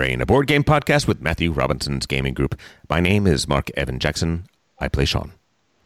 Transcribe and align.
Brain, 0.00 0.22
a 0.22 0.24
board 0.24 0.46
game 0.46 0.64
podcast 0.64 1.06
with 1.06 1.20
Matthew 1.20 1.52
Robinson's 1.52 2.06
gaming 2.06 2.32
group. 2.32 2.58
My 2.88 3.00
name 3.00 3.26
is 3.26 3.46
Mark 3.46 3.70
Evan 3.76 3.98
Jackson. 3.98 4.46
I 4.78 4.88
play 4.88 5.04
Sean. 5.04 5.34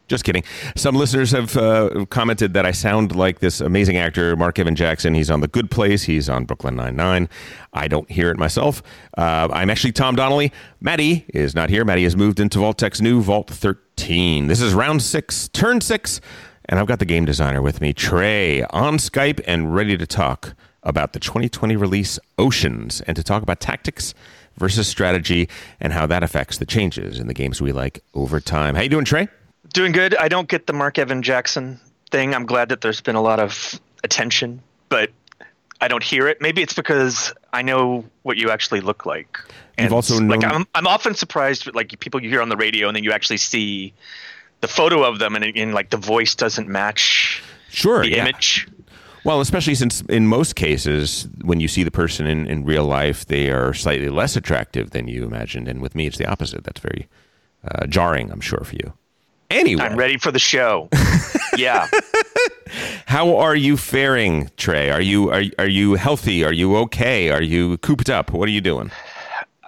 Just 0.07 0.23
kidding. 0.23 0.45
Some 0.77 0.95
listeners 0.95 1.31
have 1.31 1.57
uh, 1.57 2.05
commented 2.09 2.53
that 2.53 2.65
I 2.65 2.71
sound 2.71 3.13
like 3.13 3.39
this 3.39 3.59
amazing 3.59 3.97
actor, 3.97 4.37
Mark 4.37 4.57
Evan 4.57 4.73
Jackson. 4.73 5.15
He's 5.15 5.29
on 5.29 5.41
The 5.41 5.49
Good 5.49 5.69
Place. 5.69 6.03
He's 6.03 6.29
on 6.29 6.45
Brooklyn 6.45 6.77
Nine-Nine. 6.77 7.27
I 7.73 7.89
don't 7.89 8.09
hear 8.09 8.31
it 8.31 8.37
myself. 8.37 8.81
Uh, 9.17 9.49
I'm 9.51 9.69
actually 9.69 9.91
Tom 9.91 10.15
Donnelly. 10.15 10.53
Maddie 10.79 11.25
is 11.33 11.53
not 11.53 11.69
here. 11.69 11.83
Maddie 11.83 12.03
has 12.03 12.15
moved 12.15 12.39
into 12.39 12.59
Vault-Tec's 12.59 13.01
new 13.01 13.21
Vault 13.21 13.49
13. 13.49 14.47
This 14.47 14.61
is 14.61 14.73
round 14.73 15.01
six, 15.01 15.49
turn 15.49 15.81
six, 15.81 16.21
and 16.69 16.79
I've 16.79 16.87
got 16.87 16.99
the 16.99 17.05
game 17.05 17.25
designer 17.25 17.61
with 17.61 17.81
me, 17.81 17.91
Trey, 17.91 18.63
on 18.63 18.95
Skype 18.95 19.41
and 19.45 19.75
ready 19.75 19.97
to 19.97 20.07
talk 20.07 20.55
about 20.85 21.13
the 21.13 21.19
2020 21.19 21.75
release 21.75 22.19
Oceans 22.37 23.01
and 23.01 23.15
to 23.17 23.23
talk 23.23 23.43
about 23.43 23.59
tactics 23.59 24.13
versus 24.57 24.87
strategy 24.87 25.49
and 25.79 25.91
how 25.91 26.05
that 26.05 26.23
affects 26.23 26.57
the 26.57 26.65
changes 26.65 27.19
in 27.19 27.27
the 27.27 27.33
games 27.33 27.61
we 27.61 27.71
like 27.71 28.03
over 28.13 28.39
time. 28.39 28.75
How 28.75 28.81
you 28.81 28.89
doing, 28.89 29.05
Trey? 29.05 29.27
Doing 29.73 29.91
good. 29.91 30.15
I 30.15 30.27
don't 30.27 30.47
get 30.47 30.67
the 30.67 30.73
Mark 30.73 30.97
Evan 30.97 31.21
Jackson 31.21 31.79
thing. 32.11 32.33
I'm 32.33 32.45
glad 32.45 32.69
that 32.69 32.81
there's 32.81 33.01
been 33.01 33.15
a 33.15 33.21
lot 33.21 33.39
of 33.39 33.79
attention, 34.03 34.61
but 34.87 35.09
I 35.81 35.87
don't 35.87 36.03
hear 36.03 36.27
it. 36.27 36.39
Maybe 36.39 36.61
it's 36.61 36.73
because 36.73 37.33
I 37.51 37.61
know 37.61 38.05
what 38.23 38.37
you 38.37 38.49
actually 38.49 38.79
look 38.79 39.05
like. 39.05 39.39
And 39.77 39.85
You've 39.85 39.93
also 39.93 40.19
known- 40.19 40.39
like 40.39 40.49
I'm, 40.49 40.65
I'm 40.73 40.87
often 40.87 41.15
surprised 41.15 41.65
with 41.65 41.75
like 41.75 41.99
people 41.99 42.23
you 42.23 42.29
hear 42.29 42.41
on 42.41 42.49
the 42.49 42.55
radio 42.55 42.87
and 42.87 42.95
then 42.95 43.03
you 43.03 43.11
actually 43.11 43.37
see 43.37 43.93
the 44.61 44.67
photo 44.67 45.03
of 45.03 45.19
them 45.19 45.35
and, 45.35 45.43
and 45.43 45.73
like 45.73 45.89
the 45.89 45.97
voice 45.97 46.33
doesn't 46.33 46.69
match 46.69 47.43
sure 47.69 48.01
the 48.01 48.11
yeah. 48.11 48.23
image. 48.27 48.67
Well, 49.25 49.41
especially 49.41 49.73
since 49.73 50.01
in 50.01 50.27
most 50.27 50.55
cases, 50.55 51.27
when 51.41 51.59
you 51.59 51.67
see 51.67 51.81
the 51.81 51.89
person 51.89 52.27
in, 52.27 52.45
in 52.45 52.63
real 52.63 52.85
life, 52.85 53.25
they 53.25 53.49
are 53.49 53.73
slightly 53.73 54.09
less 54.09 54.35
attractive 54.35 54.91
than 54.91 55.07
you 55.07 55.25
imagined. 55.25 55.67
And 55.67 55.81
with 55.81 55.95
me, 55.95 56.05
it's 56.05 56.19
the 56.19 56.27
opposite. 56.27 56.63
That's 56.63 56.79
very 56.79 57.07
uh, 57.67 57.87
jarring, 57.87 58.31
I'm 58.31 58.39
sure, 58.39 58.63
for 58.63 58.75
you. 58.75 58.93
Anyway, 59.49 59.83
I'm 59.83 59.97
ready 59.97 60.17
for 60.17 60.31
the 60.31 60.39
show. 60.39 60.89
yeah. 61.57 61.87
How 63.07 63.37
are 63.37 63.55
you 63.55 63.77
faring, 63.77 64.51
Trey? 64.57 64.91
Are 64.91 65.01
you 65.01 65.31
are 65.31 65.43
are 65.57 65.67
you 65.67 65.95
healthy? 65.95 66.43
Are 66.43 66.53
you 66.53 66.75
okay? 66.77 67.31
Are 67.31 67.41
you 67.41 67.77
cooped 67.79 68.09
up? 68.09 68.31
What 68.31 68.47
are 68.47 68.51
you 68.51 68.61
doing? 68.61 68.91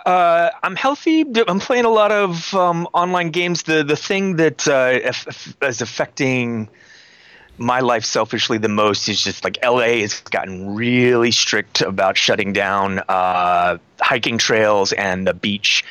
Uh, 0.05 0.51
I'm 0.63 0.75
healthy. 0.75 1.25
I'm 1.47 1.59
playing 1.59 1.85
a 1.85 1.89
lot 1.89 2.11
of 2.11 2.53
um, 2.53 2.87
online 2.93 3.31
games. 3.31 3.63
The 3.63 3.83
the 3.83 3.95
thing 3.95 4.35
that 4.37 4.67
uh, 4.67 4.99
is 5.67 5.81
affecting 5.81 6.69
my 7.57 7.79
life 7.79 8.05
selfishly 8.05 8.57
the 8.57 8.69
most 8.69 9.09
is 9.09 9.21
just 9.21 9.43
like 9.43 9.57
LA 9.63 9.99
has 9.99 10.21
gotten 10.21 10.75
really 10.75 11.31
strict 11.31 11.81
about 11.81 12.17
shutting 12.17 12.53
down 12.53 12.99
uh, 13.09 13.77
hiking 13.99 14.37
trails 14.37 14.93
and 14.93 15.27
the 15.27 15.33
beach. 15.33 15.83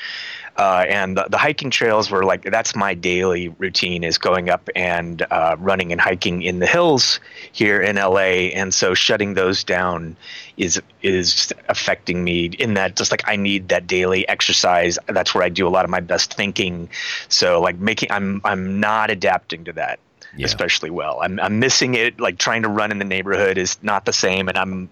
Uh, 0.56 0.86
and 0.88 1.18
the, 1.18 1.26
the, 1.28 1.36
hiking 1.36 1.68
trails 1.68 2.10
were 2.10 2.24
like 2.24 2.42
that's 2.44 2.74
my 2.74 2.94
daily 2.94 3.48
routine 3.58 4.02
is 4.02 4.16
going 4.16 4.48
up 4.48 4.70
and 4.74 5.20
uh, 5.30 5.54
running 5.58 5.92
and 5.92 6.00
hiking 6.00 6.40
in 6.40 6.60
the 6.60 6.66
hills 6.66 7.20
here 7.52 7.78
in 7.82 7.96
LA, 7.96 8.48
and 8.54 8.72
so 8.72 8.94
shutting 8.94 9.34
those 9.34 9.62
down 9.62 10.16
is 10.56 10.80
is 11.02 11.52
affecting 11.68 12.24
me 12.24 12.46
in 12.46 12.72
that 12.72 12.96
just 12.96 13.10
like 13.10 13.22
I 13.28 13.36
need 13.36 13.68
that 13.68 13.86
daily 13.86 14.26
exercise. 14.28 14.98
That's 15.08 15.34
where 15.34 15.44
I 15.44 15.50
do 15.50 15.68
a 15.68 15.68
lot 15.68 15.84
of 15.84 15.90
my 15.90 16.00
best 16.00 16.32
thinking. 16.32 16.88
So 17.28 17.60
like 17.60 17.78
making 17.78 18.10
I'm 18.10 18.40
I'm 18.42 18.80
not 18.80 19.10
adapting 19.10 19.64
to 19.64 19.74
that 19.74 19.98
yeah. 20.36 20.46
especially 20.46 20.90
well. 20.90 21.20
I'm 21.22 21.40
I'm 21.40 21.58
missing 21.58 21.94
it. 21.94 22.20
Like 22.20 22.38
trying 22.38 22.62
to 22.62 22.68
run 22.68 22.90
in 22.90 22.98
the 22.98 23.04
neighborhood 23.04 23.58
is 23.58 23.76
not 23.82 24.04
the 24.04 24.12
same, 24.12 24.48
and 24.48 24.56
I'm 24.56 24.88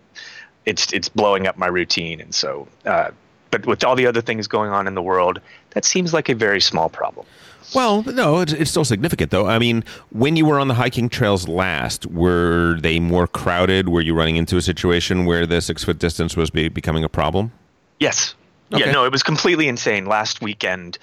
it's 0.67 0.93
it's 0.93 1.09
blowing 1.09 1.47
up 1.47 1.57
my 1.57 1.67
routine. 1.67 2.21
And 2.21 2.35
so, 2.35 2.67
uh, 2.87 3.11
but 3.51 3.67
with 3.67 3.85
all 3.85 3.97
the 3.97 4.07
other 4.07 4.21
things 4.21 4.47
going 4.47 4.71
on 4.71 4.87
in 4.87 4.95
the 4.95 5.03
world, 5.03 5.41
that 5.71 5.85
seems 5.85 6.13
like 6.13 6.29
a 6.29 6.35
very 6.35 6.61
small 6.61 6.89
problem. 6.89 7.27
Well, 7.75 8.03
no, 8.03 8.41
it's, 8.41 8.53
it's 8.53 8.71
still 8.71 8.85
significant 8.85 9.31
though. 9.31 9.47
I 9.47 9.59
mean, 9.59 9.85
when 10.11 10.37
you 10.37 10.45
were 10.45 10.59
on 10.59 10.69
the 10.69 10.75
hiking 10.75 11.09
trails 11.09 11.49
last, 11.49 12.07
were 12.07 12.79
they 12.81 13.01
more 13.01 13.27
crowded? 13.27 13.89
Were 13.89 14.01
you 14.01 14.15
running 14.15 14.37
into 14.37 14.57
a 14.57 14.63
situation 14.63 15.25
where 15.25 15.47
the 15.47 15.61
six 15.61 15.85
foot 15.85 15.99
distance 15.99 16.37
was 16.37 16.51
be, 16.51 16.69
becoming 16.69 17.05
a 17.05 17.09
problem? 17.09 17.53
Yes. 18.01 18.35
Okay. 18.73 18.87
Yeah, 18.87 18.93
no, 18.93 19.05
it 19.05 19.13
was 19.13 19.23
completely 19.23 19.69
insane. 19.69 20.07
Last 20.07 20.43
weekend, 20.43 20.99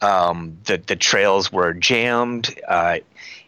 um, 0.00 0.58
the 0.64 0.78
the 0.78 0.96
trails 0.96 1.52
were 1.52 1.72
jammed. 1.72 2.58
Uh, 2.66 2.98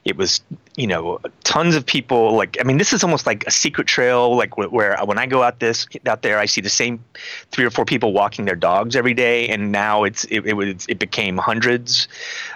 it 0.05 0.17
was 0.17 0.41
you 0.77 0.87
know 0.87 1.19
tons 1.45 1.75
of 1.75 1.85
people 1.87 2.35
like 2.37 2.57
i 2.61 2.65
mean 2.65 2.79
this 2.79 2.93
is 2.93 3.03
almost 3.03 3.27
like 3.27 3.47
a 3.47 3.51
secret 3.51 3.87
trail 3.87 4.37
like 4.37 4.57
where 4.57 4.99
when 5.05 5.19
i 5.19 5.27
go 5.27 5.43
out 5.43 5.61
this 5.61 5.87
out 6.07 6.23
there 6.23 6.39
i 6.39 6.47
see 6.47 6.61
the 6.61 6.69
same 6.69 7.03
three 7.51 7.65
or 7.65 7.71
four 7.71 7.85
people 7.85 8.13
walking 8.13 8.45
their 8.45 8.57
dogs 8.57 8.97
every 8.97 9.15
day 9.15 9.49
and 9.49 9.73
now 9.73 10.05
it's 10.05 10.25
it, 10.25 10.47
it 10.47 10.55
was 10.55 10.87
it 10.89 10.99
became 10.99 11.37
hundreds 11.37 12.09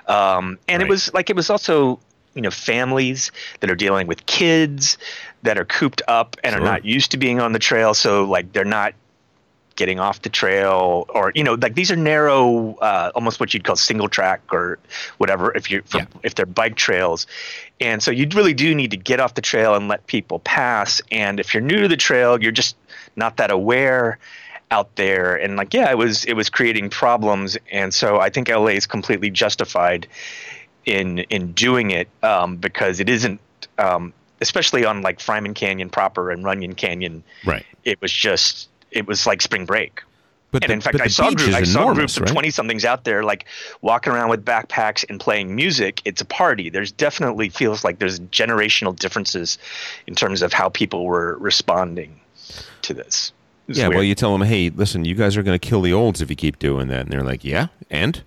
um, 0.09 0.59
and 0.69 0.83
right. 0.83 0.89
it 0.89 0.91
was 0.91 1.13
like 1.15 1.31
it 1.31 1.37
was 1.37 1.51
also 1.51 1.99
you 2.35 2.43
know 2.43 2.51
families 2.51 3.33
that 3.61 3.71
are 3.71 3.77
dealing 3.77 4.07
with 4.07 4.27
kids 4.27 4.99
that 5.43 5.59
are 5.59 5.65
cooped 5.65 6.03
up 6.09 6.37
and 6.45 6.53
sure. 6.53 6.61
are 6.61 6.65
not 6.65 6.85
used 6.85 7.11
to 7.11 7.17
being 7.17 7.41
on 7.41 7.53
the 7.53 7.59
trail 7.59 7.95
so 7.95 8.25
like 8.25 8.53
they're 8.53 8.65
not 8.65 8.95
getting 9.79 10.01
off 10.01 10.23
the 10.23 10.29
trail 10.29 11.07
or 11.11 11.31
you 11.37 11.45
know 11.45 11.55
like 11.55 11.77
these 11.77 11.89
are 11.89 11.97
narrow 11.97 12.75
uh, 12.79 13.13
almost 13.15 13.39
what 13.39 13.55
you'd 13.55 13.63
call 13.63 13.77
single 13.77 14.09
track 14.09 14.43
or 14.51 14.77
whatever 15.19 15.57
if 15.57 15.71
you 15.71 15.81
yeah. 15.95 16.05
if 16.25 16.35
they're 16.35 16.47
bike 16.47 16.75
trails 16.75 17.29
and 17.81 18.03
so 18.03 18.11
you 18.11 18.27
really 18.35 18.53
do 18.53 18.75
need 18.75 18.91
to 18.91 18.97
get 18.97 19.21
off 19.21 19.35
the 19.35 19.41
trail 19.41 19.77
and 19.77 19.87
let 19.87 20.05
people 20.09 20.41
pass 20.41 21.01
and 21.13 21.39
if 21.39 21.55
you're 21.55 21.63
new 21.63 21.81
to 21.81 21.87
the 21.87 21.97
trail 21.97 22.43
you're 22.43 22.51
just 22.51 22.75
not 23.15 23.37
that 23.37 23.53
aware 23.53 24.19
out 24.73 24.93
there 24.97 25.37
and 25.37 25.57
like 25.57 25.73
yeah 25.73 25.89
it 25.89 25.97
was 25.97 26.25
it 26.25 26.33
was 26.33 26.51
creating 26.51 26.91
problems 26.91 27.57
and 27.71 27.95
so 27.95 28.19
i 28.19 28.29
think 28.29 28.49
la 28.49 28.67
is 28.67 28.85
completely 28.85 29.31
justified 29.31 30.09
in 30.87 31.21
in 31.31 31.53
doing 31.53 31.93
it 31.93 32.09
um, 32.25 32.57
because 32.57 32.99
it 32.99 33.09
isn't 33.09 33.41
um, 33.79 34.13
especially 34.41 34.85
on 34.85 35.03
like 35.03 35.19
Fryman 35.19 35.55
Canyon 35.55 35.89
proper 35.89 36.31
and 36.31 36.45
Runyon 36.45 36.75
Canyon. 36.75 37.23
Right. 37.45 37.65
It 37.85 38.01
was 38.01 38.13
just 38.13 38.69
it 38.91 39.07
was 39.07 39.27
like 39.27 39.43
spring 39.43 39.67
break. 39.67 40.03
But 40.51 40.65
and 40.65 40.71
the, 40.71 40.75
in 40.75 40.81
fact, 40.81 41.01
I 41.01 41.09
saw, 41.09 41.31
group, 41.31 41.53
I 41.53 41.63
saw 41.63 41.93
groups 41.93 42.17
of 42.17 42.25
twenty 42.27 42.51
somethings 42.51 42.85
out 42.87 43.05
there, 43.05 43.23
like 43.23 43.45
walking 43.83 44.13
around 44.15 44.31
with 44.31 44.47
backpacks 44.47 45.05
and 45.09 45.21
playing 45.21 45.55
music. 45.55 46.01
It's 46.07 46.23
a 46.23 46.25
party. 46.25 46.71
There's 46.71 46.91
definitely 46.91 47.51
feels 47.51 47.85
like 47.85 47.99
there's 47.99 48.19
generational 48.21 48.99
differences 48.99 49.59
in 50.07 50.15
terms 50.15 50.41
of 50.41 50.55
how 50.55 50.71
people 50.71 51.05
were 51.05 51.37
responding 51.39 52.19
to 52.83 52.95
this. 52.95 53.33
Yeah, 53.67 53.89
weird. 53.89 53.97
well, 53.97 54.05
you 54.05 54.15
tell 54.15 54.33
them, 54.33 54.47
hey, 54.47 54.71
listen, 54.71 55.05
you 55.05 55.15
guys 55.15 55.37
are 55.37 55.43
going 55.43 55.59
to 55.59 55.69
kill 55.69 55.83
the 55.83 55.93
olds 55.93 56.23
if 56.23 56.31
you 56.31 56.37
keep 56.37 56.59
doing 56.59 56.89
that, 56.89 57.03
and 57.03 57.11
they're 57.11 57.25
like, 57.25 57.45
yeah, 57.45 57.67
and. 57.91 58.23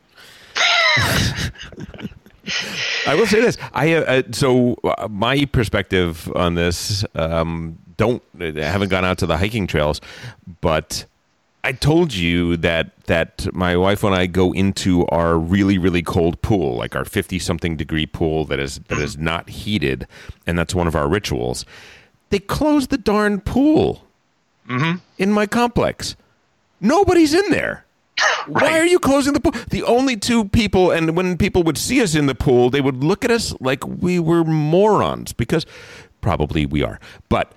I 3.08 3.16
will 3.16 3.28
say 3.28 3.40
this. 3.40 3.58
I 3.74 3.94
uh, 3.94 4.02
uh 4.02 4.24
so 4.32 4.76
uh, 4.84 5.08
my 5.08 5.46
perspective 5.46 6.32
on 6.36 6.56
this. 6.56 7.06
Um, 7.16 7.80
don't 7.98 8.24
haven't 8.40 8.90
gone 8.90 9.06
out 9.06 9.18
to 9.20 9.26
the 9.26 9.38
hiking 9.38 9.68
trails, 9.68 10.02
but 10.62 11.06
I 11.64 11.74
told 11.74 12.14
you 12.14 12.58
that 12.58 12.92
that 13.06 13.54
my 13.54 13.78
wife 13.78 14.04
and 14.04 14.16
I 14.16 14.26
go 14.26 14.52
into 14.52 15.06
our 15.08 15.38
really 15.38 15.78
really 15.78 16.02
cold 16.02 16.42
pool, 16.42 16.76
like 16.78 16.96
our 16.96 17.06
fifty 17.06 17.40
something 17.40 17.78
degree 17.78 18.06
pool 18.06 18.46
that 18.46 18.60
is 18.60 18.80
that 18.88 19.00
is 19.00 19.18
not 19.18 19.50
heated, 19.50 20.08
and 20.48 20.58
that's 20.58 20.74
one 20.74 20.88
of 20.88 20.96
our 20.96 21.08
rituals. 21.08 21.66
They 22.30 22.40
closed 22.40 22.90
the 22.90 22.98
darn 22.98 23.42
pool 23.42 24.06
mm-hmm. 24.68 24.98
in 25.18 25.32
my 25.32 25.46
complex. 25.46 26.16
Nobody's 26.80 27.34
in 27.34 27.50
there. 27.52 27.86
Right. 28.48 28.64
Why 28.64 28.80
are 28.80 28.86
you 28.86 29.00
closing 29.00 29.34
the 29.34 29.40
pool? 29.40 29.54
The 29.70 29.84
only 29.84 30.18
two 30.18 30.46
people, 30.46 30.92
and 30.92 31.16
when 31.16 31.38
people 31.38 31.64
would 31.64 31.78
see 31.78 32.02
us 32.02 32.16
in 32.16 32.26
the 32.26 32.36
pool, 32.36 32.70
they 32.70 32.82
would 32.82 33.04
look 33.04 33.24
at 33.24 33.32
us 33.32 33.54
like 33.60 33.86
we 33.86 34.20
were 34.20 34.44
morons 34.44 35.34
because 35.34 35.66
probably 36.22 36.66
we 36.66 36.84
are. 36.84 37.00
But 37.30 37.52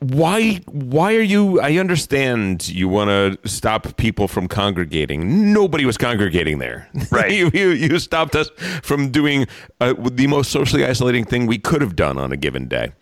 why 0.00 0.54
why 0.66 1.14
are 1.14 1.22
you 1.22 1.60
I 1.60 1.76
understand 1.76 2.68
you 2.68 2.88
want 2.88 3.08
to 3.08 3.48
stop 3.48 3.96
people 3.96 4.28
from 4.28 4.48
congregating. 4.48 5.52
Nobody 5.52 5.84
was 5.84 5.98
congregating 5.98 6.58
there. 6.58 6.88
Right. 7.10 7.32
you, 7.32 7.50
you, 7.52 7.70
you 7.70 7.98
stopped 7.98 8.34
us 8.34 8.50
from 8.82 9.10
doing 9.10 9.46
uh, 9.80 9.94
the 9.98 10.26
most 10.26 10.50
socially 10.50 10.84
isolating 10.84 11.24
thing 11.24 11.46
we 11.46 11.58
could 11.58 11.82
have 11.82 11.96
done 11.96 12.18
on 12.18 12.32
a 12.32 12.36
given 12.36 12.66
day. 12.66 12.92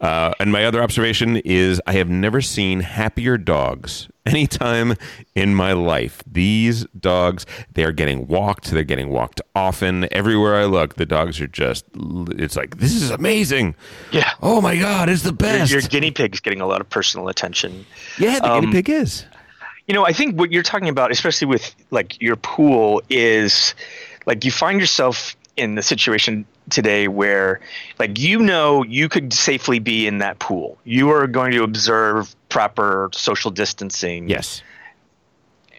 Uh, 0.00 0.32
and 0.40 0.50
my 0.50 0.64
other 0.64 0.82
observation 0.82 1.36
is 1.38 1.80
I 1.86 1.92
have 1.92 2.08
never 2.08 2.40
seen 2.40 2.80
happier 2.80 3.36
dogs 3.36 4.08
anytime 4.26 4.94
in 5.34 5.54
my 5.54 5.72
life. 5.72 6.22
These 6.26 6.86
dogs, 6.98 7.44
they're 7.74 7.92
getting 7.92 8.26
walked. 8.26 8.70
They're 8.70 8.82
getting 8.82 9.10
walked 9.10 9.42
often. 9.54 10.08
Everywhere 10.10 10.56
I 10.56 10.64
look, 10.64 10.94
the 10.94 11.04
dogs 11.04 11.40
are 11.40 11.46
just, 11.46 11.84
it's 11.94 12.56
like, 12.56 12.78
this 12.78 12.94
is 12.94 13.10
amazing. 13.10 13.74
Yeah. 14.10 14.30
Oh 14.40 14.62
my 14.62 14.76
God, 14.76 15.10
it's 15.10 15.22
the 15.22 15.32
best. 15.32 15.70
Your, 15.70 15.80
your 15.80 15.88
guinea 15.88 16.10
pig's 16.10 16.40
getting 16.40 16.62
a 16.62 16.66
lot 16.66 16.80
of 16.80 16.88
personal 16.88 17.28
attention. 17.28 17.84
Yeah, 18.18 18.38
the 18.40 18.50
um, 18.50 18.60
guinea 18.62 18.72
pig 18.72 18.88
is. 18.88 19.26
You 19.86 19.94
know, 19.94 20.06
I 20.06 20.12
think 20.12 20.38
what 20.38 20.50
you're 20.50 20.62
talking 20.62 20.88
about, 20.88 21.10
especially 21.10 21.48
with 21.48 21.74
like 21.90 22.20
your 22.22 22.36
pool, 22.36 23.02
is 23.10 23.74
like 24.24 24.44
you 24.44 24.50
find 24.50 24.80
yourself 24.80 25.36
in 25.56 25.74
the 25.74 25.82
situation 25.82 26.46
today 26.70 27.08
where 27.08 27.60
like 27.98 28.18
you 28.18 28.40
know 28.40 28.82
you 28.84 29.08
could 29.08 29.32
safely 29.32 29.78
be 29.78 30.06
in 30.06 30.18
that 30.18 30.38
pool 30.38 30.78
you 30.84 31.10
are 31.10 31.26
going 31.26 31.52
to 31.52 31.62
observe 31.62 32.34
proper 32.48 33.10
social 33.12 33.50
distancing 33.50 34.28
yes 34.28 34.62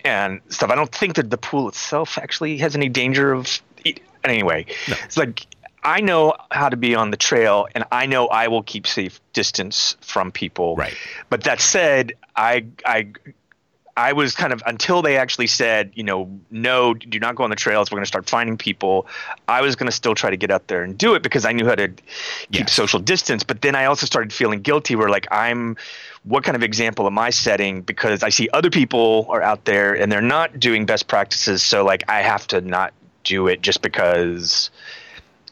and 0.04 0.42
stuff. 0.50 0.70
I 0.70 0.76
don't 0.76 0.94
think 0.94 1.16
that 1.16 1.30
the 1.30 1.38
pool 1.38 1.68
itself 1.68 2.18
actually 2.18 2.58
has 2.58 2.76
any 2.76 2.90
danger 2.90 3.32
of. 3.32 3.62
Anyway, 4.24 4.68
no. 4.88 4.96
it's 5.04 5.18
like 5.18 5.48
I 5.84 6.02
know 6.02 6.36
how 6.52 6.70
to 6.70 6.78
be 6.78 6.94
on 6.94 7.12
the 7.12 7.18
trail, 7.18 7.68
and 7.74 7.84
I 7.92 8.06
know 8.06 8.28
I 8.28 8.48
will 8.48 8.64
keep 8.64 8.86
safe 8.86 9.20
distance 9.34 9.98
from 10.02 10.32
people. 10.32 10.76
Right. 10.76 10.96
But 11.30 11.44
that 11.44 11.60
said, 11.60 12.14
I 12.36 12.66
I 12.86 13.08
I 13.98 14.14
was 14.14 14.34
kind 14.36 14.54
of 14.54 14.64
until 14.66 15.02
they 15.02 15.18
actually 15.18 15.48
said, 15.48 15.92
you 15.96 16.04
know, 16.04 16.30
no, 16.50 16.94
do 16.94 17.20
not 17.20 17.36
go 17.36 17.44
on 17.44 17.50
the 17.50 17.56
trails. 17.56 17.92
We're 17.92 17.98
going 17.98 18.04
to 18.04 18.08
start 18.08 18.30
finding 18.30 18.58
people. 18.58 19.06
I 19.48 19.62
was 19.62 19.76
going 19.76 19.88
to 19.88 19.96
still 19.96 20.16
try 20.16 20.30
to 20.30 20.38
get 20.38 20.50
out 20.50 20.68
there 20.68 20.84
and 20.84 20.98
do 20.98 21.14
it 21.14 21.24
because 21.24 21.46
I 21.46 21.52
knew 21.52 21.66
how 21.66 21.76
to 21.76 21.88
keep 21.88 22.02
yes. 22.52 22.74
social 22.74 23.00
distance. 23.00 23.44
But 23.44 23.62
then 23.62 23.76
I 23.76 23.86
also 23.86 24.06
started 24.06 24.32
feeling 24.32 24.62
guilty. 24.62 24.96
Where 24.96 25.10
like 25.10 25.28
I'm, 25.32 25.76
what 26.24 26.44
kind 26.44 26.56
of 26.56 26.64
example 26.64 27.06
am 27.06 27.20
I 27.20 27.30
setting? 27.30 27.82
Because 27.82 28.24
I 28.24 28.30
see 28.30 28.50
other 28.54 28.70
people 28.70 29.28
are 29.30 29.42
out 29.42 29.66
there 29.66 29.94
and 29.94 30.12
they're 30.12 30.22
not 30.22 30.60
doing 30.60 30.86
best 30.86 31.08
practices. 31.08 31.62
So 31.62 31.84
like 31.84 32.04
I 32.10 32.22
have 32.22 32.48
to 32.48 32.62
not 32.62 32.94
do 33.24 33.48
it 33.48 33.62
just 33.62 33.82
because, 33.82 34.70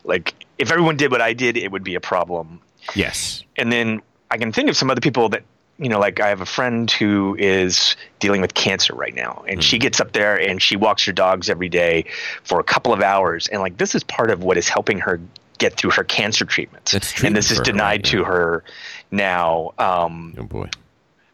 like, 0.03 0.33
if 0.57 0.71
everyone 0.71 0.97
did 0.97 1.11
what 1.11 1.21
I 1.21 1.33
did, 1.33 1.55
it 1.55 1.71
would 1.71 1.83
be 1.83 1.95
a 1.95 2.01
problem. 2.01 2.61
Yes. 2.95 3.43
And 3.55 3.71
then 3.71 4.01
I 4.31 4.37
can 4.37 4.51
think 4.51 4.69
of 4.69 4.77
some 4.77 4.89
other 4.89 5.01
people 5.01 5.29
that 5.29 5.43
you 5.79 5.87
know, 5.89 5.99
like 5.99 6.19
I 6.19 6.27
have 6.27 6.41
a 6.41 6.45
friend 6.45 6.91
who 6.91 7.35
is 7.39 7.95
dealing 8.19 8.41
with 8.41 8.53
cancer 8.53 8.93
right 8.93 9.15
now, 9.15 9.43
and 9.47 9.59
mm. 9.59 9.63
she 9.63 9.77
hmm. 9.77 9.81
gets 9.81 10.01
up 10.01 10.11
there 10.11 10.39
and 10.39 10.61
she 10.61 10.75
walks 10.75 11.05
her 11.05 11.13
dogs 11.13 11.49
every 11.49 11.69
day 11.69 12.05
for 12.43 12.59
a 12.59 12.63
couple 12.63 12.91
of 12.93 13.01
hours, 13.01 13.47
and 13.47 13.61
like 13.61 13.77
this 13.77 13.95
is 13.95 14.03
part 14.03 14.29
of 14.29 14.43
what 14.43 14.57
is 14.57 14.67
helping 14.67 14.99
her 14.99 15.19
get 15.57 15.75
through 15.75 15.91
her 15.91 16.03
cancer 16.03 16.45
treatments. 16.45 16.93
and 17.23 17.35
this 17.35 17.51
is 17.51 17.59
denied 17.61 18.05
her, 18.07 18.11
to 18.11 18.23
her 18.25 18.63
now. 19.11 19.73
Um, 19.77 20.35
oh 20.37 20.43
boy! 20.43 20.69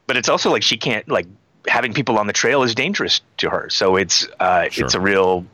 But 0.05 0.17
it's 0.17 0.29
also 0.29 0.51
like 0.51 0.63
she 0.63 0.77
can't 0.77 1.07
like 1.09 1.25
having 1.67 1.93
people 1.93 2.19
on 2.19 2.27
the 2.27 2.33
trail 2.33 2.63
is 2.63 2.75
dangerous 2.75 3.21
to 3.37 3.49
her. 3.49 3.69
So 3.69 3.95
it's 3.95 4.27
uh, 4.39 4.69
sure. 4.69 4.85
it's 4.85 4.93
a 4.93 4.99
real. 4.99 5.45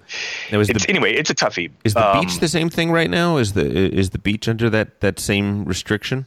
It's, 0.49 0.67
the, 0.67 0.89
anyway, 0.89 1.13
it's 1.13 1.29
a 1.29 1.35
toughie. 1.35 1.71
Is 1.83 1.93
the 1.93 2.15
um, 2.15 2.25
beach 2.25 2.39
the 2.39 2.47
same 2.47 2.69
thing 2.69 2.91
right 2.91 3.09
now? 3.09 3.37
Is 3.37 3.53
the 3.53 3.65
is 3.65 4.09
the 4.09 4.19
beach 4.19 4.47
under 4.47 4.69
that 4.69 5.01
that 5.01 5.19
same 5.19 5.65
restriction? 5.65 6.25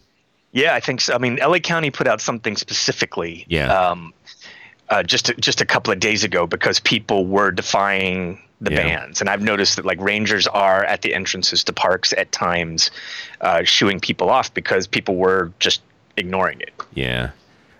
Yeah, 0.54 0.74
I 0.74 0.80
think 0.80 1.00
so. 1.00 1.14
I 1.14 1.18
mean, 1.18 1.36
LA 1.36 1.58
County 1.58 1.90
put 1.90 2.06
out 2.06 2.20
something 2.20 2.56
specifically. 2.56 3.44
Yeah. 3.48 3.76
Um, 3.76 4.14
uh, 4.88 5.02
just 5.02 5.28
a, 5.28 5.34
just 5.34 5.60
a 5.60 5.66
couple 5.66 5.92
of 5.92 5.98
days 5.98 6.22
ago 6.22 6.46
because 6.46 6.78
people 6.78 7.26
were 7.26 7.50
defying 7.50 8.40
the 8.60 8.70
yeah. 8.70 8.82
bans, 8.82 9.20
and 9.20 9.28
I've 9.28 9.42
noticed 9.42 9.76
that 9.76 9.84
like 9.84 10.00
rangers 10.00 10.46
are 10.46 10.84
at 10.84 11.02
the 11.02 11.12
entrances 11.12 11.64
to 11.64 11.72
parks 11.72 12.12
at 12.16 12.30
times, 12.30 12.92
uh, 13.40 13.64
shooing 13.64 13.98
people 13.98 14.30
off 14.30 14.54
because 14.54 14.86
people 14.86 15.16
were 15.16 15.52
just 15.58 15.82
ignoring 16.16 16.60
it. 16.60 16.72
Yeah. 16.94 17.30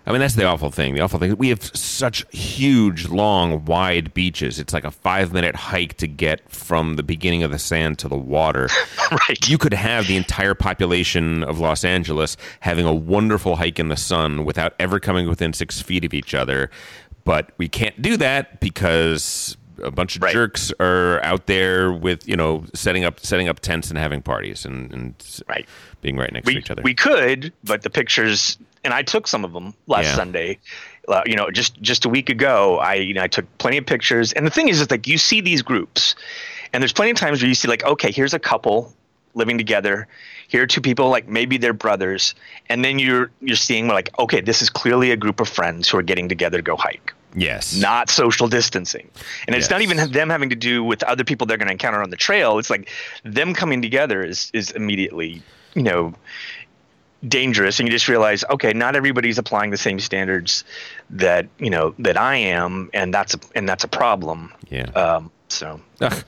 I 0.07 0.11
mean, 0.11 0.21
that's 0.21 0.35
the 0.35 0.45
awful 0.45 0.69
thing. 0.69 0.93
The 0.93 1.01
awful 1.01 1.19
thing 1.19 1.35
we 1.37 1.49
have 1.49 1.63
such 1.75 2.25
huge, 2.31 3.07
long, 3.07 3.65
wide 3.65 4.13
beaches. 4.13 4.59
It's 4.59 4.73
like 4.73 4.83
a 4.83 4.91
five 4.91 5.33
minute 5.33 5.55
hike 5.55 5.95
to 5.97 6.07
get 6.07 6.47
from 6.51 6.95
the 6.95 7.03
beginning 7.03 7.41
of 7.41 7.51
the 7.51 7.57
sand 7.57 7.97
to 7.99 8.07
the 8.07 8.17
water. 8.17 8.69
right. 9.11 9.49
You 9.49 9.57
could 9.57 9.73
have 9.73 10.07
the 10.07 10.15
entire 10.15 10.53
population 10.53 11.43
of 11.43 11.59
Los 11.59 11.83
Angeles 11.83 12.37
having 12.59 12.85
a 12.85 12.93
wonderful 12.93 13.55
hike 13.55 13.79
in 13.79 13.87
the 13.87 13.97
sun 13.97 14.45
without 14.45 14.73
ever 14.79 14.99
coming 14.99 15.27
within 15.27 15.53
six 15.53 15.81
feet 15.81 16.05
of 16.05 16.13
each 16.13 16.35
other. 16.35 16.69
But 17.23 17.51
we 17.57 17.67
can't 17.67 17.99
do 17.99 18.17
that 18.17 18.59
because 18.59 19.57
a 19.81 19.91
bunch 19.91 20.15
of 20.15 20.23
right. 20.23 20.33
jerks 20.33 20.71
are 20.79 21.21
out 21.23 21.47
there 21.47 21.91
with 21.91 22.27
you 22.27 22.35
know 22.35 22.63
setting 22.73 23.03
up 23.03 23.19
setting 23.19 23.47
up 23.47 23.59
tents 23.59 23.89
and 23.89 23.97
having 23.97 24.21
parties 24.21 24.65
and, 24.65 24.91
and 24.93 25.43
right. 25.47 25.67
being 26.01 26.17
right 26.17 26.31
next 26.31 26.45
we, 26.45 26.53
to 26.53 26.59
each 26.59 26.71
other. 26.71 26.81
We 26.83 26.93
could, 26.93 27.53
but 27.63 27.81
the 27.81 27.89
pictures 27.89 28.57
and 28.85 28.93
I 28.93 29.01
took 29.01 29.27
some 29.27 29.43
of 29.43 29.51
them 29.51 29.73
last 29.87 30.05
yeah. 30.05 30.15
Sunday. 30.15 30.59
Uh, 31.07 31.21
you 31.25 31.35
know, 31.35 31.51
just 31.51 31.79
just 31.81 32.05
a 32.05 32.09
week 32.09 32.29
ago, 32.29 32.77
I 32.77 32.95
you 32.95 33.13
know 33.13 33.21
I 33.21 33.27
took 33.27 33.45
plenty 33.57 33.77
of 33.77 33.85
pictures. 33.85 34.31
And 34.33 34.45
the 34.45 34.51
thing 34.51 34.69
is, 34.69 34.79
is 34.79 34.89
like 34.89 35.07
you 35.07 35.17
see 35.17 35.41
these 35.41 35.61
groups, 35.61 36.15
and 36.71 36.81
there's 36.81 36.93
plenty 36.93 37.11
of 37.11 37.17
times 37.17 37.41
where 37.41 37.49
you 37.49 37.55
see 37.55 37.67
like, 37.67 37.83
okay, 37.83 38.11
here's 38.11 38.33
a 38.33 38.39
couple 38.39 38.93
living 39.33 39.57
together. 39.57 40.07
Here 40.47 40.63
are 40.63 40.67
two 40.67 40.81
people, 40.81 41.09
like 41.09 41.27
maybe 41.27 41.57
they're 41.57 41.73
brothers, 41.73 42.33
and 42.69 42.85
then 42.85 42.99
you're 42.99 43.29
you're 43.41 43.55
seeing 43.55 43.87
like, 43.87 44.09
okay, 44.17 44.41
this 44.41 44.61
is 44.61 44.69
clearly 44.69 45.11
a 45.11 45.17
group 45.17 45.39
of 45.39 45.49
friends 45.49 45.89
who 45.89 45.97
are 45.97 46.03
getting 46.03 46.29
together 46.29 46.57
to 46.57 46.63
go 46.63 46.75
hike. 46.75 47.13
Yes. 47.35 47.75
Not 47.75 48.09
social 48.09 48.47
distancing. 48.47 49.09
And 49.47 49.55
it's 49.55 49.65
yes. 49.65 49.71
not 49.71 49.81
even 49.81 50.11
them 50.11 50.29
having 50.29 50.49
to 50.49 50.55
do 50.55 50.83
with 50.83 51.03
other 51.03 51.23
people 51.23 51.45
they're 51.45 51.57
going 51.57 51.67
to 51.67 51.73
encounter 51.73 52.01
on 52.01 52.09
the 52.09 52.17
trail. 52.17 52.57
It's 52.59 52.69
like 52.69 52.89
them 53.23 53.53
coming 53.53 53.81
together 53.81 54.23
is 54.23 54.49
is 54.53 54.71
immediately, 54.71 55.41
you 55.73 55.83
know, 55.83 56.13
dangerous 57.27 57.79
and 57.79 57.87
you 57.87 57.91
just 57.91 58.07
realize 58.07 58.43
okay 58.51 58.71
not 58.71 58.95
everybody's 58.95 59.37
applying 59.37 59.71
the 59.71 59.77
same 59.77 59.99
standards 59.99 60.63
that 61.09 61.47
you 61.57 61.71
know 61.71 61.95
that 61.97 62.17
i 62.17 62.35
am 62.35 62.89
and 62.93 63.11
that's 63.13 63.33
a 63.33 63.39
and 63.55 63.67
that's 63.67 63.83
a 63.83 63.87
problem 63.87 64.53
yeah 64.69 64.83
um, 64.91 65.31
so 65.47 65.79
Ugh. 66.01 66.23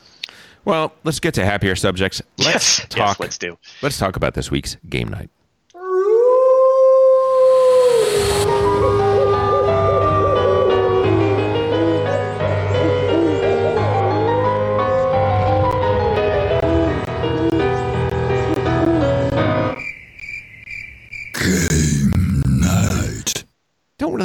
well 0.66 0.94
let's 1.04 1.20
get 1.20 1.36
to 1.36 1.46
happier 1.46 1.76
subjects 1.76 2.22
let's 2.40 2.80
yes, 2.80 2.86
talk 2.90 3.00
yes, 3.00 3.20
let's 3.20 3.38
do 3.38 3.58
let's 3.84 4.00
talk 4.00 4.16
about 4.16 4.34
this 4.34 4.50
week's 4.50 4.78
game 4.90 5.10
night 5.10 5.30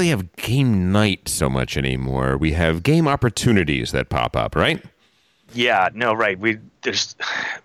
really 0.02 0.10
have 0.10 0.32
game 0.37 0.90
night 0.90 1.28
so 1.28 1.49
much 1.49 1.76
anymore. 1.76 2.37
We 2.37 2.52
have 2.52 2.82
game 2.82 3.06
opportunities 3.06 3.93
that 3.93 4.08
pop 4.08 4.37
up, 4.37 4.56
right? 4.56 4.82
Yeah, 5.54 5.91
no, 5.94 6.12
right. 6.12 6.38
We 6.38 6.58
there's 6.82 7.15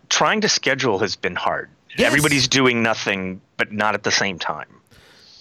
trying 0.10 0.42
to 0.42 0.50
schedule 0.50 1.00
has 1.00 1.16
been 1.16 1.36
hard. 1.36 1.70
Yes. 1.98 2.08
Everybody's 2.08 2.48
doing 2.48 2.84
nothing, 2.84 3.42
but 3.58 3.72
not 3.72 3.96
at 3.96 4.04
the 4.04 4.12
same 4.12 4.38
time. 4.38 4.68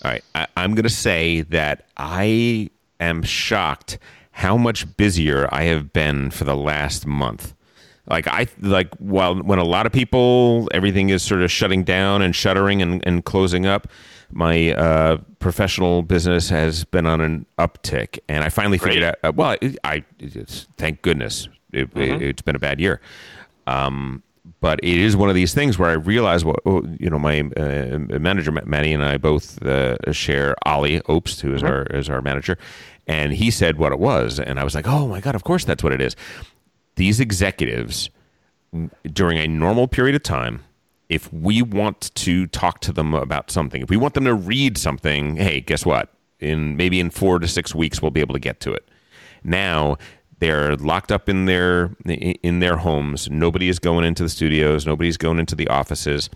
All 0.05 0.11
right, 0.11 0.25
I, 0.35 0.47
I'm 0.57 0.75
going 0.75 0.85
to 0.85 0.89
say 0.89 1.43
that 1.43 1.85
I 1.99 2.71
am 2.99 3.23
shocked 3.23 3.99
how 4.31 4.57
much 4.57 4.97
busier 4.97 5.49
I 5.53 5.65
have 5.65 5.93
been 5.93 6.31
for 6.31 6.45
the 6.45 6.57
last 6.57 7.07
month. 7.07 7.55
Like 8.07 8.27
I 8.27 8.47
like 8.61 8.95
while 8.97 9.35
when 9.35 9.59
a 9.59 9.65
lot 9.65 9.85
of 9.85 9.93
people 9.93 10.69
everything 10.73 11.11
is 11.11 11.23
sort 11.23 11.43
of 11.43 11.51
shutting 11.51 11.83
down 11.83 12.23
and 12.23 12.35
shuttering 12.35 12.81
and, 12.81 13.07
and 13.07 13.23
closing 13.25 13.67
up 13.67 13.89
my 14.31 14.73
uh, 14.73 15.19
professional 15.39 16.03
business 16.03 16.49
has 16.49 16.85
been 16.85 17.07
on 17.07 17.21
an 17.21 17.47
uptick, 17.59 18.19
and 18.29 18.43
I 18.45 18.49
finally 18.49 18.79
Great. 18.79 18.95
figured 18.95 19.09
out. 19.09 19.17
Uh, 19.23 19.33
well, 19.35 19.57
I, 19.63 19.77
I 19.85 20.05
thank 20.77 21.03
goodness 21.03 21.49
it, 21.73 21.89
has 21.97 22.09
mm-hmm. 22.09 22.45
been 22.45 22.57
a 22.57 22.59
bad 22.59 22.81
year. 22.81 23.01
Um, 23.67 24.23
but 24.61 24.79
it 24.83 24.99
is 24.99 25.17
one 25.17 25.29
of 25.29 25.35
these 25.35 25.55
things 25.55 25.79
where 25.79 25.91
I 25.91 25.95
realize 25.95 26.45
what 26.45 26.61
oh, 26.65 26.85
you 26.99 27.11
know. 27.11 27.19
My 27.19 27.41
uh, 27.57 27.99
manager 28.19 28.53
Maddie 28.53 28.93
and 28.93 29.05
I 29.05 29.17
both 29.17 29.63
uh, 29.63 30.13
share 30.13 30.55
Ollie 30.65 31.01
Opst, 31.03 31.41
who 31.41 31.53
is 31.55 31.63
mm-hmm. 31.63 31.73
our 31.73 31.83
is 31.85 32.09
our 32.09 32.23
manager, 32.23 32.57
and 33.07 33.33
he 33.33 33.51
said 33.51 33.77
what 33.79 33.93
it 33.93 33.99
was, 33.99 34.39
and 34.39 34.59
I 34.59 34.65
was 34.65 34.75
like, 34.75 34.87
oh 34.87 35.09
my 35.09 35.21
god, 35.21 35.35
of 35.35 35.45
course 35.45 35.65
that's 35.65 35.83
what 35.83 35.93
it 35.93 36.01
is. 36.01 36.17
These 36.95 37.21
executives 37.21 38.09
during 39.13 39.39
a 39.39 39.47
normal 39.47 39.89
period 39.89 40.15
of 40.15 40.23
time 40.23 40.63
if 41.09 41.33
we 41.33 41.63
want 41.63 42.15
to 42.15 42.47
talk 42.49 42.81
to 42.81 42.93
them 42.93 43.15
about 43.15 43.51
something, 43.51 43.83
if 43.83 43.91
we 43.91 43.97
want 43.97 44.15
them 44.15 44.25
to 44.25 44.35
read 44.35 44.77
something, 44.77 45.37
hey, 45.37 45.61
guess 45.61 45.87
what? 45.87 46.13
In 46.41 46.77
maybe 46.77 47.01
in 47.01 47.11
four 47.11 47.39
to 47.39 47.49
six 47.49 47.75
weeks, 47.75 48.03
we'll 48.03 48.11
be 48.11 48.21
able 48.21 48.35
to 48.35 48.41
get 48.41 48.61
to 48.61 48.73
it. 48.73 48.89
Now 49.43 49.97
they're 50.39 50.77
locked 50.77 51.11
up 51.13 51.29
in 51.29 51.47
their 51.47 51.97
in 52.05 52.59
their 52.59 52.77
homes. 52.79 53.31
Nobody 53.31 53.69
is 53.69 53.79
going 53.79 54.05
into 54.05 54.23
the 54.23 54.29
studios. 54.29 54.87
Nobody's 54.87 55.17
going 55.17 55.39
into 55.39 55.55
the 55.55 55.69
offices. 55.69 56.29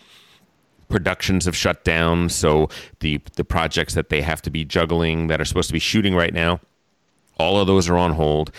Productions 0.88 1.44
have 1.44 1.54
shut 1.54 1.84
down, 1.84 2.28
so 2.28 2.68
the 3.00 3.20
the 3.36 3.44
projects 3.44 3.94
that 3.94 4.08
they 4.08 4.22
have 4.22 4.40
to 4.42 4.50
be 4.50 4.64
juggling 4.64 5.26
that 5.26 5.40
are 5.40 5.44
supposed 5.44 5.68
to 5.68 5.72
be 5.72 5.78
shooting 5.78 6.14
right 6.14 6.32
now, 6.32 6.60
all 7.38 7.60
of 7.60 7.66
those 7.66 7.88
are 7.88 7.96
on 7.98 8.12
hold 8.12 8.50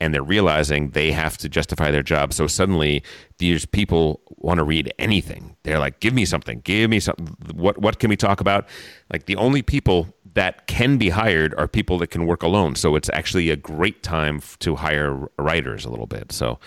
and 0.00 0.14
they're 0.14 0.22
realizing 0.22 0.90
they 0.90 1.12
have 1.12 1.36
to 1.38 1.48
justify 1.48 1.90
their 1.90 2.02
job. 2.02 2.32
So 2.32 2.46
suddenly 2.46 3.02
these 3.38 3.66
people 3.66 4.20
want 4.36 4.58
to 4.58 4.64
read 4.64 4.92
anything. 4.98 5.56
They're 5.62 5.78
like, 5.78 6.00
give 6.00 6.14
me 6.14 6.24
something, 6.24 6.60
give 6.60 6.90
me 6.90 7.00
something. 7.00 7.36
What, 7.54 7.78
what 7.78 7.98
can 7.98 8.08
we 8.08 8.16
talk 8.16 8.40
about? 8.40 8.66
Like 9.12 9.26
the 9.26 9.36
only 9.36 9.62
people 9.62 10.14
that 10.34 10.66
can 10.66 10.96
be 10.96 11.10
hired 11.10 11.54
are 11.54 11.68
people 11.68 11.98
that 11.98 12.08
can 12.08 12.26
work 12.26 12.42
alone. 12.42 12.74
So 12.76 12.96
it's 12.96 13.10
actually 13.12 13.50
a 13.50 13.56
great 13.56 14.02
time 14.02 14.40
to 14.60 14.76
hire 14.76 15.28
writers 15.38 15.84
a 15.84 15.90
little 15.90 16.06
bit. 16.06 16.32
So 16.32 16.58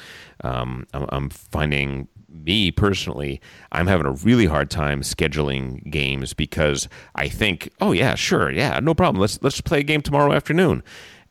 um, 0.44 0.86
I'm, 0.94 1.30
finding 1.30 2.10
me 2.28 2.72
personally, 2.72 3.40
I'm 3.72 3.88
having 3.88 4.06
a 4.06 4.12
really 4.12 4.46
hard 4.46 4.70
time 4.70 5.02
scheduling 5.02 5.90
games 5.90 6.34
because 6.34 6.90
I 7.16 7.30
think, 7.30 7.70
oh 7.80 7.94
yeah, 7.94 8.16
sure, 8.16 8.52
yeah, 8.52 8.80
no 8.82 8.94
problem. 8.94 9.22
Let's 9.22 9.42
let's 9.42 9.62
play 9.62 9.80
a 9.80 9.84
game 9.84 10.02
tomorrow 10.02 10.34
afternoon 10.34 10.84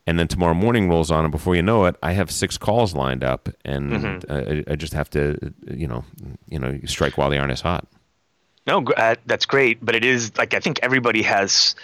and 0.05 0.19
then 0.19 0.27
tomorrow 0.27 0.53
morning 0.53 0.89
rolls 0.89 1.11
on 1.11 1.25
and 1.25 1.31
before 1.31 1.55
you 1.55 1.61
know 1.61 1.85
it 1.85 1.95
i 2.03 2.11
have 2.11 2.29
six 2.31 2.57
calls 2.57 2.93
lined 2.93 3.23
up 3.23 3.49
and 3.65 3.91
mm-hmm. 3.91 4.69
I, 4.69 4.73
I, 4.73 4.75
just 4.75 4.93
have 4.93 5.09
to 5.11 5.53
you 5.67 5.87
know 5.87 6.03
you 6.47 6.59
know 6.59 6.79
strike 6.85 7.17
while 7.17 7.29
the 7.29 7.37
iron 7.37 7.51
is 7.51 7.61
hot 7.61 7.87
no 8.67 8.83
uh, 8.83 9.15
that's 9.25 9.45
great 9.45 9.83
but 9.83 9.95
it 9.95 10.05
is 10.05 10.35
like 10.37 10.53
i 10.53 10.59
think 10.59 10.79
everybody 10.81 11.21
has 11.21 11.75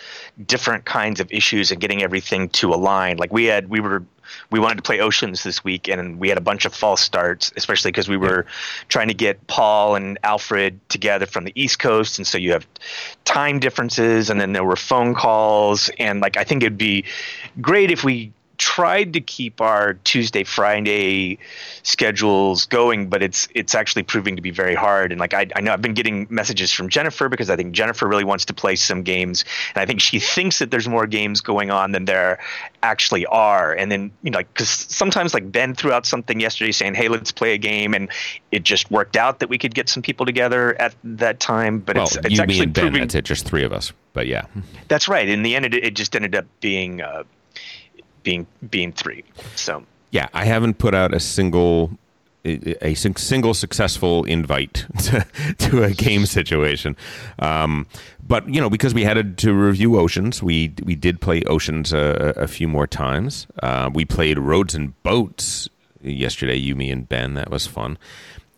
different 0.45 0.85
kinds 0.85 1.19
of 1.19 1.31
issues 1.31 1.71
and 1.71 1.79
getting 1.79 2.03
everything 2.03 2.49
to 2.49 2.73
align 2.73 3.17
like 3.17 3.31
we 3.31 3.45
had 3.45 3.69
we 3.69 3.79
were 3.79 4.03
we 4.51 4.59
wanted 4.59 4.75
to 4.75 4.81
play 4.83 4.99
Oceans 4.99 5.43
this 5.43 5.63
week, 5.63 5.87
and 5.87 6.19
we 6.19 6.29
had 6.29 6.37
a 6.37 6.41
bunch 6.41 6.65
of 6.65 6.73
false 6.73 7.01
starts, 7.01 7.51
especially 7.55 7.91
because 7.91 8.09
we 8.09 8.17
were 8.17 8.45
trying 8.87 9.07
to 9.07 9.13
get 9.13 9.45
Paul 9.47 9.95
and 9.95 10.17
Alfred 10.23 10.79
together 10.89 11.25
from 11.25 11.43
the 11.45 11.53
East 11.55 11.79
Coast, 11.79 12.17
and 12.17 12.27
so 12.27 12.37
you 12.37 12.51
have 12.51 12.67
time 13.25 13.59
differences, 13.59 14.29
and 14.29 14.39
then 14.39 14.53
there 14.53 14.63
were 14.63 14.75
phone 14.75 15.13
calls, 15.13 15.89
and 15.99 16.21
like 16.21 16.37
I 16.37 16.43
think 16.43 16.63
it'd 16.63 16.77
be 16.77 17.05
great 17.61 17.91
if 17.91 18.03
we 18.03 18.31
tried 18.59 19.13
to 19.13 19.21
keep 19.21 19.61
our 19.61 19.95
Tuesday 20.03 20.43
Friday 20.43 21.39
schedules 21.81 22.65
going, 22.67 23.09
but 23.09 23.23
it's 23.23 23.47
it's 23.55 23.73
actually 23.73 24.03
proving 24.03 24.35
to 24.35 24.41
be 24.41 24.51
very 24.51 24.75
hard. 24.75 25.11
And 25.11 25.19
like 25.19 25.33
I, 25.33 25.47
I 25.55 25.61
know 25.61 25.73
I've 25.73 25.81
been 25.81 25.95
getting 25.95 26.27
messages 26.29 26.71
from 26.71 26.89
Jennifer 26.89 27.29
because 27.29 27.49
I 27.49 27.55
think 27.55 27.71
Jennifer 27.71 28.07
really 28.07 28.25
wants 28.25 28.45
to 28.45 28.53
play 28.53 28.75
some 28.75 29.01
games, 29.01 29.45
and 29.73 29.81
I 29.81 29.85
think 29.85 30.01
she 30.01 30.19
thinks 30.35 30.59
that 30.59 30.69
there's 30.69 30.87
more 30.87 31.07
games 31.07 31.41
going 31.41 31.71
on 31.71 31.93
than 31.93 32.05
there 32.05 32.39
actually 32.83 33.25
are. 33.25 33.73
And 33.73 33.91
then 33.91 34.11
you 34.21 34.29
know, 34.29 34.39
because 34.39 34.69
sometimes 34.69 35.33
like 35.33 35.51
Ben 35.51 35.73
threw 35.73 35.91
out 35.91 36.05
something 36.05 36.39
yesterday 36.39 36.73
saying, 36.73 36.95
"Hey, 36.95 37.07
let's 37.07 37.31
play 37.31 37.53
a 37.53 37.57
game," 37.57 37.93
and 37.93 38.09
it 38.51 38.63
just 38.63 38.91
worked 38.91 39.15
out 39.15 39.39
that 39.39 39.49
we 39.49 39.57
could 39.57 39.73
get 39.73 39.89
some 39.89 40.03
people 40.03 40.25
together 40.25 40.79
at 40.79 40.93
that 41.03 41.39
time. 41.39 41.79
But 41.79 41.95
well, 41.95 42.05
it's 42.05 42.17
it's 42.17 42.29
you, 42.31 42.41
actually 42.41 42.57
me 42.57 42.63
and 42.63 42.73
Ben, 42.73 42.83
proving 42.83 43.01
that's 43.01 43.15
it, 43.15 43.25
just 43.25 43.45
three 43.45 43.63
of 43.63 43.71
us. 43.71 43.93
But 44.11 44.27
yeah, 44.27 44.45
that's 44.89 45.07
right. 45.07 45.27
In 45.29 45.43
the 45.43 45.55
end, 45.55 45.65
it, 45.65 45.73
it 45.73 45.95
just 45.95 46.13
ended 46.13 46.35
up 46.35 46.45
being. 46.59 47.01
Uh, 47.01 47.23
being 48.23 48.47
being 48.69 48.91
three. 48.91 49.23
So 49.55 49.83
yeah, 50.11 50.27
I 50.33 50.45
haven't 50.45 50.77
put 50.77 50.93
out 50.93 51.13
a 51.13 51.19
single 51.19 51.91
a 52.45 52.93
single 52.93 53.53
successful 53.53 54.23
invite 54.23 54.85
to, 54.99 55.27
to 55.57 55.83
a 55.83 55.91
game 55.91 56.25
situation. 56.25 56.95
Um, 57.39 57.85
but 58.25 58.47
you 58.47 58.61
know, 58.61 58.69
because 58.69 58.93
we 58.93 59.03
had 59.03 59.37
to 59.39 59.53
review 59.53 59.99
Oceans, 59.99 60.41
we 60.41 60.73
we 60.83 60.95
did 60.95 61.21
play 61.21 61.43
Oceans 61.43 61.93
a, 61.93 62.33
a 62.37 62.47
few 62.47 62.67
more 62.67 62.87
times. 62.87 63.47
Uh, 63.61 63.89
we 63.93 64.05
played 64.05 64.39
Roads 64.39 64.75
and 64.75 65.01
Boats 65.03 65.69
yesterday. 66.01 66.55
You, 66.55 66.75
me, 66.75 66.91
and 66.91 67.07
Ben. 67.07 67.33
That 67.33 67.49
was 67.49 67.67
fun. 67.67 67.97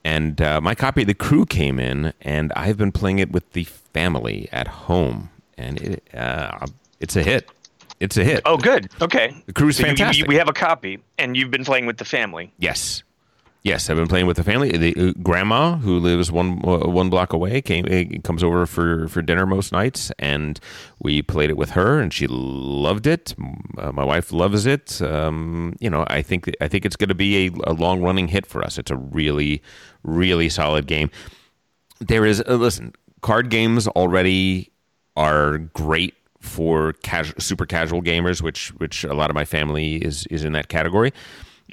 And 0.04 0.42
uh, 0.42 0.60
my 0.62 0.74
copy 0.74 1.02
of 1.02 1.08
the 1.08 1.14
crew 1.14 1.46
came 1.46 1.80
in, 1.80 2.14
and 2.22 2.52
I've 2.56 2.78
been 2.78 2.92
playing 2.92 3.20
it 3.20 3.32
with 3.32 3.52
the 3.54 3.66
family 3.66 4.50
at 4.52 4.68
home, 4.68 5.30
and 5.58 5.80
it, 5.80 6.16
uh, 6.16 6.66
it's 7.00 7.16
a 7.16 7.24
hit. 7.24 7.50
It's 8.02 8.18
a 8.18 8.24
hit. 8.24 8.42
Oh, 8.46 8.58
good. 8.58 8.90
Okay. 9.02 9.34
The 9.46 9.54
crew's 9.54 9.78
So 9.78 9.84
fantastic. 9.84 10.24
you- 10.26 10.28
we 10.28 10.36
have 10.36 10.50
a 10.50 10.54
copy, 10.54 11.00
and 11.18 11.38
you've 11.38 11.52
been 11.52 11.64
playing 11.66 11.86
with 11.86 11.98
the 11.98 12.06
family. 12.06 12.52
Yes. 12.58 13.04
Yes, 13.64 13.92
I've 13.92 13.96
been 13.96 14.08
playing 14.08 14.26
with 14.26 14.38
the 14.38 14.44
family. 14.44 14.72
The 14.76 14.96
uh, 14.98 15.14
grandma, 15.22 15.76
who 15.78 16.00
lives 16.00 16.32
one 16.32 16.62
uh, 16.66 16.80
one 16.90 17.12
block 17.12 17.32
away, 17.32 17.62
came 17.62 17.86
uh, 17.86 18.20
comes 18.24 18.44
over 18.44 18.66
for, 18.66 19.08
for 19.08 19.22
dinner 19.22 19.46
most 19.46 19.72
nights, 19.72 20.12
and 20.18 20.60
we 21.00 21.22
played 21.22 21.52
it 21.52 21.58
with 21.58 21.70
her, 21.78 22.00
and 22.00 22.12
she 22.12 22.26
loved 22.28 23.06
it. 23.06 23.36
Uh, 23.78 23.92
my 23.92 24.04
wife 24.04 24.32
loves 24.32 24.66
it. 24.66 25.00
Um, 25.04 25.76
you 25.80 25.92
know, 25.92 26.06
I 26.08 26.24
think 26.24 26.50
I 26.60 26.68
think 26.68 26.86
it's 26.88 26.96
going 26.96 27.10
to 27.10 27.14
be 27.16 27.46
a, 27.46 27.52
a 27.66 27.74
long 27.74 28.02
running 28.02 28.30
hit 28.30 28.48
for 28.48 28.64
us. 28.64 28.80
It's 28.80 28.90
a 28.90 28.98
really 28.98 29.62
really 30.04 30.50
solid 30.50 30.88
game. 30.88 31.12
There 32.00 32.26
is 32.26 32.42
uh, 32.48 32.56
listen, 32.56 32.94
card 33.22 33.52
games 33.52 33.88
already 33.90 34.72
are 35.16 35.60
great 35.60 36.16
for 36.42 36.94
casual, 37.04 37.40
super 37.40 37.66
casual 37.66 38.02
gamers, 38.02 38.42
which 38.42 38.70
which 38.80 39.04
a 39.04 39.14
lot 39.14 39.30
of 39.30 39.36
my 39.36 39.46
family 39.46 39.96
is 39.96 40.26
is 40.28 40.44
in 40.44 40.54
that 40.54 40.68
category 40.68 41.14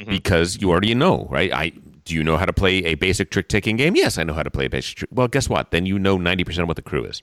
because 0.07 0.61
you 0.61 0.71
already 0.71 0.95
know, 0.95 1.27
right? 1.31 1.53
I 1.53 1.73
do 2.05 2.15
you 2.15 2.23
know 2.23 2.37
how 2.37 2.47
to 2.47 2.53
play 2.53 2.85
a 2.85 2.95
basic 2.95 3.31
trick 3.31 3.49
taking 3.49 3.77
game? 3.77 3.97
Yes, 3.97 4.17
I 4.19 4.23
know 4.23 4.35
how 4.35 4.43
to 4.43 4.51
play 4.51 4.67
a 4.67 4.71
basic. 4.71 4.97
Trick. 4.99 5.11
Well, 5.13 5.29
guess 5.29 5.49
what? 5.49 5.71
Then 5.71 5.87
you 5.87 5.99
know 5.99 6.17
ninety 6.17 6.45
percent 6.45 6.63
of 6.63 6.69
what 6.69 6.77
the 6.77 6.83
crew 6.83 7.05
is. 7.05 7.23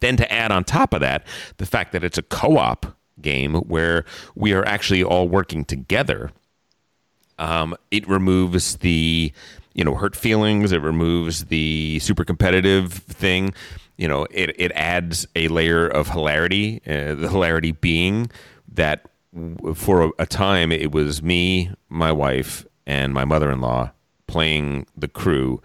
Then 0.00 0.16
to 0.16 0.32
add 0.32 0.52
on 0.52 0.64
top 0.64 0.92
of 0.92 1.00
that, 1.00 1.26
the 1.56 1.66
fact 1.66 1.92
that 1.92 2.04
it's 2.04 2.18
a 2.18 2.22
co-op 2.22 2.86
game 3.20 3.54
where 3.54 4.04
we 4.34 4.52
are 4.52 4.64
actually 4.66 5.02
all 5.02 5.28
working 5.28 5.64
together, 5.64 6.30
um, 7.38 7.76
it 7.90 8.08
removes 8.08 8.76
the 8.78 9.32
you 9.74 9.84
know 9.84 9.94
hurt 9.94 10.16
feelings. 10.16 10.72
It 10.72 10.80
removes 10.80 11.46
the 11.46 11.98
super 12.00 12.24
competitive 12.24 12.92
thing. 12.92 13.54
You 13.96 14.08
know, 14.08 14.26
it 14.30 14.54
it 14.58 14.72
adds 14.72 15.26
a 15.36 15.48
layer 15.48 15.86
of 15.86 16.08
hilarity. 16.08 16.80
Uh, 16.86 17.14
the 17.14 17.28
hilarity 17.28 17.72
being 17.72 18.30
that 18.72 19.08
for 19.74 20.02
a, 20.02 20.10
a 20.20 20.26
time 20.26 20.72
it 20.72 20.92
was 20.92 21.22
me, 21.22 21.70
my 21.88 22.12
wife, 22.12 22.66
and 22.86 23.12
my 23.12 23.24
mother-in-law 23.24 23.90
playing 24.26 24.86
the 24.96 25.08
crew, 25.08 25.60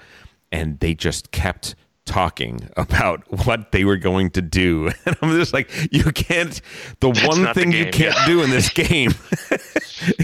and 0.52 0.80
they 0.80 0.94
just 0.94 1.32
kept 1.32 1.76
talking 2.06 2.68
about 2.78 3.24
what 3.46 3.72
they 3.72 3.86
were 3.86 3.98
going 3.98 4.32
to 4.32 4.42
do 4.42 4.90
and 5.06 5.16
i'm 5.22 5.30
just 5.38 5.54
like 5.54 5.70
you 5.92 6.04
can't 6.06 6.60
the 7.02 7.10
one 7.10 7.44
not 7.44 7.54
the 7.54 7.62
thing 7.62 7.72
you 7.72 7.86
can't 7.86 8.16
yeah. 8.16 8.26
do 8.26 8.42
in 8.42 8.50
this 8.50 8.70
game 8.74 9.14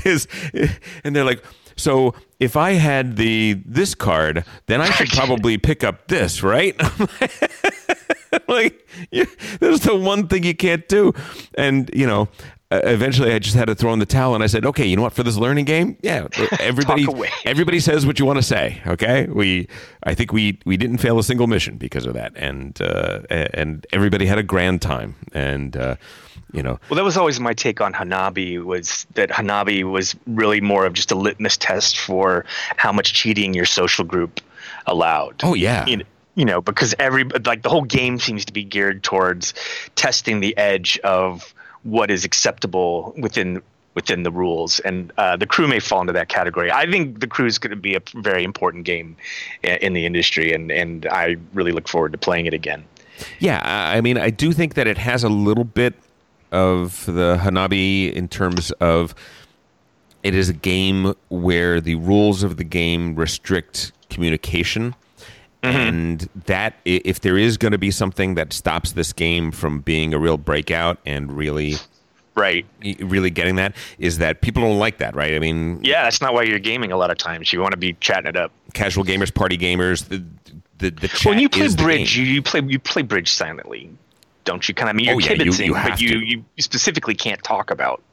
is 0.03 0.27
and 1.03 1.15
they're 1.15 1.24
like 1.24 1.43
so 1.75 2.15
if 2.39 2.56
i 2.56 2.72
had 2.74 3.15
the 3.18 3.62
this 3.65 3.96
card 3.96 4.46
then 4.68 4.82
i 4.82 4.89
should 4.89 5.10
probably 5.20 5.58
pick 5.58 5.84
up 5.84 6.08
this 6.08 6.44
right? 6.44 6.80
Like 8.48 8.88
yeah, 9.12 9.25
there's 9.60 9.82
the 9.82 9.96
one 9.96 10.27
thing 10.27 10.44
you 10.44 10.56
can't 10.56 10.88
do. 10.88 11.13
And 11.58 11.89
you 11.94 12.06
know 12.06 12.27
eventually 12.84 13.34
i 13.34 13.39
just 13.39 13.55
had 13.55 13.65
to 13.65 13.75
throw 13.75 13.94
in 13.94 14.00
the 14.00 14.05
towel 14.05 14.36
and 14.36 14.44
i 14.44 14.48
said 14.48 14.65
okay 14.65 14.86
you 14.86 14.96
know 14.96 15.01
what? 15.01 15.13
For 15.13 15.24
this 15.24 15.38
learning 15.38 15.65
game 15.65 15.98
yeah 16.01 16.27
everybody 16.60 17.05
everybody 17.46 17.79
says 17.79 18.05
what 18.05 18.20
you 18.20 18.25
want 18.25 18.38
to 18.38 18.44
say 18.44 18.82
okay? 18.88 19.27
We 19.27 19.67
i 20.03 20.13
think 20.13 20.32
we 20.34 20.60
we 20.65 20.77
didn't 20.77 20.98
fail 20.98 21.17
a 21.20 21.24
single 21.24 21.48
mission 21.48 21.77
because 21.77 22.05
of 22.05 22.13
that. 22.13 22.34
And 22.36 22.79
uh, 22.82 23.22
and 23.29 23.86
everybody 23.91 24.25
had 24.25 24.38
a 24.38 24.44
grand 24.44 24.82
time. 24.82 25.15
And 25.34 25.75
uh, 25.77 25.96
you 26.53 26.62
know 26.63 26.79
Well, 26.89 26.98
that 26.98 27.03
was 27.03 27.17
always 27.17 27.39
my 27.39 27.53
take 27.53 27.82
on 27.82 27.94
Hanabi 27.94 28.63
was 28.63 29.08
that 29.15 29.29
Hanabi 29.29 29.84
was 29.84 30.15
really 30.27 30.62
more 30.62 30.86
of 30.86 30.94
just 30.94 31.12
a 31.12 31.15
litmus 31.15 31.58
test 31.58 31.98
for 31.98 32.46
how 32.77 32.91
much 32.91 33.13
cheating 33.13 33.53
your 33.53 33.65
social 33.65 34.05
group 34.05 34.41
allowed. 34.86 35.41
oh 35.44 35.53
yeah. 35.53 35.86
You 35.86 35.98
know, 35.98 36.05
you 36.36 36.46
know, 36.46 36.62
because 36.62 36.94
every 37.00 37.24
like 37.24 37.63
the 37.63 37.70
whole 37.70 37.84
game 37.84 38.20
seems 38.20 38.46
to 38.46 38.53
be 38.53 38.63
geared 38.63 39.03
towards 39.03 39.53
testing 39.96 40.41
the 40.41 40.55
edge 40.58 41.00
of 41.00 41.54
what 41.86 42.12
is 42.12 42.25
acceptable 42.25 43.13
within 43.18 43.62
within 43.94 44.24
the 44.24 44.32
rules, 44.32 44.82
and 44.82 45.13
uh, 45.18 45.38
the 45.38 45.48
crew 45.48 45.68
may 45.68 45.80
fall 45.80 46.01
into 46.01 46.12
that 46.12 46.27
category. 46.27 46.70
I 46.70 46.89
think 46.89 47.22
the 47.22 47.27
crew 47.27 47.46
is 47.46 47.58
going 47.58 47.72
to 47.72 47.77
be 47.77 47.96
a 47.96 48.01
very 48.15 48.44
important 48.44 48.84
game 48.84 49.15
in 49.63 49.94
the 49.94 50.06
industry, 50.06 50.54
and 50.54 50.72
and 50.72 51.06
I 51.06 51.38
really 51.54 51.72
look 51.72 51.88
forward 51.88 52.12
to 52.12 52.18
playing 52.18 52.46
it 52.46 52.54
again. 52.54 52.84
Yeah, 53.39 53.62
I 53.63 53.98
I 53.98 54.01
mean, 54.01 54.18
I 54.18 54.30
do 54.30 54.51
think 54.51 54.74
that 54.74 54.88
it 54.88 54.98
has 54.98 55.24
a 55.24 55.30
little 55.30 55.63
bit 55.63 55.94
of 56.51 57.06
the 57.06 57.39
Hanabi 57.42 58.13
in 58.13 58.27
terms 58.27 58.72
of 58.72 59.15
it 60.24 60.34
is 60.34 60.50
a 60.50 60.54
game 60.54 61.13
where 61.30 61.80
the 61.80 61.96
rules 61.96 62.44
of 62.44 62.58
the 62.58 62.63
game 62.63 63.15
restrict 63.15 63.92
communication. 64.10 64.96
Mm-hmm. 65.65 65.77
And 65.77 66.29
that, 66.45 66.75
if 66.86 67.22
there 67.22 67.38
is 67.38 67.57
going 67.57 67.72
to 67.74 67.77
be 67.77 67.91
something 67.91 68.36
that 68.36 68.53
stops 68.53 68.91
this 68.93 69.13
game 69.13 69.51
from 69.51 69.79
being 69.79 70.13
a 70.13 70.19
real 70.19 70.38
breakout 70.38 70.98
and 71.05 71.31
really, 71.36 71.75
Right. 72.36 72.65
really 73.00 73.29
getting 73.29 73.55
that, 73.55 73.75
is 73.98 74.17
that 74.17 74.41
people 74.41 74.62
don't 74.63 74.77
like 74.79 74.98
that, 74.98 75.15
right? 75.15 75.34
I 75.36 75.39
mean, 75.39 75.79
Yeah, 75.84 76.03
that's 76.03 76.19
not 76.22 76.34
why 76.34 76.43
you're 76.43 76.60
gaming 76.60 76.91
a 76.91 76.98
lot 76.98 77.10
of 77.10 77.17
times. 77.17 77.53
You 77.53 77.62
want 77.62 77.72
to 77.72 77.77
be 77.77 77.93
chatting 78.01 78.27
it 78.27 78.36
up. 78.36 78.51
casual 78.74 79.03
gamers, 79.05 79.34
party 79.34 79.57
gamers, 79.57 80.07
the 80.10 80.24
the, 80.77 80.89
the 80.91 81.07
chat 81.07 81.25
when 81.29 81.39
you 81.39 81.48
play 81.48 81.69
bridge, 81.74 82.17
you, 82.17 82.25
you 82.25 82.41
play 82.41 82.62
you 82.67 82.77
play 82.79 83.01
bridge 83.01 83.31
silently, 83.31 83.89
don't 84.43 84.67
you? 84.67 84.75
Kind 84.75 84.89
of. 84.89 84.93
I 84.93 84.98
mean, 84.98 85.05
you're 85.05 85.15
Oh, 85.15 85.19
yeah, 85.19 85.31
you- 85.41 85.51
you 85.53 85.74
but 85.74 86.01
you, 86.01 86.10
to. 86.10 86.25
you 86.25 86.43
specifically 86.60 87.15
can't 87.15 87.41
talk 87.41 87.72
about. 87.72 88.03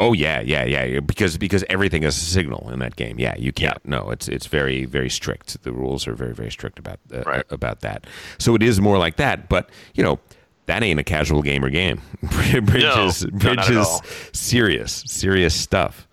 Oh 0.00 0.12
yeah, 0.12 0.40
yeah, 0.40 0.64
yeah, 0.64 0.84
yeah. 0.84 1.00
Because 1.00 1.36
because 1.38 1.64
everything 1.68 2.04
is 2.04 2.16
a 2.16 2.20
signal 2.20 2.70
in 2.70 2.78
that 2.78 2.94
game. 2.96 3.18
Yeah, 3.18 3.34
you 3.36 3.52
can't. 3.52 3.84
No, 3.84 4.10
it's 4.10 4.28
it's 4.28 4.46
very 4.46 4.84
very 4.84 5.10
strict. 5.10 5.62
The 5.64 5.72
rules 5.72 6.06
are 6.06 6.14
very 6.14 6.34
very 6.34 6.50
strict 6.50 6.78
about 6.78 7.00
uh, 7.12 7.22
Right. 7.22 7.44
about 7.50 7.80
that. 7.80 8.06
So 8.38 8.54
it 8.54 8.62
is 8.62 8.80
more 8.80 8.98
like 8.98 9.16
that. 9.16 9.48
But 9.48 9.70
you 9.94 10.04
know 10.04 10.20
that 10.66 10.82
ain't 10.82 11.00
a 11.00 11.04
casual 11.04 11.42
gamer 11.42 11.70
game. 11.70 12.00
bridge 12.22 12.82
No, 12.84 13.06
is 13.06 13.24
no, 13.24 13.30
bridge 13.38 13.70
is 13.70 14.00
serious 14.32 15.02
serious 15.06 15.54
stuff. 15.54 16.06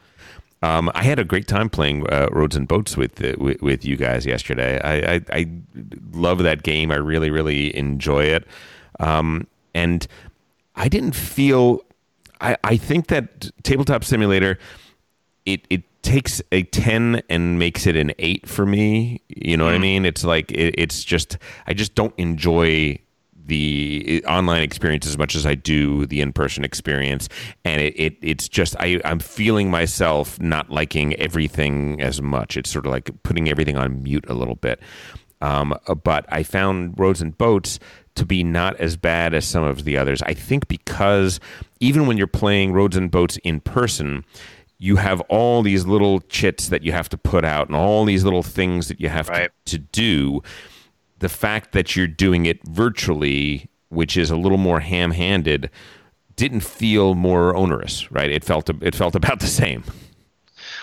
Um, 0.63 0.89
I 0.95 1.03
had 1.03 1.19
a 1.19 1.23
great 1.23 1.47
time 1.47 1.69
playing 1.69 2.09
uh, 2.11 2.27
Roads 2.31 2.55
and 2.55 2.67
Boats 2.67 2.97
with, 2.97 3.23
uh, 3.23 3.33
with 3.37 3.61
with 3.61 3.85
you 3.85 3.97
guys 3.97 4.25
yesterday. 4.25 4.79
I, 4.81 5.15
I 5.15 5.21
I 5.31 5.47
love 6.11 6.39
that 6.39 6.63
game. 6.63 6.91
I 6.91 6.95
really 6.95 7.29
really 7.29 7.75
enjoy 7.77 8.23
it. 8.23 8.47
Um, 8.99 9.45
and 9.75 10.07
I 10.75 10.87
didn't 10.89 11.13
feel. 11.15 11.84
I, 12.41 12.57
I 12.63 12.77
think 12.77 13.07
that 13.07 13.51
tabletop 13.63 14.03
simulator 14.03 14.57
it 15.45 15.65
it 15.69 15.83
takes 16.01 16.41
a 16.51 16.63
10 16.63 17.23
and 17.29 17.57
makes 17.57 17.87
it 17.87 17.95
an 17.95 18.11
8 18.19 18.47
for 18.47 18.65
me. 18.65 19.21
You 19.27 19.57
know 19.57 19.65
what 19.65 19.73
i 19.73 19.79
mean? 19.79 20.05
It's 20.05 20.23
like 20.23 20.51
it, 20.51 20.75
it's 20.77 21.03
just 21.03 21.37
i 21.67 21.73
just 21.73 21.95
don't 21.95 22.13
enjoy 22.17 22.99
the 23.47 24.23
online 24.27 24.63
experience 24.63 25.05
as 25.05 25.19
much 25.19 25.35
as 25.35 25.45
i 25.45 25.53
do 25.53 26.05
the 26.07 26.21
in-person 26.21 26.63
experience. 26.63 27.29
And 27.63 27.81
it, 27.81 27.99
it 27.99 28.17
it's 28.21 28.47
just 28.49 28.75
i 28.79 28.99
i'm 29.05 29.19
feeling 29.19 29.69
myself 29.69 30.39
not 30.39 30.69
liking 30.69 31.13
everything 31.15 32.01
as 32.01 32.21
much. 32.21 32.57
It's 32.57 32.69
sort 32.69 32.85
of 32.85 32.91
like 32.91 33.11
putting 33.23 33.49
everything 33.49 33.77
on 33.77 34.03
mute 34.03 34.25
a 34.27 34.33
little 34.33 34.55
bit. 34.55 34.79
Um, 35.41 35.77
uh, 35.87 35.95
but 35.95 36.25
I 36.29 36.43
found 36.43 36.97
Roads 36.97 37.21
and 37.21 37.37
Boats 37.37 37.79
to 38.15 38.25
be 38.25 38.43
not 38.43 38.75
as 38.79 38.97
bad 38.97 39.33
as 39.33 39.45
some 39.45 39.63
of 39.63 39.83
the 39.83 39.97
others. 39.97 40.21
I 40.23 40.33
think 40.33 40.67
because 40.67 41.39
even 41.79 42.07
when 42.07 42.17
you're 42.17 42.27
playing 42.27 42.73
Roads 42.73 42.95
and 42.95 43.11
Boats 43.11 43.37
in 43.43 43.59
person, 43.59 44.23
you 44.77 44.95
have 44.97 45.21
all 45.21 45.61
these 45.61 45.85
little 45.85 46.19
chits 46.21 46.69
that 46.69 46.83
you 46.83 46.91
have 46.91 47.09
to 47.09 47.17
put 47.17 47.45
out 47.45 47.67
and 47.67 47.75
all 47.75 48.05
these 48.05 48.23
little 48.23 48.43
things 48.43 48.87
that 48.87 48.99
you 48.99 49.09
have 49.09 49.29
Right. 49.29 49.49
to, 49.65 49.77
to 49.77 49.83
do. 49.91 50.41
The 51.19 51.29
fact 51.29 51.71
that 51.73 51.95
you're 51.95 52.07
doing 52.07 52.45
it 52.45 52.59
virtually, 52.67 53.69
which 53.89 54.17
is 54.17 54.29
a 54.31 54.35
little 54.37 54.57
more 54.57 54.79
ham-handed, 54.81 55.69
didn't 56.35 56.59
feel 56.61 57.15
more 57.15 57.55
onerous, 57.55 58.11
right? 58.11 58.29
It 58.29 58.43
felt 58.43 58.69
it 58.81 58.95
felt 58.95 59.15
about 59.15 59.39
the 59.39 59.47
same. 59.47 59.83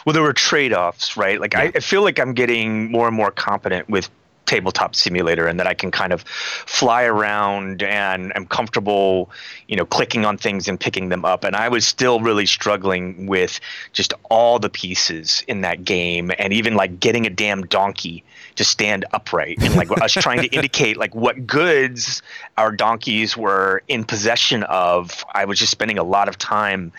well 0.07 0.13
there 0.15 0.23
were 0.23 0.33
trade-offs 0.33 1.17
right 1.17 1.41
like 1.41 1.55
I, 1.55 1.65
I 1.75 1.81
feel 1.81 2.03
like 2.03 2.19
i'm 2.19 2.35
getting 2.35 2.91
more 2.91 3.07
and 3.07 3.17
more 3.17 3.31
competent 3.31 3.89
with 3.89 4.11
tabletop 4.47 4.95
simulator 4.95 5.47
and 5.47 5.59
that 5.59 5.67
i 5.67 5.75
can 5.75 5.91
kind 5.91 6.13
of 6.13 6.23
fly 6.23 7.05
around 7.05 7.83
and 7.83 8.33
i'm 8.35 8.47
comfortable 8.47 9.31
you 9.69 9.77
know 9.77 9.85
clicking 9.85 10.25
on 10.25 10.37
things 10.37 10.69
and 10.69 10.79
picking 10.81 11.09
them 11.09 11.25
up 11.25 11.45
and 11.45 11.57
i 11.57 11.69
was 11.69 11.87
still 11.87 12.21
really 12.21 12.47
struggling 12.47 13.27
with 13.27 13.61
just 13.93 14.13
all 14.31 14.59
the 14.59 14.71
pieces 14.71 15.45
in 15.49 15.61
that 15.61 15.85
game 15.85 16.31
and 16.39 16.53
even 16.53 16.75
like 16.75 17.01
getting 17.01 17.27
a 17.27 17.31
damn 17.31 17.63
donkey 17.67 18.25
to 18.57 18.65
stand 18.65 19.05
upright 19.13 19.57
and 19.63 19.75
like 19.77 19.91
us 20.03 20.13
trying 20.13 20.41
to 20.41 20.49
indicate 20.53 20.97
like 20.97 21.15
what 21.15 21.47
goods 21.47 22.23
our 22.59 22.73
donkeys 22.73 23.37
were 23.37 23.83
in 23.89 24.05
possession 24.05 24.63
of 24.65 25.25
i 25.33 25.45
was 25.45 25.59
just 25.59 25.71
spending 25.71 25.99
a 25.99 26.05
lot 26.05 26.29
of 26.29 26.37
time 26.37 26.93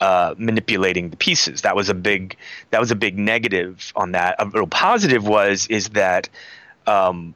uh, 0.00 0.34
manipulating 0.36 1.10
the 1.10 1.16
pieces. 1.16 1.62
That 1.62 1.74
was 1.74 1.88
a 1.88 1.94
big 1.94 2.36
that 2.70 2.80
was 2.80 2.90
a 2.90 2.96
big 2.96 3.18
negative 3.18 3.92
on 3.96 4.12
that. 4.12 4.36
A 4.38 4.46
real 4.46 4.66
positive 4.66 5.26
was 5.26 5.66
is 5.68 5.90
that 5.90 6.28
um, 6.86 7.34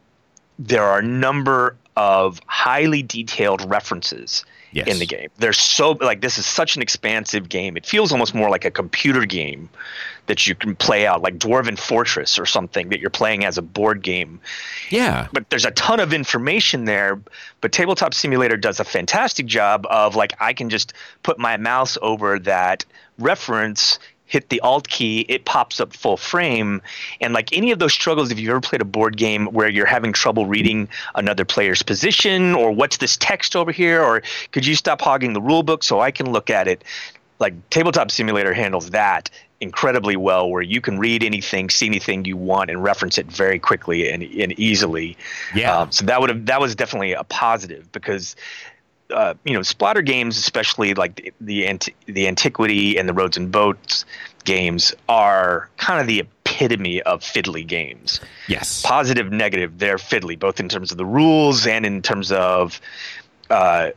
there 0.58 0.84
are 0.84 0.98
a 0.98 1.02
number 1.02 1.76
of 1.96 2.40
highly 2.46 3.02
detailed 3.02 3.68
references 3.70 4.44
Yes. 4.72 4.86
in 4.86 5.00
the 5.00 5.06
game. 5.06 5.30
There's 5.38 5.58
so 5.58 5.98
like 6.00 6.20
this 6.20 6.38
is 6.38 6.46
such 6.46 6.76
an 6.76 6.82
expansive 6.82 7.48
game. 7.48 7.76
It 7.76 7.84
feels 7.84 8.12
almost 8.12 8.36
more 8.36 8.48
like 8.48 8.64
a 8.64 8.70
computer 8.70 9.26
game 9.26 9.68
that 10.26 10.46
you 10.46 10.54
can 10.54 10.76
play 10.76 11.08
out 11.08 11.22
like 11.22 11.38
Dwarven 11.40 11.76
Fortress 11.76 12.38
or 12.38 12.46
something 12.46 12.88
that 12.90 13.00
you're 13.00 13.10
playing 13.10 13.44
as 13.44 13.58
a 13.58 13.62
board 13.62 14.00
game 14.00 14.38
Yeah. 14.88 15.26
but 15.32 15.50
there's 15.50 15.64
a 15.64 15.72
ton 15.72 15.98
of 15.98 16.12
information 16.12 16.84
there 16.84 17.20
but 17.60 17.72
tabletop 17.72 18.14
simulator 18.14 18.56
does 18.56 18.78
a 18.78 18.84
fantastic 18.84 19.46
job 19.46 19.88
of 19.90 20.14
like 20.14 20.34
i 20.38 20.52
can 20.52 20.70
just 20.70 20.92
put 21.24 21.36
my 21.36 21.56
mouse 21.56 21.98
over 22.00 22.38
that 22.38 22.84
reference 23.18 23.98
hit 24.30 24.48
the 24.48 24.60
alt 24.60 24.88
key 24.88 25.26
it 25.28 25.44
pops 25.44 25.80
up 25.80 25.92
full 25.92 26.16
frame. 26.16 26.80
And 27.20 27.34
like 27.34 27.52
any 27.52 27.72
of 27.72 27.80
those 27.80 27.92
struggles 27.92 28.30
if 28.30 28.38
you've 28.38 28.50
ever 28.50 28.60
played 28.60 28.80
a 28.80 28.84
board 28.86 29.16
game 29.16 29.46
where 29.46 29.68
you're 29.68 29.86
having 29.86 30.12
trouble 30.12 30.46
reading 30.46 30.88
another 31.16 31.44
player's 31.44 31.82
position 31.82 32.54
or 32.54 32.70
what's 32.70 32.98
this 32.98 33.16
text 33.16 33.56
over 33.56 33.72
here 33.72 34.00
or 34.02 34.22
could 34.52 34.64
you 34.64 34.76
stop 34.76 35.00
hogging 35.00 35.32
the 35.32 35.40
rule 35.40 35.62
book 35.62 35.82
so 35.82 36.00
i 36.00 36.10
can 36.10 36.30
look 36.30 36.48
at 36.48 36.68
it? 36.68 36.84
Like 37.40 37.54
tabletop 37.70 38.10
simulator 38.10 38.54
handles 38.54 38.90
that 38.90 39.30
incredibly 39.60 40.16
well 40.16 40.48
where 40.48 40.62
you 40.62 40.80
can 40.80 40.98
read 40.98 41.22
anything 41.22 41.68
see 41.68 41.86
anything 41.86 42.24
you 42.24 42.36
want 42.36 42.70
and 42.70 42.82
reference 42.82 43.18
it 43.18 43.26
very 43.26 43.58
quickly 43.58 44.10
and, 44.10 44.22
and 44.22 44.58
easily. 44.58 45.16
Yeah. 45.54 45.80
um, 45.80 45.92
so 45.92 46.06
that 46.06 46.20
would 46.20 46.30
have 46.30 46.46
that 46.46 46.60
was 46.60 46.74
definitely 46.74 47.12
a 47.12 47.24
positive 47.24 47.90
because 47.92 48.36
uh, 49.10 49.34
you 49.44 49.52
know 49.52 49.60
Splotter 49.60 50.04
games 50.04 50.38
especially 50.38 50.94
like 50.94 51.16
the 51.16 51.32
the, 51.40 51.66
anti- 51.66 51.94
the 52.06 52.26
antiquity 52.26 52.96
and 52.98 53.08
the 53.08 53.12
roads 53.12 53.36
and 53.36 53.50
boats 53.52 54.04
games 54.44 54.94
are 55.08 55.68
kind 55.76 56.00
of 56.00 56.06
the 56.06 56.20
epitome 56.20 57.02
of 57.02 57.22
fiddly 57.22 57.66
games. 57.66 58.20
Yes. 58.48 58.82
positive 58.82 59.30
negative 59.30 59.78
they're 59.78 59.96
fiddly 59.96 60.38
both 60.38 60.60
in 60.60 60.68
terms 60.68 60.90
of 60.90 60.98
the 60.98 61.04
rules 61.04 61.66
and 61.66 61.86
in 61.86 62.02
terms 62.02 62.32
of 62.32 62.80
uh, 63.50 63.90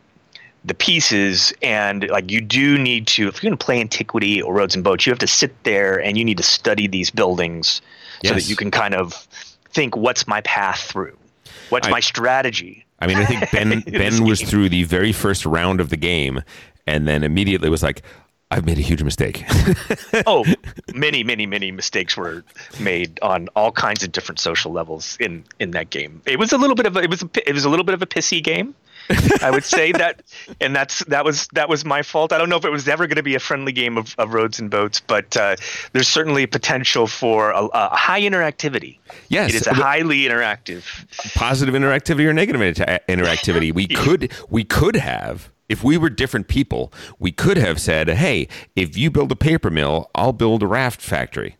the 0.65 0.73
pieces. 0.73 1.53
And 1.61 2.07
like 2.09 2.31
you 2.31 2.41
do 2.41 2.77
need 2.77 3.07
to 3.07 3.27
if 3.27 3.41
you're 3.41 3.49
going 3.49 3.57
to 3.57 3.65
play 3.65 3.79
antiquity 3.79 4.41
or 4.41 4.53
roads 4.53 4.75
and 4.75 4.83
boats 4.83 5.05
you 5.05 5.11
have 5.11 5.19
to 5.19 5.27
sit 5.27 5.63
there 5.63 6.01
and 6.01 6.17
you 6.17 6.25
need 6.25 6.37
to 6.37 6.43
study 6.43 6.87
these 6.87 7.09
buildings 7.09 7.81
so 8.23 8.33
that 8.33 8.47
you 8.47 8.55
can 8.55 8.71
kind 8.71 8.93
of 8.93 9.27
think 9.73 9.97
what's 9.97 10.27
my 10.27 10.41
path 10.41 10.79
through? 10.81 11.17
What's 11.69 11.87
I- 11.87 11.91
my 11.91 11.99
strategy? 11.99 12.85
I 12.99 13.07
mean, 13.07 13.17
I 13.17 13.25
think 13.25 13.51
Ben 13.51 13.81
Ben 13.87 14.23
was 14.23 14.41
through 14.41 14.69
the 14.69 14.83
very 14.83 15.11
first 15.11 15.45
round 15.45 15.81
of 15.81 15.89
the 15.89 15.97
game, 15.97 16.41
and 16.87 17.05
then 17.05 17.23
immediately 17.23 17.69
was 17.69 17.83
like, 17.83 18.01
"I've 18.53 18.65
made 18.65 18.77
a 18.77 18.81
huge 18.81 19.03
mistake." 19.03 19.43
oh 20.25 20.45
many 20.93 21.23
many 21.23 21.45
many 21.45 21.71
mistakes 21.71 22.15
were 22.15 22.43
made 22.79 23.19
on 23.21 23.49
all 23.55 23.71
kinds 23.71 24.03
of 24.03 24.11
different 24.11 24.39
social 24.39 24.71
levels 24.71 25.17
in 25.19 25.43
in 25.59 25.71
that 25.71 25.89
game 25.89 26.21
it 26.25 26.39
was 26.39 26.53
a 26.53 26.57
little 26.57 26.75
bit 26.75 26.85
of 26.85 26.95
a, 26.97 27.01
it 27.01 27.09
was 27.09 27.23
a, 27.23 27.29
it 27.49 27.53
was 27.53 27.65
a 27.65 27.69
little 27.69 27.85
bit 27.85 27.95
of 27.95 28.01
a 28.01 28.05
pissy 28.05 28.43
game 28.43 28.75
i 29.41 29.51
would 29.51 29.63
say 29.63 29.91
that 30.03 30.21
and 30.61 30.75
that's 30.75 31.03
that 31.05 31.25
was 31.25 31.47
that 31.53 31.67
was 31.67 31.83
my 31.83 32.01
fault 32.01 32.31
i 32.31 32.37
don't 32.37 32.49
know 32.49 32.55
if 32.57 32.65
it 32.65 32.71
was 32.71 32.87
ever 32.87 33.07
going 33.07 33.17
to 33.17 33.23
be 33.23 33.35
a 33.35 33.39
friendly 33.39 33.71
game 33.71 33.97
of, 33.97 34.15
of 34.17 34.33
roads 34.33 34.59
and 34.59 34.69
boats 34.69 35.01
but 35.01 35.35
uh, 35.37 35.55
there's 35.91 36.07
certainly 36.07 36.45
potential 36.45 37.07
for 37.07 37.51
a, 37.51 37.65
a 37.65 37.95
high 37.95 38.21
interactivity 38.21 38.97
Yes, 39.29 39.49
it 39.49 39.55
is 39.55 39.67
a 39.67 39.73
highly 39.73 40.21
interactive 40.21 40.83
Positive 41.35 41.73
interactivity 41.73 42.25
or 42.25 42.33
negative 42.33 42.61
inter- 42.61 42.99
interactivity. 43.07 43.73
We 43.73 43.87
could 43.87 44.31
we 44.49 44.63
could 44.63 44.95
have. 44.95 45.49
If 45.73 45.83
we 45.83 45.97
were 45.97 46.11
different 46.11 46.47
people, 46.47 46.93
we 47.17 47.31
could 47.31 47.57
have 47.57 47.81
said, 47.81 48.07
"Hey, 48.07 48.47
if 48.75 48.95
you 48.95 49.09
build 49.09 49.31
a 49.31 49.35
paper 49.35 49.71
mill, 49.71 50.11
I'll 50.13 50.31
build 50.31 50.61
a 50.61 50.67
raft 50.67 51.01
factory, 51.01 51.57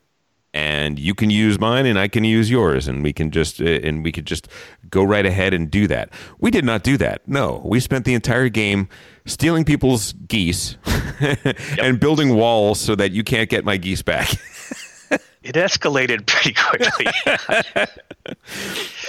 and 0.54 1.00
you 1.00 1.16
can 1.16 1.32
use 1.32 1.60
mine, 1.60 1.88
and 1.88 1.98
I 1.98 2.08
can 2.08 2.24
use 2.24 2.52
yours, 2.52 2.88
and 2.88 3.02
we 3.02 3.12
can 3.12 3.32
just 3.32 3.60
uh, 3.60 3.66
and 3.66 4.04
we 4.04 4.12
could 4.12 4.28
just 4.28 4.48
go 4.92 5.04
right 5.04 5.26
ahead 5.26 5.52
and 5.52 5.72
do 5.72 5.88
that." 5.88 6.14
We 6.38 6.52
did 6.52 6.64
not 6.64 6.84
do 6.84 6.96
that. 6.98 7.28
No, 7.28 7.64
we 7.66 7.80
spent 7.80 8.06
the 8.06 8.14
entire 8.14 8.50
game 8.50 8.88
stealing 9.26 9.66
people's 9.66 10.14
geese 10.14 10.78
and 11.82 12.00
building 12.00 12.36
walls 12.36 12.80
so 12.80 12.94
that 12.94 13.14
you 13.14 13.24
can't 13.24 13.50
get 13.50 13.66
my 13.66 13.78
geese 13.78 14.04
back. 14.04 14.30
it 15.44 15.56
escalated 15.56 16.26
pretty 16.28 16.54
quickly 16.54 17.08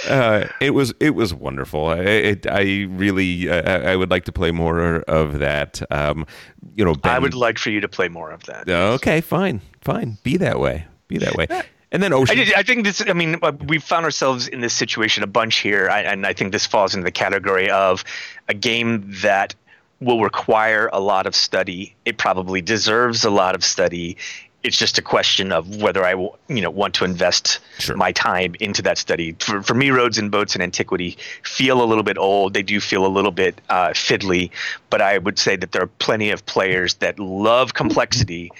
Uh, 0.09 0.47
it 0.61 0.71
was 0.71 0.93
it 0.99 1.11
was 1.15 1.33
wonderful. 1.33 1.87
I, 1.87 1.97
it, 1.97 2.45
I 2.45 2.83
really 2.89 3.49
uh, 3.49 3.89
I 3.89 3.95
would 3.95 4.11
like 4.11 4.25
to 4.25 4.31
play 4.31 4.51
more 4.51 4.97
of 5.01 5.39
that. 5.39 5.81
Um, 5.91 6.27
you 6.75 6.85
know, 6.85 6.93
ben, 6.93 7.13
i 7.13 7.17
would 7.17 7.33
like 7.33 7.57
for 7.57 7.71
you 7.71 7.81
to 7.81 7.87
play 7.87 8.07
more 8.07 8.29
of 8.29 8.43
that 8.43 8.69
Okay, 8.69 9.21
fine, 9.21 9.61
fine. 9.81 10.17
Be 10.21 10.37
that 10.37 10.59
way. 10.59 10.85
Be 11.07 11.17
that 11.19 11.35
way. 11.35 11.47
And 11.91 12.03
then 12.03 12.13
Ocean. 12.13 12.37
I, 12.37 12.43
did, 12.43 12.53
I 12.53 12.63
think 12.63 12.83
this. 12.83 13.01
I 13.07 13.13
mean, 13.13 13.37
uh, 13.41 13.53
we've 13.67 13.83
found 13.83 14.05
ourselves 14.05 14.47
in 14.47 14.59
this 14.59 14.73
situation 14.73 15.23
a 15.23 15.27
bunch 15.27 15.59
here, 15.59 15.89
I, 15.89 16.01
and 16.01 16.25
I 16.25 16.33
think 16.33 16.51
this 16.51 16.65
falls 16.65 16.93
into 16.93 17.05
the 17.05 17.11
category 17.11 17.69
of 17.69 18.03
a 18.47 18.53
game 18.53 19.09
that 19.21 19.55
will 20.01 20.21
require 20.21 20.89
a 20.91 20.99
lot 20.99 21.25
of 21.25 21.35
study. 21.35 21.95
It 22.03 22.17
probably 22.17 22.61
deserves 22.61 23.23
a 23.23 23.29
lot 23.29 23.55
of 23.55 23.63
study. 23.63 24.17
It's 24.65 24.79
just 24.79 24.97
a 24.97 25.01
question 25.01 25.51
of 25.51 25.75
whether 25.79 26.03
I, 26.03 26.15
will, 26.15 26.39
you 26.47 26.59
know, 26.61 26.71
want 26.71 26.95
to 26.95 27.05
invest 27.05 27.59
Sure. 27.77 27.95
my 27.95 28.11
time 28.11 28.55
into 28.59 28.81
that 28.81 28.97
study. 28.97 29.35
For, 29.39 29.61
for 29.61 29.75
me, 29.75 29.91
roads 29.91 30.17
and 30.17 30.31
boats 30.31 30.55
and 30.55 30.63
antiquity 30.63 31.17
feel 31.43 31.83
a 31.83 31.85
little 31.85 32.03
bit 32.03 32.17
old. 32.17 32.53
They 32.55 32.63
do 32.63 32.79
feel 32.79 33.05
a 33.05 33.13
little 33.17 33.31
bit 33.31 33.61
uh, 33.69 33.89
fiddly, 33.89 34.49
but 34.89 35.01
I 35.01 35.19
would 35.19 35.37
say 35.37 35.55
that 35.55 35.71
there 35.71 35.83
are 35.83 35.91
plenty 35.99 36.31
of 36.31 36.43
players 36.47 36.95
that 36.95 37.19
love 37.19 37.75
complexity 37.75 38.51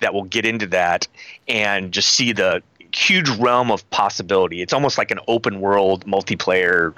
that 0.00 0.12
will 0.12 0.24
get 0.24 0.44
into 0.44 0.66
that 0.66 1.08
and 1.48 1.92
just 1.92 2.10
see 2.10 2.32
the 2.32 2.62
huge 2.94 3.28
realm 3.30 3.70
of 3.70 3.88
possibility. 3.90 4.60
It's 4.60 4.72
almost 4.72 4.98
like 4.98 5.10
an 5.10 5.18
open 5.28 5.60
world 5.60 6.04
multiplayer 6.06 6.92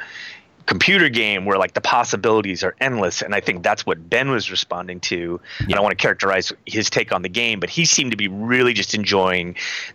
computer 0.67 1.09
game 1.09 1.45
where 1.45 1.59
like 1.59 1.75
the 1.75 1.81
possibilities 1.81 2.65
are 2.65 2.75
endless 2.81 3.23
and 3.23 3.35
i 3.35 3.41
think 3.41 3.63
that's 3.63 3.87
what 3.87 4.11
ben 4.11 4.31
was 4.31 4.51
responding 4.51 4.99
to 4.99 5.41
i 5.61 5.67
don't 5.67 5.83
want 5.83 5.97
to 5.97 6.03
characterize 6.03 6.53
his 6.67 6.91
take 6.91 7.13
on 7.13 7.23
the 7.23 7.29
game 7.29 7.61
but 7.61 7.71
he 7.71 7.85
seemed 7.85 8.11
to 8.11 8.17
be 8.17 8.27
really 8.27 8.73
just 8.73 8.95
enjoying 8.95 9.55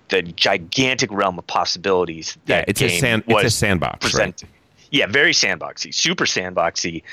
the 0.09 0.21
gigantic 0.21 1.11
realm 1.11 1.37
of 1.37 1.45
possibilities 1.47 2.37
yeah, 2.45 2.65
it's 2.67 2.81
a 2.81 2.89
sand. 2.89 3.23
It's 3.27 3.43
a 3.43 3.49
sandbox, 3.49 4.13
right? 4.13 4.43
Yeah, 4.91 5.07
very 5.07 5.31
sandboxy, 5.31 5.93
super 5.93 6.25
sandboxy, 6.25 7.03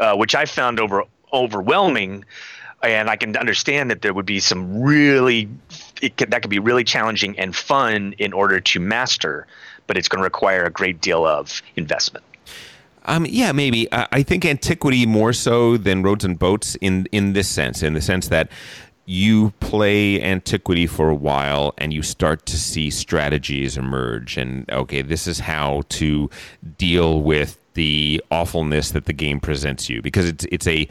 uh, 0.00 0.16
which 0.16 0.34
I 0.34 0.44
found 0.44 0.80
over 0.80 1.04
overwhelming. 1.32 2.24
And 2.82 3.10
I 3.10 3.16
can 3.16 3.36
understand 3.36 3.90
that 3.90 4.02
there 4.02 4.14
would 4.14 4.26
be 4.26 4.38
some 4.38 4.80
really 4.80 5.48
it 6.00 6.16
could, 6.16 6.30
that 6.30 6.42
could 6.42 6.50
be 6.50 6.60
really 6.60 6.84
challenging 6.84 7.38
and 7.38 7.54
fun 7.54 8.14
in 8.18 8.32
order 8.32 8.60
to 8.60 8.80
master, 8.80 9.46
but 9.88 9.96
it's 9.96 10.08
going 10.08 10.20
to 10.20 10.24
require 10.24 10.64
a 10.64 10.70
great 10.70 11.00
deal 11.00 11.26
of 11.26 11.60
investment. 11.74 12.24
Um, 13.08 13.26
yeah, 13.28 13.52
maybe. 13.52 13.92
I 13.92 14.06
I 14.12 14.22
think 14.22 14.44
antiquity 14.44 15.06
more 15.06 15.32
so 15.32 15.76
than 15.76 16.02
roads 16.02 16.24
and 16.24 16.38
boats 16.38 16.76
in 16.80 17.08
in 17.10 17.32
this 17.32 17.48
sense, 17.48 17.82
in 17.82 17.94
the 17.94 18.00
sense 18.00 18.28
that 18.28 18.50
you 19.06 19.52
play 19.60 20.22
antiquity 20.22 20.86
for 20.86 21.08
a 21.08 21.14
while 21.14 21.72
and 21.78 21.94
you 21.94 22.02
start 22.02 22.44
to 22.44 22.58
see 22.58 22.90
strategies 22.90 23.78
emerge, 23.78 24.36
and 24.36 24.70
okay, 24.70 25.00
this 25.00 25.26
is 25.26 25.40
how 25.40 25.82
to 25.88 26.28
deal 26.76 27.22
with 27.22 27.58
the 27.72 28.22
awfulness 28.30 28.90
that 28.90 29.06
the 29.06 29.14
game 29.14 29.40
presents 29.40 29.88
you, 29.88 30.02
because 30.02 30.28
it's 30.28 30.44
it's 30.52 30.66
a 30.66 30.86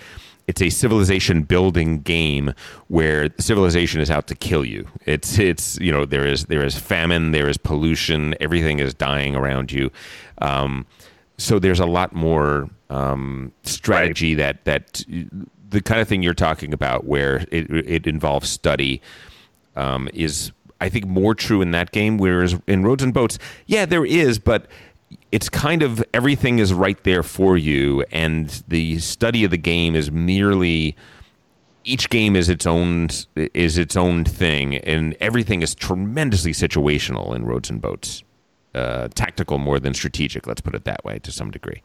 it's 0.48 0.62
a 0.62 0.70
civilization 0.72 1.44
building 1.44 2.00
game 2.00 2.54
where 2.88 3.30
civilization 3.38 4.02
is 4.02 4.10
out 4.10 4.26
to 4.28 4.34
kill 4.36 4.66
you. 4.66 4.88
It's 5.06 5.38
it's 5.38 5.78
you 5.80 5.92
know 5.92 6.06
there 6.06 6.26
is 6.26 6.46
there 6.46 6.66
is 6.66 6.76
famine, 6.76 7.32
there 7.32 7.48
is 7.48 7.58
pollution, 7.58 8.34
everything 8.40 8.80
is 8.80 8.96
dying 8.96 9.36
around 9.36 9.72
you. 9.72 9.92
Um, 10.42 10.88
so 11.38 11.60
there's 11.60 11.80
a 11.80 11.86
lot 11.86 12.14
more 12.14 12.70
um, 12.90 13.52
strategy 13.64 14.34
that 14.36 14.66
that 14.66 15.04
the 15.70 15.82
kind 15.82 16.02
of 16.02 16.08
thing 16.08 16.24
you're 16.24 16.34
talking 16.34 16.74
about 16.74 17.06
where 17.06 17.46
it 17.52 17.70
it 17.70 18.08
involves 18.08 18.50
study 18.50 19.02
um, 19.76 20.10
is 20.14 20.52
I 20.80 20.90
think 20.90 21.08
more 21.08 21.36
true 21.36 21.62
in 21.62 21.72
that 21.72 21.92
game. 21.92 22.18
Whereas 22.18 22.60
in 22.68 22.84
Roads 22.84 23.04
and 23.04 23.14
Boats, 23.14 23.40
yeah, 23.66 23.86
there 23.86 24.06
is, 24.06 24.40
but 24.40 24.68
it's 25.32 25.50
kind 25.50 25.84
of 25.84 26.04
everything 26.14 26.60
is 26.60 26.74
right 26.74 27.02
there 27.04 27.24
for 27.24 27.58
you, 27.58 28.04
and 28.12 28.64
the 28.68 29.00
study 29.00 29.44
of 29.44 29.52
the 29.52 29.58
game 29.58 29.96
is 29.96 30.12
merely 30.12 30.96
each 31.84 32.10
game 32.10 32.36
is 32.36 32.50
its 32.50 32.66
own 32.66 33.10
is 33.36 33.78
its 33.78 33.96
own 33.96 34.26
thing, 34.26 34.76
and 34.78 35.16
everything 35.20 35.62
is 35.62 35.74
tremendously 35.76 36.52
situational 36.52 37.36
in 37.36 37.46
Roads 37.46 37.70
and 37.70 37.82
Boats. 37.82 38.24
Uh, 38.78 39.08
tactical 39.16 39.58
more 39.58 39.80
than 39.80 39.94
strategic. 39.94 40.46
Let's 40.46 40.62
put 40.62 40.76
it 40.76 40.84
that 40.86 41.04
way 41.04 41.18
to 41.20 41.32
some 41.32 41.50
degree. 41.50 41.82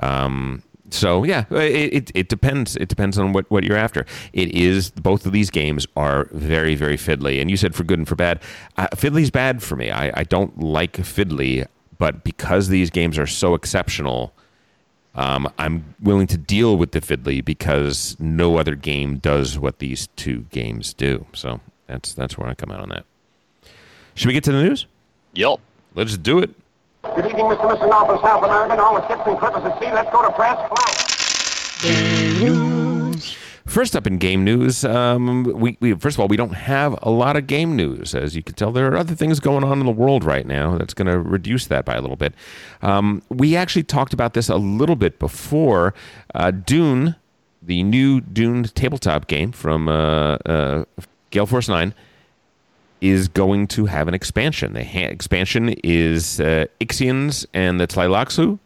Um, 0.00 0.62
so 0.90 1.22
yeah, 1.24 1.44
it, 1.50 1.94
it, 1.94 2.10
it, 2.14 2.28
depends. 2.28 2.76
It 2.76 2.88
depends 2.88 3.18
on 3.18 3.32
what, 3.32 3.48
what 3.50 3.62
you're 3.62 3.76
after. 3.76 4.04
It 4.32 4.52
is 4.54 4.90
both 4.90 5.26
of 5.26 5.32
these 5.32 5.48
games 5.48 5.86
are 5.96 6.28
very 6.32 6.74
very 6.74 6.96
fiddly, 6.96 7.40
and 7.40 7.50
you 7.50 7.56
said 7.56 7.74
for 7.74 7.84
good 7.84 7.98
and 7.98 8.08
for 8.08 8.16
bad. 8.16 8.42
Uh, 8.76 8.88
fiddly's 8.94 9.30
bad 9.30 9.62
for 9.62 9.76
me. 9.76 9.90
I, 9.90 10.12
I 10.14 10.24
don't 10.24 10.58
like 10.60 10.94
fiddly, 10.94 11.66
but 11.98 12.24
because 12.24 12.68
these 12.68 12.90
games 12.90 13.16
are 13.16 13.26
so 13.26 13.54
exceptional, 13.54 14.34
um, 15.14 15.48
I'm 15.56 15.94
willing 16.00 16.26
to 16.28 16.36
deal 16.36 16.76
with 16.76 16.92
the 16.92 17.00
fiddly 17.00 17.44
because 17.44 18.16
no 18.18 18.58
other 18.58 18.74
game 18.74 19.18
does 19.18 19.58
what 19.58 19.78
these 19.78 20.08
two 20.16 20.46
games 20.50 20.92
do. 20.92 21.26
So 21.32 21.60
that's 21.86 22.12
that's 22.12 22.36
where 22.36 22.48
I 22.48 22.54
come 22.54 22.72
out 22.72 22.80
on 22.80 22.88
that. 22.88 23.04
Should 24.14 24.26
we 24.26 24.32
get 24.32 24.44
to 24.44 24.52
the 24.52 24.62
news? 24.62 24.86
Yep. 25.34 25.60
Let's 25.94 26.18
do 26.18 26.40
it. 26.40 26.50
Good 27.02 27.26
evening, 27.26 27.44
Mr. 27.44 27.70
Mr. 27.70 27.88
North 27.88 28.20
South 28.20 28.42
American. 28.42 28.80
All 28.80 28.94
the 28.94 29.06
ships 29.06 29.22
and 29.26 29.38
clippers 29.38 29.64
at 29.64 29.78
sea. 29.78 29.92
Let's 29.92 30.10
go 30.10 30.22
to 30.22 30.32
press. 30.32 30.58
Fly. 30.68 31.04
First 33.66 33.94
up 33.96 34.06
in 34.06 34.18
game 34.18 34.44
news, 34.44 34.84
um, 34.84 35.44
we, 35.44 35.76
we, 35.80 35.94
first 35.94 36.16
of 36.16 36.20
all 36.20 36.28
we 36.28 36.36
don't 36.36 36.54
have 36.54 36.98
a 37.02 37.10
lot 37.10 37.36
of 37.36 37.46
game 37.46 37.76
news, 37.76 38.14
as 38.14 38.36
you 38.36 38.42
can 38.42 38.54
tell. 38.54 38.72
There 38.72 38.92
are 38.92 38.96
other 38.96 39.14
things 39.14 39.40
going 39.40 39.64
on 39.64 39.80
in 39.80 39.86
the 39.86 39.92
world 39.92 40.22
right 40.24 40.46
now 40.46 40.78
that's 40.78 40.94
going 40.94 41.08
to 41.08 41.18
reduce 41.18 41.66
that 41.68 41.84
by 41.84 41.94
a 41.94 42.00
little 42.00 42.16
bit. 42.16 42.34
Um, 42.82 43.22
we 43.30 43.56
actually 43.56 43.82
talked 43.84 44.12
about 44.12 44.34
this 44.34 44.48
a 44.48 44.56
little 44.56 44.96
bit 44.96 45.18
before. 45.18 45.94
Uh, 46.34 46.50
Dune, 46.50 47.16
the 47.62 47.82
new 47.82 48.20
Dune 48.20 48.64
tabletop 48.64 49.26
game 49.26 49.50
from 49.52 49.88
uh, 49.88 50.34
uh, 50.46 50.84
Gale 51.30 51.46
Force 51.46 51.68
Nine, 51.68 51.94
is 53.00 53.28
going 53.28 53.66
to 53.68 53.86
have 53.86 54.08
an 54.08 54.14
expansion. 54.14 54.72
The 54.72 54.84
ha- 54.84 55.08
expansion 55.08 55.70
is 55.84 56.40
uh, 56.40 56.66
Ixians 56.80 57.46
and 57.52 57.80
the 57.80 57.86
Tleilaxu. 57.86 58.58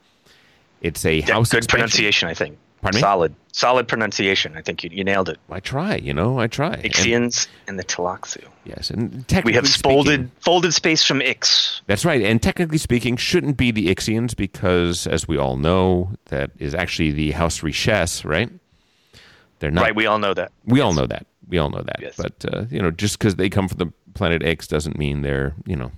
It's 0.80 1.04
a 1.04 1.16
yeah, 1.16 1.32
house 1.32 1.50
good 1.50 1.58
expansion. 1.58 1.68
pronunciation, 1.68 2.28
I 2.28 2.34
think. 2.34 2.58
Pardon 2.80 2.98
me? 2.98 3.00
Solid, 3.00 3.34
solid 3.50 3.88
pronunciation. 3.88 4.56
I 4.56 4.62
think 4.62 4.84
you, 4.84 4.90
you 4.92 5.02
nailed 5.02 5.28
it. 5.28 5.38
I 5.50 5.58
try, 5.58 5.96
you 5.96 6.14
know, 6.14 6.38
I 6.38 6.46
try. 6.46 6.76
Ixians 6.76 7.48
and, 7.66 7.70
and 7.70 7.78
the 7.78 7.84
Tleilaxu. 7.84 8.44
Yes, 8.64 8.90
and 8.90 9.26
technically 9.26 9.52
we 9.52 9.56
have 9.56 9.66
folded 9.68 10.30
folded 10.40 10.72
space 10.72 11.02
from 11.02 11.20
Ix. 11.20 11.82
That's 11.86 12.04
right, 12.04 12.22
and 12.22 12.40
technically 12.40 12.78
speaking, 12.78 13.16
shouldn't 13.16 13.56
be 13.56 13.72
the 13.72 13.88
Ixians 13.88 14.36
because, 14.36 15.08
as 15.08 15.26
we 15.26 15.36
all 15.36 15.56
know, 15.56 16.12
that 16.26 16.52
is 16.58 16.74
actually 16.74 17.10
the 17.10 17.32
House 17.32 17.62
Richese, 17.62 18.24
right? 18.24 18.50
They're 19.58 19.72
not. 19.72 19.82
Right, 19.82 19.96
we 19.96 20.06
all 20.06 20.20
know 20.20 20.34
that. 20.34 20.52
We 20.64 20.78
yes. 20.78 20.84
all 20.84 20.92
know 20.92 21.06
that. 21.06 21.26
We 21.48 21.58
all 21.58 21.70
know 21.70 21.82
that. 21.82 21.96
Yes. 22.00 22.14
But 22.16 22.44
uh, 22.52 22.66
you 22.70 22.80
know, 22.80 22.92
just 22.92 23.18
because 23.18 23.34
they 23.34 23.48
come 23.48 23.66
from 23.66 23.78
the 23.78 23.92
planet 24.18 24.42
Ix 24.42 24.66
doesn't 24.66 24.98
mean 24.98 25.22
they're 25.22 25.54
you 25.66 25.76
know 25.76 25.92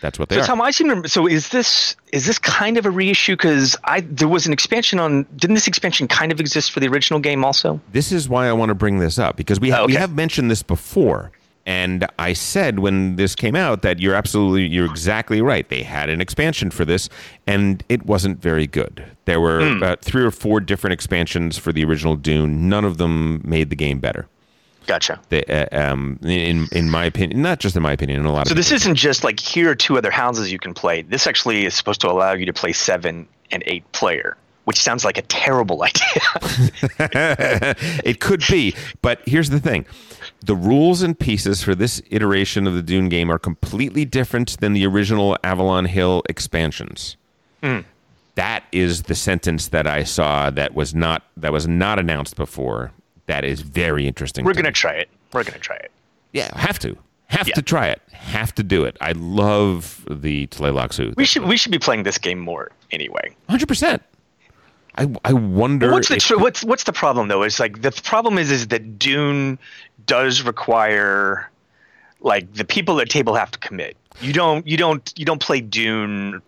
that's 0.00 0.18
what 0.18 0.28
they 0.28 0.36
so 0.36 0.42
are. 0.42 0.46
Tom, 0.46 0.60
I 0.60 0.70
seem 0.70 1.02
to, 1.02 1.08
so 1.08 1.26
is 1.26 1.50
this 1.50 1.96
is 2.12 2.26
this 2.26 2.38
kind 2.38 2.78
of 2.78 2.86
a 2.86 2.90
reissue? 2.90 3.36
Because 3.36 3.76
I 3.84 4.00
there 4.00 4.28
was 4.28 4.46
an 4.46 4.52
expansion 4.52 4.98
on. 4.98 5.26
Didn't 5.36 5.54
this 5.54 5.66
expansion 5.66 6.08
kind 6.08 6.32
of 6.32 6.40
exist 6.40 6.72
for 6.72 6.80
the 6.80 6.88
original 6.88 7.20
game 7.20 7.44
also? 7.44 7.80
This 7.92 8.12
is 8.12 8.28
why 8.28 8.48
I 8.48 8.52
want 8.52 8.70
to 8.70 8.74
bring 8.74 8.98
this 8.98 9.18
up 9.18 9.36
because 9.36 9.60
we 9.60 9.70
ha- 9.70 9.80
Oh, 9.80 9.84
okay. 9.84 9.94
we 9.94 9.96
have 9.96 10.14
mentioned 10.14 10.50
this 10.50 10.62
before, 10.62 11.30
and 11.66 12.06
I 12.18 12.32
said 12.32 12.78
when 12.78 13.16
this 13.16 13.34
came 13.34 13.54
out 13.54 13.82
that 13.82 14.00
you're 14.00 14.14
absolutely 14.14 14.66
you're 14.66 14.86
exactly 14.86 15.42
right. 15.42 15.68
They 15.68 15.82
had 15.82 16.08
an 16.08 16.20
expansion 16.20 16.70
for 16.70 16.84
this, 16.84 17.08
and 17.46 17.84
it 17.88 18.06
wasn't 18.06 18.40
very 18.40 18.66
good. 18.66 19.04
There 19.26 19.40
were 19.40 19.66
hmm. 19.66 19.76
about 19.76 20.00
three 20.00 20.22
or 20.22 20.30
four 20.30 20.60
different 20.60 20.94
expansions 20.94 21.58
for 21.58 21.72
the 21.72 21.84
original 21.84 22.16
Dune. 22.16 22.68
None 22.68 22.84
of 22.84 22.96
them 22.98 23.42
made 23.44 23.70
the 23.70 23.76
game 23.76 24.00
better. 24.00 24.26
Gotcha. 24.90 25.20
They, 25.28 25.44
uh, 25.44 25.92
um, 25.92 26.18
in 26.24 26.66
in 26.72 26.90
my 26.90 27.04
opinion, 27.04 27.40
not 27.42 27.60
just 27.60 27.76
in 27.76 27.82
my 27.84 27.92
opinion, 27.92 28.18
in 28.18 28.26
a 28.26 28.32
lot 28.32 28.48
So 28.48 28.52
of 28.54 28.56
this 28.56 28.72
isn't 28.72 28.96
just 28.96 29.22
like 29.22 29.38
here 29.38 29.70
are 29.70 29.76
two 29.76 29.96
other 29.96 30.10
houses 30.10 30.50
you 30.50 30.58
can 30.58 30.74
play. 30.74 31.02
This 31.02 31.28
actually 31.28 31.64
is 31.64 31.76
supposed 31.76 32.00
to 32.00 32.10
allow 32.10 32.32
you 32.32 32.44
to 32.44 32.52
play 32.52 32.72
seven 32.72 33.28
and 33.52 33.62
eight 33.68 33.84
player, 33.92 34.36
which 34.64 34.80
sounds 34.80 35.04
like 35.04 35.16
a 35.16 35.22
terrible 35.22 35.84
idea. 35.90 36.02
it 38.04 38.18
could 38.18 38.42
be, 38.50 38.74
but 39.00 39.20
here's 39.26 39.50
the 39.50 39.60
thing: 39.60 39.86
the 40.44 40.56
rules 40.56 41.02
and 41.02 41.16
pieces 41.16 41.62
for 41.62 41.76
this 41.76 42.02
iteration 42.10 42.66
of 42.66 42.74
the 42.74 42.82
Dune 42.82 43.08
game 43.08 43.30
are 43.30 43.38
completely 43.38 44.04
different 44.04 44.58
than 44.58 44.72
the 44.72 44.84
original 44.84 45.38
Avalon 45.44 45.84
Hill 45.84 46.24
expansions. 46.28 47.16
Hmm. 47.62 47.82
That 48.34 48.64
is 48.72 49.04
the 49.04 49.14
sentence 49.14 49.68
that 49.68 49.86
I 49.86 50.02
saw 50.02 50.50
that 50.50 50.74
was 50.74 50.96
not 50.96 51.22
that 51.36 51.52
was 51.52 51.68
not 51.68 52.00
announced 52.00 52.34
before. 52.34 52.90
That 53.30 53.44
is 53.44 53.60
very 53.60 54.08
interesting. 54.08 54.44
We're 54.44 54.54
to 54.54 54.62
gonna 54.62 54.72
try 54.72 54.94
it. 54.94 55.08
We're 55.32 55.44
gonna 55.44 55.58
try 55.60 55.76
it. 55.76 55.92
yeah, 56.32 56.50
have 56.58 56.80
to, 56.80 56.96
have 57.28 57.46
Yeah. 57.46 57.54
to 57.54 57.62
try 57.62 57.86
it, 57.86 58.02
have 58.12 58.52
to 58.56 58.64
do 58.64 58.82
it. 58.84 58.96
I 59.00 59.12
love 59.12 60.04
the 60.10 60.48
Tleilaxu. 60.48 61.14
We 61.16 61.24
should 61.24 61.44
we 61.44 61.56
should 61.56 61.70
be 61.70 61.78
playing 61.78 62.02
this 62.02 62.18
game 62.18 62.40
more 62.40 62.72
anyway. 62.90 63.36
hundred 63.48 63.68
percent. 63.68 64.02
I 64.98 65.06
I 65.24 65.32
wonder. 65.32 65.92
What's 65.92 66.08
the 66.08 66.16
tr- 66.16 66.38
what's 66.38 66.64
what's 66.64 66.82
the 66.84 66.92
problem 66.92 67.28
though? 67.28 67.42
It's 67.42 67.60
like 67.60 67.82
the 67.82 67.92
problem 67.92 68.36
is 68.36 68.50
is 68.50 68.66
that 68.68 68.98
Dune 68.98 69.60
does 70.06 70.42
require 70.42 71.48
like 72.20 72.52
the 72.54 72.64
people 72.64 73.00
at 73.00 73.08
table 73.08 73.34
have 73.36 73.52
to 73.52 73.58
commit. 73.60 73.96
You 74.20 74.32
don't 74.32 74.66
you 74.66 74.76
don't 74.76 75.12
you 75.16 75.24
don't 75.24 75.40
play 75.40 75.60
Dune 75.60 76.42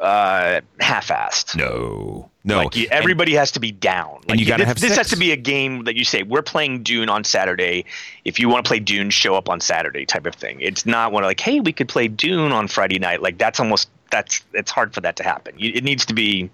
uh 0.00 0.60
half-assed. 0.80 1.56
no, 1.56 2.30
no. 2.44 2.58
Like 2.58 2.76
you, 2.76 2.84
And- 2.84 2.92
everybody 2.92 3.34
has 3.34 3.50
to 3.52 3.60
be 3.60 3.72
down. 3.72 4.20
Like 4.28 4.38
you 4.38 4.46
gotta 4.46 4.62
this, 4.62 4.68
have 4.68 4.80
this 4.80 4.96
has 4.96 5.08
to 5.10 5.16
be 5.16 5.32
a 5.32 5.36
game 5.36 5.84
that 5.84 5.96
you 5.96 6.04
say 6.04 6.22
we're 6.22 6.42
playing 6.42 6.82
Dune 6.82 7.08
on 7.08 7.24
Saturday. 7.24 7.84
If 8.24 8.38
you 8.38 8.48
want 8.48 8.64
to 8.64 8.68
play 8.68 8.78
Dune, 8.78 9.10
show 9.10 9.34
up 9.34 9.48
on 9.48 9.60
Saturday 9.60 10.06
type 10.06 10.26
of 10.26 10.34
thing. 10.34 10.60
It's 10.60 10.86
not 10.86 11.12
one 11.12 11.22
of 11.24 11.28
like, 11.28 11.40
hey, 11.40 11.60
we 11.60 11.72
could 11.72 11.88
play 11.88 12.08
Dune 12.08 12.52
on 12.52 12.68
Friday 12.68 12.98
night. 12.98 13.22
Like 13.22 13.38
that's 13.38 13.58
almost 13.60 13.88
that's 14.10 14.42
it's 14.54 14.70
hard 14.70 14.94
for 14.94 15.00
that 15.02 15.16
to 15.16 15.22
happen. 15.24 15.54
It 15.58 15.84
needs 15.84 16.06
to 16.06 16.14
be. 16.14 16.50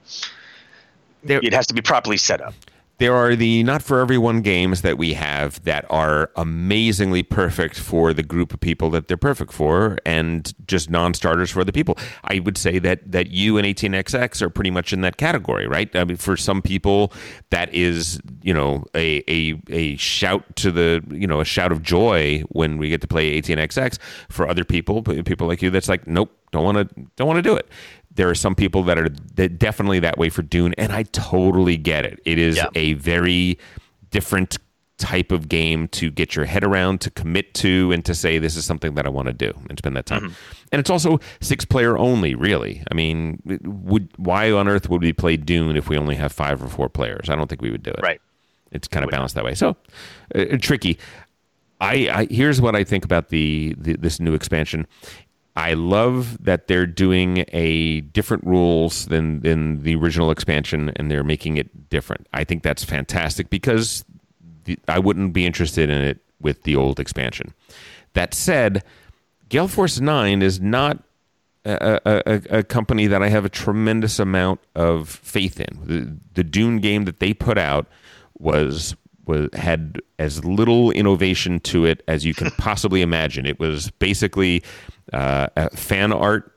There- 1.23 1.41
it 1.43 1.53
has 1.55 1.67
to 1.69 1.75
be 1.75 1.81
properly 1.83 2.17
set 2.19 2.41
up. 2.41 2.55
There 2.99 3.15
are 3.15 3.35
the 3.35 3.63
not 3.65 3.83
for 3.83 4.01
everyone 4.01 4.41
games 4.41 4.83
that 4.83 4.99
we 4.99 5.15
have 5.15 5.63
that 5.65 5.85
are 5.91 6.31
amazingly 6.37 7.23
perfect 7.23 7.79
for 7.79 8.13
the 8.13 8.23
group 8.23 8.55
of 8.55 8.61
people 8.61 8.91
that 8.91 9.09
they're 9.09 9.17
perfect 9.17 9.53
for 9.53 9.99
and 10.07 10.55
just 10.67 10.91
non-starters 10.91 11.51
for 11.51 11.61
other 11.61 11.73
people. 11.73 11.99
I 12.25 12.39
would 12.41 12.57
say 12.57 12.79
that 12.81 13.11
that 13.11 13.31
you 13.31 13.59
and 13.59 13.67
18xx 13.67 14.43
are 14.43 14.51
pretty 14.51 14.71
much 14.71 14.93
in 14.93 15.01
that 15.01 15.17
category 15.17 15.67
right? 15.67 15.95
I 15.95 16.05
mean 16.05 16.17
for 16.17 16.37
some 16.37 16.63
people 16.63 17.13
that 17.51 17.73
is 17.75 18.21
you 18.43 18.55
know 18.55 18.85
a 18.95 19.23
a, 19.29 19.61
a 19.71 19.97
shout 19.97 20.57
to 20.57 20.71
the 20.71 21.03
you 21.11 21.27
know 21.27 21.41
a 21.41 21.45
shout 21.45 21.73
of 21.73 21.83
joy 21.83 22.43
when 22.51 22.79
we 22.79 22.89
get 22.89 23.01
to 23.01 23.07
play 23.07 23.41
18xx 23.41 23.99
for 24.29 24.49
other 24.49 24.65
people 24.65 25.03
people 25.03 25.47
like 25.47 25.63
you 25.63 25.71
that's 25.71 25.89
like 25.89 26.07
nope 26.07 26.31
don't 26.53 26.65
want 26.65 26.77
to 26.77 27.07
don't 27.17 27.27
want 27.27 27.39
to 27.39 27.43
do 27.43 27.57
it 27.57 27.69
there 28.17 28.29
are 28.31 28.35
some 28.35 28.55
people 28.55 28.83
that 28.85 28.99
are 28.99 29.09
that 29.35 29.59
definitely 29.59 29.99
that 30.01 30.19
way 30.19 30.29
for 30.31 30.43
Dune, 30.43 30.75
and 30.79 30.93
I 30.93 31.03
totally 31.05 31.77
get 31.77 32.05
it. 32.05 32.21
It 32.25 32.39
is 32.39 32.57
Yeah. 32.57 32.67
a 32.75 32.93
very 32.95 33.59
different 34.11 34.59
type 34.97 35.33
of 35.33 35.49
game 35.49 35.89
to 35.89 36.09
get 36.09 36.37
your 36.37 36.45
head 36.45 36.63
around, 36.63 37.01
to 37.01 37.11
commit 37.11 37.53
to, 37.55 37.91
and 37.91 38.05
to 38.05 38.15
say 38.15 38.39
this 38.39 38.55
is 38.57 38.65
something 38.65 38.95
that 38.95 39.05
I 39.05 39.09
want 39.09 39.27
to 39.27 39.33
do 39.35 39.53
and 39.69 39.77
spend 39.77 39.97
that 39.97 40.07
time. 40.07 40.37
And 40.71 40.79
it's 40.79 40.89
also 40.89 41.19
six 41.41 41.65
player 41.65 41.99
only, 41.99 42.37
really. 42.37 42.85
I 42.91 42.95
mean, 42.95 43.43
would 43.65 44.09
why 44.17 44.53
on 44.53 44.69
earth 44.69 44.89
would 44.89 45.03
we 45.03 45.13
play 45.13 45.37
Dune 45.37 45.77
if 45.77 45.89
we 45.89 45.99
only 45.99 46.15
have 46.15 46.31
five 46.33 46.63
or 46.63 46.69
four 46.69 46.89
players? 46.89 47.29
I 47.29 47.35
don't 47.35 47.49
think 47.49 47.61
we 47.61 47.73
would 47.73 47.83
do 47.83 47.91
it. 47.91 48.01
Right. 48.03 48.21
It's 48.71 48.87
kind 48.87 49.05
of 49.05 49.11
balanced 49.11 49.35
that 49.35 49.45
way. 49.45 49.55
So 49.55 49.77
uh, 50.35 50.45
tricky. 50.61 50.99
I, 51.81 52.09
I 52.09 52.27
here's 52.33 52.61
what 52.61 52.77
I 52.77 52.85
think 52.85 53.05
about 53.05 53.29
the, 53.31 53.75
the 53.77 53.97
this 53.97 54.21
new 54.21 54.35
expansion. 54.35 54.87
I 55.57 55.75
love 55.75 56.43
that 56.45 56.67
they're 56.67 56.87
doing 56.87 57.45
a 57.53 58.01
different 58.01 58.45
rules 58.45 59.07
than 59.07 59.41
than 59.41 59.83
the 59.83 59.95
original 59.95 60.31
expansion, 60.31 60.93
and 60.97 61.11
they're 61.11 61.25
making 61.25 61.57
it 61.57 61.89
different. 61.89 62.27
I 62.33 62.45
think 62.45 62.63
that's 62.63 62.83
fantastic 62.83 63.51
because 63.51 64.05
the, 64.65 64.79
I 64.89 64.99
wouldn't 64.99 65.33
be 65.33 65.47
interested 65.47 65.91
in 65.91 66.03
it 66.03 66.19
with 66.41 66.65
the 66.65 66.75
old 66.75 66.99
expansion. 66.99 67.55
That 68.15 68.35
said, 68.35 68.83
Gale 69.49 69.69
Force 69.69 70.01
Nine 70.01 70.43
is 70.43 70.61
not 70.61 71.05
a, 71.65 72.01
a, 72.05 72.59
a, 72.59 72.63
company 72.63 73.07
that 73.07 73.23
I 73.23 73.29
have 73.29 73.45
a 73.45 73.49
tremendous 73.49 74.19
amount 74.19 74.61
of 74.75 75.09
faith 75.09 75.61
in. 75.61 75.79
The, 75.87 76.19
the 76.35 76.45
Dune 76.45 76.79
game 76.79 77.05
that 77.05 77.21
they 77.21 77.33
put 77.33 77.57
out 77.57 77.87
was 78.39 78.95
was 79.27 79.49
had 79.55 80.01
as 80.19 80.45
little 80.45 80.91
innovation 80.91 81.61
to 81.61 81.85
it 81.85 82.03
as 82.09 82.25
you 82.25 82.35
can 82.35 82.51
possibly 82.59 83.03
imagine. 83.03 83.47
It 83.47 83.59
was 83.59 83.91
basically 83.93 84.63
uh, 85.13 85.49
a 85.57 85.77
fan 85.77 86.13
art 86.13 86.51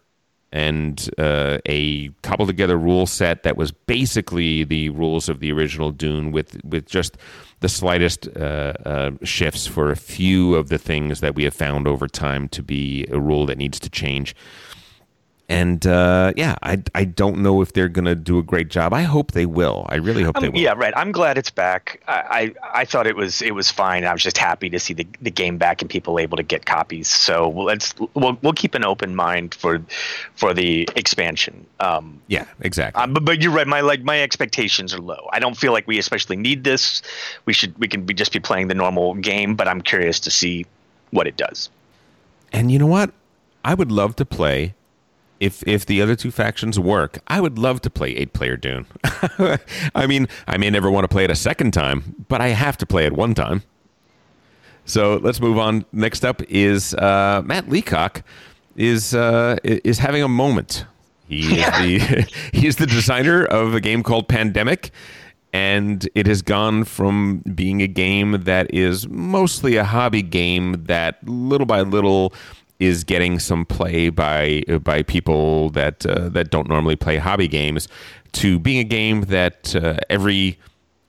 and 0.52 1.10
uh, 1.18 1.58
a 1.66 2.10
cobbled 2.24 2.48
together 2.48 2.78
rule 2.78 3.06
set 3.06 3.44
that 3.44 3.58
was 3.58 3.72
basically 3.72 4.64
the 4.64 4.90
rules 4.90 5.28
of 5.28 5.40
the 5.40 5.52
original 5.52 5.92
Dune 5.92 6.32
with 6.32 6.64
with 6.64 6.86
just 6.86 7.18
the 7.60 7.70
slightest 7.70 8.28
uh, 8.38 8.74
uh, 8.86 9.12
shifts 9.24 9.68
for 9.68 9.92
a 9.92 9.96
few 9.96 10.56
of 10.56 10.70
the 10.70 10.78
things 10.78 11.20
that 11.20 11.36
we 11.36 11.44
have 11.44 11.54
found 11.54 11.88
over 11.88 12.08
time 12.08 12.48
to 12.50 12.64
be 12.64 13.06
a 13.12 13.20
rule 13.20 13.46
that 13.48 13.58
needs 13.58 13.80
to 13.80 13.90
change 13.90 14.36
and 15.50 15.88
uh, 15.88 16.34
yeah, 16.36 16.56
I, 16.62 16.84
I 16.94 17.06
don't 17.06 17.38
know 17.38 17.62
if 17.62 17.72
they're 17.72 17.88
going 17.88 18.06
to 18.06 18.16
do 18.16 18.38
a 18.38 18.44
great 18.44 18.68
job. 18.68 18.94
I 18.94 19.04
hope 19.04 19.32
they 19.32 19.46
will. 19.46 19.86
I 19.88 19.96
really 19.96 20.24
hope 20.24 20.36
um, 20.36 20.42
they 20.44 20.50
will. 20.50 20.60
Yeah, 20.60 20.74
right. 20.74 20.94
I'm 20.98 21.14
glad 21.14 21.38
it's 21.38 21.50
back. 21.50 22.04
I, 22.06 22.54
I, 22.74 22.82
I 22.82 22.86
thought 22.86 23.08
it 23.08 23.16
was 23.16 23.42
it 23.42 23.56
was 23.56 23.72
fine. 23.72 24.04
I 24.04 24.12
was 24.12 24.22
just 24.22 24.38
happy 24.38 24.70
to 24.70 24.78
see 24.78 24.94
the, 24.94 25.08
the 25.22 25.32
game 25.32 25.58
back 25.58 25.82
and 25.82 25.90
people 25.90 26.20
able 26.20 26.36
to 26.36 26.44
get 26.44 26.66
copies. 26.66 27.08
So 27.08 27.50
let's 27.52 27.96
we'll, 28.14 28.38
we'll 28.42 28.54
keep 28.54 28.76
an 28.76 28.84
open 28.84 29.16
mind 29.16 29.54
for 29.54 29.82
for 30.36 30.54
the 30.54 30.88
expansion. 30.98 31.66
Um, 31.80 32.22
yeah, 32.28 32.46
exactly. 32.60 33.02
Um, 33.02 33.14
but, 33.14 33.24
but 33.24 33.42
you're 33.42 33.54
right. 33.54 33.68
My 33.68 33.80
like 33.80 34.04
my 34.04 34.22
expectations 34.22 34.94
are 34.94 35.00
low. 35.00 35.30
I 35.32 35.40
don't 35.40 35.56
feel 35.56 35.72
like 35.72 35.88
we 35.88 35.98
especially 35.98 36.36
need 36.36 36.66
this. 36.66 37.02
We 37.46 37.54
should 37.54 37.78
we 37.78 37.88
can 37.88 38.06
be, 38.06 38.14
just 38.14 38.34
be 38.34 38.40
playing 38.42 38.68
the 38.68 38.76
normal 38.76 39.14
game. 39.14 39.56
But 39.56 39.70
I'm 39.70 39.82
curious 39.82 40.20
to 40.22 40.30
see 40.30 40.66
what 41.12 41.26
it 41.26 41.38
does. 41.38 41.70
And 42.52 42.70
you 42.70 42.80
know 42.80 42.88
what? 42.88 43.12
I 43.64 43.74
would 43.74 43.92
love 43.92 44.16
to 44.18 44.26
play 44.26 44.76
if 45.40 45.66
if 45.68 45.86
the 45.86 46.02
other 46.02 46.16
two 46.16 46.32
factions 46.32 46.80
work, 46.80 47.20
I 47.28 47.42
would 47.42 47.58
love 47.58 47.82
to 47.82 47.90
play 47.90 48.10
eight 48.16 48.34
player 48.34 48.58
Dune. 48.58 48.86
I 49.96 50.08
mean, 50.08 50.28
I 50.48 50.58
may 50.58 50.70
never 50.70 50.90
want 50.90 51.04
to 51.04 51.08
play 51.08 51.24
it 51.24 51.32
a 51.32 51.36
second 51.36 51.72
time, 51.72 52.26
but 52.28 52.42
I 52.42 52.50
have 52.50 52.78
to 52.78 52.86
play 52.86 53.06
it 53.06 53.14
one 53.14 53.34
time. 53.34 53.64
So 54.86 55.18
let's 55.18 55.42
move 55.42 55.58
on. 55.58 55.86
Next 55.92 56.24
up 56.24 56.42
is 56.44 56.94
uh, 56.96 57.42
Matt 57.46 57.70
Leacock 57.70 58.24
is 58.78 59.14
uh, 59.14 59.58
is 59.64 60.00
having 60.00 60.24
a 60.24 60.30
moment. 60.30 60.86
He 61.28 61.60
is 61.60 61.66
the 61.78 62.28
he 62.54 62.68
is 62.68 62.78
the 62.78 62.88
designer 62.88 63.44
of 63.46 63.76
a 63.76 63.82
game 63.82 64.02
called 64.02 64.28
Pandemic, 64.30 64.92
and 65.52 66.08
it 66.16 66.26
has 66.26 66.42
gone 66.42 66.86
from 66.86 67.40
being 67.54 67.82
a 67.82 67.88
game 67.88 68.44
that 68.44 68.74
is 68.74 69.08
mostly 69.10 69.76
a 69.76 69.84
hobby 69.84 70.22
game 70.22 70.86
that 70.86 71.18
little 71.28 71.68
by 71.68 71.82
little 71.82 72.34
is 72.80 73.04
getting 73.04 73.40
some 73.40 73.66
play 73.66 74.10
by 74.10 74.62
by 74.84 75.02
people 75.04 75.70
that 75.72 76.06
uh, 76.06 76.30
that 76.30 76.50
don't 76.50 76.70
normally 76.70 76.96
play 76.96 77.18
hobby 77.18 77.48
games 77.48 77.88
to 78.34 78.60
being 78.60 78.80
a 78.80 78.84
game 78.84 79.22
that 79.22 79.76
uh, 79.76 79.98
every 80.10 80.60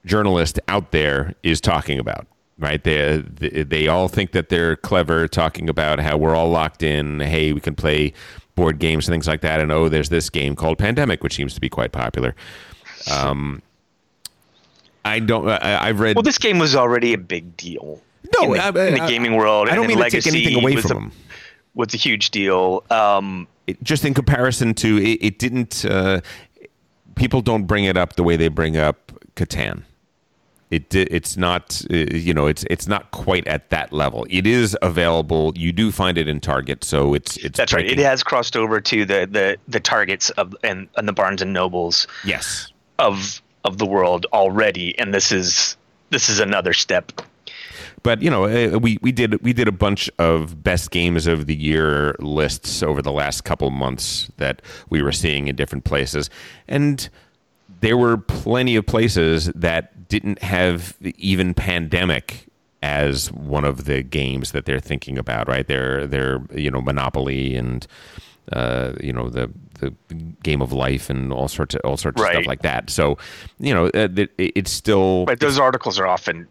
journalist 0.06 0.58
out 0.68 0.92
there 0.92 1.34
is 1.42 1.60
talking 1.60 1.98
about 1.98 2.26
right 2.58 2.84
they, 2.84 3.18
they 3.18 3.62
they 3.62 3.88
all 3.88 4.08
think 4.08 4.32
that 4.32 4.48
they're 4.48 4.76
clever 4.76 5.28
talking 5.28 5.68
about 5.68 6.00
how 6.00 6.16
we're 6.16 6.34
all 6.34 6.48
locked 6.48 6.82
in 6.82 7.20
hey 7.20 7.52
we 7.52 7.60
can 7.60 7.74
play 7.74 8.12
board 8.54 8.78
games 8.78 9.06
and 9.06 9.12
things 9.12 9.26
like 9.26 9.42
that 9.42 9.60
and 9.60 9.70
oh 9.70 9.88
there's 9.88 10.08
this 10.08 10.30
game 10.30 10.56
called 10.56 10.78
pandemic 10.78 11.22
which 11.22 11.34
seems 11.34 11.54
to 11.54 11.60
be 11.60 11.68
quite 11.68 11.92
popular 11.92 12.34
um, 13.12 13.62
I 15.04 15.20
don't. 15.20 15.48
I, 15.48 15.86
have 15.86 16.00
read. 16.00 16.16
Well, 16.16 16.22
this 16.22 16.36
game 16.36 16.58
was 16.58 16.74
already 16.74 17.14
a 17.14 17.18
big 17.18 17.56
deal. 17.56 18.02
No, 18.36 18.42
in 18.42 18.50
the, 18.52 18.58
I, 18.58 18.66
I, 18.66 18.86
in 18.88 18.94
the 18.94 19.06
gaming 19.08 19.36
world. 19.36 19.70
I 19.70 19.74
don't 19.74 19.86
mean 19.86 19.96
to 19.96 20.10
take 20.10 20.26
anything 20.26 20.56
away 20.56 20.76
from 20.76 20.88
them 20.88 21.12
was 21.78 21.94
a 21.94 21.96
huge 21.96 22.30
deal. 22.30 22.84
Um, 22.90 23.46
it, 23.66 23.82
just 23.82 24.04
in 24.04 24.12
comparison 24.12 24.74
to 24.74 24.98
it, 24.98 25.18
it 25.22 25.38
didn't. 25.38 25.86
Uh, 25.86 26.20
people 27.14 27.40
don't 27.40 27.64
bring 27.64 27.84
it 27.84 27.96
up 27.96 28.16
the 28.16 28.22
way 28.22 28.36
they 28.36 28.48
bring 28.48 28.76
up 28.76 29.12
Catan. 29.36 29.84
It 30.70 30.94
it's 30.94 31.38
not 31.38 31.80
uh, 31.90 31.94
you 31.96 32.34
know 32.34 32.46
it's 32.46 32.64
it's 32.68 32.86
not 32.86 33.10
quite 33.12 33.46
at 33.48 33.70
that 33.70 33.90
level. 33.90 34.26
It 34.28 34.46
is 34.46 34.76
available. 34.82 35.54
You 35.56 35.72
do 35.72 35.90
find 35.90 36.18
it 36.18 36.28
in 36.28 36.40
Target, 36.40 36.84
so 36.84 37.14
it's 37.14 37.38
it's. 37.38 37.56
That's 37.56 37.72
breaking. 37.72 37.92
right. 37.92 37.98
It 38.00 38.04
has 38.04 38.22
crossed 38.22 38.54
over 38.54 38.78
to 38.78 39.04
the 39.06 39.26
the 39.30 39.56
the 39.66 39.80
Targets 39.80 40.28
of 40.30 40.54
and, 40.62 40.88
and 40.96 41.08
the 41.08 41.14
Barnes 41.14 41.40
and 41.40 41.54
Nobles. 41.54 42.06
Yes. 42.24 42.70
Of 42.98 43.40
of 43.64 43.78
the 43.78 43.86
world 43.86 44.26
already, 44.34 44.98
and 44.98 45.14
this 45.14 45.32
is 45.32 45.76
this 46.10 46.28
is 46.28 46.38
another 46.38 46.74
step 46.74 47.12
but 48.02 48.22
you 48.22 48.30
know, 48.30 48.44
uh, 48.44 48.78
we 48.78 48.98
we 49.02 49.12
did 49.12 49.42
we 49.42 49.52
did 49.52 49.68
a 49.68 49.72
bunch 49.72 50.10
of 50.18 50.62
best 50.62 50.90
games 50.90 51.26
of 51.26 51.46
the 51.46 51.54
year 51.54 52.14
lists 52.20 52.82
over 52.82 53.02
the 53.02 53.12
last 53.12 53.44
couple 53.44 53.70
months 53.70 54.30
that 54.36 54.62
we 54.90 55.02
were 55.02 55.12
seeing 55.12 55.48
in 55.48 55.56
different 55.56 55.84
places, 55.84 56.30
and 56.66 57.08
there 57.80 57.96
were 57.96 58.16
plenty 58.16 58.76
of 58.76 58.86
places 58.86 59.46
that 59.54 60.08
didn't 60.08 60.42
have 60.42 60.96
even 61.16 61.54
pandemic 61.54 62.46
as 62.82 63.32
one 63.32 63.64
of 63.64 63.84
the 63.84 64.02
games 64.02 64.52
that 64.52 64.64
they're 64.64 64.80
thinking 64.80 65.18
about. 65.18 65.48
Right? 65.48 65.66
They're 65.66 66.06
they're 66.06 66.42
you 66.54 66.70
know 66.70 66.80
Monopoly 66.80 67.56
and. 67.56 67.86
Uh, 68.50 68.94
you 68.98 69.12
know 69.12 69.28
the 69.28 69.52
the 69.80 69.94
game 70.42 70.62
of 70.62 70.72
life 70.72 71.10
and 71.10 71.30
all 71.34 71.48
sorts 71.48 71.74
of 71.74 71.82
all 71.84 71.98
sorts 71.98 72.20
right. 72.20 72.28
of 72.28 72.34
stuff 72.36 72.46
like 72.46 72.62
that. 72.62 72.88
So, 72.88 73.18
you 73.58 73.74
know, 73.74 73.88
uh, 73.88 74.08
it, 74.16 74.30
it's 74.38 74.70
still. 74.70 75.26
But 75.26 75.40
those 75.40 75.58
articles 75.58 75.98
are 75.98 76.06
often 76.06 76.48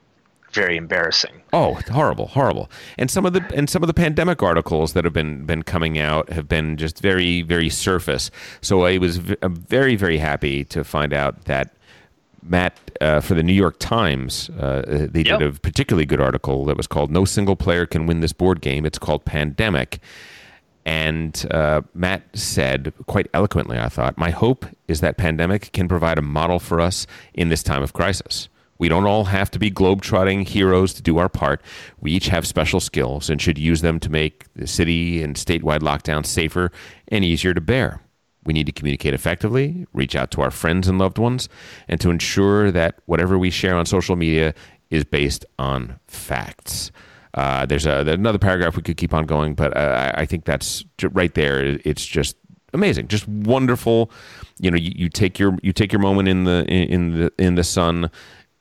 very 0.58 0.78
embarrassing. 0.78 1.42
Oh, 1.54 1.76
horrible, 1.92 2.28
horrible. 2.28 2.70
And 2.98 3.10
some 3.10 3.26
of 3.26 3.34
the 3.34 3.44
and 3.54 3.70
some 3.70 3.84
of 3.84 3.88
the 3.88 3.94
pandemic 3.94 4.44
articles 4.44 4.94
that 4.94 5.04
have 5.06 5.14
been 5.14 5.46
been 5.46 5.64
coming 5.64 5.98
out 6.00 6.30
have 6.32 6.48
been 6.48 6.78
just 6.78 7.00
very 7.00 7.42
very 7.42 7.70
surface. 7.70 8.30
So 8.62 8.86
I 8.86 8.98
was 8.98 9.18
v- 9.18 9.36
very 9.44 9.96
very 9.96 10.18
happy 10.18 10.64
to 10.66 10.84
find 10.84 11.14
out 11.14 11.46
that 11.46 11.76
Matt 12.44 12.78
uh, 13.02 13.22
for 13.22 13.34
the 13.34 13.44
New 13.44 13.54
York 13.54 13.78
Times 13.80 14.50
uh, 14.52 15.08
they 15.12 15.24
did 15.24 15.42
a 15.42 15.52
particularly 15.54 16.06
good 16.06 16.22
article 16.22 16.66
that 16.66 16.78
was 16.78 16.88
called 16.88 17.12
"No 17.12 17.26
Single 17.26 17.56
Player 17.56 17.86
Can 17.86 18.06
Win 18.06 18.20
This 18.22 18.34
Board 18.34 18.62
Game." 18.62 18.86
It's 18.86 19.00
called 19.00 19.26
Pandemic. 19.26 20.00
And 20.86 21.46
uh, 21.52 21.82
Matt 21.94 22.24
said 22.34 22.94
quite 23.08 23.28
eloquently, 23.34 23.78
I 23.78 23.90
thought, 23.90 24.18
My 24.18 24.30
hope 24.30 24.66
is 24.88 25.02
that 25.02 25.18
pandemic 25.18 25.74
can 25.74 25.90
provide 25.90 26.18
a 26.18 26.22
model 26.22 26.60
for 26.60 26.80
us 26.80 27.06
in 27.34 27.50
this 27.50 27.62
time 27.62 27.84
of 27.84 27.92
crisis. 27.92 28.48
We 28.80 28.90
don't 28.90 29.06
all 29.06 29.26
have 29.26 29.50
to 29.52 29.60
be 29.60 29.70
globe-trotting 29.70 30.46
heroes 30.46 30.94
to 30.94 31.02
do 31.02 31.18
our 31.18 31.30
part. 31.30 31.62
We 32.00 32.12
each 32.12 32.28
have 32.28 32.46
special 32.46 32.80
skills 32.80 33.30
and 33.30 33.42
should 33.42 33.58
use 33.58 33.82
them 33.82 34.00
to 34.02 34.10
make 34.10 34.52
the 34.54 34.68
city 34.68 35.24
and 35.24 35.36
statewide 35.36 35.80
lockdowns 35.80 36.28
safer 36.28 36.72
and 37.08 37.24
easier 37.24 37.54
to 37.54 37.62
bear. 37.62 38.02
We 38.46 38.54
need 38.54 38.66
to 38.68 38.72
communicate 38.72 39.14
effectively, 39.14 39.86
reach 39.94 40.16
out 40.16 40.32
to 40.32 40.42
our 40.42 40.52
friends 40.52 40.88
and 40.88 40.98
loved 40.98 41.18
ones, 41.18 41.50
and 41.88 42.00
to 42.00 42.10
ensure 42.10 42.72
that 42.72 43.00
whatever 43.06 43.38
we 43.38 43.50
share 43.50 43.76
on 43.76 43.86
social 43.86 44.16
media 44.16 44.54
is 44.90 45.04
based 45.04 45.46
on 45.60 46.00
facts. 46.08 46.92
Uh, 47.34 47.66
there's, 47.66 47.86
a, 47.86 48.04
there's 48.04 48.18
another 48.18 48.40
paragraph 48.40 48.78
we 48.78 48.82
could 48.82 48.98
keep 48.98 49.14
on 49.14 49.26
going, 49.26 49.54
but 49.54 49.76
uh, 49.76 50.14
I 50.16 50.26
think 50.26 50.46
that's 50.46 50.86
right 51.12 51.34
there. 51.34 51.78
It's 51.84 52.06
just 52.06 52.38
amazing, 52.74 53.10
just 53.10 53.28
wonderful. 53.28 54.10
You 54.60 54.72
know, 54.72 54.78
you, 54.78 54.92
you 54.96 55.10
take 55.10 55.38
your 55.38 55.58
you 55.62 55.74
take 55.74 55.92
your 55.92 56.02
moment 56.02 56.30
in 56.30 56.46
the 56.46 56.66
in 56.66 57.20
the 57.20 57.32
in 57.38 57.56
the 57.56 57.64
sun 57.64 58.10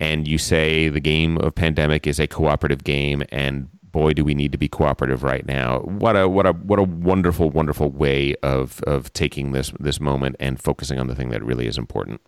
and 0.00 0.28
you 0.28 0.38
say 0.38 0.88
the 0.88 1.00
game 1.00 1.38
of 1.38 1.54
pandemic 1.54 2.06
is 2.06 2.20
a 2.20 2.26
cooperative 2.26 2.84
game 2.84 3.22
and 3.30 3.68
boy 3.96 4.12
do 4.12 4.24
we 4.24 4.34
need 4.34 4.52
to 4.52 4.58
be 4.58 4.68
cooperative 4.68 5.22
right 5.22 5.46
now. 5.46 5.80
What 5.80 6.16
a 6.16 6.28
what 6.28 6.46
a 6.46 6.52
what 6.52 6.78
a 6.78 6.82
wonderful 6.82 7.50
wonderful 7.50 7.90
way 7.90 8.34
of 8.42 8.82
of 8.82 9.12
taking 9.14 9.52
this 9.52 9.72
this 9.80 10.00
moment 10.00 10.36
and 10.38 10.60
focusing 10.60 10.98
on 10.98 11.06
the 11.06 11.14
thing 11.14 11.30
that 11.30 11.42
really 11.42 11.66
is 11.66 11.78
important. 11.78 12.20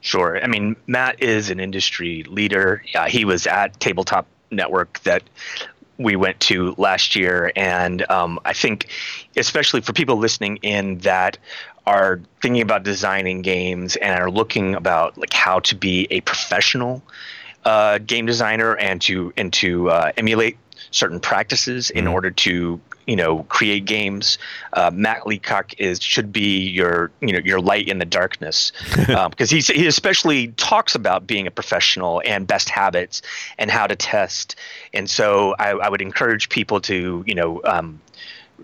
Sure. 0.00 0.42
I 0.42 0.48
mean 0.48 0.74
matt 0.86 1.22
is 1.22 1.48
an 1.50 1.60
industry 1.60 2.24
leader. 2.24 2.82
Uh, 2.94 3.06
he 3.06 3.24
was 3.24 3.46
at 3.46 3.78
tabletop 3.78 4.26
network 4.50 5.00
that 5.04 5.22
we 5.98 6.16
went 6.16 6.38
to 6.40 6.74
last 6.76 7.16
year 7.16 7.50
and 7.56 8.08
um, 8.10 8.38
i 8.44 8.52
think 8.52 8.88
especially 9.36 9.80
for 9.80 9.92
people 9.92 10.16
listening 10.16 10.58
in 10.58 10.98
that 10.98 11.38
are 11.86 12.20
thinking 12.42 12.62
about 12.62 12.82
designing 12.82 13.42
games 13.42 13.96
and 13.96 14.18
are 14.18 14.30
looking 14.30 14.74
about 14.74 15.16
like 15.16 15.32
how 15.32 15.60
to 15.60 15.74
be 15.74 16.06
a 16.10 16.20
professional 16.22 17.02
uh, 17.64 17.98
game 17.98 18.26
designer 18.26 18.76
and 18.76 19.00
to 19.02 19.32
and 19.36 19.52
to 19.52 19.90
uh, 19.90 20.12
emulate 20.16 20.56
certain 20.90 21.20
practices 21.20 21.90
in 21.90 22.04
mm-hmm. 22.04 22.14
order 22.14 22.30
to 22.30 22.80
you 23.06 23.16
know 23.16 23.44
create 23.44 23.84
games. 23.84 24.38
Uh, 24.72 24.90
Matt 24.92 25.26
Leacock 25.26 25.78
is 25.78 26.02
should 26.02 26.32
be 26.32 26.60
your 26.68 27.10
you 27.20 27.32
know 27.32 27.40
your 27.44 27.60
light 27.60 27.88
in 27.88 27.98
the 27.98 28.04
darkness 28.04 28.72
um, 29.08 29.30
because 29.30 29.50
he 29.50 29.60
he 29.60 29.86
especially 29.86 30.48
talks 30.52 30.94
about 30.94 31.26
being 31.26 31.46
a 31.46 31.50
professional 31.50 32.22
and 32.24 32.46
best 32.46 32.68
habits 32.68 33.22
and 33.58 33.70
how 33.70 33.86
to 33.86 33.96
test. 33.96 34.56
And 34.92 35.08
so 35.08 35.54
I, 35.58 35.70
I 35.70 35.88
would 35.88 36.02
encourage 36.02 36.48
people 36.48 36.80
to 36.82 37.22
you 37.26 37.34
know 37.34 37.60
um, 37.64 38.00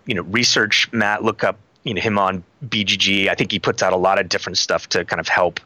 you 0.06 0.14
know 0.14 0.22
research 0.22 0.90
Matt, 0.92 1.22
look 1.22 1.44
up 1.44 1.58
you 1.84 1.94
know 1.94 2.00
him 2.00 2.18
on 2.18 2.44
BGG. 2.66 3.28
I 3.28 3.34
think 3.34 3.50
he 3.50 3.58
puts 3.58 3.82
out 3.82 3.92
a 3.92 3.96
lot 3.96 4.18
of 4.18 4.28
different 4.28 4.58
stuff 4.58 4.88
to 4.90 5.04
kind 5.04 5.20
of 5.20 5.28
help 5.28 5.60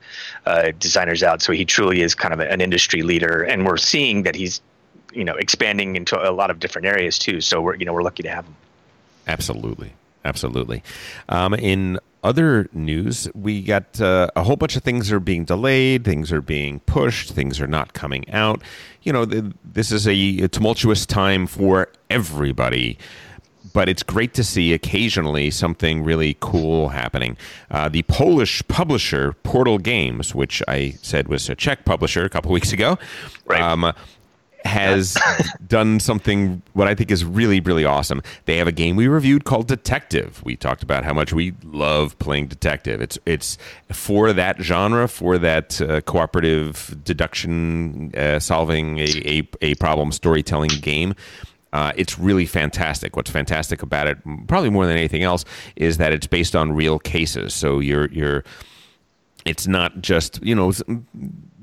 uh, 0.46 0.72
designers 0.79 1.22
out. 1.22 1.42
So 1.42 1.52
he 1.52 1.64
truly 1.64 2.02
is 2.02 2.14
kind 2.14 2.33
of 2.33 2.40
an 2.40 2.61
industry 2.61 3.02
leader, 3.02 3.42
and 3.42 3.66
we're 3.66 3.76
seeing 3.76 4.22
that 4.22 4.35
he's 4.35 4.61
you 5.12 5.24
know 5.24 5.35
expanding 5.35 5.96
into 5.96 6.16
a 6.18 6.33
lot 6.33 6.50
of 6.50 6.59
different 6.59 6.87
areas 6.87 7.18
too. 7.18 7.40
So 7.40 7.61
we're 7.61 7.76
you 7.76 7.85
know 7.85 7.92
we're 7.92 8.02
lucky 8.02 8.22
to 8.22 8.31
have 8.31 8.46
him. 8.46 8.57
Absolutely, 9.26 9.92
absolutely. 10.24 10.83
Um, 11.29 11.55
in 11.55 11.98
other 12.22 12.68
news, 12.72 13.29
we 13.35 13.62
got 13.62 14.00
uh, 14.00 14.29
a 14.35 14.42
whole 14.42 14.57
bunch 14.57 14.76
of 14.76 14.83
things 14.83 15.12
are 15.12 15.20
being 15.20 15.44
delayed, 15.44 16.05
things 16.05 16.33
are 16.33 16.42
being 16.42 16.81
pushed, 16.81 17.31
things 17.31 17.61
are 17.61 17.66
not 17.66 17.92
coming 17.92 18.29
out. 18.31 18.62
You 19.02 19.12
know, 19.12 19.24
this 19.24 19.92
is 19.92 20.09
a, 20.09 20.12
a 20.40 20.48
tumultuous 20.48 21.07
time 21.07 21.46
for 21.46 21.88
everybody 22.11 22.98
but 23.76 23.90
it's 23.90 24.02
great 24.02 24.32
to 24.32 24.42
see 24.42 24.72
occasionally 24.72 25.50
something 25.50 26.02
really 26.02 26.34
cool 26.40 26.88
happening. 26.88 27.36
Uh, 27.70 27.90
the 27.90 28.00
Polish 28.04 28.66
publisher 28.68 29.34
Portal 29.42 29.76
Games, 29.76 30.34
which 30.34 30.62
I 30.66 30.94
said 31.02 31.28
was 31.28 31.50
a 31.50 31.54
Czech 31.54 31.84
publisher 31.84 32.24
a 32.24 32.30
couple 32.30 32.52
weeks 32.52 32.72
ago, 32.72 32.96
Right. 33.44 33.60
um, 33.60 33.92
has 34.64 35.14
done 35.68 36.00
something 36.00 36.62
what 36.72 36.88
I 36.88 36.94
think 36.94 37.10
is 37.10 37.22
really, 37.22 37.60
really 37.60 37.84
awesome. 37.84 38.22
They 38.46 38.56
have 38.56 38.66
a 38.66 38.72
game 38.72 38.96
we 38.96 39.08
reviewed 39.08 39.44
called 39.44 39.68
Detective. 39.68 40.42
We 40.42 40.56
talked 40.56 40.82
about 40.82 41.04
how 41.04 41.12
much 41.12 41.34
we 41.34 41.52
love 41.62 42.18
playing 42.18 42.46
detective. 42.46 43.02
It's 43.02 43.18
it's 43.26 43.58
for 43.92 44.32
that 44.32 44.58
genre, 44.62 45.06
for 45.06 45.36
that 45.36 45.82
uh, 45.82 46.00
cooperative 46.00 46.96
deduction 47.04 48.10
uh, 48.16 48.38
solving 48.38 49.00
a, 49.00 49.04
a, 49.26 49.48
a 49.60 49.74
problem 49.74 50.12
storytelling 50.12 50.70
game. 50.80 51.14
Uh, 51.76 51.92
it's 51.94 52.18
really 52.18 52.46
fantastic. 52.46 53.16
What's 53.16 53.30
fantastic 53.30 53.82
about 53.82 54.06
it, 54.06 54.16
probably 54.46 54.70
more 54.70 54.86
than 54.86 54.96
anything 54.96 55.22
else, 55.22 55.44
is 55.76 55.98
that 55.98 56.10
it's 56.10 56.26
based 56.26 56.56
on 56.56 56.72
real 56.72 56.98
cases. 56.98 57.52
So 57.52 57.80
you're 57.80 58.08
you're 58.10 58.44
it's 59.44 59.66
not 59.66 60.00
just 60.00 60.42
you 60.42 60.54
know 60.54 60.72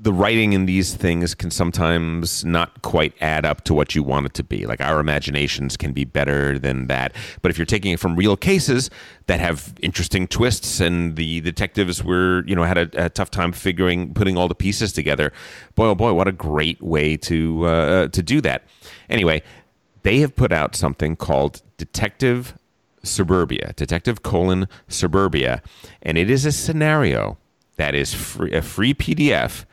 the 0.00 0.12
writing 0.12 0.52
in 0.52 0.66
these 0.66 0.94
things 0.94 1.34
can 1.34 1.50
sometimes 1.50 2.44
not 2.44 2.82
quite 2.82 3.12
add 3.20 3.44
up 3.44 3.64
to 3.64 3.74
what 3.74 3.96
you 3.96 4.04
want 4.04 4.26
it 4.26 4.34
to 4.34 4.44
be 4.44 4.66
like 4.66 4.80
our 4.80 5.00
imaginations 5.00 5.76
can 5.76 5.92
be 5.92 6.04
better 6.04 6.58
than 6.58 6.86
that 6.86 7.12
but 7.42 7.50
if 7.50 7.58
you're 7.58 7.66
taking 7.66 7.92
it 7.92 7.98
from 7.98 8.14
real 8.14 8.36
cases 8.36 8.90
that 9.26 9.40
have 9.40 9.74
interesting 9.82 10.26
twists 10.28 10.80
and 10.80 11.16
the 11.16 11.40
detectives 11.40 12.04
were 12.04 12.44
you 12.46 12.54
know 12.54 12.62
had 12.62 12.78
a, 12.78 13.06
a 13.06 13.08
tough 13.10 13.30
time 13.30 13.52
figuring 13.52 14.14
putting 14.14 14.36
all 14.36 14.48
the 14.48 14.54
pieces 14.54 14.92
together 14.92 15.32
boy 15.74 15.86
oh 15.86 15.94
boy 15.94 16.12
what 16.12 16.28
a 16.28 16.32
great 16.32 16.80
way 16.80 17.16
to 17.16 17.66
uh, 17.66 18.08
to 18.08 18.22
do 18.22 18.40
that 18.40 18.62
anyway 19.10 19.42
they 20.04 20.20
have 20.20 20.36
put 20.36 20.52
out 20.52 20.76
something 20.76 21.16
called 21.16 21.60
detective 21.76 22.56
suburbia 23.02 23.74
detective 23.76 24.22
colon 24.22 24.66
suburbia 24.88 25.60
and 26.00 26.16
it 26.16 26.30
is 26.30 26.46
a 26.46 26.52
scenario 26.52 27.36
that 27.76 27.94
is 27.94 28.14
free, 28.14 28.52
a 28.52 28.62
free 28.62 28.94
PDF 28.94 29.64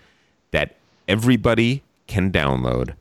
that 0.51 0.75
everybody 1.07 1.83
can 2.07 2.31
download. 2.31 2.95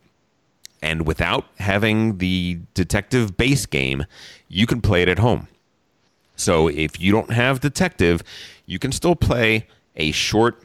And 0.82 1.06
without 1.06 1.46
having 1.58 2.18
the 2.18 2.60
detective 2.74 3.36
base 3.36 3.66
game, 3.66 4.06
you 4.48 4.66
can 4.66 4.80
play 4.80 5.02
it 5.02 5.08
at 5.08 5.18
home. 5.18 5.48
So 6.36 6.68
if 6.68 7.00
you 7.00 7.12
don't 7.12 7.32
have 7.32 7.60
detective, 7.60 8.22
you 8.64 8.78
can 8.78 8.92
still 8.92 9.14
play 9.14 9.66
a 9.96 10.10
short 10.12 10.62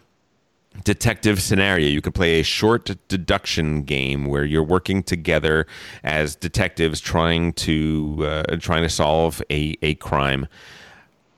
detective 0.84 1.42
scenario. 1.42 1.88
You 1.88 2.02
could 2.02 2.16
play 2.16 2.40
a 2.40 2.44
short 2.44 2.90
deduction 3.08 3.84
game 3.84 4.26
where 4.26 4.44
you're 4.44 4.64
working 4.64 5.04
together 5.04 5.66
as 6.04 6.36
detectives 6.36 7.00
trying 7.00 7.54
to 7.54 8.18
uh, 8.22 8.58
trying 8.58 8.84
to 8.84 8.90
solve 8.90 9.42
a, 9.50 9.76
a 9.82 9.96
crime. 9.96 10.48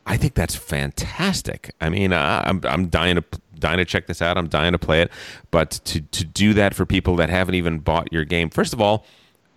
I 0.06 0.16
think 0.16 0.36
that's 0.36 0.56
fantastic. 0.56 1.74
I 1.82 1.90
mean, 1.90 2.14
uh, 2.14 2.44
I'm 2.46 2.62
I'm 2.64 2.88
dying 2.88 3.16
to 3.16 3.24
dying 3.60 3.78
to 3.78 3.86
check 3.86 4.08
this 4.08 4.22
out. 4.22 4.38
I'm 4.38 4.48
dying 4.48 4.72
to 4.72 4.80
play 4.80 5.02
it, 5.02 5.12
but 5.52 5.72
to 5.86 6.02
to 6.02 6.24
do 6.24 6.54
that 6.54 6.74
for 6.74 6.86
people 6.86 7.16
that 7.18 7.30
haven't 7.30 7.56
even 7.56 7.80
bought 7.80 8.12
your 8.12 8.24
game. 8.24 8.50
First 8.50 8.74
of 8.74 8.82
all, 8.82 9.06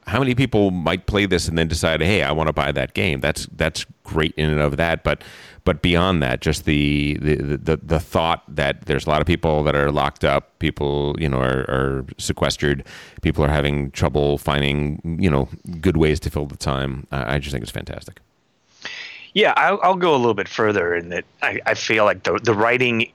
how 0.06 0.18
many 0.18 0.34
people 0.34 0.70
might 0.70 1.06
play 1.06 1.26
this 1.26 1.48
and 1.48 1.56
then 1.56 1.68
decide, 1.68 2.00
"Hey, 2.00 2.22
I 2.22 2.32
want 2.32 2.48
to 2.48 2.52
buy 2.52 2.72
that 2.72 2.94
game." 2.94 3.20
That's 3.20 3.46
that's 3.56 3.86
great 4.04 4.34
in 4.36 4.50
and 4.50 4.60
of 4.60 4.76
that, 4.76 5.04
but 5.04 5.22
but 5.64 5.82
beyond 5.82 6.22
that, 6.22 6.40
just 6.40 6.64
the 6.64 7.16
the, 7.20 7.56
the 7.56 7.76
the 7.82 8.00
thought 8.00 8.42
that 8.48 8.86
there's 8.86 9.06
a 9.06 9.10
lot 9.10 9.20
of 9.20 9.26
people 9.26 9.62
that 9.64 9.76
are 9.76 9.92
locked 9.92 10.24
up, 10.24 10.58
people 10.58 11.14
you 11.18 11.28
know 11.28 11.40
are, 11.40 11.64
are 11.68 12.06
sequestered, 12.18 12.84
people 13.22 13.44
are 13.44 13.50
having 13.50 13.90
trouble 13.90 14.38
finding 14.38 15.18
you 15.20 15.30
know 15.30 15.48
good 15.80 15.96
ways 15.96 16.18
to 16.20 16.30
fill 16.30 16.46
the 16.46 16.56
time. 16.56 17.06
I 17.10 17.38
just 17.38 17.52
think 17.52 17.62
it's 17.62 17.72
fantastic. 17.72 18.20
Yeah, 19.32 19.54
I'll, 19.56 19.78
I'll, 19.82 19.94
go 19.96 20.12
a 20.12 20.16
little 20.16 20.34
bit 20.34 20.48
further 20.48 20.92
in 20.92 21.10
that 21.10 21.24
I, 21.40 21.60
I, 21.64 21.74
feel 21.74 22.04
like 22.04 22.24
the 22.24 22.40
the 22.42 22.52
writing 22.52 23.12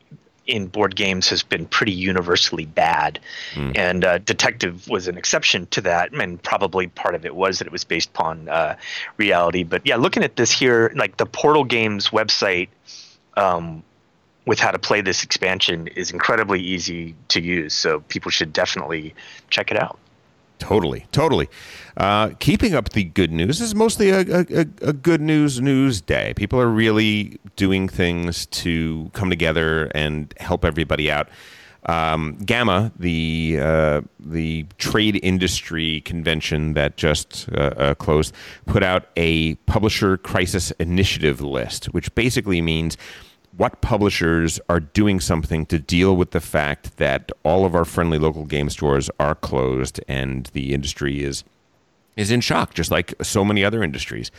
in 0.48 0.68
board 0.68 0.96
games 0.96 1.30
has 1.30 1.44
been 1.44 1.66
pretty 1.66 1.92
universally 1.92 2.66
bad, 2.66 3.20
mm. 3.54 3.76
and 3.76 4.06
uh, 4.06 4.18
Detective 4.20 4.88
was 4.88 5.08
an 5.08 5.18
exception 5.18 5.66
to 5.68 5.82
that, 5.82 6.14
and 6.14 6.42
probably 6.42 6.88
part 6.88 7.16
of 7.16 7.26
it 7.26 7.36
was 7.36 7.60
that 7.60 7.68
it 7.68 7.72
was 7.72 7.84
based 7.84 8.10
upon 8.10 8.48
uh, 8.50 8.76
reality. 9.18 9.64
But 9.64 9.82
yeah, 9.86 9.96
looking 9.96 10.24
at 10.24 10.36
this 10.36 10.52
here, 10.52 10.92
like 10.96 11.18
the 11.18 11.26
Portal 11.26 11.64
Games 11.64 12.10
website. 12.10 12.70
Um, 13.38 13.84
with 14.46 14.60
how 14.60 14.70
to 14.70 14.78
play 14.78 15.02
this 15.02 15.24
expansion 15.24 15.88
is 15.88 16.12
incredibly 16.12 16.62
easy 16.62 17.16
to 17.30 17.42
use, 17.42 17.74
so 17.74 18.02
people 18.02 18.30
should 18.30 18.54
definitely 18.54 19.16
check 19.50 19.72
it 19.72 19.78
out. 19.78 19.98
Totally, 20.60 21.06
totally. 21.12 21.50
Uh, 21.98 22.30
keeping 22.40 22.74
up 22.74 22.90
the 22.90 23.04
good 23.04 23.32
news 23.32 23.62
is 23.62 23.76
mostly 23.76 24.10
a, 24.10 24.22
a, 24.22 24.66
a, 24.82 24.94
good 24.94 25.22
news 25.22 25.62
news 25.62 26.02
day. 26.02 26.34
People 26.36 26.60
are 26.60 26.70
really 26.70 27.40
doing 27.56 27.88
things 27.88 28.46
to 28.48 29.10
come 29.14 29.30
together 29.30 29.92
and 29.96 30.34
help 30.40 30.66
everybody 30.66 31.12
out. 31.12 31.30
Um, 31.88 32.38
GAMA, 32.44 32.92
the 32.98 33.60
uh, 33.62 34.02
the 34.20 34.66
trade 34.78 35.20
industry 35.22 36.02
convention 36.02 36.74
that 36.74 36.98
just 36.98 37.48
uh, 37.54 37.74
uh, 37.78 37.96
closed, 37.96 38.34
put 38.66 38.82
out 38.82 39.10
a 39.16 39.56
publisher 39.68 40.18
crisis 40.18 40.72
initiative 40.80 41.42
list, 41.42 41.86
which 41.86 42.14
basically 42.16 42.62
means 42.62 42.98
what 43.58 43.82
publishers 43.82 44.60
are 44.70 44.80
doing 44.80 45.20
something 45.20 45.66
to 45.68 45.80
deal 45.80 46.16
with 46.16 46.32
the 46.32 46.42
fact 46.42 46.98
that 46.98 47.32
all 47.44 47.66
of 47.66 47.76
our 47.76 47.86
friendly 47.86 48.18
local 48.18 48.46
game 48.46 48.70
stores 48.70 49.10
are 49.20 49.36
closed 49.36 50.00
and 50.08 50.48
the 50.54 50.74
industry 50.74 51.24
is 51.24 51.44
is 52.16 52.32
in 52.32 52.42
shock 52.42 52.74
just 52.74 52.92
like 52.92 53.14
so 53.22 53.44
many 53.44 53.64
other 53.64 53.84
industries. 53.84 54.32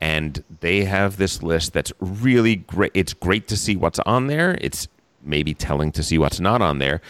And 0.00 0.44
they 0.60 0.84
have 0.84 1.16
this 1.16 1.42
list 1.42 1.72
that's 1.72 1.92
really 2.00 2.56
great. 2.56 2.90
It's 2.92 3.14
great 3.14 3.48
to 3.48 3.56
see 3.56 3.76
what's 3.76 3.98
on 4.00 4.26
there. 4.26 4.58
It's 4.60 4.88
maybe 5.22 5.54
telling 5.54 5.90
to 5.92 6.02
see 6.02 6.18
what's 6.18 6.38
not 6.38 6.60
on 6.62 6.78
there 6.78 7.00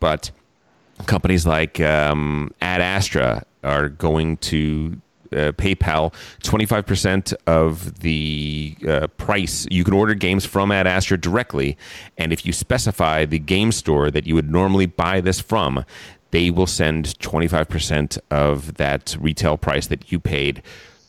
but 0.00 0.30
companies 1.06 1.46
like 1.46 1.80
um, 1.80 2.52
ad 2.60 2.80
astra 2.80 3.44
are 3.62 3.88
going 3.88 4.36
to 4.38 5.00
uh, 5.36 5.52
PayPal 5.52 6.12
25% 6.40 7.34
of 7.46 8.00
the 8.00 8.76
uh, 8.88 9.06
price. 9.18 9.66
You 9.70 9.84
can 9.84 9.94
order 9.94 10.14
games 10.14 10.44
from 10.44 10.72
Ad 10.72 10.86
Astra 10.86 11.18
directly, 11.18 11.76
and 12.16 12.32
if 12.32 12.46
you 12.46 12.52
specify 12.52 13.24
the 13.24 13.38
game 13.38 13.72
store 13.72 14.10
that 14.10 14.26
you 14.26 14.34
would 14.34 14.50
normally 14.50 14.86
buy 14.86 15.20
this 15.20 15.40
from, 15.40 15.84
they 16.30 16.50
will 16.50 16.66
send 16.66 17.18
25% 17.18 18.18
of 18.30 18.74
that 18.74 19.16
retail 19.20 19.56
price 19.56 19.86
that 19.86 20.10
you 20.10 20.18
paid 20.18 20.62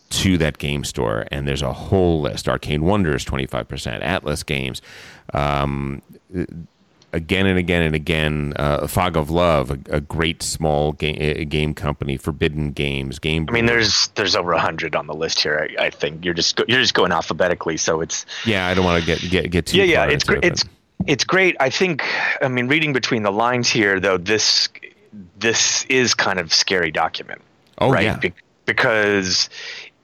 to 0.10 0.38
that 0.38 0.58
game 0.58 0.84
store. 0.84 1.26
And 1.32 1.48
there's 1.48 1.62
a 1.62 1.74
whole 1.74 2.22
list 2.22 2.48
Arcane 2.48 2.84
Wonders, 2.84 3.26
25%, 3.26 4.02
Atlas 4.02 4.44
Games. 4.44 4.82
Um, 5.34 6.02
again 7.14 7.46
and 7.46 7.58
again 7.58 7.84
and 7.84 7.96
again. 7.96 8.54
Uh, 8.56 8.88
Fog 8.88 9.18
of 9.18 9.30
Love, 9.30 9.72
a, 9.72 9.80
a 9.90 10.02
great 10.02 10.44
small 10.44 10.92
game, 10.94 11.48
game 11.50 11.74
company, 11.74 12.18
Forbidden 12.18 12.72
Games, 12.72 13.20
Game. 13.20 13.46
I 13.50 13.52
mean, 13.52 13.66
there's 13.66 14.10
there's 14.16 14.36
over 14.36 14.54
a 14.54 14.60
hundred 14.60 14.96
on 14.96 15.08
the 15.08 15.14
list 15.14 15.42
here. 15.42 15.70
I, 15.80 15.86
I, 15.86 15.90
think 15.90 16.24
you're 16.26 16.34
just 16.34 16.60
you're 16.68 16.82
just 16.82 16.94
going 16.94 17.12
alphabetically, 17.12 17.78
so 17.78 18.02
it's. 18.02 18.26
Yeah, 18.46 18.68
I 18.68 18.74
don't 18.74 18.86
want 18.86 19.04
to 19.04 19.06
get 19.06 19.30
get 19.30 19.52
get 19.52 19.66
too. 19.68 19.78
Yeah, 19.78 19.84
yeah, 19.84 20.06
it's 20.06 20.24
great. 20.24 20.44
It, 20.44 20.54
it's 20.54 20.66
it's 21.06 21.24
great. 21.24 21.56
I 21.60 21.70
think. 21.70 22.04
I 22.42 22.48
mean, 22.48 22.68
reading 22.68 22.94
between 22.94 23.24
the 23.24 23.32
lines 23.32 23.70
here, 23.70 24.00
though, 24.00 24.18
this 24.18 24.70
this 25.40 25.86
is 25.86 26.14
kind 26.14 26.40
of 26.40 26.54
scary 26.54 26.92
document. 26.92 27.42
Oh 27.80 27.92
right? 27.92 28.04
yeah. 28.04 28.18
Be- 28.18 28.34
because 28.66 29.50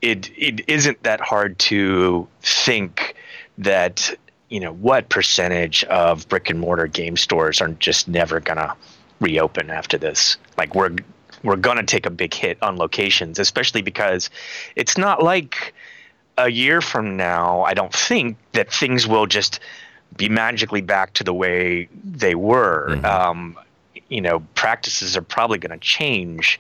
it 0.01 0.32
it 0.38 0.68
isn't 0.68 1.04
that 1.04 1.22
hard 1.22 1.60
to 1.60 2.28
think 2.41 3.16
that 3.58 4.16
you 4.54 4.60
know 4.60 4.74
what 4.74 5.10
percentage 5.10 5.84
of 5.86 6.30
brick 6.30 6.47
and 6.51 6.60
mortar 6.60 6.86
game 6.86 7.18
stores 7.18 7.60
are 7.60 7.70
just 7.70 8.08
never 8.08 8.39
gonna 8.39 8.76
reopen 9.20 9.72
after 9.72 9.97
this 9.97 10.38
like 10.60 10.76
we're 10.76 10.95
we're 11.43 11.56
gonna 11.56 11.82
take 11.82 12.06
a 12.06 12.12
big 12.12 12.32
hit 12.32 12.62
on 12.62 12.78
locations 12.78 13.39
especially 13.39 13.82
because 13.82 14.30
it's 14.76 14.95
not 14.95 15.24
like 15.24 15.74
a 16.38 16.51
year 16.51 16.82
from 16.82 17.18
now 17.18 17.64
i 17.64 17.74
don't 17.74 17.93
think 17.93 18.38
that 18.51 18.72
things 18.72 19.08
will 19.08 19.26
just 19.26 19.60
be 20.16 20.30
magically 20.30 20.82
back 20.82 21.12
to 21.16 21.24
the 21.24 21.34
way 21.34 21.89
they 22.04 22.36
were 22.36 22.89
mm-hmm. 22.91 23.06
um, 23.06 23.58
you 24.10 24.22
know 24.22 24.39
practices 24.54 25.18
are 25.18 25.24
probably 25.24 25.58
going 25.58 25.72
to 25.72 25.84
change 25.84 26.60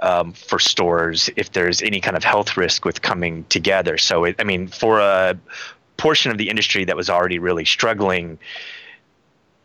um, 0.00 0.32
for 0.32 0.58
stores 0.58 1.30
if 1.36 1.52
there's 1.52 1.82
any 1.82 2.00
kind 2.00 2.16
of 2.16 2.24
health 2.24 2.56
risk 2.56 2.84
with 2.84 3.02
coming 3.02 3.44
together. 3.48 3.96
So, 3.98 4.24
it, 4.24 4.36
I 4.38 4.44
mean, 4.44 4.68
for 4.68 5.00
a 5.00 5.38
portion 5.96 6.30
of 6.30 6.38
the 6.38 6.48
industry 6.48 6.84
that 6.84 6.96
was 6.96 7.10
already 7.10 7.38
really 7.38 7.64
struggling, 7.64 8.38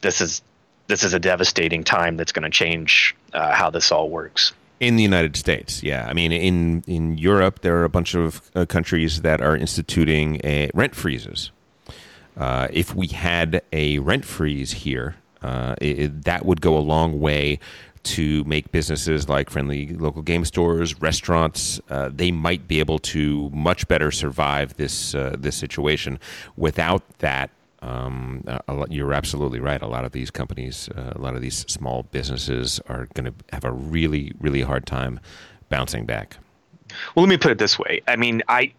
this 0.01 0.21
is 0.21 0.41
this 0.87 1.03
is 1.03 1.13
a 1.13 1.19
devastating 1.19 1.83
time 1.83 2.17
that's 2.17 2.31
going 2.31 2.43
to 2.43 2.49
change 2.49 3.15
uh, 3.33 3.53
how 3.53 3.69
this 3.69 3.91
all 3.91 4.09
works. 4.09 4.53
In 4.79 4.95
the 4.95 5.03
United 5.03 5.37
States, 5.37 5.83
yeah. 5.83 6.07
I 6.09 6.13
mean, 6.13 6.31
in 6.31 6.83
in 6.87 7.17
Europe, 7.17 7.61
there 7.61 7.77
are 7.77 7.83
a 7.83 7.89
bunch 7.89 8.15
of 8.15 8.41
uh, 8.55 8.65
countries 8.65 9.21
that 9.21 9.41
are 9.41 9.55
instituting 9.55 10.41
a 10.43 10.71
rent 10.73 10.95
freezes. 10.95 11.51
Uh, 12.35 12.67
if 12.71 12.95
we 12.95 13.07
had 13.07 13.61
a 13.71 13.99
rent 13.99 14.25
freeze 14.25 14.71
here, 14.71 15.15
uh, 15.41 15.75
it, 15.81 16.23
that 16.23 16.45
would 16.45 16.61
go 16.61 16.77
a 16.77 16.79
long 16.79 17.19
way 17.19 17.59
to 18.03 18.43
make 18.45 18.71
businesses 18.71 19.29
like 19.29 19.49
friendly 19.49 19.89
local 19.93 20.21
game 20.21 20.45
stores, 20.45 20.99
restaurants, 21.01 21.79
uh, 21.89 22.09
they 22.13 22.31
might 22.31 22.67
be 22.67 22.79
able 22.79 22.99
to 22.99 23.49
much 23.51 23.87
better 23.87 24.11
survive 24.11 24.75
this 24.77 25.15
uh, 25.15 25.35
this 25.37 25.55
situation. 25.55 26.19
Without 26.55 27.03
that, 27.19 27.49
um, 27.81 28.43
you're 28.89 29.13
absolutely 29.13 29.59
right. 29.59 29.81
A 29.81 29.87
lot 29.87 30.05
of 30.05 30.11
these 30.11 30.31
companies, 30.31 30.89
uh, 30.95 31.13
a 31.15 31.19
lot 31.19 31.35
of 31.35 31.41
these 31.41 31.65
small 31.67 32.03
businesses, 32.03 32.79
are 32.87 33.07
going 33.13 33.25
to 33.25 33.33
have 33.53 33.65
a 33.65 33.71
really, 33.71 34.33
really 34.39 34.61
hard 34.61 34.85
time 34.85 35.19
bouncing 35.69 36.05
back. 36.05 36.37
Well, 37.15 37.23
let 37.25 37.29
me 37.29 37.37
put 37.37 37.51
it 37.51 37.57
this 37.57 37.79
way. 37.79 38.01
I 38.07 38.15
mean, 38.15 38.43
I 38.47 38.73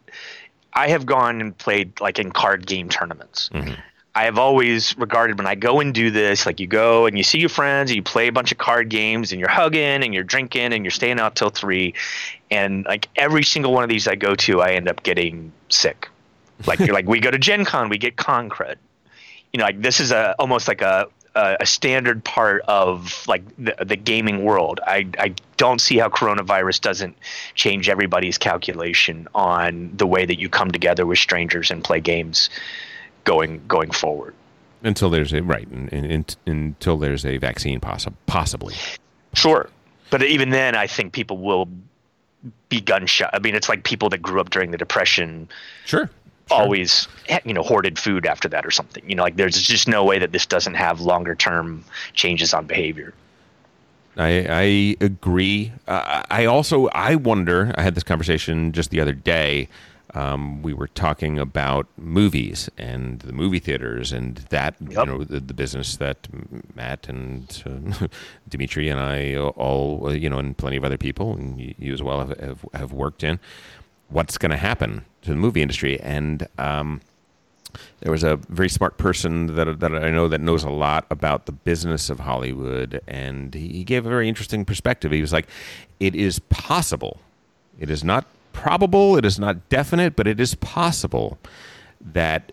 I 0.75 0.89
have 0.89 1.07
gone 1.07 1.41
and 1.41 1.57
played 1.57 2.01
like 2.01 2.19
in 2.19 2.33
card 2.33 2.67
game 2.67 2.89
tournaments. 2.89 3.51
Mm-hmm. 3.53 3.75
I 4.15 4.25
have 4.25 4.39
always 4.39 4.97
regarded 4.99 5.39
when 5.39 5.47
I 5.47 5.55
go 5.55 5.81
and 5.81 5.95
do 5.95 6.11
this, 6.11 6.45
like 6.45 6.61
you 6.61 6.67
go 6.67 7.07
and 7.07 7.17
you 7.17 7.25
see 7.25 7.39
your 7.39 7.49
friends, 7.49 7.91
and 7.91 7.97
you 7.97 8.03
play 8.03 8.27
a 8.27 8.33
bunch 8.33 8.53
of 8.53 8.59
card 8.59 8.91
games, 8.91 9.33
and 9.33 9.41
you're 9.41 9.49
hugging 9.49 10.03
and 10.03 10.13
you're 10.13 10.25
drinking 10.25 10.75
and 10.75 10.85
you're 10.85 10.91
staying 10.91 11.19
out 11.19 11.35
till 11.35 11.49
three, 11.49 11.95
and 12.51 12.85
like 12.85 13.09
every 13.17 13.43
single 13.43 13.73
one 13.73 13.83
of 13.83 13.89
these 13.89 14.07
I 14.07 14.15
go 14.15 14.35
to, 14.35 14.61
I 14.61 14.73
end 14.73 14.89
up 14.89 15.03
getting 15.03 15.51
sick. 15.71 16.09
Like 16.67 16.79
you're 16.81 16.93
like 16.95 17.07
we 17.07 17.21
go 17.21 17.31
to 17.31 17.39
Gen 17.39 17.65
Con, 17.65 17.89
we 17.89 17.97
get 17.97 18.17
con. 18.17 18.51
You 19.53 19.59
know, 19.59 19.65
like 19.65 19.81
this 19.81 19.99
is 19.99 20.13
a 20.13 20.35
almost 20.39 20.69
like 20.69 20.83
a 20.83 21.09
a, 21.35 21.57
a 21.61 21.67
standard 21.67 22.23
part 22.23 22.63
of 22.69 23.27
like 23.27 23.43
the, 23.57 23.75
the 23.83 23.97
gaming 23.97 24.45
world. 24.45 24.81
I 24.87 25.07
I 25.19 25.35
don't 25.57 25.81
see 25.81 25.97
how 25.97 26.11
coronavirus 26.11 26.83
doesn't 26.83 27.17
change 27.55 27.89
everybody's 27.89 28.37
calculation 28.37 29.27
on 29.35 29.91
the 29.97 30.07
way 30.07 30.27
that 30.27 30.39
you 30.39 30.51
come 30.51 30.71
together 30.71 31.07
with 31.07 31.19
strangers 31.19 31.71
and 31.71 31.83
play 31.83 32.01
games 32.01 32.51
going 33.25 33.63
going 33.69 33.91
forward. 33.91 34.35
Until 34.85 35.11
there's 35.11 35.33
a 35.33 35.43
right, 35.43 35.69
in, 35.71 35.89
in, 35.91 36.05
in, 36.05 36.27
until 36.45 36.97
there's 36.99 37.25
a 37.25 37.39
vaccine, 37.39 37.79
possi- 37.79 38.13
possibly. 38.27 38.75
Sure, 39.33 39.71
but 40.11 40.23
even 40.25 40.51
then, 40.51 40.75
I 40.75 40.89
think 40.89 41.13
people 41.13 41.39
will 41.39 41.69
be 42.69 42.81
gunshot. 42.81 43.31
I 43.33 43.39
mean, 43.39 43.55
it's 43.55 43.69
like 43.69 43.85
people 43.85 44.09
that 44.09 44.19
grew 44.19 44.41
up 44.41 44.51
during 44.51 44.73
the 44.73 44.79
Depression. 44.79 45.49
Sure. 45.85 46.11
Sure. 46.49 46.61
always 46.61 47.07
you 47.45 47.55
know 47.55 47.63
hoarded 47.63 47.99
food 47.99 48.27
after 48.27 48.49
that 48.49 48.67
or 48.67 48.71
something 48.71 49.09
you 49.09 49.15
know 49.15 49.23
like 49.23 49.37
there's 49.37 49.63
just 49.63 49.87
no 49.87 50.05
way 50.05 50.19
that 50.19 50.33
this 50.33 50.45
doesn't 50.45 50.75
have 50.75 51.01
longer 51.01 51.37
term 51.37 51.85
changes 52.15 52.53
on 52.53 52.67
behavior 52.67 53.15
I, 54.17 54.47
I 54.49 55.05
agree. 55.05 55.73
Uh, 55.89 56.23
I 56.31 56.45
also 56.45 56.89
I 56.89 57.15
wonder. 57.15 57.73
I 57.77 57.83
had 57.83 57.95
this 57.95 58.05
conversation 58.05 58.73
just 58.73 58.91
the 58.91 59.01
other 59.01 59.13
day 59.13 59.69
um, 60.15 60.63
we 60.63 60.75
were 60.75 60.89
talking 60.89 61.39
about 61.39 61.87
movies 61.97 62.69
and 62.77 63.21
the 63.21 63.33
movie 63.33 63.59
theaters 63.59 64.13
and 64.13 64.37
that 64.51 64.75
yep. 64.81 64.91
you 64.91 65.07
know 65.07 65.25
the, 65.25 65.41
the, 65.41 65.55
business 65.55 65.97
that 65.97 66.29
Matt 66.75 67.09
and 67.09 67.63
uh, 67.67 68.09
Dimitri 68.49 68.89
and 68.89 69.01
I 69.01 69.37
all 69.37 70.15
you 70.15 70.29
know 70.29 70.39
and 70.39 70.57
plenty 70.57 70.77
of 70.77 70.85
other 70.85 70.99
people 70.99 71.35
and 71.35 71.59
you 71.79 71.93
as 71.93 72.03
well 72.03 72.27
have, 72.27 72.39
have, 72.39 72.67
have 72.75 72.93
worked 72.93 73.25
in. 73.25 73.41
What's 74.09 74.37
going 74.37 74.51
to 74.51 74.59
happen 74.59 75.07
to 75.23 75.31
the 75.31 75.37
movie 75.37 75.63
industry? 75.63 75.99
And 76.01 76.47
um, 76.59 77.01
there 78.01 78.13
was 78.13 78.23
a 78.23 78.37
very 78.37 78.69
smart 78.69 78.99
person 78.99 79.55
that 79.57 79.81
that 79.81 79.95
I 79.95 80.11
know 80.11 80.29
that 80.29 80.43
knows 80.43 80.65
a 80.65 80.71
lot 80.71 81.07
about 81.11 81.47
the 81.47 81.53
business 81.53 82.11
of 82.11 82.21
Hollywood, 82.21 83.01
and 83.09 83.55
he 83.55 83.85
gave 83.85 84.05
a 84.05 84.11
very 84.11 84.29
interesting 84.29 84.67
perspective. 84.67 85.13
He 85.13 85.23
was 85.23 85.33
like, 85.33 85.47
"It 86.01 86.15
is 86.15 86.39
possible. 86.39 87.21
It 87.79 87.89
is 87.89 88.05
not 88.05 88.27
probable, 88.53 89.17
it 89.17 89.25
is 89.25 89.39
not 89.39 89.69
definite, 89.69 90.17
but 90.17 90.27
it 90.27 90.41
is 90.41 90.55
possible 90.57 91.39
that 92.01 92.53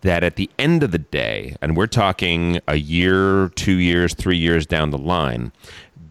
that 0.00 0.22
at 0.22 0.36
the 0.36 0.48
end 0.58 0.84
of 0.84 0.92
the 0.92 0.98
day, 0.98 1.56
and 1.60 1.76
we're 1.76 1.88
talking 1.88 2.60
a 2.68 2.76
year, 2.76 3.48
two 3.56 3.74
years, 3.74 4.14
three 4.14 4.36
years 4.36 4.64
down 4.64 4.90
the 4.90 4.98
line, 4.98 5.50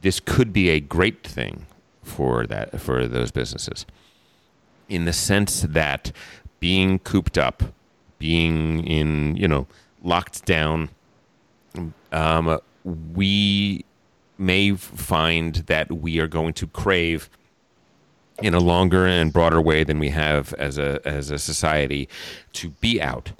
this 0.02 0.20
could 0.20 0.52
be 0.52 0.70
a 0.70 0.80
great 0.82 1.26
thing 1.26 1.66
for 2.04 2.46
that 2.48 2.82
for 2.82 3.08
those 3.08 3.32
businesses. 3.32 3.86
In 4.90 5.06
the 5.06 5.14
sense 5.14 5.62
that 5.62 6.12
being 6.60 7.00
cooped 7.00 7.38
up, 7.38 7.64
being 8.20 8.86
in, 8.86 9.38
you 9.38 9.48
know, 9.48 9.68
locked 10.04 10.46
down, 10.46 10.90
um, 12.12 12.60
we 12.84 13.86
may 14.38 14.76
find 14.76 15.56
that 15.68 15.92
we 15.92 16.20
are 16.20 16.28
going 16.28 16.54
to 16.54 16.68
crave 16.68 17.30
in 18.42 18.54
a 18.54 18.60
longer 18.60 19.06
and 19.06 19.34
broader 19.34 19.62
way 19.62 19.84
than 19.84 20.00
we 20.00 20.10
have 20.10 20.54
as 20.56 20.78
a 20.78 21.00
as 21.06 21.32
a 21.32 21.40
society 21.40 22.08
to 22.54 22.70
be 22.70 23.02
out 23.02 23.32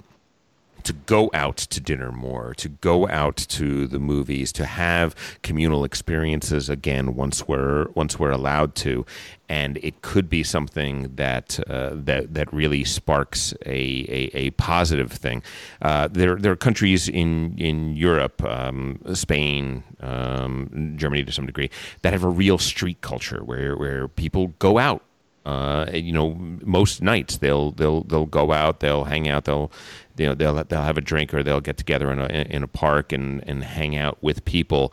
to 0.88 0.94
go 0.94 1.30
out 1.34 1.58
to 1.58 1.80
dinner 1.80 2.10
more, 2.10 2.54
to 2.54 2.70
go 2.70 3.06
out 3.08 3.36
to 3.36 3.86
the 3.86 3.98
movies, 3.98 4.50
to 4.52 4.64
have 4.64 5.14
communal 5.42 5.84
experiences 5.84 6.70
again 6.70 7.14
once 7.14 7.46
we're 7.46 7.88
once 7.90 8.18
we're 8.18 8.30
allowed 8.30 8.74
to, 8.74 9.04
and 9.50 9.76
it 9.82 10.00
could 10.00 10.30
be 10.30 10.42
something 10.42 11.14
that 11.16 11.60
uh, 11.68 11.90
that 11.92 12.32
that 12.32 12.50
really 12.54 12.84
sparks 12.84 13.52
a 13.66 13.68
a, 13.68 14.30
a 14.32 14.50
positive 14.52 15.12
thing. 15.12 15.42
Uh, 15.82 16.08
there 16.10 16.36
there 16.36 16.52
are 16.52 16.56
countries 16.56 17.06
in 17.06 17.54
in 17.58 17.94
Europe, 17.94 18.42
um, 18.44 18.98
Spain, 19.12 19.84
um, 20.00 20.94
Germany 20.96 21.22
to 21.22 21.32
some 21.32 21.44
degree, 21.44 21.68
that 22.00 22.14
have 22.14 22.24
a 22.24 22.30
real 22.30 22.56
street 22.56 23.02
culture 23.02 23.44
where 23.44 23.76
where 23.76 24.08
people 24.08 24.48
go 24.58 24.78
out 24.78 25.02
uh, 25.48 25.86
you 25.94 26.12
know, 26.12 26.34
most 26.62 27.00
nights 27.00 27.38
they'll 27.38 27.72
they'll 27.72 28.02
they'll 28.04 28.26
go 28.26 28.52
out, 28.52 28.80
they'll 28.80 29.04
hang 29.04 29.28
out, 29.28 29.46
they'll 29.46 29.72
you 30.18 30.26
know 30.26 30.34
they'll 30.34 30.62
they'll 30.64 30.82
have 30.82 30.98
a 30.98 31.00
drink 31.00 31.32
or 31.32 31.42
they'll 31.42 31.62
get 31.62 31.78
together 31.78 32.12
in 32.12 32.18
a 32.18 32.26
in 32.26 32.62
a 32.62 32.68
park 32.68 33.14
and 33.14 33.42
and 33.48 33.64
hang 33.64 33.96
out 33.96 34.22
with 34.22 34.44
people. 34.44 34.92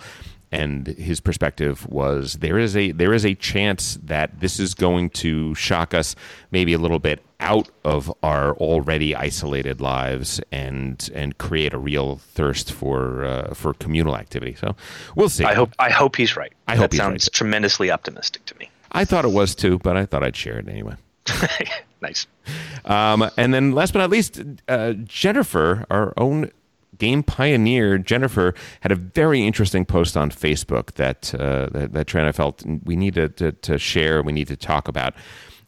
And 0.54 0.88
his 0.88 1.20
perspective 1.20 1.86
was 1.88 2.36
there 2.36 2.58
is 2.58 2.78
a 2.78 2.92
there 2.92 3.14
is 3.14 3.26
a 3.26 3.36
chance 3.36 4.00
that 4.04 4.40
this 4.40 4.58
is 4.58 4.74
going 4.74 5.10
to 5.10 5.54
shock 5.56 5.94
us 5.94 6.16
maybe 6.52 6.72
a 6.72 6.78
little 6.78 7.00
bit 7.00 7.22
out 7.42 7.70
of 7.84 8.10
our 8.24 8.56
already 8.56 9.14
isolated 9.14 9.82
lives 9.82 10.40
and 10.54 11.10
and 11.14 11.38
create 11.38 11.74
a 11.74 11.78
real 11.78 12.16
thirst 12.16 12.72
for 12.72 13.26
uh, 13.26 13.54
for 13.54 13.74
communal 13.74 14.16
activity. 14.16 14.56
So 14.56 14.78
we'll 15.18 15.28
see. 15.28 15.44
I 15.44 15.54
hope 15.54 15.74
I 15.80 15.90
hope 15.90 16.16
he's 16.16 16.38
right. 16.38 16.54
I 16.66 16.76
that 16.76 16.82
hope 16.82 16.94
sounds 16.94 17.26
right. 17.26 17.34
tremendously 17.34 17.92
optimistic 17.92 18.46
to 18.46 18.55
me. 18.55 18.55
I 18.96 19.04
thought 19.06 19.26
it 19.26 19.32
was 19.32 19.56
too, 19.56 19.78
but 19.80 19.98
I 19.98 20.06
thought 20.06 20.24
I'd 20.24 20.36
share 20.36 20.58
it 20.58 20.70
anyway. 20.70 20.96
nice. 22.02 22.28
Um, 22.86 23.30
and 23.38 23.54
then 23.54 23.74
last 23.74 23.92
but 23.92 24.00
not 24.00 24.10
least, 24.10 24.42
uh, 24.70 24.94
Jennifer, 24.94 25.86
our 25.90 26.14
own 26.18 26.52
game 26.98 27.22
pioneer, 27.24 27.98
Jennifer, 27.98 28.54
had 28.80 28.94
a 28.94 28.96
very 28.96 29.46
interesting 29.46 29.86
post 29.86 30.16
on 30.16 30.32
Facebook 30.32 30.94
that 30.94 31.36
uh, 31.36 31.68
that, 31.72 31.92
that 31.92 32.08
Trent 32.08 32.28
I 32.28 32.32
felt 32.32 32.64
we 32.84 32.96
needed 32.96 33.36
to, 33.38 33.52
to, 33.52 33.78
share. 33.78 34.24
We 34.24 34.32
need 34.32 34.48
to 34.48 34.56
talk 34.56 34.88
about. 34.88 35.14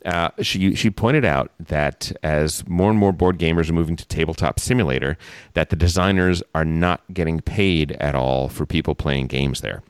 Uh, 0.06 0.30
she 0.42 0.74
she 0.74 0.90
pointed 0.90 1.26
out 1.26 1.52
that 1.60 2.14
as 2.24 2.66
more 2.68 2.90
and 2.90 2.98
more 2.98 3.12
board 3.12 3.38
gamers 3.38 3.70
are 3.70 3.74
moving 3.74 3.98
to 3.98 4.06
tabletop 4.06 4.58
simulator, 4.58 5.18
that 5.54 5.70
the 5.70 5.76
designers 5.76 6.42
are 6.56 6.64
not 6.64 7.02
getting 7.14 7.42
paid 7.42 7.92
at 7.94 8.16
all 8.16 8.48
for 8.48 8.66
people 8.66 8.96
playing 8.96 9.28
games 9.28 9.60
there. 9.60 9.84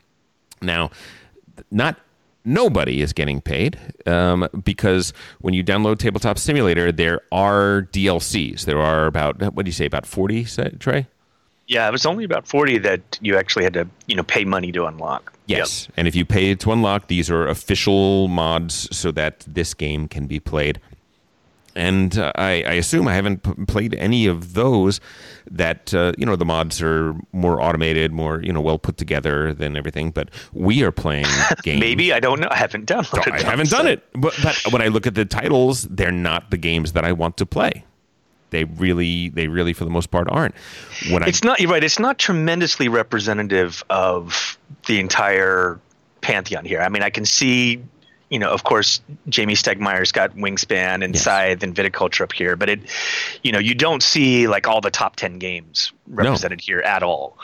Now, 0.60 0.90
not 1.70 2.00
nobody 2.48 3.00
is 3.00 3.12
getting 3.12 3.40
paid 3.40 3.78
um, 4.06 4.48
because 4.64 5.12
when 5.40 5.54
you 5.54 5.62
download 5.62 5.98
Tabletop 5.98 6.38
Simulator, 6.38 6.90
there 6.90 7.20
are 7.30 7.88
DLCs. 7.92 8.64
There 8.64 8.80
are 8.80 9.06
about 9.06 9.40
what 9.54 9.64
do 9.64 9.68
you 9.68 9.72
say 9.72 9.86
about 9.86 10.06
forty, 10.06 10.44
Trey? 10.44 11.06
Yeah, 11.66 11.86
it 11.86 11.92
was 11.92 12.06
only 12.06 12.24
about 12.24 12.48
forty 12.48 12.78
that 12.78 13.18
you 13.20 13.36
actually 13.36 13.64
had 13.64 13.74
to 13.74 13.88
you 14.06 14.16
know 14.16 14.22
pay 14.22 14.44
money 14.44 14.72
to 14.72 14.86
unlock. 14.86 15.32
Yes, 15.46 15.86
yep. 15.86 15.94
and 15.98 16.08
if 16.08 16.16
you 16.16 16.24
pay 16.24 16.54
to 16.54 16.72
unlock, 16.72 17.08
these 17.08 17.30
are 17.30 17.46
official 17.46 18.28
mods 18.28 18.88
so 18.96 19.10
that 19.12 19.44
this 19.46 19.74
game 19.74 20.08
can 20.08 20.26
be 20.26 20.40
played 20.40 20.80
and 21.78 22.18
uh, 22.18 22.32
I, 22.34 22.64
I, 22.66 22.72
assume 22.72 23.06
I 23.06 23.14
haven't 23.14 23.44
p- 23.44 23.64
played 23.66 23.94
any 23.94 24.26
of 24.26 24.54
those. 24.54 25.00
That 25.50 25.94
uh, 25.94 26.12
you 26.18 26.26
know 26.26 26.36
the 26.36 26.44
mods 26.44 26.82
are 26.82 27.14
more 27.32 27.62
automated, 27.62 28.12
more 28.12 28.42
you 28.42 28.52
know 28.52 28.60
well 28.60 28.78
put 28.78 28.98
together 28.98 29.54
than 29.54 29.76
everything. 29.76 30.10
But 30.10 30.30
we 30.52 30.82
are 30.82 30.92
playing 30.92 31.26
games. 31.62 31.80
Maybe 31.80 32.12
I 32.12 32.20
don't 32.20 32.40
know. 32.40 32.48
I 32.50 32.56
haven't 32.56 32.86
downloaded. 32.86 33.32
I 33.32 33.42
haven't 33.42 33.70
done 33.70 33.86
it. 33.86 34.04
But, 34.12 34.34
but 34.42 34.72
when 34.72 34.82
I 34.82 34.88
look 34.88 35.06
at 35.06 35.14
the 35.14 35.24
titles, 35.24 35.84
they're 35.84 36.12
not 36.12 36.50
the 36.50 36.58
games 36.58 36.92
that 36.92 37.04
I 37.04 37.12
want 37.12 37.38
to 37.38 37.46
play. 37.46 37.84
They 38.50 38.64
really, 38.64 39.28
they 39.28 39.48
really, 39.48 39.72
for 39.72 39.84
the 39.84 39.90
most 39.90 40.10
part, 40.10 40.28
aren't. 40.30 40.54
When 41.10 41.22
it's 41.22 41.42
I, 41.42 41.48
not. 41.48 41.60
You're 41.60 41.70
right. 41.70 41.84
It's 41.84 41.98
not 41.98 42.18
tremendously 42.18 42.88
representative 42.88 43.82
of 43.88 44.58
the 44.86 45.00
entire 45.00 45.80
pantheon 46.20 46.64
here. 46.64 46.80
I 46.80 46.88
mean, 46.88 47.02
I 47.02 47.10
can 47.10 47.24
see 47.24 47.82
you 48.30 48.38
know, 48.38 48.50
of 48.50 48.64
course, 48.64 49.00
Jamey 49.28 49.52
Stegmaier's 49.52 50.12
got 50.12 50.36
Wingspan 50.36 51.02
and 51.02 51.14
yes. 51.14 51.24
Scythe 51.24 51.62
and 51.62 51.74
Viticulture 51.74 52.22
up 52.22 52.32
here, 52.32 52.56
but 52.56 52.68
it, 52.68 52.80
you 53.42 53.52
know, 53.52 53.58
you 53.58 53.74
don't 53.74 54.02
see 54.02 54.46
like 54.48 54.66
all 54.66 54.80
the 54.80 54.90
top 54.90 55.16
ten 55.16 55.38
games 55.38 55.92
represented 56.08 56.58
no. 56.58 56.62
here 56.62 56.80
at 56.80 57.02
all. 57.02 57.38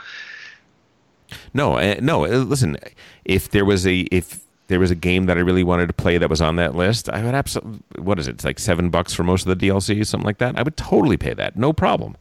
No, 1.54 1.78
uh, 1.78 1.96
no. 2.00 2.26
Uh, 2.26 2.38
listen, 2.38 2.76
if 3.24 3.50
there 3.50 3.64
was 3.64 3.86
a 3.86 4.00
if 4.10 4.40
there 4.66 4.78
was 4.78 4.90
a 4.90 4.94
game 4.94 5.26
that 5.26 5.38
I 5.38 5.40
really 5.40 5.64
wanted 5.64 5.86
to 5.86 5.94
play 5.94 6.18
that 6.18 6.28
was 6.28 6.40
on 6.40 6.56
that 6.56 6.74
list, 6.74 7.08
I 7.08 7.22
would 7.24 7.34
absolutely. 7.34 7.80
What 8.02 8.18
is 8.18 8.28
it? 8.28 8.32
It's 8.32 8.44
like 8.44 8.58
seven 8.58 8.90
bucks 8.90 9.14
for 9.14 9.24
most 9.24 9.46
of 9.46 9.58
the 9.58 9.68
DLC, 9.68 10.06
something 10.06 10.26
like 10.26 10.38
that. 10.38 10.58
I 10.58 10.62
would 10.62 10.76
totally 10.76 11.16
pay 11.16 11.34
that, 11.34 11.56
no 11.56 11.72
problem. 11.72 12.16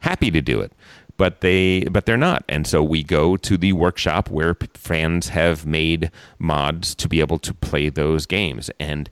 Happy 0.00 0.30
to 0.32 0.40
do 0.42 0.60
it 0.60 0.72
but 1.22 1.40
they 1.40 1.84
but 1.84 2.04
they're 2.04 2.16
not. 2.16 2.42
And 2.48 2.66
so 2.66 2.82
we 2.82 3.04
go 3.04 3.36
to 3.36 3.56
the 3.56 3.74
workshop 3.74 4.28
where 4.28 4.56
fans 4.74 5.28
have 5.28 5.64
made 5.64 6.10
mods 6.40 6.96
to 6.96 7.08
be 7.08 7.20
able 7.20 7.38
to 7.38 7.54
play 7.54 7.90
those 7.90 8.26
games 8.26 8.72
and 8.80 9.08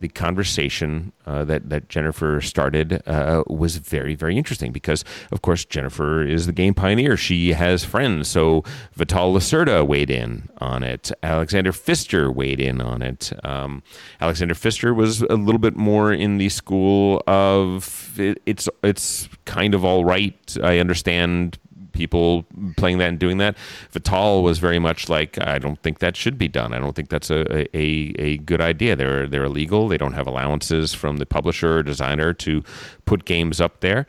the 0.00 0.08
conversation 0.08 1.12
uh, 1.26 1.44
that 1.44 1.68
that 1.68 1.88
Jennifer 1.88 2.40
started 2.40 3.02
uh, 3.06 3.44
was 3.46 3.76
very 3.76 4.14
very 4.14 4.36
interesting 4.36 4.72
because 4.72 5.04
of 5.30 5.42
course 5.42 5.64
Jennifer 5.64 6.22
is 6.22 6.46
the 6.46 6.52
game 6.52 6.74
pioneer. 6.74 7.16
She 7.16 7.52
has 7.52 7.84
friends, 7.84 8.28
so 8.28 8.64
Vital 8.94 9.34
Lacerda 9.34 9.86
weighed 9.86 10.10
in 10.10 10.48
on 10.58 10.82
it. 10.82 11.12
Alexander 11.22 11.72
Pfister 11.72 12.30
weighed 12.30 12.60
in 12.60 12.80
on 12.80 13.02
it. 13.02 13.32
Um, 13.44 13.82
Alexander 14.20 14.54
Pfister 14.54 14.92
was 14.94 15.22
a 15.22 15.34
little 15.34 15.58
bit 15.58 15.76
more 15.76 16.12
in 16.12 16.38
the 16.38 16.48
school 16.48 17.22
of 17.26 18.18
it, 18.18 18.42
it's 18.46 18.68
it's 18.82 19.28
kind 19.44 19.74
of 19.74 19.84
all 19.84 20.04
right. 20.04 20.56
I 20.62 20.78
understand 20.78 21.58
people 22.00 22.46
playing 22.78 22.96
that 22.98 23.10
and 23.10 23.18
doing 23.18 23.36
that. 23.38 23.54
Vital 23.90 24.42
was 24.42 24.58
very 24.58 24.78
much 24.78 25.10
like, 25.10 25.38
I 25.38 25.58
don't 25.58 25.80
think 25.82 25.98
that 25.98 26.16
should 26.16 26.38
be 26.38 26.48
done. 26.48 26.72
I 26.72 26.78
don't 26.78 26.96
think 26.96 27.10
that's 27.10 27.30
a, 27.30 27.42
a, 27.76 28.14
a 28.18 28.38
good 28.38 28.62
idea. 28.72 28.96
They're 28.96 29.26
they're 29.26 29.44
illegal. 29.44 29.86
They 29.88 29.98
don't 29.98 30.14
have 30.14 30.26
allowances 30.26 30.94
from 30.94 31.18
the 31.18 31.26
publisher 31.26 31.78
or 31.78 31.82
designer 31.82 32.32
to 32.46 32.64
put 33.04 33.26
games 33.26 33.60
up 33.60 33.80
there. 33.80 34.06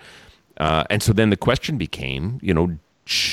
Uh, 0.57 0.83
and 0.89 1.03
so 1.03 1.11
then 1.11 1.29
the 1.31 1.37
question 1.37 1.77
became, 1.77 2.39
you 2.41 2.53
know, 2.53 2.77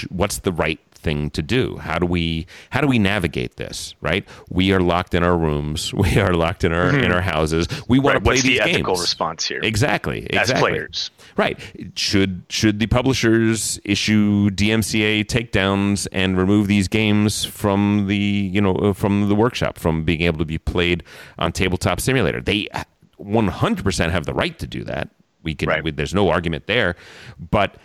what's 0.09 0.38
the 0.38 0.52
right 0.52 0.80
thing 0.98 1.30
to 1.30 1.42
do? 1.42 1.76
How 1.76 1.98
do 1.98 2.06
we 2.06 2.46
how 2.70 2.80
do 2.80 2.88
we 2.88 2.98
navigate 2.98 3.56
this? 3.56 3.94
Right? 4.00 4.26
We 4.50 4.72
are 4.72 4.80
locked 4.80 5.14
in 5.14 5.22
our 5.22 5.36
rooms. 5.36 5.92
We 6.09 6.18
are 6.18 6.34
locked 6.34 6.64
in 6.64 6.72
our 6.72 6.90
mm-hmm. 6.90 7.04
in 7.04 7.12
our 7.12 7.20
houses. 7.20 7.68
We 7.88 7.98
want 7.98 8.14
right. 8.14 8.14
to 8.14 8.20
play 8.20 8.34
What's 8.34 8.42
these 8.42 8.59
the 8.59 8.64
games. 8.64 8.76
ethical 8.76 8.96
response 8.96 9.46
here? 9.46 9.61
Exactly. 9.62 10.18
As 10.34 10.52
players. 10.52 11.11
Right. 11.39 11.57
Should 11.95 12.43
should 12.49 12.80
the 12.80 12.89
publishers 12.89 13.78
issue 13.84 14.51
DMCA 14.51 15.24
takedowns 15.24 16.09
and 16.11 16.36
remove 16.36 16.66
these 16.66 16.89
games 16.89 17.45
from 17.45 18.09
the 18.09 18.16
you 18.16 18.61
know 18.61 18.74
uh, 18.74 18.93
from 18.93 19.28
the 19.28 19.36
workshop 19.36 19.78
from 19.78 20.03
being 20.03 20.22
able 20.22 20.39
to 20.39 20.45
be 20.45 20.59
played 20.59 21.05
on 21.39 21.53
Tabletop 21.53 22.01
Simulator? 22.01 22.41
They 22.41 22.66
uh, 22.74 22.82
100% 23.20 24.11
have 24.11 24.26
the 24.26 24.34
right 24.34 24.59
to 24.59 24.66
do 24.66 24.82
that. 24.84 25.11
We 25.45 25.55
can. 25.55 25.68
Right. 25.68 25.84
We, 25.84 25.93
there's 25.93 26.12
no 26.12 26.28
argument 26.28 26.66
there, 26.66 26.97
but 27.39 27.76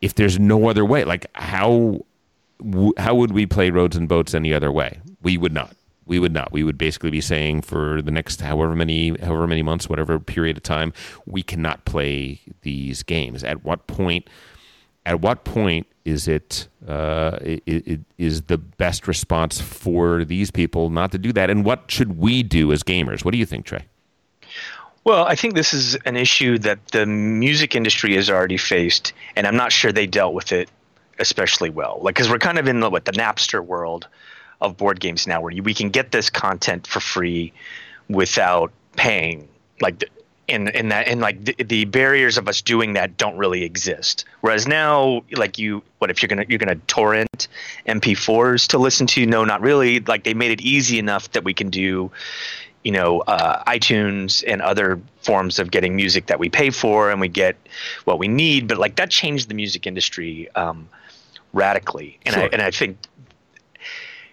if 0.00 0.14
there's 0.14 0.38
no 0.38 0.68
other 0.68 0.84
way, 0.84 1.02
like 1.02 1.26
how 1.34 2.06
how 2.98 3.16
would 3.16 3.32
we 3.32 3.46
play 3.46 3.70
roads 3.70 3.96
and 3.96 4.08
boats 4.08 4.32
any 4.32 4.54
other 4.54 4.70
way? 4.70 5.00
We 5.22 5.36
would 5.38 5.52
not. 5.52 5.74
We 6.06 6.18
would 6.18 6.32
not. 6.32 6.52
We 6.52 6.64
would 6.64 6.78
basically 6.78 7.10
be 7.10 7.20
saying 7.20 7.62
for 7.62 8.02
the 8.02 8.10
next 8.10 8.40
however 8.40 8.74
many 8.74 9.16
however 9.20 9.46
many 9.46 9.62
months, 9.62 9.88
whatever 9.88 10.18
period 10.18 10.56
of 10.56 10.62
time, 10.62 10.92
we 11.26 11.42
cannot 11.42 11.84
play 11.84 12.40
these 12.62 13.02
games. 13.02 13.44
At 13.44 13.64
what 13.64 13.86
point? 13.86 14.28
At 15.04 15.20
what 15.20 15.44
point 15.44 15.86
is 16.04 16.28
it, 16.28 16.68
uh, 16.86 17.38
it, 17.40 17.62
it 17.66 18.00
is 18.18 18.42
the 18.42 18.58
best 18.58 19.06
response 19.06 19.60
for 19.60 20.24
these 20.24 20.50
people 20.50 20.90
not 20.90 21.12
to 21.12 21.18
do 21.18 21.32
that? 21.32 21.50
And 21.50 21.64
what 21.64 21.84
should 21.90 22.18
we 22.18 22.42
do 22.42 22.72
as 22.72 22.82
gamers? 22.82 23.24
What 23.24 23.32
do 23.32 23.38
you 23.38 23.46
think, 23.46 23.66
Trey? 23.66 23.86
Well, 25.04 25.24
I 25.24 25.34
think 25.34 25.54
this 25.54 25.74
is 25.74 25.96
an 26.04 26.16
issue 26.16 26.58
that 26.58 26.86
the 26.88 27.06
music 27.06 27.74
industry 27.74 28.14
has 28.14 28.30
already 28.30 28.56
faced, 28.56 29.12
and 29.34 29.46
I'm 29.46 29.56
not 29.56 29.72
sure 29.72 29.90
they 29.90 30.06
dealt 30.06 30.34
with 30.34 30.52
it 30.52 30.68
especially 31.18 31.70
well. 31.70 31.98
Like, 32.02 32.14
because 32.14 32.30
we're 32.30 32.38
kind 32.38 32.58
of 32.58 32.68
in 32.68 32.80
the 32.80 32.88
what 32.88 33.04
the 33.04 33.12
Napster 33.12 33.64
world 33.64 34.08
of 34.62 34.76
board 34.76 35.00
games 35.00 35.26
now, 35.26 35.40
where 35.40 35.52
you, 35.52 35.62
we 35.62 35.74
can 35.74 35.90
get 35.90 36.12
this 36.12 36.30
content 36.30 36.86
for 36.86 37.00
free 37.00 37.52
without 38.08 38.72
paying. 38.96 39.48
Like, 39.80 40.04
in 40.48 40.68
in 40.68 40.88
that 40.88 41.06
and 41.08 41.20
like 41.20 41.44
the, 41.44 41.54
the, 41.64 41.84
barriers 41.86 42.36
of 42.36 42.48
us 42.48 42.60
doing 42.60 42.94
that 42.94 43.16
don't 43.16 43.36
really 43.36 43.62
exist. 43.62 44.24
Whereas 44.40 44.66
now, 44.66 45.22
like 45.32 45.58
you, 45.58 45.82
what 45.98 46.10
if 46.10 46.20
you're 46.20 46.28
gonna 46.28 46.44
you're 46.48 46.58
gonna 46.58 46.76
torrent 46.86 47.48
MP4s 47.86 48.66
to 48.68 48.78
listen 48.78 49.06
to? 49.08 49.24
No, 49.24 49.44
not 49.44 49.60
really. 49.60 50.00
Like 50.00 50.24
they 50.24 50.34
made 50.34 50.50
it 50.50 50.60
easy 50.60 50.98
enough 50.98 51.30
that 51.32 51.44
we 51.44 51.54
can 51.54 51.70
do 51.70 52.10
you 52.82 52.90
know 52.90 53.20
uh, 53.22 53.62
iTunes 53.64 54.42
and 54.46 54.60
other 54.60 55.00
forms 55.22 55.58
of 55.58 55.70
getting 55.70 55.94
music 55.94 56.26
that 56.26 56.38
we 56.38 56.48
pay 56.48 56.70
for 56.70 57.10
and 57.10 57.20
we 57.20 57.28
get 57.28 57.56
what 58.04 58.18
we 58.18 58.28
need. 58.28 58.66
But 58.66 58.78
like 58.78 58.96
that 58.96 59.10
changed 59.10 59.48
the 59.48 59.54
music 59.54 59.86
industry 59.86 60.50
um, 60.54 60.88
radically. 61.52 62.18
And 62.26 62.34
sure. 62.34 62.44
I 62.44 62.48
and 62.52 62.62
I 62.62 62.70
think 62.70 62.98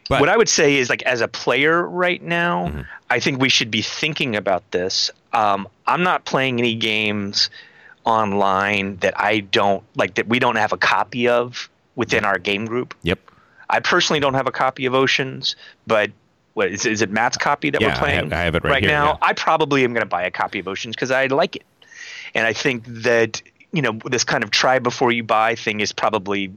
but, 0.09 0.19
what 0.19 0.29
I 0.29 0.35
would 0.35 0.49
say 0.49 0.77
is 0.77 0.89
like 0.89 1.03
as 1.03 1.21
a 1.21 1.27
player 1.27 1.87
right 1.87 2.21
now, 2.21 2.67
mm-hmm. 2.67 2.81
I 3.09 3.19
think 3.19 3.39
we 3.39 3.49
should 3.49 3.69
be 3.69 3.81
thinking 3.81 4.35
about 4.35 4.69
this. 4.71 5.11
Um, 5.33 5.67
I'm 5.85 6.03
not 6.03 6.25
playing 6.25 6.59
any 6.59 6.75
games 6.75 7.49
online 8.05 8.97
that 8.97 9.19
I 9.19 9.41
don't 9.41 9.83
like 9.95 10.15
that 10.15 10.27
we 10.27 10.39
don't 10.39 10.55
have 10.55 10.73
a 10.73 10.77
copy 10.77 11.27
of 11.27 11.69
within 11.95 12.25
our 12.25 12.39
game 12.39 12.65
group. 12.65 12.95
Yep. 13.03 13.19
I 13.69 13.79
personally 13.79 14.19
don't 14.19 14.33
have 14.33 14.47
a 14.47 14.51
copy 14.51 14.85
of 14.87 14.95
Oceans, 14.95 15.55
but 15.85 16.09
what 16.55 16.71
is, 16.71 16.85
is 16.85 17.01
it 17.03 17.11
Matt's 17.11 17.37
copy 17.37 17.69
that 17.69 17.79
yeah, 17.79 17.89
we're 17.89 17.99
playing 17.99 18.17
I 18.17 18.23
have, 18.23 18.33
I 18.33 18.37
have 18.37 18.55
it 18.55 18.63
right, 18.63 18.71
right 18.71 18.83
here, 18.83 18.91
now? 18.91 19.05
Yeah. 19.11 19.17
I 19.21 19.33
probably 19.33 19.83
am 19.83 19.93
going 19.93 20.01
to 20.01 20.09
buy 20.09 20.23
a 20.23 20.31
copy 20.31 20.57
of 20.57 20.67
Oceans 20.67 20.95
because 20.95 21.11
I 21.11 21.27
like 21.27 21.55
it, 21.55 21.65
and 22.33 22.47
I 22.47 22.53
think 22.53 22.83
that 22.87 23.41
you 23.71 23.83
know 23.83 23.99
this 24.05 24.23
kind 24.23 24.43
of 24.43 24.49
try 24.49 24.79
before 24.79 25.11
you 25.11 25.23
buy 25.23 25.53
thing 25.53 25.81
is 25.81 25.93
probably 25.93 26.51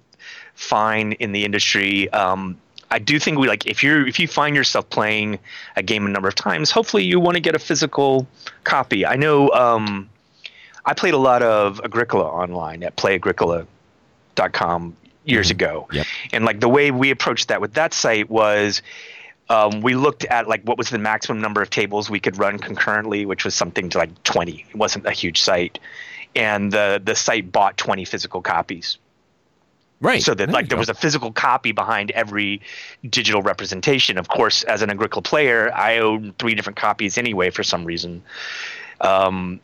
fine 0.55 1.13
in 1.13 1.33
the 1.33 1.45
industry. 1.45 2.11
Um, 2.13 2.57
I 2.93 2.99
do 2.99 3.19
think 3.19 3.39
we 3.39 3.49
like 3.49 3.67
if 3.67 3.83
you 3.83 4.07
if 4.07 4.21
you 4.21 4.29
find 4.29 4.55
yourself 4.55 4.89
playing 4.91 5.39
a 5.77 5.83
game 5.83 6.05
a 6.05 6.11
number 6.11 6.29
of 6.29 6.35
times, 6.35 6.71
hopefully 6.71 7.05
you 7.05 7.19
want 7.19 7.37
to 7.37 7.41
get 7.41 7.55
a 7.55 7.59
physical 7.59 8.27
copy. 8.65 9.07
I 9.07 9.17
know 9.17 9.51
um, 9.53 10.11
I 10.85 10.93
played 10.93 11.15
a 11.15 11.19
lot 11.19 11.43
of 11.43 11.81
Agricola 11.83 12.27
online 12.27 12.83
at 12.83 12.97
playagricola.com 12.97 14.97
years 15.25 15.47
mm-hmm. 15.47 15.53
ago, 15.53 15.89
yep. 15.91 16.07
and 16.35 16.45
like 16.45 16.61
the 16.61 16.69
way 16.69 16.91
we 16.91 17.11
approached 17.11 17.49
that 17.49 17.61
with 17.61 17.75
that 17.75 17.95
site 17.95 18.31
was. 18.31 18.83
Um, 19.49 19.83
we 19.83 19.97
looked 19.97 20.25
at 20.27 20.49
like 20.49 20.63
what 20.63 20.79
was 20.79 20.89
the 20.89 20.99
maximum 20.99 21.43
number 21.43 21.61
of 21.61 21.69
tables 21.69 22.09
we 22.09 22.21
could 22.21 22.39
run 22.39 22.59
concurrently, 22.59 23.27
which 23.27 23.45
was 23.45 23.55
something 23.55 23.91
to 23.91 23.99
like 23.99 24.23
20. 24.23 24.65
It 24.71 24.77
wasn't 24.77 25.05
a 25.05 25.11
huge 25.11 25.43
site, 25.43 25.79
and 26.35 26.73
the 26.73 27.03
the 27.05 27.15
site 27.15 27.53
bought 27.53 27.77
20 27.77 28.07
physical 28.07 28.41
copies 28.41 28.97
Right. 30.03 30.21
So 30.21 30.35
that 30.35 30.47
there 30.47 30.53
like 30.53 30.69
there 30.69 30.77
was 30.77 30.89
a 30.89 30.95
physical 30.95 31.31
copy 31.31 31.71
behind 31.71 32.11
every 32.11 32.61
digital 33.09 33.41
representation. 33.41 34.19
Of 34.19 34.29
course, 34.29 34.65
as 34.65 34.83
an 34.83 34.91
Agricola 34.91 35.23
player, 35.23 35.73
I 35.73 35.99
own 35.99 36.35
three 36.41 36.57
different 36.57 36.77
copies 36.77 37.17
anyway 37.17 37.51
for 37.51 37.63
some 37.63 37.85
reason. 37.85 38.23
Um, 39.01 39.61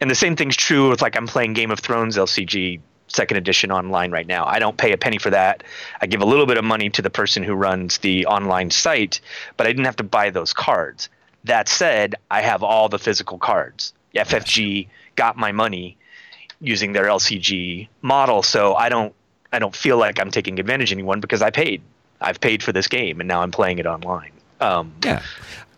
and 0.00 0.10
the 0.10 0.16
same 0.16 0.34
thing's 0.34 0.56
true 0.56 0.90
with 0.90 1.00
like 1.00 1.16
I'm 1.16 1.28
playing 1.28 1.52
Game 1.52 1.70
of 1.70 1.78
Thrones 1.78 2.16
LCG 2.16 2.80
second 3.06 3.36
edition 3.36 3.70
online 3.70 4.10
right 4.10 4.26
now. 4.26 4.44
I 4.46 4.58
don't 4.58 4.76
pay 4.76 4.90
a 4.92 4.98
penny 4.98 5.18
for 5.18 5.30
that. 5.30 5.62
I 6.00 6.06
give 6.06 6.22
a 6.22 6.26
little 6.26 6.46
bit 6.46 6.58
of 6.58 6.64
money 6.64 6.90
to 6.90 7.02
the 7.02 7.10
person 7.10 7.44
who 7.44 7.54
runs 7.54 7.98
the 7.98 8.26
online 8.26 8.70
site, 8.70 9.20
but 9.56 9.68
I 9.68 9.70
didn't 9.70 9.84
have 9.84 9.96
to 9.96 10.04
buy 10.04 10.30
those 10.30 10.52
cards. 10.52 11.08
That 11.44 11.68
said, 11.68 12.16
I 12.32 12.40
have 12.40 12.64
all 12.64 12.88
the 12.88 12.98
physical 12.98 13.38
cards. 13.38 13.92
FFG 14.16 14.88
got 15.14 15.36
my 15.36 15.52
money 15.52 15.96
using 16.60 16.92
their 16.92 17.04
LCG 17.04 17.88
model, 18.02 18.42
so 18.42 18.74
I 18.74 18.88
don't 18.88 19.14
I 19.52 19.58
don't 19.58 19.76
feel 19.76 19.98
like 19.98 20.18
I'm 20.18 20.30
taking 20.30 20.58
advantage 20.58 20.92
of 20.92 20.96
anyone 20.96 21.20
because 21.20 21.42
I 21.42 21.50
paid. 21.50 21.82
I've 22.20 22.40
paid 22.40 22.62
for 22.62 22.72
this 22.72 22.88
game 22.88 23.20
and 23.20 23.28
now 23.28 23.42
I'm 23.42 23.50
playing 23.50 23.78
it 23.78 23.86
online. 23.86 24.32
Um, 24.60 24.92
yeah, 25.04 25.22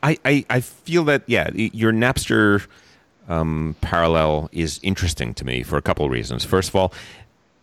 I, 0.02 0.18
I, 0.24 0.44
I 0.50 0.60
feel 0.60 1.04
that 1.04 1.22
yeah, 1.26 1.50
your 1.54 1.92
Napster 1.92 2.66
um, 3.28 3.74
parallel 3.80 4.50
is 4.52 4.78
interesting 4.82 5.32
to 5.34 5.44
me 5.44 5.62
for 5.62 5.76
a 5.76 5.82
couple 5.82 6.04
of 6.04 6.10
reasons. 6.10 6.44
First 6.44 6.68
of 6.68 6.76
all, 6.76 6.92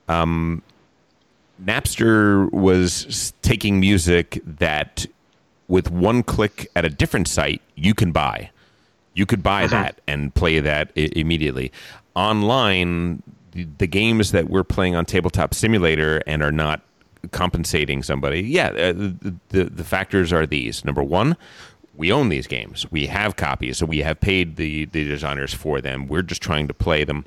um, 0.07 0.64
Napster 1.64 2.51
was 2.51 3.34
taking 3.43 3.80
music 3.80 4.41
that, 4.45 5.05
with 5.68 5.91
one 5.91 6.24
click 6.24 6.68
at 6.76 6.86
a 6.86 6.89
different 6.89 7.28
site, 7.28 7.62
you 7.76 7.93
can 7.93 8.12
buy. 8.12 8.49
You 9.14 9.26
could 9.26 9.43
buy 9.43 9.66
uh-huh. 9.66 9.84
that 9.84 10.01
and 10.07 10.34
play 10.34 10.59
that 10.59 10.91
I- 10.97 11.12
immediately. 11.16 11.72
Online, 12.16 13.22
the, 13.52 13.88
games 13.88 14.32
that 14.32 14.49
we're 14.49 14.64
playing 14.64 14.95
on 14.95 15.06
Tabletop 15.06 15.54
Simulator 15.54 16.22
and 16.26 16.41
are 16.41 16.52
not 16.52 16.82
compensating 17.32 18.02
somebody, 18.04 18.41
yeah, 18.41 18.70
uh, 18.70 18.93
the, 18.93 19.36
the, 19.49 19.64
the 19.66 19.84
factors 19.84 20.34
are 20.34 20.45
these. 20.45 20.84
Number 20.86 21.04
one, 21.04 21.38
we 21.95 22.12
own 22.12 22.30
these 22.30 22.47
games. 22.47 22.89
We 22.91 23.08
have 23.08 23.36
copies, 23.36 23.78
so 23.78 23.86
we 23.86 23.99
have 23.99 24.20
paid 24.20 24.56
the, 24.56 24.86
the 24.86 25.04
designers 25.04 25.54
for 25.54 25.82
them. 25.82 26.08
We're 26.08 26.22
just 26.22 26.41
trying 26.41 26.68
to 26.68 26.74
play 26.74 27.04
them 27.04 27.26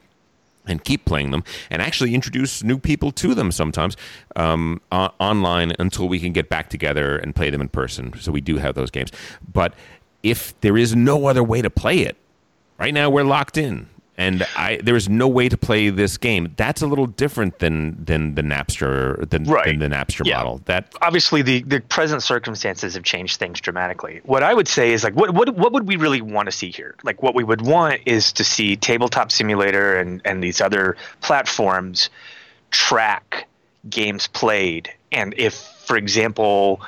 and 0.66 0.82
keep 0.82 1.04
playing 1.04 1.30
them 1.30 1.44
and 1.70 1.82
actually 1.82 2.14
introduce 2.14 2.62
new 2.62 2.78
people 2.78 3.12
to 3.12 3.34
them 3.34 3.52
sometimes 3.52 3.98
um, 4.34 4.80
uh, 4.90 5.10
online 5.20 5.74
until 5.78 6.08
we 6.08 6.18
can 6.18 6.32
get 6.32 6.48
back 6.48 6.70
together 6.70 7.18
and 7.18 7.34
play 7.34 7.50
them 7.50 7.60
in 7.60 7.68
person. 7.68 8.18
So 8.18 8.32
we 8.32 8.40
do 8.40 8.56
have 8.56 8.74
those 8.74 8.90
games. 8.90 9.12
But 9.52 9.74
if 10.22 10.58
there 10.62 10.78
is 10.78 10.96
no 10.96 11.26
other 11.26 11.44
way 11.44 11.60
to 11.60 11.68
play 11.68 11.98
it, 11.98 12.16
right 12.78 12.94
now 12.94 13.10
we're 13.10 13.24
locked 13.24 13.58
in 13.58 13.90
and 14.16 14.46
I 14.56 14.78
there 14.82 14.96
is 14.96 15.08
no 15.08 15.26
way 15.26 15.48
to 15.48 15.56
play 15.56 15.90
this 15.90 16.16
game. 16.16 16.52
That's 16.56 16.82
a 16.82 16.86
little 16.86 17.06
different 17.06 17.58
than 17.58 18.04
than 18.04 18.34
the 18.34 18.42
Napster 18.42 19.28
than, 19.28 19.44
right. 19.44 19.66
than 19.66 19.78
the 19.78 19.94
Napster 19.94 20.24
yeah. 20.24 20.38
model. 20.38 20.60
That 20.66 20.94
obviously 21.02 21.42
the 21.42 21.62
the 21.62 21.80
present 21.80 22.22
circumstances 22.22 22.94
have 22.94 23.02
changed 23.02 23.38
things 23.38 23.60
dramatically. 23.60 24.20
What 24.24 24.42
I 24.42 24.54
would 24.54 24.68
say 24.68 24.92
is 24.92 25.04
like 25.04 25.14
what 25.14 25.34
what 25.34 25.54
what 25.56 25.72
would 25.72 25.88
we 25.88 25.96
really 25.96 26.20
want 26.20 26.46
to 26.46 26.52
see 26.52 26.70
here? 26.70 26.94
Like 27.02 27.22
what 27.22 27.34
we 27.34 27.44
would 27.44 27.62
want 27.62 28.00
is 28.06 28.32
to 28.34 28.44
see 28.44 28.76
Tabletop 28.76 29.32
Simulator 29.32 29.96
and 29.96 30.22
and 30.24 30.42
these 30.42 30.60
other 30.60 30.96
platforms 31.20 32.10
track 32.70 33.46
games 33.88 34.26
played, 34.28 34.92
and 35.12 35.34
if, 35.36 35.54
for 35.54 35.96
example, 35.96 36.80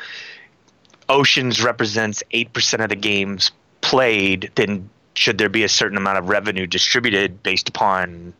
Oceans 1.09 1.62
represents 1.62 2.22
eight 2.31 2.53
percent 2.53 2.83
of 2.83 2.89
the 2.89 2.97
games 2.97 3.51
played, 3.81 4.51
then 4.55 4.91
should 5.17 5.39
there 5.39 5.49
be 5.49 5.64
a 5.64 5.69
certain 5.69 5.97
amount 5.97 6.19
of 6.19 6.29
revenue 6.29 6.67
distributed 6.67 7.43
based 7.43 7.69
upon 7.69 8.35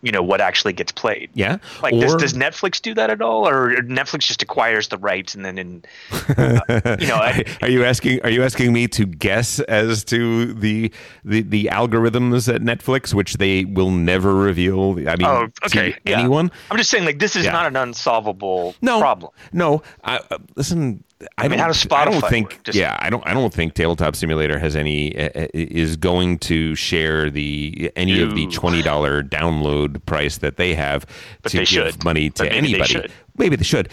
you 0.00 0.12
know 0.12 0.22
what 0.22 0.40
actually 0.40 0.72
gets 0.72 0.92
played. 0.92 1.30
Yeah. 1.34 1.58
Like 1.82 1.92
does, 1.92 2.14
does 2.16 2.34
Netflix 2.34 2.80
do 2.80 2.94
that 2.94 3.10
at 3.10 3.20
all, 3.20 3.48
or 3.48 3.74
Netflix 3.82 4.20
just 4.20 4.42
acquires 4.42 4.88
the 4.88 4.98
rights 4.98 5.34
and 5.34 5.44
then 5.44 5.58
in 5.58 5.84
uh, 6.36 6.60
you 7.00 7.06
know? 7.08 7.16
I, 7.20 7.44
are 7.62 7.68
you 7.68 7.84
asking 7.84 8.22
Are 8.22 8.30
you 8.30 8.44
asking 8.44 8.72
me 8.72 8.86
to 8.88 9.06
guess 9.06 9.60
as 9.60 10.04
to 10.04 10.52
the 10.54 10.92
the 11.24 11.42
the 11.42 11.64
algorithms 11.72 12.52
at 12.52 12.62
Netflix, 12.62 13.12
which 13.12 13.34
they 13.34 13.64
will 13.64 13.90
never 13.90 14.34
reveal? 14.34 14.92
I 15.08 15.16
mean, 15.16 15.26
oh, 15.26 15.48
okay. 15.66 15.92
to 15.92 16.12
anyone. 16.12 16.52
I'm 16.70 16.76
just 16.76 16.90
saying, 16.90 17.04
like 17.04 17.18
this 17.18 17.34
is 17.34 17.44
Yeah. 17.44 17.52
not 17.52 17.66
an 17.66 17.76
unsolvable 17.76 18.76
No 18.80 19.00
problem. 19.00 19.32
No, 19.52 19.82
I, 20.04 20.20
uh, 20.30 20.38
listen. 20.54 21.02
I, 21.36 21.42
mean, 21.48 21.50
don't, 21.50 21.58
how 21.58 21.66
does 21.68 21.86
I 21.90 22.04
don't 22.04 22.14
Spotify 22.22 22.28
think. 22.30 22.50
work? 22.52 22.62
Just- 22.64 22.78
yeah, 22.78 22.96
I 23.00 23.10
don't. 23.10 23.26
I 23.26 23.34
don't 23.34 23.52
think 23.52 23.74
Tabletop 23.74 24.14
Simulator 24.14 24.58
has 24.58 24.76
any 24.76 25.16
uh, 25.18 25.30
uh, 25.34 25.46
is 25.52 25.96
going 25.96 26.38
to 26.40 26.74
share 26.76 27.28
the 27.30 27.90
any 27.96 28.20
of 28.22 28.34
the 28.34 28.46
twenty 28.46 28.82
dollar 28.82 29.22
download 29.22 30.04
price 30.06 30.38
that 30.38 30.56
they 30.56 30.74
have 30.74 31.06
But 31.42 31.50
to 31.52 31.56
they 31.58 31.64
give 31.64 31.68
should. 31.94 32.04
money 32.04 32.30
to 32.30 32.44
maybe 32.44 32.52
they 32.52 32.58
anybody. 32.58 32.92
should. 32.92 33.12
Maybe 33.36 33.56
they 33.56 33.64
should. 33.64 33.88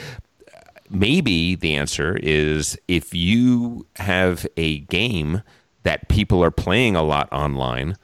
Maybe 0.89 1.55
the 1.55 1.75
answer 1.75 2.15
is 2.21 2.77
if 2.87 3.13
you 3.13 3.87
have 3.95 4.45
a 4.55 4.79
game 4.81 5.41
that 5.81 6.07
people 6.09 6.43
are 6.43 6.51
playing 6.51 6.95
a 6.95 7.01
lot 7.03 7.27
online 7.31 7.95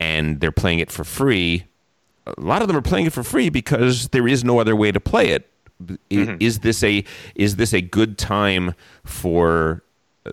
and 0.00 0.40
they're 0.40 0.50
playing 0.50 0.80
it 0.80 0.90
for 0.90 1.04
free 1.04 1.64
a 2.26 2.40
lot 2.40 2.62
of 2.62 2.68
them 2.68 2.76
are 2.76 2.82
playing 2.82 3.06
it 3.06 3.12
for 3.12 3.22
free 3.22 3.48
because 3.48 4.08
there 4.08 4.26
is 4.28 4.44
no 4.44 4.60
other 4.60 4.76
way 4.76 4.92
to 4.92 5.00
play 5.00 5.30
it. 5.30 5.48
Mm-hmm. 5.80 6.36
Is 6.40 6.60
this 6.60 6.82
a 6.82 7.04
is 7.34 7.56
this 7.56 7.72
a 7.72 7.80
good 7.80 8.18
time 8.18 8.74
for 9.04 9.82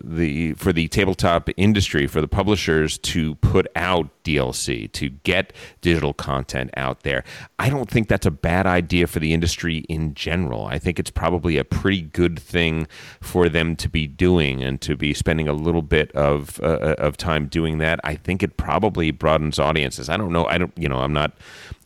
the 0.04 0.54
for 0.54 0.74
the 0.74 0.88
tabletop 0.90 1.50
industry 1.56 2.08
for 2.08 2.20
the 2.20 2.28
publishers 2.28 2.98
to 2.98 3.36
put 3.36 3.68
out 3.76 4.10
DLC 4.24 4.92
to 4.92 5.10
get 5.10 5.54
digital 5.82 6.14
content 6.14 6.72
out 6.76 7.04
there? 7.04 7.24
I 7.60 7.70
don't 7.70 7.90
think 7.90 8.08
that's 8.08 8.26
a 8.26 8.32
bad 8.32 8.66
idea 8.66 9.08
for 9.08 9.20
the 9.20 9.34
industry 9.34 9.78
in 9.90 10.14
general. 10.14 10.66
I 10.66 10.78
think 10.78 11.00
it's 11.00 11.12
probably 11.12 11.58
a 11.58 11.64
pretty 11.64 12.02
good 12.02 12.40
thing 12.40 12.88
for 13.22 13.50
them 13.50 13.76
to 13.78 13.90
be 13.90 14.08
doing 14.08 14.62
and 14.64 14.82
to 14.82 14.98
be 14.98 15.14
spending 15.14 15.48
a 15.48 15.54
little 15.54 15.82
bit 15.82 16.12
of 16.12 16.60
uh, 16.62 16.96
of 16.98 17.18
time 17.18 17.48
doing 17.48 17.78
that. 17.78 18.00
I 18.04 18.16
think 18.16 18.44
it 18.44 18.58
probably 18.58 19.12
broadens 19.12 19.60
audiences. 19.60 20.10
I 20.10 20.18
don't 20.18 20.34
know. 20.34 20.46
I 20.46 20.58
don't. 20.58 20.74
You 20.78 20.90
know. 20.90 21.00
I'm 21.00 21.14
not 21.14 21.34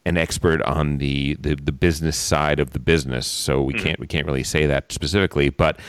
an 0.05 0.17
expert 0.17 0.61
on 0.63 0.97
the, 0.97 1.35
the, 1.39 1.55
the 1.55 1.71
business 1.71 2.17
side 2.17 2.59
of 2.59 2.71
the 2.71 2.79
business, 2.79 3.27
so 3.27 3.61
we 3.61 3.73
can't 3.73 3.99
we 3.99 4.07
can't 4.07 4.25
really 4.25 4.43
say 4.43 4.65
that 4.65 4.91
specifically. 4.91 5.49
But 5.49 5.79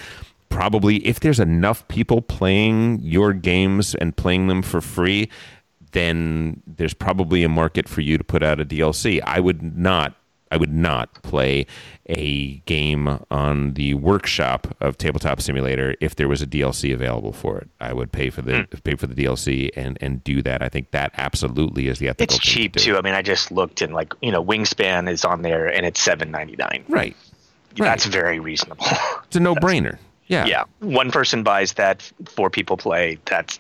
probably 0.53 0.97
if 1.07 1.21
there's 1.21 1.41
enough 1.41 1.87
people 1.89 2.21
playing 2.21 3.01
your 3.01 3.33
games 3.33 3.95
and 3.95 4.17
playing 4.17 4.49
them 4.49 4.63
for 4.63 4.81
free, 4.81 5.29
then 5.93 6.63
there's 6.67 6.95
probably 6.95 7.43
a 7.43 7.49
market 7.49 7.89
for 7.89 8.03
you 8.03 8.19
to 8.19 8.25
put 8.25 8.43
out 8.43 8.61
a 8.61 8.65
DLC. 8.65 9.21
I 9.25 9.41
would 9.41 9.77
not 9.77 10.15
I 10.51 10.59
would 10.59 10.73
not 10.73 11.15
play 11.23 11.65
a 12.11 12.57
game 12.67 13.19
on 13.31 13.73
the 13.73 13.95
workshop 13.95 14.77
of 14.83 14.99
Tabletop 14.99 15.41
Simulator 15.41 15.95
if 15.99 16.17
there 16.17 16.29
was 16.29 16.43
a 16.43 16.47
DLC 16.47 16.93
available 16.93 17.33
for 17.33 17.57
it. 17.57 17.71
I 17.81 17.95
would 17.95 18.13
pay 18.13 18.29
for 18.29 18.43
the 18.43 18.65
hmm. 18.65 18.79
pay 18.85 18.95
for 18.97 19.07
the 19.07 19.15
DLC 19.15 19.71
and 19.75 19.97
and 20.03 20.23
do 20.23 20.43
that. 20.43 20.63
I 20.63 20.69
think 20.69 20.91
that 20.91 21.13
absolutely 21.17 21.89
is 21.89 21.99
the 21.99 22.09
ethical. 22.09 22.25
It's 22.25 22.35
thing 22.35 22.41
to 22.41 22.47
cheap 22.47 22.73
do. 22.75 22.81
too. 22.81 22.99
I 22.99 23.01
mean, 23.01 23.15
I 23.15 23.23
just 23.23 23.51
looked 23.51 23.81
and 23.81 23.95
like 23.95 24.13
you 24.21 24.31
know, 24.31 24.45
Wingspan 24.45 25.09
is 25.09 25.25
on 25.25 25.41
there 25.41 25.67
and 25.67 25.87
it's 25.87 26.01
seven 26.01 26.31
ninety 26.31 26.57
nine. 26.57 26.85
Right. 26.89 27.17
That's 27.75 28.05
very 28.05 28.39
reasonable. 28.39 28.85
It's 29.25 29.37
a 29.37 29.41
no 29.41 29.55
brainer. 29.55 29.97
Yeah. 30.29 30.47
yeah, 30.47 30.65
one 30.81 31.11
person 31.11 31.43
buys 31.43 31.73
that, 31.75 32.11
four 32.27 32.49
people 32.49 32.77
play. 32.77 33.19
That's 33.27 33.59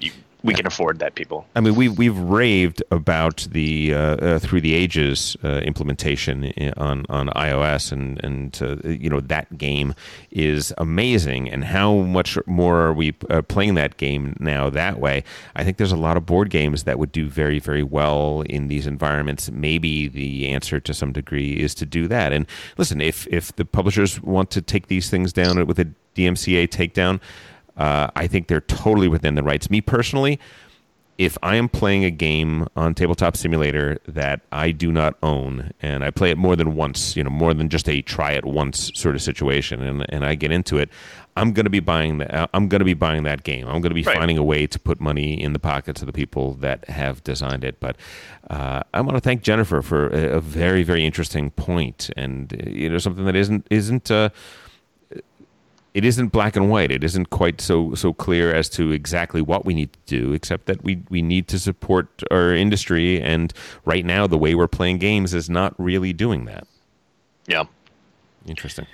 you, 0.00 0.12
we 0.44 0.54
can 0.54 0.66
afford 0.66 1.00
that, 1.00 1.14
people. 1.16 1.46
I 1.56 1.60
mean, 1.60 1.74
we've 1.74 1.98
we've 1.98 2.16
raved 2.16 2.82
about 2.90 3.48
the 3.50 3.92
uh, 3.94 3.98
uh, 3.98 4.38
through 4.38 4.60
the 4.60 4.72
ages 4.74 5.36
uh, 5.42 5.58
implementation 5.64 6.52
i- 6.56 6.72
on 6.76 7.04
on 7.08 7.28
iOS, 7.30 7.90
and 7.90 8.22
and 8.24 8.58
uh, 8.62 8.88
you 8.88 9.10
know 9.10 9.20
that 9.20 9.58
game 9.58 9.94
is 10.30 10.72
amazing. 10.78 11.50
And 11.50 11.64
how 11.64 11.96
much 11.96 12.38
more 12.46 12.80
are 12.82 12.92
we 12.92 13.14
uh, 13.28 13.42
playing 13.42 13.74
that 13.74 13.96
game 13.96 14.36
now 14.38 14.70
that 14.70 15.00
way? 15.00 15.24
I 15.56 15.64
think 15.64 15.76
there's 15.76 15.92
a 15.92 15.96
lot 15.96 16.16
of 16.16 16.24
board 16.24 16.50
games 16.50 16.84
that 16.84 16.98
would 16.98 17.10
do 17.10 17.28
very 17.28 17.58
very 17.58 17.82
well 17.82 18.42
in 18.42 18.68
these 18.68 18.86
environments. 18.86 19.50
Maybe 19.50 20.06
the 20.08 20.48
answer 20.48 20.78
to 20.78 20.94
some 20.94 21.12
degree 21.12 21.54
is 21.54 21.74
to 21.76 21.86
do 21.86 22.06
that. 22.08 22.32
And 22.32 22.46
listen, 22.76 23.00
if 23.00 23.26
if 23.26 23.54
the 23.56 23.64
publishers 23.64 24.22
want 24.22 24.50
to 24.52 24.62
take 24.62 24.86
these 24.86 25.10
things 25.10 25.32
down 25.32 25.66
with 25.66 25.78
a 25.80 25.88
DMCA 26.14 26.68
takedown. 26.68 27.20
Uh, 27.78 28.10
I 28.14 28.26
think 28.26 28.48
they're 28.48 28.60
totally 28.60 29.08
within 29.08 29.34
the 29.36 29.42
rights. 29.42 29.70
Me 29.70 29.80
personally, 29.80 30.38
if 31.16 31.36
I 31.42 31.56
am 31.56 31.68
playing 31.68 32.04
a 32.04 32.10
game 32.12 32.68
on 32.76 32.94
Tabletop 32.94 33.36
Simulator 33.36 33.98
that 34.06 34.40
I 34.52 34.70
do 34.70 34.92
not 34.92 35.16
own, 35.22 35.72
and 35.80 36.04
I 36.04 36.10
play 36.10 36.30
it 36.30 36.38
more 36.38 36.54
than 36.54 36.76
once, 36.76 37.16
you 37.16 37.24
know, 37.24 37.30
more 37.30 37.54
than 37.54 37.68
just 37.68 37.88
a 37.88 38.02
try 38.02 38.32
it 38.32 38.44
once 38.44 38.92
sort 38.94 39.16
of 39.16 39.22
situation, 39.22 39.82
and, 39.82 40.06
and 40.10 40.24
I 40.24 40.36
get 40.36 40.52
into 40.52 40.78
it, 40.78 40.90
I'm 41.36 41.52
going 41.52 41.64
to 41.66 41.70
be 41.70 41.80
buying 41.80 42.18
that. 42.18 42.50
I'm 42.54 42.68
going 42.68 42.78
to 42.80 42.84
be 42.84 42.94
buying 42.94 43.24
that 43.24 43.42
game. 43.42 43.66
I'm 43.66 43.80
going 43.80 43.90
to 43.90 43.94
be 43.94 44.02
Right. 44.02 44.16
finding 44.16 44.38
a 44.38 44.44
way 44.44 44.66
to 44.68 44.78
put 44.78 45.00
money 45.00 45.40
in 45.40 45.52
the 45.54 45.58
pockets 45.60 46.02
of 46.02 46.06
the 46.06 46.12
people 46.12 46.54
that 46.54 46.88
have 46.88 47.22
designed 47.24 47.64
it. 47.64 47.78
But 47.80 47.96
uh, 48.50 48.82
I 48.94 49.00
want 49.00 49.16
to 49.16 49.20
thank 49.20 49.42
Jennifer 49.42 49.82
for 49.82 50.08
a, 50.08 50.36
a 50.36 50.40
very, 50.40 50.82
very 50.84 51.04
interesting 51.04 51.50
point, 51.50 52.10
and 52.16 52.52
uh, 52.52 52.70
you 52.70 52.88
know, 52.90 52.98
something 52.98 53.24
that 53.24 53.36
isn't 53.36 53.66
isn't. 53.70 54.08
Uh, 54.10 54.30
it 55.98 56.04
isn't 56.04 56.28
black 56.28 56.54
and 56.54 56.70
white. 56.70 56.92
It 56.92 57.02
isn't 57.02 57.30
quite 57.30 57.60
so 57.60 57.92
so 57.96 58.12
clear 58.12 58.54
as 58.54 58.68
to 58.70 58.92
exactly 58.92 59.42
what 59.42 59.64
we 59.64 59.74
need 59.74 59.92
to 59.94 59.98
do, 60.06 60.32
except 60.32 60.66
that 60.66 60.84
we 60.84 61.02
we 61.10 61.22
need 61.22 61.48
to 61.48 61.58
support 61.58 62.22
our 62.30 62.54
industry. 62.54 63.20
And 63.20 63.52
right 63.84 64.04
now, 64.04 64.28
the 64.28 64.38
way 64.38 64.54
we're 64.54 64.68
playing 64.68 64.98
games 64.98 65.34
is 65.34 65.50
not 65.50 65.74
really 65.76 66.12
doing 66.12 66.44
that. 66.44 66.68
Yeah. 67.48 67.64
Interesting. 68.46 68.86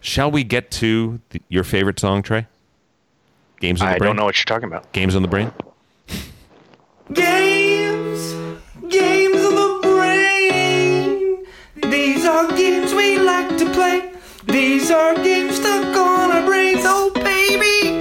Shall 0.00 0.30
we 0.30 0.44
get 0.44 0.70
to 0.82 1.20
the, 1.30 1.42
your 1.48 1.64
favorite 1.64 1.98
song, 1.98 2.22
Trey? 2.22 2.46
Games 3.58 3.80
on 3.80 3.88
the 3.88 3.94
I 3.94 3.98
brain. 3.98 4.06
I 4.06 4.10
don't 4.10 4.16
know 4.16 4.26
what 4.26 4.36
you're 4.36 4.44
talking 4.44 4.68
about. 4.68 4.92
Games 4.92 5.16
on 5.16 5.22
the 5.22 5.28
brain. 5.28 5.50
Games, 7.12 8.32
games 8.88 9.40
of 9.42 9.54
the 9.54 9.80
brain. 9.82 11.46
These 11.90 12.24
are 12.26 12.46
games 12.56 12.94
we 12.94 13.18
like 13.18 13.58
to 13.58 13.68
play. 13.72 14.15
These 14.56 14.90
are 14.90 15.14
games 15.16 15.56
stuck 15.56 15.94
on 15.94 16.30
our 16.30 16.42
brains, 16.46 16.80
oh 16.86 17.10
baby. 17.12 17.92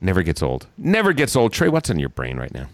Never 0.00 0.22
gets 0.22 0.42
old. 0.42 0.66
Never 0.78 1.12
gets 1.12 1.36
old. 1.36 1.52
Trey, 1.52 1.68
what's 1.68 1.90
on 1.90 1.98
your 1.98 2.08
brain 2.08 2.38
right 2.38 2.54
now? 2.54 2.68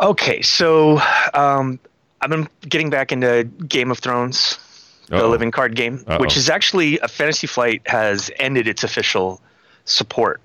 Okay, 0.00 0.42
so 0.42 1.00
um, 1.34 1.78
I've 2.20 2.30
been 2.30 2.48
getting 2.68 2.90
back 2.90 3.12
into 3.12 3.44
Game 3.44 3.92
of 3.92 4.00
Thrones, 4.00 4.58
the 5.06 5.18
Uh-oh. 5.18 5.28
living 5.28 5.52
card 5.52 5.76
game, 5.76 6.02
Uh-oh. 6.08 6.18
which 6.18 6.36
is 6.36 6.50
actually 6.50 6.98
a 6.98 7.06
Fantasy 7.06 7.46
Flight 7.46 7.82
has 7.86 8.32
ended 8.40 8.66
its 8.66 8.82
official 8.82 9.40
support 9.84 10.40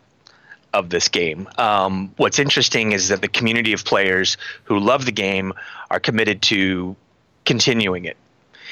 of 0.71 0.91
this 0.91 1.07
game. 1.07 1.49
Um, 1.57 2.13
what's 2.17 2.37
interesting 2.37 2.91
is 2.91 3.07
that 3.07 3.21
the 3.21 3.27
community 3.27 3.73
of 3.73 3.85
players 3.85 4.37
who 4.65 4.77
love 4.77 5.05
the 5.05 5.11
game 5.11 5.51
are 5.89 5.99
committed 5.99 6.43
to 6.43 6.95
continuing 7.43 8.05
it. 8.05 8.17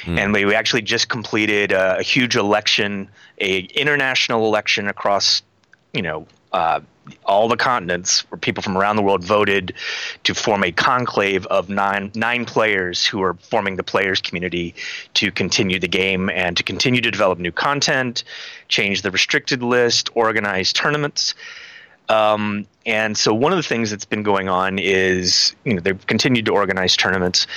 And 0.08 0.34
we 0.34 0.46
we 0.46 0.56
actually 0.56 0.84
just 0.84 1.10
completed 1.10 1.72
a, 1.72 1.98
a 1.98 2.04
huge 2.04 2.36
election, 2.36 3.10
a 3.40 3.60
international 3.60 4.46
election 4.46 4.88
across, 4.88 5.42
you 5.94 6.02
know, 6.02 6.28
uh, 6.52 6.80
all 7.26 7.48
the 7.48 7.58
continents, 7.58 8.22
where 8.32 8.40
people 8.40 8.64
from 8.64 8.78
around 8.78 8.96
the 8.96 9.02
world 9.02 9.24
voted 9.24 9.74
to 10.24 10.34
form 10.34 10.64
a 10.64 10.72
conclave 10.72 11.46
of 11.48 11.70
nine 11.70 12.12
nine 12.16 12.46
players 12.46 13.06
who 13.06 13.22
are 13.22 13.34
forming 13.36 13.76
the 13.76 13.84
players 13.84 14.22
community 14.22 14.74
to 15.16 15.32
continue 15.32 15.80
the 15.80 15.88
game 15.88 16.30
and 16.30 16.58
to 16.58 16.64
continue 16.64 17.02
to 17.02 17.12
develop 17.12 17.40
new 17.40 17.52
content, 17.52 18.24
change 18.68 19.02
the 19.02 19.12
restricted 19.12 19.62
list, 19.62 20.10
organize 20.16 20.72
tournaments. 20.74 21.36
Um, 22.08 22.68
and 22.86 23.18
so 23.18 23.34
one 23.34 23.52
of 23.52 23.58
the 23.58 23.64
things 23.64 23.90
that's 23.90 24.06
been 24.06 24.22
going 24.22 24.48
on 24.48 24.78
is, 24.78 25.56
you 25.64 25.74
know, 25.74 25.82
they've 25.82 26.06
continued 26.06 26.46
to 26.46 26.54
organize 26.54 26.96
tournaments, 26.96 27.48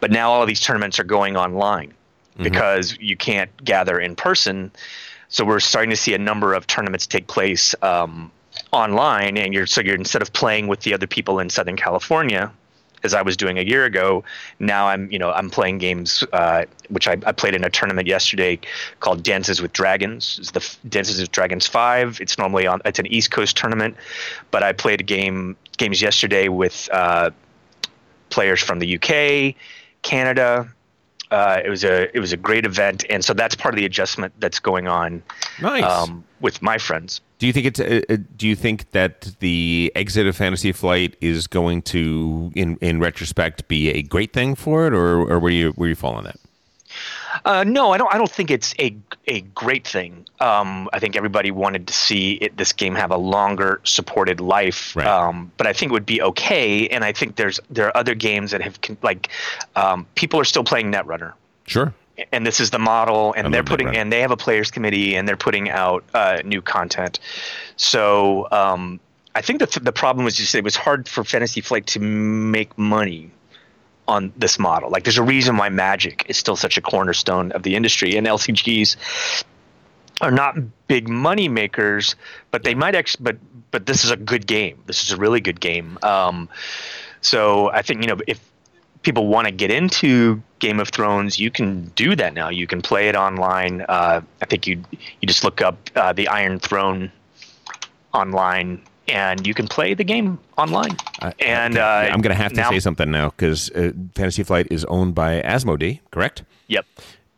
but 0.00 0.10
now 0.10 0.30
all 0.30 0.40
of 0.40 0.48
these 0.48 0.60
tournaments 0.60 0.98
are 0.98 1.04
going 1.04 1.36
online 1.36 1.92
because 2.42 2.96
you 2.98 3.16
can't 3.16 3.50
gather 3.64 3.98
in 3.98 4.16
person. 4.16 4.70
So 5.28 5.44
we're 5.44 5.60
starting 5.60 5.90
to 5.90 5.96
see 5.96 6.14
a 6.14 6.18
number 6.18 6.54
of 6.54 6.66
tournaments 6.66 7.06
take 7.06 7.26
place 7.26 7.74
um, 7.82 8.30
online, 8.72 9.36
and 9.36 9.52
you're 9.52 9.66
so 9.66 9.80
you're 9.80 9.94
instead 9.94 10.22
of 10.22 10.32
playing 10.32 10.68
with 10.68 10.80
the 10.80 10.94
other 10.94 11.06
people 11.06 11.38
in 11.38 11.50
Southern 11.50 11.76
California, 11.76 12.50
as 13.02 13.14
I 13.14 13.22
was 13.22 13.36
doing 13.36 13.58
a 13.58 13.62
year 13.62 13.84
ago, 13.84 14.24
now 14.58 14.88
I'm 14.88 15.10
you 15.12 15.18
know 15.18 15.30
I'm 15.30 15.50
playing 15.50 15.78
games 15.78 16.24
uh, 16.32 16.64
which 16.88 17.06
I, 17.06 17.12
I 17.26 17.32
played 17.32 17.54
in 17.54 17.64
a 17.64 17.70
tournament 17.70 18.08
yesterday 18.08 18.58
called 19.00 19.22
Dances 19.22 19.60
with 19.60 19.72
Dragons. 19.72 20.38
It's 20.40 20.50
the 20.52 20.88
Dances 20.88 21.20
with 21.20 21.30
Dragons 21.30 21.66
five. 21.66 22.20
It's 22.20 22.38
normally 22.38 22.66
on 22.66 22.80
it's 22.84 22.98
an 22.98 23.06
East 23.06 23.30
Coast 23.30 23.56
tournament, 23.56 23.96
but 24.50 24.62
I 24.62 24.72
played 24.72 25.00
a 25.00 25.04
game 25.04 25.56
games 25.76 26.00
yesterday 26.02 26.48
with 26.48 26.88
uh, 26.92 27.30
players 28.30 28.60
from 28.60 28.78
the 28.78 28.96
UK, 28.96 29.54
Canada, 30.02 30.68
Uh, 31.30 31.60
it 31.64 31.68
was 31.68 31.84
a 31.84 32.14
it 32.16 32.20
was 32.20 32.32
a 32.32 32.36
great 32.36 32.64
event, 32.64 33.04
and 33.10 33.24
so 33.24 33.34
that's 33.34 33.54
part 33.54 33.74
of 33.74 33.76
the 33.76 33.84
adjustment 33.84 34.32
that's 34.38 34.58
going 34.58 34.88
on 34.88 35.22
Nice. 35.60 35.84
um, 35.84 36.24
with 36.40 36.62
my 36.62 36.78
friends. 36.78 37.20
Do 37.38 37.46
you 37.46 37.52
think 37.52 37.66
it's? 37.66 37.80
Uh, 37.80 38.00
uh, 38.08 38.16
do 38.36 38.48
you 38.48 38.56
think 38.56 38.90
that 38.92 39.32
the 39.40 39.92
exit 39.94 40.26
of 40.26 40.36
Fantasy 40.36 40.72
Flight 40.72 41.16
is 41.20 41.46
going 41.46 41.82
to, 41.82 42.50
in 42.54 42.76
in 42.80 42.98
retrospect, 42.98 43.68
be 43.68 43.90
a 43.90 44.02
great 44.02 44.32
thing 44.32 44.54
for 44.54 44.86
it, 44.86 44.94
or 44.94 45.20
or 45.30 45.38
where 45.38 45.52
you 45.52 45.70
where 45.72 45.88
you 45.88 45.94
fall 45.94 46.14
on 46.14 46.24
that? 46.24 46.36
Uh, 47.44 47.64
no, 47.64 47.92
I 47.92 47.98
don't. 47.98 48.12
I 48.14 48.18
don't 48.18 48.30
think 48.30 48.50
it's 48.50 48.74
a 48.78 48.96
a 49.26 49.40
great 49.40 49.86
thing. 49.86 50.26
Um, 50.40 50.88
I 50.92 50.98
think 50.98 51.16
everybody 51.16 51.50
wanted 51.50 51.86
to 51.88 51.92
see 51.92 52.32
it, 52.34 52.56
this 52.56 52.72
game 52.72 52.94
have 52.94 53.10
a 53.10 53.16
longer 53.16 53.80
supported 53.84 54.40
life. 54.40 54.94
Right. 54.96 55.06
Um, 55.06 55.50
but 55.56 55.66
I 55.66 55.72
think 55.72 55.90
it 55.90 55.92
would 55.92 56.06
be 56.06 56.22
okay. 56.22 56.88
And 56.88 57.04
I 57.04 57.12
think 57.12 57.36
there's 57.36 57.60
there 57.70 57.86
are 57.86 57.96
other 57.96 58.14
games 58.14 58.50
that 58.50 58.60
have 58.62 58.78
like 59.02 59.28
um, 59.76 60.06
people 60.14 60.40
are 60.40 60.44
still 60.44 60.64
playing 60.64 60.92
Netrunner. 60.92 61.32
Sure. 61.66 61.92
and 62.32 62.46
this 62.46 62.60
is 62.60 62.70
the 62.70 62.78
model 62.78 63.34
and 63.36 63.48
I 63.48 63.50
they're 63.50 63.62
putting 63.62 63.94
and 63.94 64.10
they 64.10 64.22
have 64.22 64.30
a 64.30 64.36
players 64.36 64.70
committee 64.70 65.16
and 65.16 65.28
they're 65.28 65.36
putting 65.36 65.68
out 65.68 66.02
uh, 66.14 66.40
new 66.44 66.62
content 66.62 67.20
so 67.76 68.48
um, 68.50 68.98
i 69.34 69.42
think 69.42 69.60
the, 69.60 69.80
the 69.80 69.92
problem 69.92 70.24
was 70.24 70.34
just 70.34 70.54
it 70.54 70.64
was 70.64 70.76
hard 70.76 71.06
for 71.06 71.24
fantasy 71.24 71.60
flight 71.60 71.86
to 71.88 72.00
make 72.00 72.76
money 72.78 73.30
on 74.08 74.32
this 74.36 74.58
model. 74.58 74.90
Like 74.90 75.04
there's 75.04 75.18
a 75.18 75.22
reason 75.22 75.56
why 75.56 75.68
magic 75.68 76.24
is 76.28 76.36
still 76.36 76.56
such 76.56 76.76
a 76.76 76.80
cornerstone 76.80 77.52
of 77.52 77.62
the 77.62 77.76
industry 77.76 78.16
and 78.16 78.26
lcgs 78.26 78.96
are 80.20 80.32
not 80.32 80.56
big 80.88 81.08
money 81.08 81.48
makers 81.48 82.16
but 82.50 82.64
they 82.64 82.74
might 82.74 82.94
actually 82.94 83.22
but 83.22 83.36
but 83.70 83.86
this 83.86 84.04
is 84.04 84.10
a 84.10 84.16
good 84.16 84.46
game. 84.46 84.82
This 84.86 85.02
is 85.02 85.12
a 85.12 85.16
really 85.16 85.40
good 85.40 85.60
game. 85.60 85.98
Um, 86.02 86.48
so 87.20 87.70
i 87.72 87.82
think 87.82 88.02
you 88.02 88.08
know 88.08 88.18
if 88.26 88.40
people 89.02 89.28
want 89.28 89.46
to 89.46 89.52
get 89.52 89.70
into 89.70 90.42
Game 90.58 90.80
of 90.80 90.88
Thrones, 90.88 91.38
you 91.38 91.50
can 91.50 91.84
do 91.94 92.16
that 92.16 92.34
now. 92.34 92.48
You 92.48 92.66
can 92.66 92.82
play 92.82 93.08
it 93.08 93.14
online. 93.16 93.84
Uh, 93.88 94.20
I 94.42 94.44
think 94.46 94.66
you 94.66 94.82
you 95.20 95.26
just 95.26 95.44
look 95.44 95.60
up 95.60 95.78
uh, 95.94 96.12
the 96.12 96.28
Iron 96.28 96.58
Throne 96.58 97.12
online, 98.12 98.82
and 99.08 99.46
you 99.46 99.54
can 99.54 99.66
play 99.68 99.94
the 99.94 100.04
game 100.04 100.38
online. 100.56 100.96
I- 101.22 101.32
and 101.40 101.76
uh, 101.78 101.82
I'm 102.12 102.20
going 102.20 102.34
to 102.36 102.42
have 102.42 102.52
to 102.52 102.60
now- 102.60 102.70
say 102.70 102.80
something 102.80 103.10
now 103.10 103.30
because 103.30 103.70
uh, 103.70 103.92
Fantasy 104.14 104.42
Flight 104.42 104.68
is 104.70 104.84
owned 104.86 105.14
by 105.14 105.40
Asmodee, 105.42 106.00
correct? 106.10 106.42
Yep. 106.68 106.86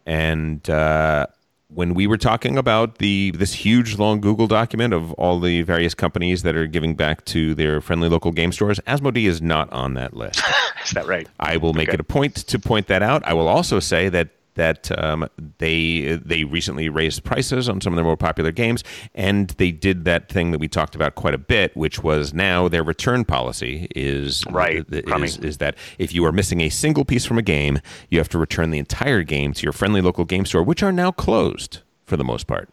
And 0.06 0.68
uh, 0.68 1.26
when 1.68 1.94
we 1.94 2.06
were 2.06 2.16
talking 2.16 2.58
about 2.58 2.98
the 2.98 3.30
this 3.32 3.52
huge 3.52 3.96
long 3.98 4.20
Google 4.20 4.46
document 4.48 4.92
of 4.92 5.12
all 5.12 5.38
the 5.38 5.62
various 5.62 5.94
companies 5.94 6.42
that 6.42 6.56
are 6.56 6.66
giving 6.66 6.94
back 6.96 7.24
to 7.26 7.54
their 7.54 7.80
friendly 7.80 8.08
local 8.08 8.32
game 8.32 8.50
stores, 8.50 8.80
Asmodee 8.86 9.26
is 9.28 9.40
not 9.40 9.72
on 9.72 9.94
that 9.94 10.14
list. 10.14 10.42
Is 10.84 10.92
that 10.92 11.06
right? 11.06 11.28
I 11.38 11.58
will 11.58 11.74
make 11.74 11.88
Okay. 11.90 11.94
it 11.94 12.00
a 12.00 12.04
point 12.04 12.34
to 12.36 12.58
point 12.58 12.86
that 12.86 13.02
out. 13.02 13.22
I 13.26 13.34
will 13.34 13.46
also 13.48 13.78
say 13.80 14.08
that 14.08 14.28
that 14.54 14.90
um, 15.02 15.28
they 15.58 16.20
they 16.24 16.44
recently 16.44 16.88
raised 16.88 17.24
prices 17.24 17.68
on 17.68 17.80
some 17.80 17.92
of 17.92 17.96
their 17.96 18.04
more 18.04 18.16
popular 18.16 18.52
games, 18.52 18.84
and 19.14 19.50
they 19.50 19.70
did 19.70 20.04
that 20.04 20.28
thing 20.28 20.50
that 20.50 20.58
we 20.58 20.68
talked 20.68 20.94
about 20.94 21.14
quite 21.14 21.34
a 21.34 21.38
bit, 21.38 21.76
which 21.76 22.02
was 22.02 22.34
now 22.34 22.68
their 22.68 22.82
return 22.82 23.24
policy 23.24 23.88
is 23.94 24.44
Right, 24.50 24.84
is, 24.90 25.38
is 25.38 25.58
that 25.58 25.76
if 25.98 26.12
you 26.12 26.24
are 26.24 26.32
missing 26.32 26.60
a 26.60 26.68
single 26.68 27.04
piece 27.04 27.24
from 27.24 27.38
a 27.38 27.42
game, 27.42 27.78
you 28.10 28.18
have 28.18 28.28
to 28.30 28.38
return 28.38 28.70
the 28.70 28.78
entire 28.78 29.22
game 29.22 29.52
to 29.54 29.62
your 29.62 29.72
friendly 29.72 30.00
local 30.00 30.24
game 30.24 30.44
store, 30.44 30.62
which 30.62 30.82
are 30.82 30.92
now 30.92 31.10
closed 31.10 31.80
for 32.04 32.16
the 32.16 32.24
most 32.24 32.46
part. 32.46 32.68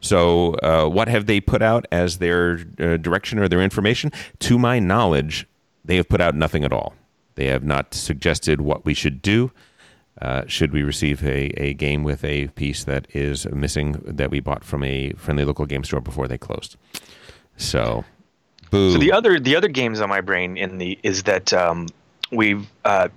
So, 0.00 0.54
uh, 0.54 0.88
what 0.88 1.08
have 1.08 1.26
they 1.26 1.40
put 1.40 1.60
out 1.60 1.86
as 1.92 2.18
their 2.18 2.60
uh, 2.80 2.96
direction 2.96 3.38
or 3.38 3.48
their 3.48 3.60
information? 3.60 4.10
To 4.40 4.58
my 4.58 4.78
knowledge, 4.78 5.46
they 5.84 5.96
have 5.96 6.08
put 6.08 6.22
out 6.22 6.34
nothing 6.34 6.64
at 6.64 6.72
all. 6.72 6.94
They 7.34 7.46
have 7.46 7.64
not 7.64 7.94
suggested 7.94 8.62
what 8.62 8.84
we 8.84 8.94
should 8.94 9.22
do. 9.22 9.52
Uh, 10.20 10.42
should 10.46 10.72
we 10.72 10.82
receive 10.82 11.24
a, 11.24 11.46
a 11.60 11.72
game 11.74 12.04
with 12.04 12.22
a 12.24 12.48
piece 12.48 12.84
that 12.84 13.06
is 13.14 13.46
missing 13.52 13.92
that 14.04 14.30
we 14.30 14.40
bought 14.40 14.62
from 14.64 14.84
a 14.84 15.12
friendly 15.14 15.44
local 15.44 15.64
game 15.64 15.82
store 15.82 16.00
before 16.00 16.28
they 16.28 16.36
closed? 16.36 16.76
So, 17.56 18.04
boo. 18.70 18.92
So 18.92 18.98
the 18.98 19.12
other 19.12 19.40
the 19.40 19.56
other 19.56 19.68
games 19.68 20.00
on 20.00 20.08
my 20.08 20.20
brain 20.20 20.56
in 20.56 20.78
the 20.78 20.98
is 21.02 21.22
that 21.24 21.52
um, 21.52 21.88
we've 22.30 22.66
uh, 22.84 23.08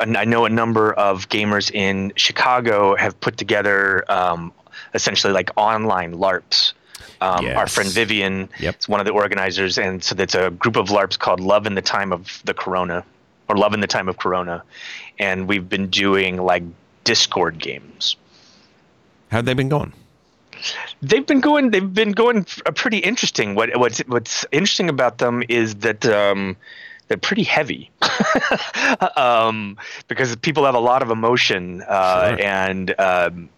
I 0.00 0.24
know 0.24 0.44
a 0.44 0.50
number 0.50 0.92
of 0.92 1.28
gamers 1.28 1.70
in 1.72 2.12
Chicago 2.16 2.94
have 2.94 3.18
put 3.20 3.36
together 3.36 4.04
um, 4.10 4.52
essentially 4.94 5.32
like 5.32 5.50
online 5.56 6.14
LARPs. 6.14 6.74
Um, 7.22 7.46
Our 7.48 7.66
friend 7.66 7.90
Vivian 7.90 8.48
Yep. 8.60 8.76
is 8.80 8.88
one 8.88 8.98
of 9.00 9.04
the 9.04 9.12
organizers, 9.12 9.76
and 9.78 10.02
so 10.02 10.14
that's 10.14 10.34
a 10.34 10.50
group 10.50 10.76
of 10.76 10.88
LARPs 10.88 11.18
called 11.18 11.38
Love 11.40 11.66
in 11.66 11.74
the 11.74 11.82
Time 11.82 12.12
of 12.12 12.40
the 12.44 12.54
Corona, 12.54 13.04
or 13.50 13.56
Love 13.56 13.74
in 13.74 13.80
the 13.80 13.86
Time 13.88 14.08
of 14.08 14.16
Corona, 14.16 14.62
and 15.18 15.48
we've 15.48 15.68
been 15.68 15.88
doing 15.90 16.36
like 16.36 16.62
Discord 17.02 17.58
games. 17.58 18.16
How'd 19.30 19.44
they 19.46 19.54
been 19.54 19.68
going? 19.68 19.92
They've 21.02 21.26
been 21.26 21.40
going. 21.40 21.70
They've 21.70 21.92
been 21.92 22.12
going 22.12 22.46
uh, 22.66 22.70
pretty 22.70 22.98
interesting. 22.98 23.54
What 23.56 23.76
what's 23.76 23.98
what's 24.06 24.46
interesting 24.52 24.88
about 24.88 25.18
them 25.18 25.42
is 25.48 25.74
that 25.76 26.06
um, 26.06 26.56
they're 27.08 27.16
pretty 27.16 27.42
heavy, 27.42 27.90
um, 29.16 29.76
because 30.06 30.36
people 30.36 30.64
have 30.64 30.74
a 30.76 30.80
lot 30.80 31.02
of 31.02 31.10
emotion, 31.10 31.82
uh, 31.88 32.36
Sure. 32.36 32.46
and 32.46 32.94
um, 33.00 33.48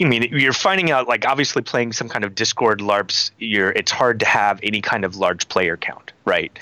I 0.00 0.04
mean, 0.04 0.22
you're 0.30 0.52
finding 0.52 0.90
out 0.92 1.08
like 1.08 1.26
obviously 1.26 1.62
playing 1.62 1.92
some 1.92 2.08
kind 2.08 2.24
of 2.24 2.34
Discord 2.34 2.80
LARPs. 2.80 3.32
You're 3.38 3.70
it's 3.72 3.90
hard 3.90 4.20
to 4.20 4.26
have 4.26 4.60
any 4.62 4.80
kind 4.80 5.04
of 5.04 5.16
large 5.16 5.48
player 5.48 5.76
count, 5.76 6.12
right? 6.24 6.56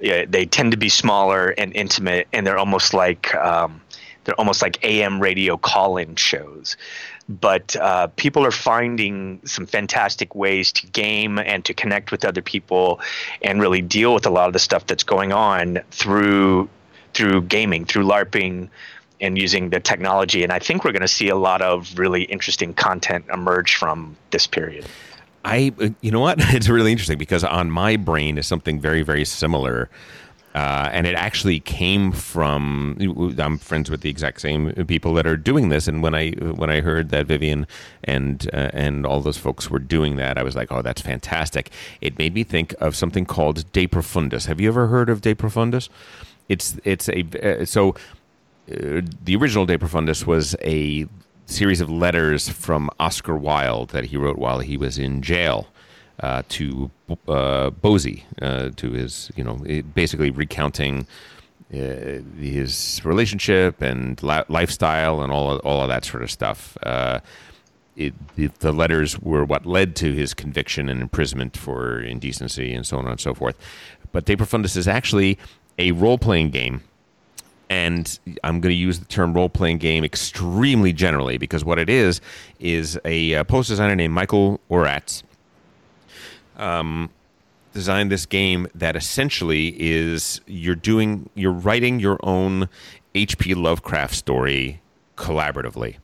Yeah, 0.00 0.24
they 0.28 0.44
tend 0.44 0.72
to 0.72 0.76
be 0.76 0.88
smaller 0.88 1.50
and 1.56 1.74
intimate, 1.74 2.28
and 2.32 2.46
they're 2.46 2.58
almost 2.58 2.92
like 2.92 3.34
um, 3.34 3.80
they're 4.24 4.34
almost 4.34 4.60
like 4.60 4.84
AM 4.84 5.20
radio 5.20 5.56
call-in 5.56 6.16
shows. 6.16 6.76
But 7.28 7.74
uh, 7.76 8.08
people 8.16 8.44
are 8.44 8.52
finding 8.52 9.40
some 9.44 9.66
fantastic 9.66 10.34
ways 10.34 10.70
to 10.72 10.86
game 10.88 11.38
and 11.38 11.64
to 11.64 11.74
connect 11.74 12.10
with 12.12 12.24
other 12.24 12.42
people, 12.42 13.00
and 13.42 13.60
really 13.60 13.82
deal 13.82 14.14
with 14.14 14.26
a 14.26 14.30
lot 14.30 14.46
of 14.46 14.52
the 14.52 14.58
stuff 14.58 14.86
that's 14.86 15.04
going 15.04 15.32
on 15.32 15.80
through 15.90 16.68
through 17.14 17.42
gaming, 17.42 17.86
through 17.86 18.04
LARPing, 18.04 18.68
and 19.20 19.38
using 19.38 19.70
the 19.70 19.80
technology. 19.80 20.42
And 20.42 20.52
I 20.52 20.58
think 20.58 20.84
we're 20.84 20.92
going 20.92 21.00
to 21.02 21.08
see 21.08 21.28
a 21.28 21.36
lot 21.36 21.62
of 21.62 21.98
really 21.98 22.24
interesting 22.24 22.74
content 22.74 23.24
emerge 23.32 23.76
from 23.76 24.16
this 24.30 24.46
period. 24.46 24.84
I, 25.46 25.72
uh, 25.80 25.90
you 26.00 26.10
know 26.10 26.20
what? 26.20 26.38
It's 26.54 26.68
really 26.68 26.92
interesting 26.92 27.18
because 27.18 27.44
on 27.44 27.70
my 27.70 27.96
brain 27.96 28.36
is 28.38 28.46
something 28.46 28.80
very, 28.80 29.02
very 29.02 29.24
similar. 29.24 29.88
Uh, 30.54 30.88
and 30.90 31.06
it 31.06 31.14
actually 31.14 31.60
came 31.60 32.10
from. 32.12 32.96
I'm 33.38 33.58
friends 33.58 33.90
with 33.90 34.00
the 34.00 34.08
exact 34.08 34.40
same 34.40 34.72
people 34.86 35.12
that 35.12 35.26
are 35.26 35.36
doing 35.36 35.68
this, 35.68 35.86
and 35.86 36.02
when 36.02 36.14
I 36.14 36.30
when 36.30 36.70
I 36.70 36.80
heard 36.80 37.10
that 37.10 37.26
Vivian 37.26 37.66
and 38.04 38.48
uh, 38.54 38.70
and 38.72 39.04
all 39.04 39.20
those 39.20 39.36
folks 39.36 39.70
were 39.70 39.78
doing 39.78 40.16
that, 40.16 40.38
I 40.38 40.42
was 40.42 40.56
like, 40.56 40.72
"Oh, 40.72 40.80
that's 40.80 41.02
fantastic!" 41.02 41.70
It 42.00 42.16
made 42.16 42.32
me 42.32 42.42
think 42.42 42.74
of 42.80 42.96
something 42.96 43.26
called 43.26 43.70
De 43.72 43.86
Profundis. 43.86 44.46
Have 44.46 44.58
you 44.58 44.68
ever 44.68 44.86
heard 44.86 45.10
of 45.10 45.20
De 45.20 45.34
Profundis? 45.34 45.90
It's 46.48 46.78
it's 46.84 47.10
a 47.10 47.26
uh, 47.42 47.66
so 47.66 47.90
uh, 48.70 49.02
the 49.24 49.36
original 49.36 49.66
De 49.66 49.76
Profundis 49.76 50.26
was 50.26 50.56
a 50.62 51.06
series 51.46 51.80
of 51.80 51.88
letters 51.88 52.48
from 52.48 52.90
Oscar 53.00 53.36
Wilde 53.36 53.90
that 53.90 54.06
he 54.06 54.16
wrote 54.16 54.38
while 54.38 54.58
he 54.58 54.76
was 54.76 54.98
in 54.98 55.22
jail 55.22 55.68
uh, 56.20 56.42
to 56.48 56.90
uh, 57.28 57.70
Bosie, 57.70 58.24
uh, 58.42 58.70
to 58.76 58.90
his, 58.92 59.30
you 59.36 59.44
know, 59.44 59.56
basically 59.94 60.30
recounting 60.30 61.06
uh, 61.72 62.22
his 62.38 63.00
relationship 63.04 63.82
and 63.82 64.22
la- 64.22 64.44
lifestyle 64.48 65.22
and 65.22 65.32
all 65.32 65.52
of, 65.52 65.60
all 65.60 65.82
of 65.82 65.88
that 65.88 66.04
sort 66.04 66.22
of 66.22 66.30
stuff. 66.30 66.76
Uh, 66.82 67.20
it, 67.96 68.14
the, 68.36 68.48
the 68.58 68.72
letters 68.72 69.18
were 69.18 69.44
what 69.44 69.64
led 69.64 69.96
to 69.96 70.12
his 70.12 70.34
conviction 70.34 70.88
and 70.88 71.00
imprisonment 71.00 71.56
for 71.56 72.00
indecency 72.00 72.74
and 72.74 72.86
so 72.86 72.98
on 72.98 73.06
and 73.06 73.20
so 73.20 73.34
forth. 73.34 73.56
But 74.12 74.26
De 74.26 74.36
Profundis 74.36 74.76
is 74.76 74.86
actually 74.86 75.38
a 75.78 75.92
role 75.92 76.18
playing 76.18 76.50
game 76.50 76.82
and 77.68 78.18
I'm 78.44 78.60
going 78.60 78.72
to 78.72 78.78
use 78.78 78.98
the 78.98 79.06
term 79.06 79.34
role 79.34 79.48
playing 79.48 79.78
game 79.78 80.04
extremely 80.04 80.92
generally 80.92 81.38
because 81.38 81.64
what 81.64 81.78
it 81.78 81.88
is 81.88 82.20
is 82.60 82.98
a 83.04 83.34
uh, 83.34 83.44
post 83.44 83.68
designer 83.68 83.96
named 83.96 84.14
Michael 84.14 84.60
Oracz 84.70 85.22
um, 86.56 87.10
designed 87.72 88.10
this 88.10 88.26
game 88.26 88.66
that 88.74 88.96
essentially 88.96 89.74
is 89.78 90.40
you're 90.46 90.74
doing 90.74 91.28
you're 91.34 91.52
writing 91.52 92.00
your 92.00 92.18
own 92.22 92.68
H.P. 93.14 93.54
Lovecraft 93.54 94.14
story 94.14 94.80
collaboratively. 95.16 95.96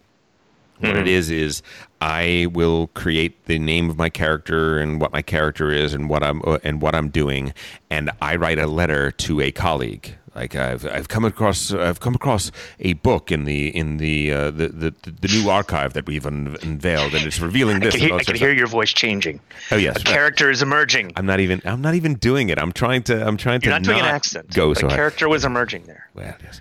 What 0.78 0.96
it 0.96 1.06
is 1.06 1.30
is 1.30 1.62
I 2.00 2.48
will 2.52 2.88
create 2.88 3.44
the 3.44 3.60
name 3.60 3.88
of 3.88 3.96
my 3.96 4.08
character 4.10 4.78
and 4.78 5.00
what 5.00 5.12
my 5.12 5.22
character 5.22 5.70
is 5.70 5.94
and 5.94 6.08
what 6.08 6.24
I'm 6.24 6.42
uh, 6.44 6.58
and 6.64 6.82
what 6.82 6.96
I'm 6.96 7.08
doing, 7.08 7.54
and 7.88 8.10
I 8.20 8.34
write 8.34 8.58
a 8.58 8.66
letter 8.66 9.12
to 9.12 9.40
a 9.40 9.52
colleague. 9.52 10.16
Like 10.34 10.54
I've 10.56 10.86
I've 10.86 11.08
come 11.08 11.26
across 11.26 11.72
I've 11.74 12.00
come 12.00 12.14
across 12.14 12.50
a 12.80 12.94
book 12.94 13.30
in 13.30 13.44
the 13.44 13.68
in 13.76 13.98
the 13.98 14.32
uh, 14.32 14.50
the, 14.50 14.68
the 14.68 14.94
the 15.20 15.28
new 15.28 15.50
archive 15.50 15.92
that 15.92 16.06
we've 16.06 16.26
un- 16.26 16.56
unveiled, 16.62 17.14
and 17.14 17.26
it's 17.26 17.38
revealing 17.38 17.76
I 17.76 17.80
this. 17.80 17.96
can, 17.96 18.00
hear, 18.08 18.14
I 18.16 18.22
can 18.24 18.36
hear 18.36 18.52
your 18.52 18.66
voice 18.66 18.92
changing. 18.94 19.40
Oh 19.70 19.76
yes, 19.76 20.00
A 20.00 20.04
character 20.04 20.50
is 20.50 20.62
emerging. 20.62 21.12
I'm 21.16 21.26
not 21.26 21.40
even 21.40 21.60
I'm 21.66 21.82
not 21.82 21.94
even 21.94 22.14
doing 22.14 22.48
it. 22.48 22.58
I'm 22.58 22.72
trying 22.72 23.02
to 23.04 23.26
I'm 23.26 23.36
trying 23.36 23.60
to 23.60 23.66
You're 23.66 23.74
not 23.74 23.82
doing 23.84 24.00
an 24.00 24.06
accent. 24.06 24.54
Go 24.54 24.70
The 24.72 24.80
so 24.80 24.86
hard. 24.86 24.96
character 24.96 25.28
was 25.28 25.44
emerging 25.44 25.84
there. 25.84 26.08
Well, 26.14 26.34
yes. 26.42 26.60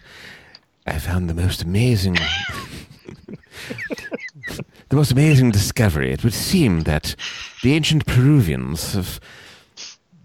I 0.86 0.98
found 1.00 1.30
the 1.30 1.34
most 1.34 1.62
amazing. 1.64 2.18
the 4.90 4.96
most 4.96 5.12
amazing 5.12 5.52
discovery. 5.52 6.12
It 6.12 6.24
would 6.24 6.34
seem 6.34 6.82
that 6.82 7.16
the 7.64 7.74
ancient 7.74 8.06
Peruvians 8.06 8.94
have 8.94 9.20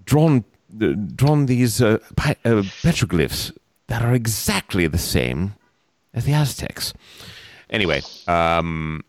drawn 0.04 0.44
drawn 0.78 1.46
these 1.46 1.80
uh, 1.82 1.98
pi- 2.16 2.36
uh, 2.44 2.62
petroglyphs 2.82 3.56
that 3.88 4.02
are 4.02 4.14
exactly 4.14 4.86
the 4.86 4.98
same 4.98 5.54
as 6.14 6.24
the 6.24 6.32
Aztecs. 6.32 6.92
Anyway, 7.70 8.02
um, 8.28 9.04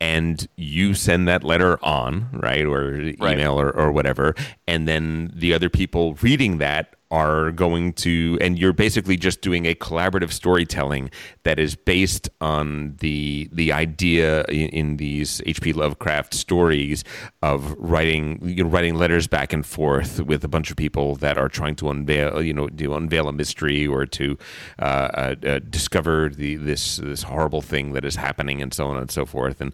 and 0.00 0.48
you 0.56 0.94
send 0.94 1.28
that 1.28 1.44
letter 1.44 1.82
on, 1.84 2.28
right, 2.32 2.66
or 2.66 3.00
email 3.00 3.58
or, 3.58 3.70
or 3.70 3.92
whatever, 3.92 4.34
and 4.66 4.86
then 4.86 5.32
the 5.34 5.54
other 5.54 5.70
people 5.70 6.14
reading 6.14 6.58
that 6.58 6.95
are 7.10 7.52
going 7.52 7.92
to, 7.92 8.38
and 8.40 8.58
you're 8.58 8.72
basically 8.72 9.16
just 9.16 9.40
doing 9.40 9.66
a 9.66 9.74
collaborative 9.74 10.32
storytelling 10.32 11.10
that 11.44 11.58
is 11.58 11.76
based 11.76 12.28
on 12.40 12.96
the 12.98 13.48
the 13.52 13.72
idea 13.72 14.44
in, 14.44 14.68
in 14.70 14.96
these 14.96 15.40
H.P. 15.46 15.72
Lovecraft 15.72 16.34
stories 16.34 17.04
of 17.42 17.74
writing 17.78 18.40
you 18.42 18.64
know, 18.64 18.70
writing 18.70 18.96
letters 18.96 19.26
back 19.26 19.52
and 19.52 19.64
forth 19.64 20.20
with 20.20 20.44
a 20.44 20.48
bunch 20.48 20.70
of 20.70 20.76
people 20.76 21.14
that 21.16 21.38
are 21.38 21.48
trying 21.48 21.76
to 21.76 21.90
unveil 21.90 22.42
you 22.42 22.52
know 22.52 22.68
to 22.68 22.94
unveil 22.94 23.28
a 23.28 23.32
mystery 23.32 23.86
or 23.86 24.06
to 24.06 24.36
uh, 24.78 24.82
uh, 24.82 25.34
uh, 25.46 25.58
discover 25.70 26.28
the 26.28 26.56
this 26.56 26.96
this 26.96 27.22
horrible 27.22 27.62
thing 27.62 27.92
that 27.92 28.04
is 28.04 28.16
happening 28.16 28.60
and 28.60 28.74
so 28.74 28.86
on 28.86 28.96
and 28.96 29.10
so 29.10 29.24
forth 29.24 29.60
and. 29.60 29.72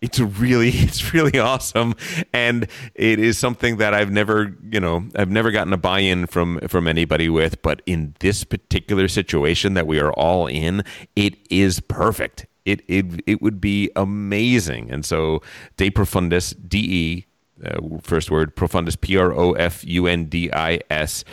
It's 0.00 0.20
really 0.20 0.68
it's 0.74 1.12
really 1.12 1.38
awesome. 1.38 1.94
And 2.32 2.68
it 2.94 3.18
is 3.18 3.38
something 3.38 3.78
that 3.78 3.94
I've 3.94 4.10
never 4.10 4.56
you 4.70 4.80
know 4.80 5.08
I've 5.16 5.30
never 5.30 5.50
gotten 5.50 5.72
a 5.72 5.78
buy-in 5.78 6.26
from 6.26 6.60
from 6.68 6.86
anybody 6.86 7.28
with. 7.28 7.62
But 7.62 7.82
in 7.86 8.14
this 8.20 8.44
particular 8.44 9.08
situation 9.08 9.74
that 9.74 9.86
we 9.86 10.00
are 10.00 10.12
all 10.12 10.46
in 10.46 10.84
it 11.16 11.36
is 11.50 11.80
perfect. 11.80 12.46
It 12.64 12.82
it 12.88 13.22
it 13.26 13.42
would 13.42 13.60
be 13.60 13.90
amazing. 13.96 14.90
And 14.90 15.04
so 15.04 15.42
de 15.76 15.90
profundis 15.90 16.54
de 16.68 17.26
uh, 17.64 17.98
first 18.02 18.30
word 18.30 18.54
profundis 18.54 19.00
p 19.00 19.16
r 19.16 19.32
o 19.32 19.52
f 19.52 19.84
u 19.84 20.06
n 20.06 20.26
d 20.26 20.50
i 20.52 20.78
s 20.90 21.24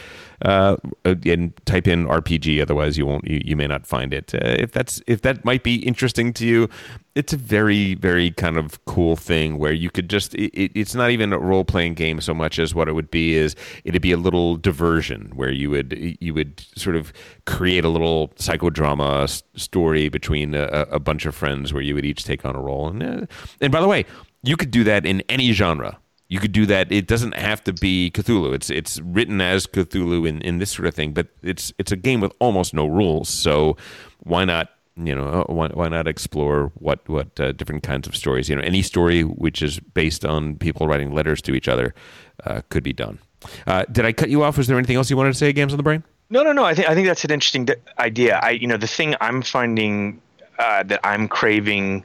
uh, 0.41 0.77
and 1.03 1.53
type 1.65 1.87
in 1.87 2.05
RPG. 2.05 2.61
Otherwise, 2.61 2.97
you 2.97 3.05
won't. 3.05 3.27
You, 3.27 3.41
you 3.43 3.55
may 3.55 3.67
not 3.67 3.85
find 3.85 4.13
it. 4.13 4.33
Uh, 4.33 4.39
if 4.59 4.71
that's 4.71 5.01
if 5.07 5.21
that 5.21 5.45
might 5.45 5.63
be 5.63 5.75
interesting 5.75 6.33
to 6.33 6.45
you, 6.45 6.69
it's 7.15 7.33
a 7.33 7.37
very 7.37 7.95
very 7.95 8.31
kind 8.31 8.57
of 8.57 8.83
cool 8.85 9.15
thing 9.15 9.57
where 9.57 9.73
you 9.73 9.89
could 9.89 10.09
just. 10.09 10.33
It, 10.35 10.71
it's 10.75 10.95
not 10.95 11.11
even 11.11 11.33
a 11.33 11.39
role 11.39 11.63
playing 11.63 11.93
game 11.93 12.21
so 12.21 12.33
much 12.33 12.59
as 12.59 12.75
what 12.75 12.87
it 12.87 12.93
would 12.93 13.11
be 13.11 13.35
is 13.35 13.55
it'd 13.83 14.01
be 14.01 14.11
a 14.11 14.17
little 14.17 14.57
diversion 14.57 15.31
where 15.35 15.51
you 15.51 15.69
would 15.69 16.17
you 16.19 16.33
would 16.33 16.59
sort 16.75 16.95
of 16.95 17.13
create 17.45 17.85
a 17.85 17.89
little 17.89 18.29
psychodrama 18.35 19.43
story 19.55 20.09
between 20.09 20.53
a, 20.53 20.67
a 20.91 20.99
bunch 20.99 21.25
of 21.25 21.35
friends 21.35 21.73
where 21.73 21.83
you 21.83 21.95
would 21.95 22.05
each 22.05 22.23
take 22.23 22.45
on 22.45 22.55
a 22.55 22.61
role. 22.61 22.87
And 22.87 23.03
uh, 23.03 23.25
and 23.61 23.71
by 23.71 23.81
the 23.81 23.87
way, 23.87 24.05
you 24.43 24.57
could 24.57 24.71
do 24.71 24.83
that 24.83 25.05
in 25.05 25.21
any 25.29 25.51
genre 25.51 25.99
you 26.35 26.41
could 26.41 26.51
do 26.51 26.65
that. 26.65 26.91
It 26.91 27.07
doesn't 27.07 27.33
have 27.35 27.63
to 27.63 27.71
be 27.71 28.11
Cthulhu. 28.13 28.53
It's 28.53 28.69
it's 28.69 28.99
written 28.99 29.39
as 29.39 29.65
Cthulhu 29.65 30.27
in, 30.27 30.41
in 30.41 30.57
this 30.57 30.69
sort 30.69 30.85
of 30.85 30.93
thing, 30.93 31.13
but 31.13 31.27
it's 31.41 31.71
it's 31.79 31.93
a 31.93 31.95
game 31.95 32.19
with 32.19 32.33
almost 32.39 32.73
no 32.73 32.85
rules. 32.85 33.29
So 33.29 33.77
why 34.19 34.43
not 34.43 34.67
you 34.97 35.15
know 35.15 35.45
why, 35.47 35.69
why 35.69 35.87
not 35.87 36.09
explore 36.09 36.73
what 36.75 37.07
what 37.07 37.39
uh, 37.39 37.53
different 37.53 37.83
kinds 37.83 38.05
of 38.05 38.17
stories? 38.17 38.49
You 38.49 38.57
know, 38.57 38.63
any 38.63 38.81
story 38.81 39.21
which 39.21 39.61
is 39.61 39.79
based 39.79 40.25
on 40.25 40.57
people 40.57 40.89
writing 40.89 41.13
letters 41.13 41.41
to 41.43 41.55
each 41.55 41.69
other 41.69 41.95
uh, 42.43 42.63
could 42.67 42.83
be 42.83 42.91
done. 42.91 43.19
Uh, 43.65 43.85
did 43.89 44.03
I 44.03 44.11
cut 44.11 44.29
you 44.29 44.43
off? 44.43 44.57
Was 44.57 44.67
there 44.67 44.77
anything 44.77 44.97
else 44.97 45.09
you 45.09 45.15
wanted 45.15 45.31
to 45.31 45.37
say? 45.37 45.53
Games 45.53 45.71
on 45.71 45.77
the 45.77 45.83
brain? 45.83 46.03
No, 46.29 46.43
no, 46.43 46.51
no. 46.51 46.65
I 46.65 46.73
think 46.75 46.89
I 46.89 46.95
think 46.95 47.07
that's 47.07 47.23
an 47.23 47.31
interesting 47.31 47.69
idea. 47.97 48.39
I, 48.43 48.49
you 48.49 48.67
know, 48.67 48.77
the 48.77 48.87
thing 48.87 49.15
I'm 49.21 49.41
finding 49.41 50.21
uh, 50.59 50.83
that 50.83 50.99
I'm 51.05 51.29
craving 51.29 52.03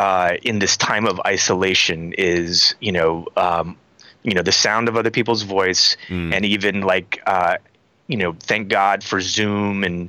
uh, 0.00 0.36
in 0.44 0.60
this 0.60 0.78
time 0.78 1.06
of 1.06 1.20
isolation 1.26 2.14
is, 2.16 2.74
you 2.80 2.90
know, 2.90 3.26
um, 3.36 3.76
you 4.22 4.32
know, 4.32 4.40
the 4.42 4.52
sound 4.66 4.88
of 4.88 4.96
other 4.96 5.10
people's 5.10 5.42
voice, 5.42 5.94
and 6.08 6.42
even 6.44 6.80
like, 6.80 7.22
uh, 7.26 7.56
you 8.06 8.16
know, 8.16 8.34
thank 8.40 8.68
God 8.68 9.04
for 9.04 9.20
Zoom 9.20 9.84
and 9.84 10.08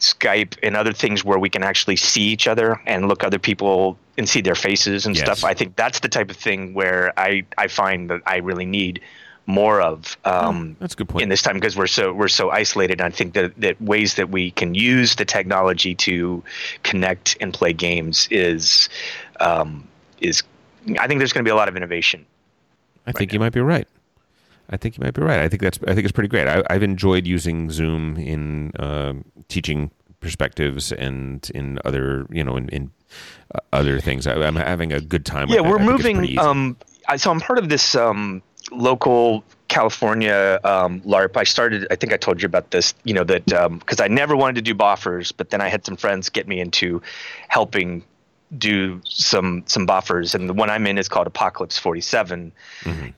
Skype 0.00 0.56
and 0.64 0.76
other 0.76 0.92
things 0.92 1.24
where 1.24 1.38
we 1.38 1.48
can 1.48 1.62
actually 1.62 1.94
see 1.96 2.22
each 2.22 2.48
other 2.48 2.80
and 2.86 3.06
look 3.06 3.22
other 3.22 3.38
people 3.38 3.96
and 4.18 4.28
see 4.28 4.40
their 4.40 4.56
faces 4.56 5.06
and 5.06 5.14
Yes. 5.14 5.24
stuff. 5.24 5.44
I 5.44 5.54
think 5.54 5.76
that's 5.76 6.00
the 6.00 6.08
type 6.08 6.28
of 6.30 6.36
thing 6.36 6.74
where 6.74 7.12
I 7.16 7.44
I 7.56 7.68
find 7.68 8.10
that 8.10 8.22
I 8.26 8.38
really 8.38 8.66
need 8.66 9.00
more 9.46 9.80
of. 9.80 10.16
Um, 10.24 10.76
That's 10.80 10.94
a 10.94 10.96
good 10.96 11.08
point. 11.08 11.22
in 11.22 11.28
this 11.28 11.42
time 11.42 11.54
because 11.54 11.76
we're 11.76 11.86
so 11.86 12.12
we're 12.12 12.28
so 12.28 12.50
isolated. 12.50 13.00
I 13.00 13.10
think 13.10 13.34
that 13.34 13.58
that 13.60 13.80
ways 13.80 14.14
that 14.14 14.30
we 14.30 14.50
can 14.52 14.74
use 14.74 15.16
the 15.16 15.24
technology 15.24 15.94
to 15.96 16.42
connect 16.82 17.36
and 17.40 17.52
play 17.52 17.72
games 17.72 18.28
is 18.30 18.88
um, 19.40 19.86
is 20.20 20.42
I 20.98 21.06
think 21.06 21.18
there's 21.18 21.32
going 21.32 21.44
to 21.44 21.48
be 21.48 21.52
a 21.52 21.56
lot 21.56 21.68
of 21.68 21.76
innovation. 21.76 22.24
I 23.06 23.12
think 23.12 23.32
you 23.32 23.40
might 23.40 23.52
be 23.52 23.60
right. 23.60 23.88
I 24.70 24.76
think 24.76 24.96
you 24.96 25.02
might 25.02 25.14
be 25.14 25.22
right. 25.22 25.40
I 25.40 25.48
think 25.48 25.62
that's. 25.62 25.78
I 25.86 25.94
think 25.94 26.04
it's 26.04 26.12
pretty 26.12 26.28
great. 26.28 26.46
I, 26.46 26.62
I've 26.70 26.82
enjoyed 26.82 27.26
using 27.26 27.70
Zoom 27.70 28.16
in 28.16 28.72
um 28.78 29.24
teaching 29.48 29.90
perspectives 30.20 30.92
and 30.92 31.50
in 31.54 31.78
other, 31.84 32.26
you 32.30 32.44
know, 32.44 32.56
in, 32.56 32.68
in 32.68 32.90
uh, 33.54 33.58
other 33.72 33.98
things. 34.00 34.26
I, 34.26 34.34
I'm 34.34 34.56
having 34.56 34.92
a 34.92 35.00
good 35.00 35.24
time. 35.24 35.48
Yeah, 35.48 35.60
with 35.60 35.70
we're 35.70 35.76
I 35.76 35.78
think 35.78 35.90
it's 35.92 36.02
pretty 36.02 36.36
moving. 36.36 36.38
Um, 36.38 36.76
I, 37.08 37.16
so 37.16 37.30
I'm 37.30 37.40
part 37.40 37.58
of 37.58 37.68
this 37.68 37.94
um, 37.94 38.42
local 38.70 39.44
California 39.68 40.58
um, 40.64 41.00
LARP. 41.02 41.36
I 41.36 41.44
started. 41.44 41.86
I 41.90 41.96
think 41.96 42.12
I 42.12 42.16
told 42.16 42.42
you 42.42 42.46
about 42.46 42.70
this. 42.70 42.94
You 43.04 43.14
know 43.14 43.24
that 43.24 43.46
because 43.46 44.00
I 44.00 44.08
never 44.08 44.36
wanted 44.36 44.56
to 44.56 44.62
do 44.62 44.74
boffers, 44.74 45.32
but 45.36 45.50
then 45.50 45.60
I 45.60 45.68
had 45.68 45.84
some 45.84 45.96
friends 45.96 46.28
get 46.28 46.48
me 46.48 46.60
into 46.60 47.00
helping 47.48 48.02
do 48.58 49.00
some 49.04 49.62
some 49.66 49.86
boffers 49.86 50.34
and 50.34 50.48
the 50.48 50.52
one 50.52 50.68
i'm 50.68 50.84
in 50.84 50.98
is 50.98 51.08
called 51.08 51.28
apocalypse 51.28 51.78
47 51.78 52.50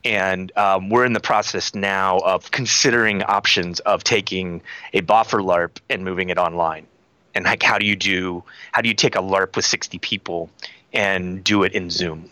and 0.05 0.55
um, 0.55 0.89
we're 0.89 1.05
in 1.05 1.13
the 1.13 1.19
process 1.19 1.73
now 1.73 2.19
of 2.19 2.51
considering 2.51 3.23
options 3.23 3.79
of 3.79 4.03
taking 4.03 4.61
a 4.93 5.01
boffer 5.01 5.43
larp 5.43 5.79
and 5.89 6.03
moving 6.03 6.29
it 6.29 6.37
online 6.37 6.85
and 7.33 7.45
like 7.45 7.63
how 7.63 7.79
do 7.79 7.85
you 7.87 7.95
do 7.95 8.43
how 8.73 8.81
do 8.81 8.87
you 8.87 8.93
take 8.93 9.15
a 9.15 9.21
larp 9.21 9.55
with 9.55 9.65
60 9.65 9.97
people 9.99 10.51
and 10.93 11.43
do 11.43 11.63
it 11.63 11.73
in 11.73 11.89
zoom 11.89 12.29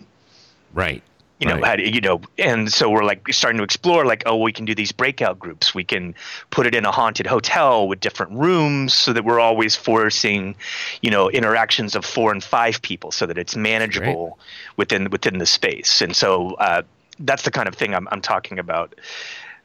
right. 0.74 1.02
You 1.42 1.48
know 1.48 1.56
right. 1.56 1.66
how 1.66 1.76
do 1.76 1.84
you 1.84 2.00
know 2.00 2.22
and 2.38 2.72
so 2.72 2.90
we're 2.90 3.04
like 3.04 3.28
starting 3.34 3.58
to 3.58 3.64
explore 3.64 4.06
like 4.06 4.24
oh 4.28 4.38
we 4.38 4.54
can 4.54 4.64
do 4.64 4.76
these 4.76 4.92
breakout 4.92 5.40
groups 5.40 5.74
we 5.74 5.84
can 5.84 6.16
put 6.52 6.68
it 6.68 6.76
in 6.76 6.86
a 6.86 6.92
haunted 6.92 7.26
hotel 7.26 7.88
with 7.88 8.00
different 8.00 8.32
rooms 8.34 8.94
so 8.94 9.12
that 9.12 9.26
we're 9.26 9.40
always 9.40 9.76
forcing 9.76 10.56
you 11.02 11.10
know 11.10 11.30
interactions 11.32 11.96
of 11.96 12.06
four 12.06 12.32
and 12.32 12.44
five 12.44 12.82
people 12.84 13.12
so 13.12 13.26
that 13.26 13.38
it's 13.38 13.56
manageable 13.56 14.38
within 14.78 15.10
within 15.10 15.40
the 15.40 15.46
space 15.46 16.02
and 16.02 16.16
so 16.16 16.52
uh, 16.56 16.84
that's 17.20 17.44
the 17.44 17.52
kind 17.52 17.68
of 17.68 17.76
thing 17.76 17.94
i'm, 17.96 18.08
I'm 18.12 18.22
talking 18.22 18.60
about 18.60 18.94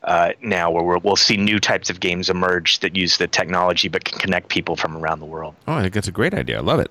uh, 0.03 0.33
now 0.41 0.71
where 0.71 0.85
we're, 0.85 0.99
we'll 0.99 1.17
see 1.17 1.37
new 1.37 1.59
types 1.59 1.91
of 1.91 2.01
games 2.01 2.31
emerge 2.31 2.79
that 2.81 2.95
use 2.95 3.19
the 3.19 3.27
technology 3.27 3.89
but 3.89 4.05
can 4.05 4.19
connect 4.19 4.49
people 4.49 4.77
from 4.77 4.97
around 4.97 5.21
the 5.21 5.27
world 5.27 5.55
Oh, 5.69 5.75
I 5.75 5.83
think 5.83 5.95
that's 5.95 6.09
a 6.09 6.13
great 6.13 6.33
idea. 6.33 6.59
I 6.59 6.61
love 6.61 6.81
it. 6.81 6.91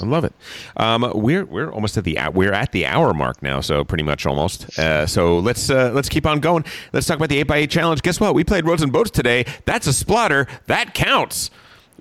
I 0.00 0.06
love 0.06 0.24
it. 0.24 0.32
Um, 0.76 1.10
we're 1.14 1.44
we're 1.44 1.70
almost 1.72 1.96
at 1.96 2.04
the 2.04 2.18
we're 2.32 2.52
at 2.52 2.72
the 2.72 2.86
hour 2.86 3.12
mark 3.12 3.42
now, 3.42 3.60
so 3.60 3.84
pretty 3.84 4.04
much 4.04 4.26
almost. 4.26 4.78
Uh, 4.78 5.06
so 5.06 5.38
let's 5.38 5.70
uh, 5.70 5.90
let's 5.92 6.08
keep 6.08 6.26
on 6.26 6.40
going. 6.40 6.64
Let's 6.92 7.06
talk 7.06 7.16
about 7.16 7.28
the 7.28 7.38
eight 7.38 7.50
x 7.50 7.56
eight 7.58 7.70
challenge. 7.70 8.02
Guess 8.02 8.20
what? 8.20 8.34
We 8.34 8.44
played 8.44 8.64
roads 8.64 8.82
and 8.82 8.92
boats 8.92 9.10
today. 9.10 9.44
That's 9.64 9.86
a 9.86 9.90
Splotter. 9.90 10.48
That 10.66 10.94
counts. 10.94 11.50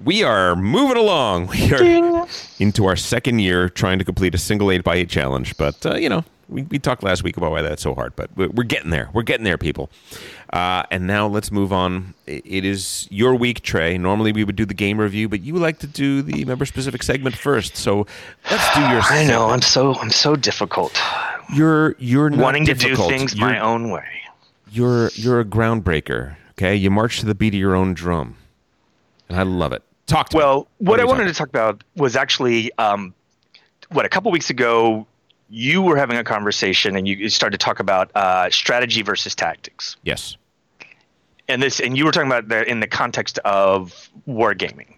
We 0.03 0.21
are 0.23 0.55
moving 0.55 0.97
along. 0.97 1.47
We 1.47 1.73
are 1.73 2.27
into 2.59 2.85
our 2.85 2.95
second 2.95 3.39
year 3.39 3.67
trying 3.67 3.97
to 3.97 4.05
complete 4.05 4.35
a 4.35 4.37
single 4.37 4.69
eight 4.69 4.85
x 4.87 4.95
eight 4.95 5.09
challenge. 5.09 5.57
But 5.57 5.83
uh, 5.85 5.95
you 5.95 6.09
know, 6.09 6.23
we, 6.49 6.63
we 6.63 6.79
talked 6.79 7.03
last 7.03 7.23
week 7.23 7.37
about 7.37 7.51
why 7.51 7.61
that's 7.61 7.81
so 7.81 7.93
hard. 7.93 8.15
But 8.15 8.29
we're, 8.35 8.63
getting 8.63 8.89
there. 8.89 9.09
We're 9.13 9.23
getting 9.23 9.43
there, 9.43 9.57
people. 9.57 9.89
Uh, 10.51 10.83
and 10.91 11.07
now 11.07 11.27
let's 11.27 11.51
move 11.51 11.73
on. 11.73 12.13
It 12.25 12.65
is 12.65 13.07
your 13.09 13.35
week, 13.35 13.61
Trey. 13.61 13.97
Normally 13.97 14.31
we 14.31 14.43
would 14.43 14.55
do 14.55 14.65
the 14.65 14.73
game 14.73 14.99
review, 14.99 15.29
but 15.29 15.41
you 15.41 15.55
like 15.55 15.79
to 15.79 15.87
do 15.87 16.21
the 16.21 16.45
member 16.45 16.65
specific 16.65 17.03
segment 17.03 17.35
first. 17.35 17.75
So 17.75 18.07
let's 18.49 18.73
do 18.75 18.81
your. 18.81 19.01
i 19.03 19.25
know 19.25 19.49
i'm 19.49 19.61
so 19.61 19.93
i'm 19.95 20.09
so 20.09 20.35
difficult 20.35 20.97
You're 21.53 21.95
you're 21.99 22.29
wanting 22.29 22.65
to 22.65 22.73
do 22.73 22.95
things 22.95 23.35
you're, 23.35 23.47
my 23.47 23.59
own 23.59 23.89
way 23.89 24.05
You're 24.71 25.09
you're 25.13 25.39
a 25.39 25.45
groundbreaker. 25.45 26.35
Okay, 26.51 26.75
you 26.75 26.89
march 26.89 27.19
to 27.19 27.25
the 27.25 27.35
beat 27.35 27.53
of 27.53 27.59
your 27.59 27.75
own 27.75 27.93
drum, 27.93 28.35
and 29.29 29.39
I 29.39 29.43
love 29.43 29.73
it. 29.73 29.83
Talk 30.07 30.29
to 30.29 30.37
me. 30.37 30.43
Well, 30.43 30.67
what 30.79 30.99
I 30.99 31.05
wanted 31.05 31.25
to 31.25 31.33
talk 31.33 31.49
about 31.49 31.83
was 31.95 32.15
actually 32.15 32.71
um, 32.77 33.13
what 33.89 34.05
a 34.05 34.09
couple 34.09 34.31
weeks 34.31 34.49
ago 34.49 35.05
you 35.49 35.81
were 35.81 35.95
having 35.95 36.17
a 36.17 36.23
conversation 36.23 36.95
and 36.95 37.07
you 37.07 37.15
you 37.15 37.29
started 37.29 37.59
to 37.59 37.63
talk 37.65 37.79
about 37.79 38.11
uh, 38.15 38.49
strategy 38.49 39.01
versus 39.01 39.35
tactics, 39.35 39.95
Yes. 40.03 40.37
and 41.47 41.61
this 41.61 41.79
and 41.79 41.97
you 41.97 42.05
were 42.05 42.11
talking 42.11 42.27
about 42.29 42.47
that 42.49 42.67
in 42.67 42.79
the 42.79 42.87
context 42.87 43.39
of 43.39 44.09
wargaming. 44.27 44.93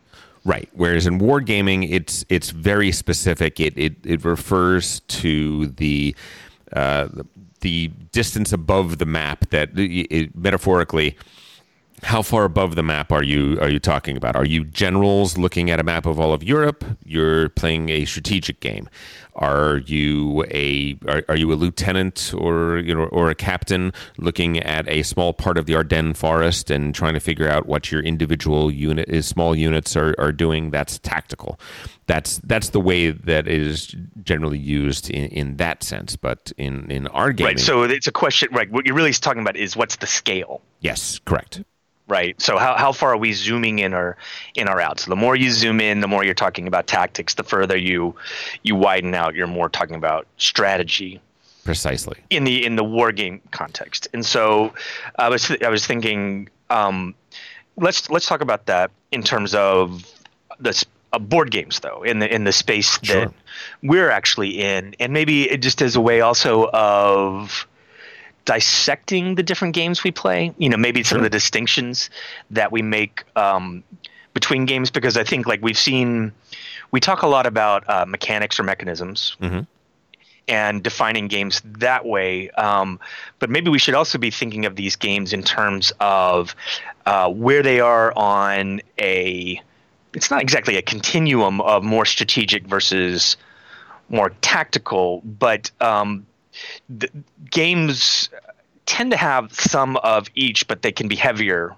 Right. 0.45 0.69
Whereas 0.73 1.05
in 1.05 1.19
wargaming, 1.19 1.91
it's 1.91 2.25
it's 2.29 2.49
very 2.51 2.91
specific. 2.91 3.59
It 3.59 3.77
it, 3.77 3.95
it 4.03 4.23
refers 4.23 5.01
to 5.01 5.67
the, 5.67 6.15
uh, 6.73 7.09
the 7.13 7.25
the 7.61 7.87
distance 8.13 8.53
above 8.53 8.99
the 8.99 9.05
map 9.05 9.49
that 9.49 9.69
it, 9.75 10.33
metaphorically 10.35 11.17
how 12.03 12.21
far 12.21 12.45
above 12.45 12.75
the 12.75 12.83
map 12.83 13.11
are 13.11 13.23
you 13.23 13.59
are 13.61 13.69
you 13.69 13.79
talking 13.79 14.17
about? 14.17 14.35
Are 14.35 14.45
you 14.45 14.63
generals 14.63 15.37
looking 15.37 15.69
at 15.69 15.79
a 15.79 15.83
map 15.83 16.05
of 16.05 16.19
all 16.19 16.33
of 16.33 16.43
Europe? 16.43 16.83
You're 17.05 17.49
playing 17.49 17.89
a 17.89 18.05
strategic 18.05 18.59
game. 18.59 18.89
Are 19.35 19.77
you 19.85 20.43
a 20.51 20.97
are, 21.07 21.23
are 21.29 21.35
you 21.37 21.53
a 21.53 21.55
lieutenant 21.55 22.33
or 22.37 22.79
you 22.79 22.93
know 22.93 23.05
or 23.05 23.29
a 23.29 23.35
captain 23.35 23.93
looking 24.17 24.59
at 24.59 24.87
a 24.89 25.03
small 25.03 25.33
part 25.33 25.57
of 25.57 25.65
the 25.65 25.75
Ardennes 25.75 26.17
forest 26.17 26.69
and 26.69 26.93
trying 26.93 27.13
to 27.13 27.19
figure 27.19 27.47
out 27.47 27.65
what 27.65 27.91
your 27.91 28.01
individual 28.01 28.69
unit 28.71 29.07
is 29.07 29.25
small 29.27 29.55
units 29.55 29.95
are, 29.95 30.13
are 30.17 30.31
doing? 30.31 30.71
That's 30.71 30.99
tactical. 30.99 31.59
That's 32.07 32.39
that's 32.39 32.69
the 32.69 32.81
way 32.81 33.11
that 33.11 33.47
is 33.47 33.95
generally 34.23 34.57
used 34.57 35.09
in, 35.09 35.25
in 35.25 35.57
that 35.57 35.83
sense. 35.83 36.15
But 36.15 36.51
in 36.57 36.89
in 36.91 37.07
our 37.07 37.31
game, 37.31 37.45
Right. 37.45 37.59
So 37.59 37.83
it's 37.83 38.07
a 38.07 38.11
question. 38.11 38.49
Right. 38.51 38.69
What 38.69 38.85
you're 38.85 38.95
really 38.95 39.13
talking 39.13 39.41
about 39.41 39.55
is 39.55 39.77
what's 39.77 39.97
the 39.97 40.07
scale. 40.07 40.61
yes, 40.81 41.19
correct. 41.25 41.63
Right? 42.09 42.39
So 42.41 42.57
how, 42.57 42.75
how 42.75 42.91
far 42.91 43.13
are 43.13 43.17
we 43.17 43.31
zooming 43.33 43.79
in 43.79 43.93
or 43.93 44.17
in 44.55 44.67
or 44.67 44.81
out? 44.81 44.99
So 44.99 45.09
the 45.09 45.15
more 45.15 45.35
you 45.35 45.51
zoom 45.51 45.79
in, 45.79 46.01
the 46.01 46.07
more 46.07 46.23
you're 46.25 46.33
talking 46.33 46.67
about 46.67 46.87
tactics. 46.87 47.35
The 47.35 47.43
further 47.43 47.77
you 47.77 48.15
you 48.63 48.75
widen 48.75 49.13
out, 49.13 49.35
you're 49.35 49.47
more 49.47 49.69
talking 49.69 49.95
about 49.95 50.27
strategy 50.37 51.21
Precisely. 51.63 52.17
in 52.29 52.43
the 52.43 52.65
in 52.65 52.75
the 52.75 52.83
war 52.83 53.11
game 53.11 53.41
context. 53.51 54.07
And 54.13 54.25
so 54.25 54.73
I 55.17 55.29
was 55.29 55.51
I 55.63 55.69
was 55.69 55.85
thinking, 55.85 56.49
um, 56.69 57.15
let's 57.77 58.09
let's 58.09 58.25
talk 58.25 58.41
about 58.41 58.65
that 58.65 58.91
in 59.11 59.23
terms 59.23 59.53
of 59.53 60.03
the 60.59 60.83
uh, 61.13 61.19
board 61.19 61.51
games 61.51 61.79
though 61.79 62.03
in 62.03 62.19
the 62.19 62.33
in 62.33 62.43
the 62.43 62.51
space 62.51 62.97
that 62.99 63.05
Sure. 63.05 63.33
we're 63.83 64.09
actually 64.09 64.59
in, 64.61 64.95
and 64.99 65.13
maybe 65.13 65.49
it 65.49 65.61
just 65.61 65.81
as 65.81 65.95
a 65.95 66.01
way 66.01 66.21
also 66.21 66.69
of 66.73 67.67
dissecting 68.49 69.35
the 69.35 69.43
different 69.43 69.75
games 69.75 70.03
we 70.03 70.09
play. 70.09 70.51
You 70.57 70.69
know, 70.69 70.77
maybe 70.77 71.03
some 71.03 71.19
of 71.19 71.23
the 71.23 71.29
distinctions 71.29 72.09
that 72.49 72.71
we 72.71 72.81
make 72.81 73.23
um, 73.35 73.83
between 74.33 74.65
games 74.65 74.89
because 74.89 75.17
I 75.17 75.23
think 75.23 75.45
like 75.45 75.61
we've 75.61 75.77
seen, 75.77 76.31
we 76.89 76.99
talk 76.99 77.21
a 77.21 77.27
lot 77.27 77.45
about 77.45 77.87
uh, 77.87 78.05
mechanics 78.07 78.59
or 78.59 78.63
mechanisms. 78.63 79.37
Mhm. 79.39 79.67
And 80.47 80.81
defining 80.81 81.27
games 81.27 81.61
that 81.63 82.07
way, 82.07 82.49
um, 82.57 82.99
but 83.37 83.51
maybe 83.51 83.69
we 83.69 83.77
should 83.77 83.93
also 83.93 84.17
be 84.17 84.31
thinking 84.31 84.65
of 84.65 84.75
these 84.75 84.95
games 84.95 85.31
in 85.31 85.43
terms 85.43 85.93
of 85.99 86.55
uh, 87.05 87.29
where 87.29 87.61
they 87.61 87.79
are 87.79 88.11
on 88.17 88.81
a. 88.99 89.61
It's 90.15 90.31
not 90.31 90.41
exactly 90.41 90.75
a 90.75 90.81
continuum 90.81 91.61
of 91.61 91.83
more 91.83 92.03
strategic 92.03 92.65
versus 92.65 93.37
more 94.09 94.31
tactical, 94.41 95.21
but 95.23 95.69
um, 95.81 96.25
the 96.89 97.09
games 97.49 98.29
tend 98.85 99.11
to 99.11 99.17
have 99.17 99.53
some 99.53 99.97
of 99.97 100.27
each, 100.35 100.67
but 100.67 100.81
they 100.81 100.91
can 100.91 101.07
be 101.07 101.15
heavier 101.15 101.75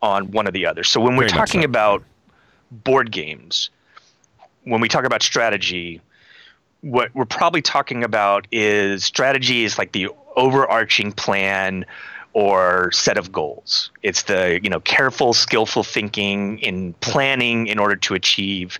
on 0.00 0.30
one 0.32 0.48
or 0.48 0.50
the 0.50 0.66
other. 0.66 0.82
So 0.82 1.00
when 1.00 1.16
we're 1.16 1.28
Very 1.28 1.38
talking 1.38 1.62
so. 1.62 1.66
about 1.66 2.02
board 2.70 3.12
games, 3.12 3.70
when 4.64 4.80
we 4.80 4.88
talk 4.88 5.04
about 5.04 5.22
strategy, 5.22 6.00
what 6.80 7.14
we're 7.14 7.24
probably 7.24 7.62
talking 7.62 8.02
about 8.02 8.46
is 8.50 9.04
strategy 9.04 9.64
is 9.64 9.78
like 9.78 9.92
the 9.92 10.08
overarching 10.36 11.12
plan 11.12 11.86
or 12.32 12.90
set 12.92 13.18
of 13.18 13.30
goals. 13.30 13.90
It's 14.02 14.24
the 14.24 14.58
you 14.62 14.70
know 14.70 14.80
careful, 14.80 15.32
skillful 15.34 15.84
thinking 15.84 16.58
in 16.58 16.94
planning 16.94 17.66
in 17.66 17.78
order 17.78 17.96
to 17.96 18.14
achieve 18.14 18.78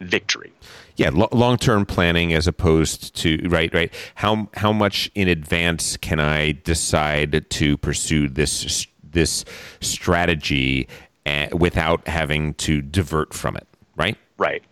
victory. 0.00 0.52
Yeah, 0.98 1.10
lo- 1.14 1.28
long-term 1.30 1.86
planning 1.86 2.34
as 2.34 2.48
opposed 2.48 3.14
to 3.16 3.38
right, 3.48 3.72
right. 3.72 3.92
How 4.16 4.48
how 4.54 4.72
much 4.72 5.10
in 5.14 5.28
advance 5.28 5.96
can 5.96 6.18
I 6.18 6.52
decide 6.64 7.48
to 7.48 7.76
pursue 7.78 8.28
this 8.28 8.86
this 9.04 9.44
strategy 9.80 10.88
uh, 11.24 11.46
without 11.52 12.06
having 12.08 12.54
to 12.54 12.82
divert 12.82 13.32
from 13.32 13.56
it? 13.56 13.66
Right. 13.96 14.18
Right. 14.38 14.62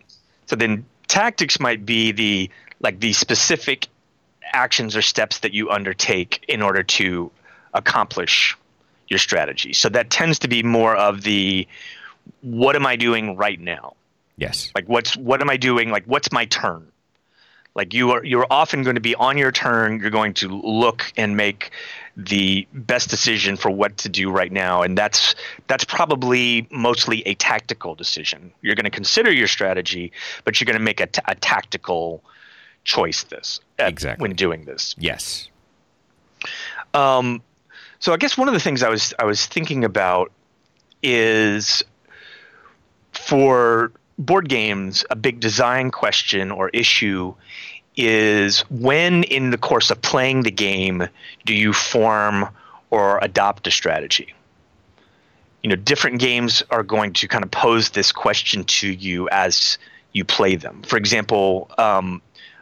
So 0.47 0.57
then 0.57 0.85
tactics 1.07 1.61
might 1.61 1.85
be 1.85 2.11
the 2.11 2.51
like 2.81 2.99
the 2.99 3.13
specific 3.13 3.87
actions 4.51 4.97
or 4.97 5.01
steps 5.01 5.39
that 5.39 5.53
you 5.53 5.69
undertake 5.69 6.43
in 6.49 6.61
order 6.61 6.83
to 6.83 7.31
accomplish 7.73 8.57
your 9.07 9.19
strategy. 9.19 9.71
So 9.71 9.87
that 9.89 10.09
tends 10.09 10.39
to 10.39 10.49
be 10.49 10.61
more 10.61 10.95
of 10.95 11.21
the 11.21 11.65
what 12.41 12.75
am 12.75 12.85
I 12.85 12.97
doing 12.97 13.37
right 13.37 13.59
now? 13.59 13.95
Yes. 14.37 14.71
Like 14.75 14.87
what's 14.87 15.17
what 15.17 15.41
am 15.41 15.49
I 15.49 15.57
doing? 15.57 15.89
Like 15.89 16.05
what's 16.05 16.31
my 16.31 16.45
turn? 16.45 16.91
Like 17.75 17.93
you 17.93 18.11
are 18.11 18.23
you're 18.23 18.47
often 18.49 18.83
going 18.83 18.95
to 18.95 19.01
be 19.01 19.15
on 19.15 19.37
your 19.37 19.51
turn, 19.51 19.99
you're 19.99 20.09
going 20.09 20.33
to 20.35 20.47
look 20.47 21.11
and 21.17 21.35
make 21.37 21.71
the 22.15 22.67
best 22.73 23.09
decision 23.09 23.55
for 23.57 23.69
what 23.69 23.97
to 23.97 24.09
do 24.09 24.31
right 24.31 24.51
now 24.51 24.81
and 24.81 24.97
that's 24.97 25.35
that's 25.67 25.83
probably 25.83 26.67
mostly 26.71 27.21
a 27.27 27.35
tactical 27.35 27.93
decision. 27.93 28.51
You're 28.61 28.73
going 28.75 28.85
to 28.85 28.89
consider 28.89 29.31
your 29.31 29.47
strategy, 29.47 30.11
but 30.43 30.59
you're 30.59 30.65
going 30.65 30.77
to 30.77 30.83
make 30.83 30.99
a, 30.99 31.07
t- 31.07 31.21
a 31.27 31.35
tactical 31.35 32.23
choice 32.83 33.23
this 33.23 33.59
at- 33.77 33.89
Exactly. 33.89 34.23
when 34.23 34.35
doing 34.35 34.65
this. 34.65 34.95
Yes. 34.97 35.49
Um, 36.93 37.41
so 37.99 38.13
I 38.13 38.17
guess 38.17 38.37
one 38.37 38.47
of 38.47 38.53
the 38.53 38.59
things 38.59 38.81
I 38.81 38.89
was 38.89 39.13
I 39.19 39.25
was 39.25 39.45
thinking 39.45 39.83
about 39.83 40.31
is 41.03 41.83
for 43.11 43.91
board 44.17 44.49
games, 44.49 45.05
a 45.09 45.15
big 45.15 45.39
design 45.39 45.91
question 45.91 46.51
or 46.51 46.69
issue 46.69 47.33
is 47.95 48.61
when 48.69 49.23
in 49.23 49.49
the 49.49 49.57
course 49.57 49.89
of 49.89 50.01
playing 50.01 50.43
the 50.43 50.51
game 50.51 51.07
do 51.45 51.53
you 51.53 51.73
form 51.73 52.47
or 52.89 53.19
adopt 53.21 53.67
a 53.67 53.71
strategy? 53.71 54.33
You 55.63 55.69
know, 55.69 55.75
different 55.75 56.19
games 56.19 56.63
are 56.69 56.83
going 56.83 57.13
to 57.13 57.27
kind 57.27 57.43
of 57.43 57.51
pose 57.51 57.89
this 57.89 58.11
question 58.11 58.63
to 58.65 58.87
you 58.87 59.27
as 59.29 59.77
you 60.13 60.23
play 60.23 60.55
them. 60.55 60.83
For 60.83 60.97
example, 60.97 61.69
um, 61.77 62.21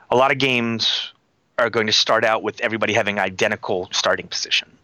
a 0.09 0.15
lot 0.15 0.31
of 0.31 0.37
games 0.37 1.11
are 1.59 1.69
going 1.69 1.87
to 1.87 1.93
start 1.93 2.23
out 2.25 2.43
with 2.43 2.59
everybody 2.61 2.93
having 2.93 3.19
identical 3.19 3.89
starting 3.91 4.27
position 4.27 4.74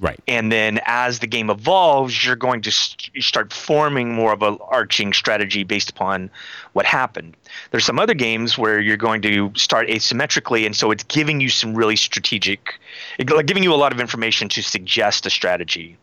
Right. 0.00 0.18
and 0.26 0.50
then 0.50 0.80
as 0.86 1.20
the 1.20 1.26
game 1.28 1.48
evolves 1.50 2.24
you're 2.24 2.34
going 2.34 2.60
to 2.62 2.72
st- 2.72 3.10
you 3.14 3.22
start 3.22 3.52
forming 3.52 4.12
more 4.14 4.32
of 4.32 4.42
a 4.42 4.56
arching 4.68 5.12
strategy 5.12 5.62
based 5.64 5.90
upon 5.90 6.28
what 6.72 6.86
happened 6.86 7.36
there's 7.70 7.84
some 7.84 7.98
other 8.00 8.14
games 8.14 8.58
where 8.58 8.80
you're 8.80 8.96
going 8.96 9.22
to 9.22 9.52
start 9.54 9.86
asymmetrically 9.88 10.66
and 10.66 10.74
so 10.74 10.90
it's 10.90 11.04
giving 11.04 11.40
you 11.40 11.48
some 11.48 11.74
really 11.74 11.94
strategic 11.96 12.80
it- 13.18 13.30
like 13.30 13.46
giving 13.46 13.62
you 13.62 13.72
a 13.72 13.76
lot 13.76 13.92
of 13.92 14.00
information 14.00 14.48
to 14.48 14.62
suggest 14.62 15.24
a 15.26 15.30
strategy 15.30 15.96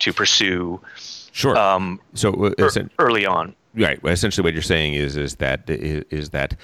to 0.00 0.12
pursue 0.12 0.80
Sure. 1.32 1.56
um, 1.56 2.00
so 2.14 2.32
uh, 2.32 2.50
essen- 2.58 2.90
early 2.98 3.24
on 3.24 3.54
right. 3.74 4.02
Well, 4.02 4.12
essentially, 4.12 4.42
what 4.44 4.54
you're 4.54 4.62
saying 4.62 4.94
is 4.94 5.16
is 5.16 5.36
that 5.36 5.70
is, 5.70 6.04
is 6.10 6.30
that 6.30 6.56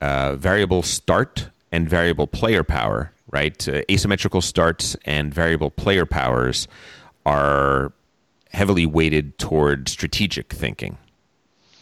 uh, 0.00 0.34
variable 0.36 0.82
start 0.82 1.50
and 1.72 1.88
variable 1.88 2.26
player 2.26 2.64
power, 2.64 3.12
right? 3.30 3.68
Uh, 3.68 3.82
asymmetrical 3.90 4.40
starts 4.40 4.96
and 5.04 5.32
variable 5.34 5.70
player 5.70 6.06
powers 6.06 6.66
are 7.26 7.92
heavily 8.52 8.86
weighted 8.86 9.38
toward 9.38 9.88
strategic 9.88 10.52
thinking. 10.52 10.96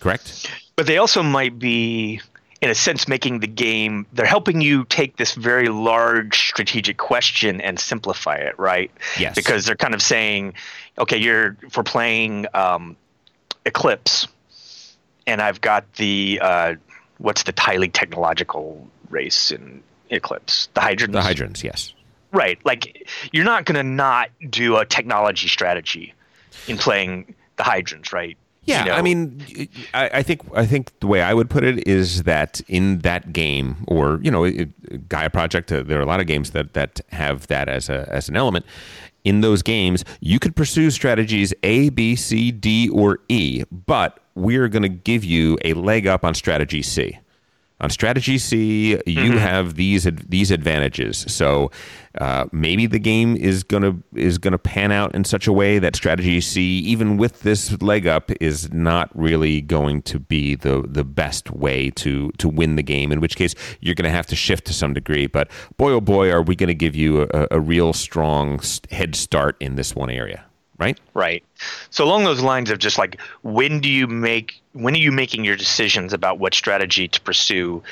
Correct. 0.01 0.51
but 0.77 0.87
they 0.87 0.99
also 0.99 1.23
might 1.23 1.59
be 1.59 2.21
in 2.61 2.71
a 2.71 2.75
sense 2.75 3.09
making 3.09 3.41
the 3.41 3.47
game 3.47 4.07
they're 4.13 4.25
helping 4.27 4.61
you 4.61 4.85
take 4.85 5.17
this 5.17 5.35
very 5.35 5.69
large 5.69 6.37
strategic 6.49 6.97
question 6.99 7.61
and 7.61 7.79
simplify 7.81 8.35
it 8.37 8.57
right 8.59 8.91
Yes. 9.19 9.35
because 9.35 9.65
they're 9.67 9.75
kind 9.75 9.95
of 9.95 10.03
saying 10.03 10.55
okay 10.99 11.17
you're 11.17 11.57
for 11.71 11.83
playing 11.83 12.47
um, 12.55 12.97
eclipse 13.65 14.29
and 15.27 15.41
i've 15.43 15.61
got 15.61 15.91
the 15.95 16.39
uh, 16.43 16.75
what's 17.19 17.43
the 17.45 17.55
highly 17.59 17.89
technological 17.89 18.87
race 19.11 19.51
in 19.51 19.83
eclipse 20.11 20.69
the 20.75 20.81
Hydrans 20.81 21.13
The 21.13 21.23
Hydrans, 21.23 21.65
yes. 21.65 21.93
right 22.33 22.59
like 22.65 23.09
you're 23.33 23.45
not 23.45 23.65
going 23.65 23.77
to 23.77 23.83
not 23.83 24.31
do 24.51 24.77
a 24.77 24.85
technology 24.85 25.49
strategy 25.49 26.15
in 26.69 26.77
playing 26.79 27.35
the 27.57 27.63
Hydrans 27.63 28.13
right 28.13 28.37
Yeah, 28.67 28.81
You 28.81 28.91
know? 28.91 28.97
I 28.97 29.03
mean, 29.03 29.69
I, 29.95 30.11
I 30.15 30.23
think 30.23 30.43
I 30.55 30.67
think 30.67 30.99
the 31.01 31.07
way 31.07 31.23
I 31.23 31.33
would 31.33 31.49
put 31.49 31.63
it 31.65 31.87
is 31.87 32.25
that 32.25 32.61
in 32.67 32.99
that 33.01 33.33
game, 33.33 33.85
or 33.87 34.19
you 34.23 34.31
know, 34.31 34.45
it, 34.45 35.09
Gaia 35.09 35.31
Project, 35.31 35.71
uh, 35.71 35.85
there 35.85 35.99
are 35.99 36.03
a 36.03 36.07
lot 36.07 36.21
of 36.21 36.27
games 36.27 36.51
that 36.51 36.75
that 36.75 37.01
have 37.11 37.47
that 37.47 37.69
as 37.69 37.89
a 37.89 38.09
as 38.11 38.29
an 38.29 38.37
element. 38.37 38.67
In 39.25 39.41
those 39.41 39.63
games, 39.63 40.05
you 40.21 40.39
could 40.39 40.55
pursue 40.55 40.91
strategies 40.91 41.53
A, 41.63 41.89
B, 41.91 42.15
C, 42.17 42.53
D, 42.53 42.89
or 42.89 43.21
E, 43.29 43.65
but 43.71 44.21
we're 44.35 44.69
going 44.69 44.83
to 44.83 44.89
give 44.89 45.25
you 45.25 45.59
a 45.65 45.75
leg 45.75 46.07
up 46.07 46.25
on 46.25 46.35
strategy 46.35 46.83
C. 46.83 47.19
On 47.79 47.91
strategy 47.91 48.39
C, 48.39 48.99
you 49.07 49.37
have 49.37 49.75
these 49.75 50.05
these 50.05 50.51
advantages. 50.51 51.27
So 51.29 51.71
uh, 52.19 52.47
maybe 52.51 52.87
the 52.87 52.99
game 52.99 53.37
is 53.37 53.63
gonna 53.65 53.99
is 54.15 54.39
gonna 54.39 54.57
pan 54.57 54.93
out 54.93 55.15
in 55.15 55.25
such 55.25 55.47
a 55.47 55.53
way 55.53 55.79
that 55.79 55.95
strategy 55.95 56.41
C, 56.41 56.63
even 56.63 57.19
with 57.19 57.41
this 57.41 57.83
leg 57.83 58.07
up, 58.07 58.31
is 58.41 58.73
not 58.73 59.11
really 59.15 59.61
going 59.61 60.01
to 60.03 60.19
be 60.19 60.55
the 60.55 60.87
the 60.89 61.05
best 61.05 61.51
way 61.51 61.91
to 61.91 62.31
to 62.39 62.49
win 62.49 62.77
the 62.77 62.83
game. 62.83 63.13
In 63.13 63.21
which 63.21 63.37
case, 63.37 63.55
you're 63.81 63.95
going 63.95 64.11
to 64.11 64.17
have 64.17 64.27
to 64.29 64.37
shift 64.37 64.65
to 64.69 64.73
some 64.73 64.95
degree. 64.95 65.27
But 65.27 65.51
boy, 65.77 65.93
oh 65.93 66.01
boy, 66.01 66.31
are 66.31 66.43
we 66.43 66.57
going 66.57 66.69
to 66.69 66.75
give 66.75 66.97
you 66.97 67.29
a, 67.35 67.47
a 67.51 67.61
real 67.61 67.93
strong 67.93 68.59
head 68.91 69.15
start 69.15 69.55
in 69.61 69.75
this 69.75 69.95
one 69.95 70.09
area? 70.09 70.46
Right? 70.79 70.99
Right. 71.15 71.45
So 71.91 72.05
along 72.05 72.25
those 72.25 72.43
lines 72.43 72.71
of 72.71 72.79
just 72.79 72.99
like 72.99 73.21
when 73.43 73.81
do 73.81 73.89
you 73.89 74.07
make 74.07 74.63
when 74.73 74.95
are 74.95 74.99
you 74.99 75.13
making 75.13 75.45
your 75.45 75.57
decisions 75.57 76.13
about 76.13 76.39
what 76.39 76.55
strategy 76.55 77.09
to 77.09 77.21
pursue? 77.21 77.83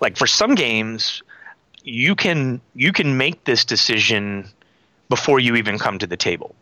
Like 0.00 0.16
for 0.16 0.26
some 0.26 0.54
games, 0.54 1.22
you 1.82 2.14
can 2.14 2.60
you 2.74 2.92
can 2.92 3.16
make 3.16 3.44
this 3.44 3.64
decision 3.64 4.48
before 5.08 5.40
you 5.40 5.56
even 5.56 5.78
come 5.78 5.98
to 5.98 6.06
the 6.06 6.16
table. 6.16 6.54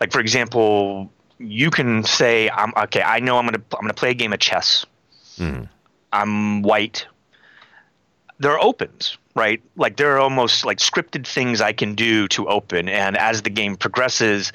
Like 0.00 0.12
for 0.12 0.20
example, 0.20 1.10
you 1.38 1.70
can 1.70 2.04
say, 2.04 2.50
"I'm 2.50 2.72
okay. 2.84 3.02
I 3.02 3.20
know 3.20 3.38
I'm 3.38 3.46
gonna 3.46 3.62
I'm 3.72 3.80
gonna 3.80 3.94
play 3.94 4.10
a 4.10 4.14
game 4.14 4.32
of 4.32 4.38
chess. 4.38 4.86
Hmm. 5.36 5.64
I'm 6.12 6.62
white. 6.62 7.06
There 8.38 8.52
are 8.52 8.62
opens, 8.62 9.18
right? 9.34 9.62
Like 9.76 9.96
there 9.96 10.14
are 10.14 10.18
almost 10.18 10.64
like 10.64 10.78
scripted 10.78 11.26
things 11.26 11.60
I 11.60 11.72
can 11.72 11.94
do 11.94 12.28
to 12.28 12.48
open, 12.48 12.88
and 12.88 13.16
as 13.16 13.42
the 13.42 13.50
game 13.50 13.76
progresses, 13.76 14.52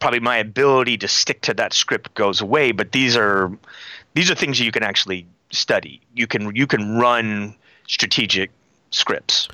probably 0.00 0.20
my 0.20 0.36
ability 0.36 0.96
to 0.98 1.08
stick 1.08 1.40
to 1.42 1.54
that 1.54 1.72
script 1.72 2.14
goes 2.14 2.40
away. 2.40 2.72
But 2.72 2.92
these 2.92 3.16
are 3.16 3.50
these 4.14 4.30
are 4.30 4.34
things 4.34 4.60
you 4.60 4.72
can 4.72 4.82
actually 4.82 5.26
study. 5.50 6.00
You 6.14 6.26
can 6.26 6.54
you 6.54 6.66
can 6.66 6.96
run 6.98 7.54
strategic 7.86 8.50
scripts, 8.90 9.48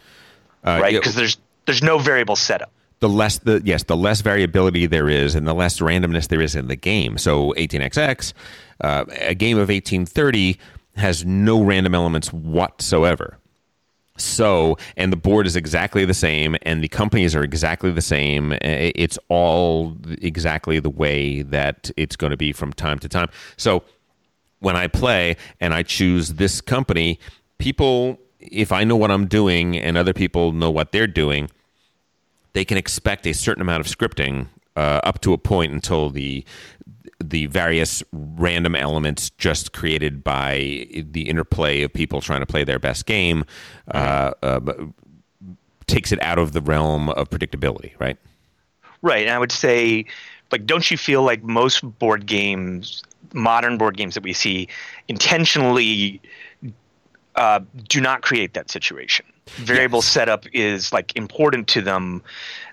Uh, 0.65 0.79
right? 0.81 0.95
Because 0.95 1.15
there's 1.15 1.39
there's 1.67 1.83
no 1.83 1.99
variable 1.99 2.37
setup. 2.37 2.71
the 3.01 3.09
less 3.09 3.39
the 3.39 3.61
yes, 3.65 3.85
the 3.85 3.97
less 3.97 4.21
variability 4.21 4.87
there 4.87 5.09
is, 5.09 5.35
and 5.35 5.47
the 5.47 5.55
less 5.55 5.81
randomness 5.81 6.29
there 6.29 6.41
is 6.41 6.55
in 6.55 6.69
the 6.69 6.77
game. 6.77 7.19
So 7.19 7.53
18xx, 7.57 8.33
uh, 8.81 9.05
a 9.21 9.35
game 9.35 9.57
of 9.59 9.69
1830 9.69 10.59
has 10.97 11.25
no 11.25 11.63
random 11.63 11.95
elements 11.95 12.33
whatsoever. 12.33 13.39
So, 14.19 14.77
and 14.97 15.11
the 15.11 15.17
board 15.17 15.47
is 15.47 15.57
exactly 15.57 16.05
the 16.05 16.15
same, 16.15 16.57
and 16.63 16.85
the 16.85 16.89
companies 16.89 17.35
are 17.35 17.43
exactly 17.43 17.91
the 17.91 18.03
same. 18.03 18.53
It's 18.61 19.19
all 19.29 19.97
exactly 20.21 20.79
the 20.81 20.91
way 20.91 21.43
that 21.43 21.91
it's 21.97 22.15
going 22.15 22.31
to 22.31 22.37
be 22.37 22.53
from 22.53 22.73
time 22.75 22.99
to 23.01 23.09
time. 23.09 23.29
So, 23.57 23.85
when 24.61 24.77
I 24.77 24.87
play 24.87 25.37
and 25.61 25.75
I 25.75 25.83
choose 25.83 26.35
this 26.35 26.61
company, 26.61 27.19
people, 27.59 28.19
if 28.39 28.71
I 28.71 28.85
know 28.85 28.97
what 28.97 29.11
I'm 29.11 29.27
doing 29.27 29.77
and 29.77 29.97
other 29.97 30.13
people 30.13 30.53
know 30.53 30.71
what 30.71 30.93
they're 30.93 31.07
doing, 31.07 31.51
they 32.53 32.65
can 32.65 32.77
expect 32.77 33.27
a 33.27 33.33
certain 33.33 33.63
amount 33.63 33.81
of 33.81 33.87
scripting 33.87 34.47
uh, 34.77 35.01
up 35.05 35.21
to 35.23 35.33
a 35.33 35.39
point 35.39 35.73
until 35.73 36.11
the 36.11 36.45
the 37.23 37.47
various 37.47 38.03
random 38.13 38.75
elements 38.75 39.31
just 39.31 39.73
created 39.73 40.23
by 40.23 40.87
the 40.95 41.29
interplay 41.29 41.83
of 41.83 41.93
people 41.93 42.21
trying 42.21 42.41
to 42.41 42.47
play 42.47 42.65
their 42.65 42.79
best 42.79 43.07
game 43.07 43.45
uh, 43.93 44.33
uh, 44.43 44.61
takes 45.87 46.13
it 46.13 46.23
out 46.23 46.39
of 46.39 46.53
the 46.53 46.61
realm 46.61 47.09
of 47.11 47.31
predictability, 47.31 47.93
right? 47.99 48.17
Right. 49.03 49.23
And 49.23 49.31
I 49.31 49.39
would 49.39 49.53
say, 49.53 50.05
like, 50.51 50.65
don't 50.67 50.91
you 50.91 50.97
feel 50.97 51.23
like 51.23 51.43
most 51.43 51.83
board 51.99 52.27
games, 52.27 53.03
modern 53.33 53.79
board 53.79 53.97
games 53.97 54.15
that 54.15 54.23
we 54.23 54.33
see, 54.33 54.69
intentionally 55.09 56.21
uh, 57.35 57.61
do 57.89 58.01
not 58.01 58.23
create 58.23 58.55
that 58.55 58.71
situation? 58.71 59.27
Variable 59.49 59.99
Yes. 59.99 60.07
setup 60.07 60.47
is 60.53 60.93
like 60.93 61.15
important 61.17 61.69
to 61.69 61.83
them 61.83 62.23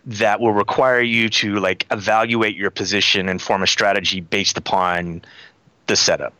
that 0.06 0.40
will 0.40 0.54
require 0.54 1.02
you 1.02 1.28
to 1.30 1.56
like 1.60 1.86
evaluate 1.92 2.56
your 2.56 2.70
position 2.70 3.28
and 3.28 3.42
form 3.42 3.64
a 3.64 3.68
strategy 3.68 4.22
based 4.22 4.58
upon 4.58 5.22
the 5.88 5.96
setup. 5.96 6.34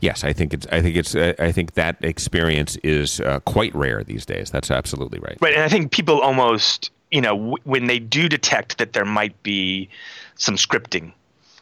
Yes, 0.00 0.22
I 0.24 0.32
think 0.34 0.52
it's. 0.52 0.66
I 0.70 0.82
think 0.82 0.96
it's. 0.96 1.14
Uh, 1.14 1.32
I 1.38 1.50
think 1.52 1.74
that 1.74 1.96
experience 2.02 2.76
is 2.82 3.20
uh, 3.20 3.40
quite 3.40 3.74
rare 3.74 4.04
these 4.04 4.26
days. 4.26 4.50
That's 4.50 4.70
absolutely 4.70 5.18
right. 5.20 5.38
Right, 5.40 5.54
and 5.54 5.62
I 5.62 5.68
think 5.68 5.90
people 5.90 6.20
almost, 6.20 6.90
you 7.10 7.22
know, 7.22 7.34
w- 7.36 7.56
when 7.64 7.86
they 7.86 7.98
do 7.98 8.28
detect 8.28 8.76
that 8.78 8.92
there 8.92 9.06
might 9.06 9.42
be 9.42 9.88
some 10.34 10.56
scripting 10.56 11.12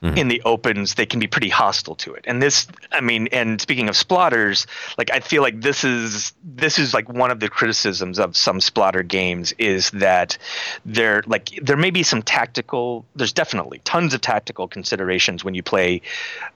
in 0.02 0.28
the 0.28 0.40
opens, 0.44 0.94
they 0.94 1.06
can 1.06 1.20
be 1.20 1.26
pretty 1.26 1.48
hostile 1.48 1.94
to 1.96 2.14
it. 2.14 2.24
And 2.26 2.42
this, 2.42 2.66
I 2.92 3.00
mean, 3.00 3.28
and 3.28 3.60
speaking 3.60 3.88
of 3.88 3.94
Splotters 3.94 4.66
like 4.96 5.10
I 5.12 5.20
feel 5.20 5.42
like 5.42 5.60
this 5.60 5.84
is 5.84 6.32
this 6.44 6.78
is 6.78 6.94
like 6.94 7.08
one 7.08 7.30
of 7.30 7.40
the 7.40 7.48
criticisms 7.48 8.18
of 8.18 8.36
some 8.36 8.58
Splotter 8.58 9.06
games 9.06 9.54
is 9.58 9.90
that 9.90 10.38
there 10.84 11.22
like 11.26 11.50
there 11.62 11.76
may 11.76 11.90
be 11.90 12.02
some 12.02 12.22
tactical. 12.22 13.04
There's 13.16 13.32
definitely 13.32 13.80
tons 13.84 14.14
of 14.14 14.20
tactical 14.20 14.68
considerations 14.68 15.44
when 15.44 15.54
you 15.54 15.62
play 15.62 16.02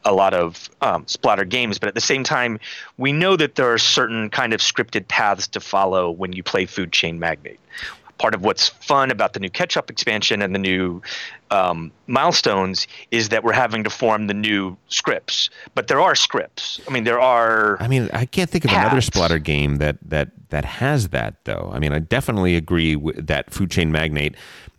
a 0.04 0.12
lot 0.12 0.34
of 0.34 0.70
um, 0.80 1.04
Splotter 1.06 1.48
games, 1.48 1.78
but 1.78 1.88
at 1.88 1.94
the 1.94 2.00
same 2.00 2.24
time, 2.24 2.58
we 2.98 3.12
know 3.12 3.36
that 3.36 3.54
there 3.54 3.72
are 3.72 3.78
certain 3.78 4.30
kind 4.30 4.52
of 4.52 4.60
scripted 4.60 5.08
paths 5.08 5.46
to 5.48 5.60
follow 5.60 6.10
when 6.10 6.32
you 6.32 6.42
play 6.42 6.66
Food 6.66 6.92
Chain 6.92 7.18
Magnate. 7.18 7.60
Part 8.18 8.34
of 8.34 8.42
what's 8.42 8.68
fun 8.68 9.10
about 9.10 9.32
the 9.32 9.40
new 9.40 9.50
Ketchup 9.50 9.90
expansion 9.90 10.42
and 10.42 10.54
the 10.54 10.58
new 10.58 11.02
um, 11.50 11.92
milestones 12.06 12.86
is 13.10 13.28
that 13.28 13.44
we're 13.44 13.52
having 13.52 13.84
to 13.84 13.90
form 13.90 14.26
the 14.26 14.34
new 14.34 14.76
scripts. 14.88 15.50
But 15.74 15.88
there 15.88 16.00
are 16.00 16.14
scripts. 16.14 16.80
I 16.88 16.92
mean, 16.92 17.04
there 17.04 17.20
are. 17.20 17.80
I 17.80 17.88
mean, 17.88 18.08
I 18.12 18.24
can't 18.24 18.48
think 18.48 18.64
of 18.64 18.70
another 18.70 19.00
Splotter 19.00 19.42
game 19.42 19.76
that 19.76 19.98
that 20.02 20.30
that 20.50 20.64
has 20.64 21.08
that 21.08 21.44
though. 21.44 21.70
I 21.72 21.78
mean, 21.78 21.92
I 21.92 21.98
definitely 21.98 22.56
agree 22.56 22.96
with 22.96 23.26
that. 23.26 23.50
Food 23.52 23.70
Chain 23.70 23.90
Magnate, 23.92 24.34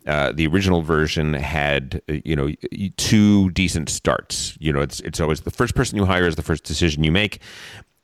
uh, 0.06 0.32
the 0.32 0.46
original 0.46 0.82
version 0.82 1.34
had 1.34 2.02
uh, 2.08 2.14
you 2.24 2.36
know 2.36 2.50
two 2.96 3.50
decent 3.50 3.88
starts. 3.88 4.56
You 4.60 4.72
know, 4.72 4.80
it's 4.80 5.00
it's 5.00 5.20
always 5.20 5.42
the 5.42 5.50
first 5.50 5.74
person 5.74 5.96
you 5.96 6.04
hire 6.04 6.26
is 6.26 6.36
the 6.36 6.42
first 6.42 6.64
decision 6.64 7.04
you 7.04 7.12
make. 7.12 7.40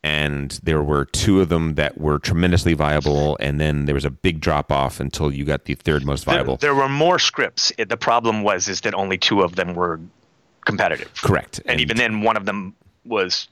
And 0.03 0.53
there 0.63 0.83
were 0.83 1.05
two 1.05 1.43
of 1.43 1.51
them 1.51 1.75
that 1.75 1.99
were 1.99 2.19
tremendously 2.19 2.73
viable, 2.73 3.37
and 3.39 3.61
then 3.61 3.85
there 3.85 3.95
was 3.95 4.07
a 4.07 4.11
big 4.11 4.41
drop 4.41 4.73
off 4.73 4.99
until 4.99 5.31
you 5.31 5.45
got 5.45 5.67
the 5.67 5.75
third 5.75 6.07
most 6.07 6.25
viable. 6.25 6.57
there 6.57 6.75
were 6.75 6.89
more 6.89 7.19
scripts. 7.19 7.71
It, 7.77 7.91
the 7.91 7.99
problem 7.99 8.43
was 8.43 8.67
is 8.67 8.81
that 8.81 8.95
only 8.95 9.19
two 9.19 9.43
of 9.43 9.57
them 9.57 9.75
were 9.75 10.01
competitive. 10.65 11.13
Correct. 11.21 11.61
And, 11.67 11.81
even 11.81 11.99
then, 11.99 12.23
one 12.23 12.39
of 12.39 12.47
them 12.47 12.75
was 13.05 13.49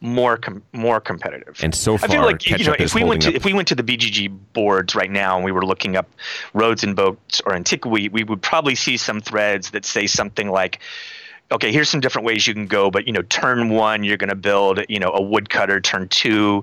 more 0.00 0.36
com- 0.36 0.62
more 0.72 1.00
competitive. 1.00 1.58
And 1.62 1.74
so 1.74 1.98
far, 1.98 2.08
I 2.08 2.12
feel 2.12 2.22
like 2.22 2.46
you 2.46 2.64
know 2.64 2.74
if 2.78 2.94
we 2.94 3.04
went 3.04 3.22
to 3.22 3.28
up. 3.28 3.34
if 3.34 3.44
we 3.44 3.52
went 3.52 3.68
to 3.68 3.74
the 3.74 3.82
BGG 3.82 4.34
boards 4.52 4.94
right 4.94 5.10
now 5.10 5.36
and 5.36 5.44
we 5.44 5.52
were 5.52 5.64
looking 5.64 5.96
up 5.96 6.08
roads 6.54 6.82
and 6.84 6.96
boats 6.96 7.40
or 7.44 7.54
antiquity, 7.54 8.08
we 8.08 8.24
would 8.24 8.42
probably 8.42 8.74
see 8.74 8.96
some 8.96 9.20
threads 9.20 9.70
that 9.70 9.84
say 9.84 10.06
something 10.06 10.50
like. 10.50 10.80
Okay, 11.52 11.72
here's 11.72 11.88
some 11.90 12.00
different 12.00 12.26
ways 12.26 12.46
you 12.46 12.54
can 12.54 12.66
go, 12.66 12.90
but 12.90 13.06
you 13.06 13.12
know, 13.12 13.22
turn 13.22 13.70
one, 13.70 14.04
you're 14.04 14.16
going 14.16 14.28
to 14.28 14.36
build, 14.36 14.80
you 14.88 15.00
know, 15.00 15.10
a 15.12 15.20
woodcutter. 15.20 15.80
Turn 15.80 16.08
two, 16.08 16.62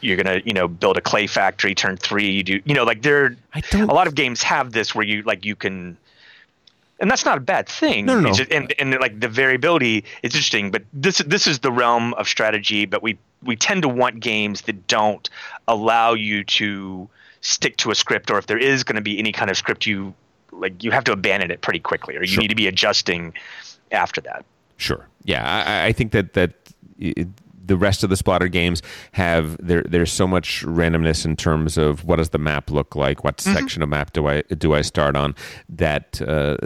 you're 0.00 0.16
going 0.16 0.26
to, 0.40 0.46
you 0.46 0.52
know, 0.54 0.68
build 0.68 0.96
a 0.96 1.00
clay 1.00 1.26
factory. 1.26 1.74
Turn 1.74 1.96
three, 1.96 2.30
you 2.30 2.42
do, 2.44 2.60
you 2.64 2.74
know, 2.74 2.84
like 2.84 3.02
there. 3.02 3.36
I 3.54 3.60
don't- 3.60 3.88
A 3.90 3.92
lot 3.92 4.06
of 4.06 4.14
games 4.14 4.42
have 4.44 4.72
this 4.72 4.94
where 4.94 5.04
you 5.04 5.22
like 5.22 5.44
you 5.44 5.56
can 5.56 5.96
and 7.00 7.10
that's 7.10 7.24
not 7.24 7.38
a 7.38 7.40
bad 7.40 7.66
thing. 7.66 8.04
No, 8.04 8.20
no, 8.20 8.28
It's 8.28 8.38
no. 8.38 8.44
just- 8.44 8.52
and 8.52 8.72
and 8.78 9.00
like 9.00 9.18
the 9.18 9.28
variability 9.28 10.04
is 10.22 10.34
interesting, 10.34 10.70
but 10.70 10.82
this 10.92 11.18
this 11.26 11.46
is 11.48 11.58
the 11.60 11.72
realm 11.72 12.14
of 12.14 12.28
strategy. 12.28 12.84
But 12.86 13.02
we 13.02 13.18
we 13.42 13.56
tend 13.56 13.82
to 13.82 13.88
want 13.88 14.20
games 14.20 14.60
that 14.62 14.86
don't 14.86 15.28
allow 15.66 16.12
you 16.14 16.44
to 16.44 17.08
stick 17.40 17.76
to 17.78 17.90
a 17.90 17.94
script, 17.94 18.30
or 18.30 18.38
if 18.38 18.46
there 18.46 18.58
is 18.58 18.84
going 18.84 18.96
to 18.96 19.02
be 19.02 19.18
any 19.18 19.32
kind 19.32 19.50
of 19.50 19.56
script, 19.56 19.86
you 19.86 20.14
like 20.52 20.84
you 20.84 20.90
have 20.92 21.04
to 21.04 21.12
abandon 21.12 21.50
it 21.50 21.62
pretty 21.62 21.80
quickly, 21.80 22.16
or 22.16 22.20
you 22.20 22.26
Sure. 22.34 22.42
need 22.42 22.48
to 22.48 22.54
be 22.54 22.66
adjusting 22.68 23.32
after 23.92 24.20
that. 24.22 24.44
Sure. 24.76 25.06
Yeah, 25.24 25.44
I, 25.44 25.86
I 25.86 25.92
think 25.92 26.12
that 26.12 26.32
that 26.34 26.52
it, 26.98 27.28
the 27.66 27.76
rest 27.76 28.02
of 28.02 28.10
the 28.10 28.16
Splotter 28.16 28.50
games 28.50 28.82
have 29.12 29.56
there. 29.64 29.82
There's 29.82 30.12
so 30.12 30.26
much 30.26 30.64
randomness 30.64 31.24
in 31.24 31.36
terms 31.36 31.78
of 31.78 32.04
what 32.04 32.16
does 32.16 32.30
the 32.30 32.38
map 32.38 32.70
look 32.70 32.96
like, 32.96 33.22
what 33.22 33.40
section 33.40 33.82
of 33.82 33.88
map 33.88 34.12
do 34.12 34.26
I 34.26 34.42
do 34.42 34.74
I 34.74 34.82
start 34.82 35.16
on, 35.16 35.34
that 35.68 36.20
uh, 36.22 36.56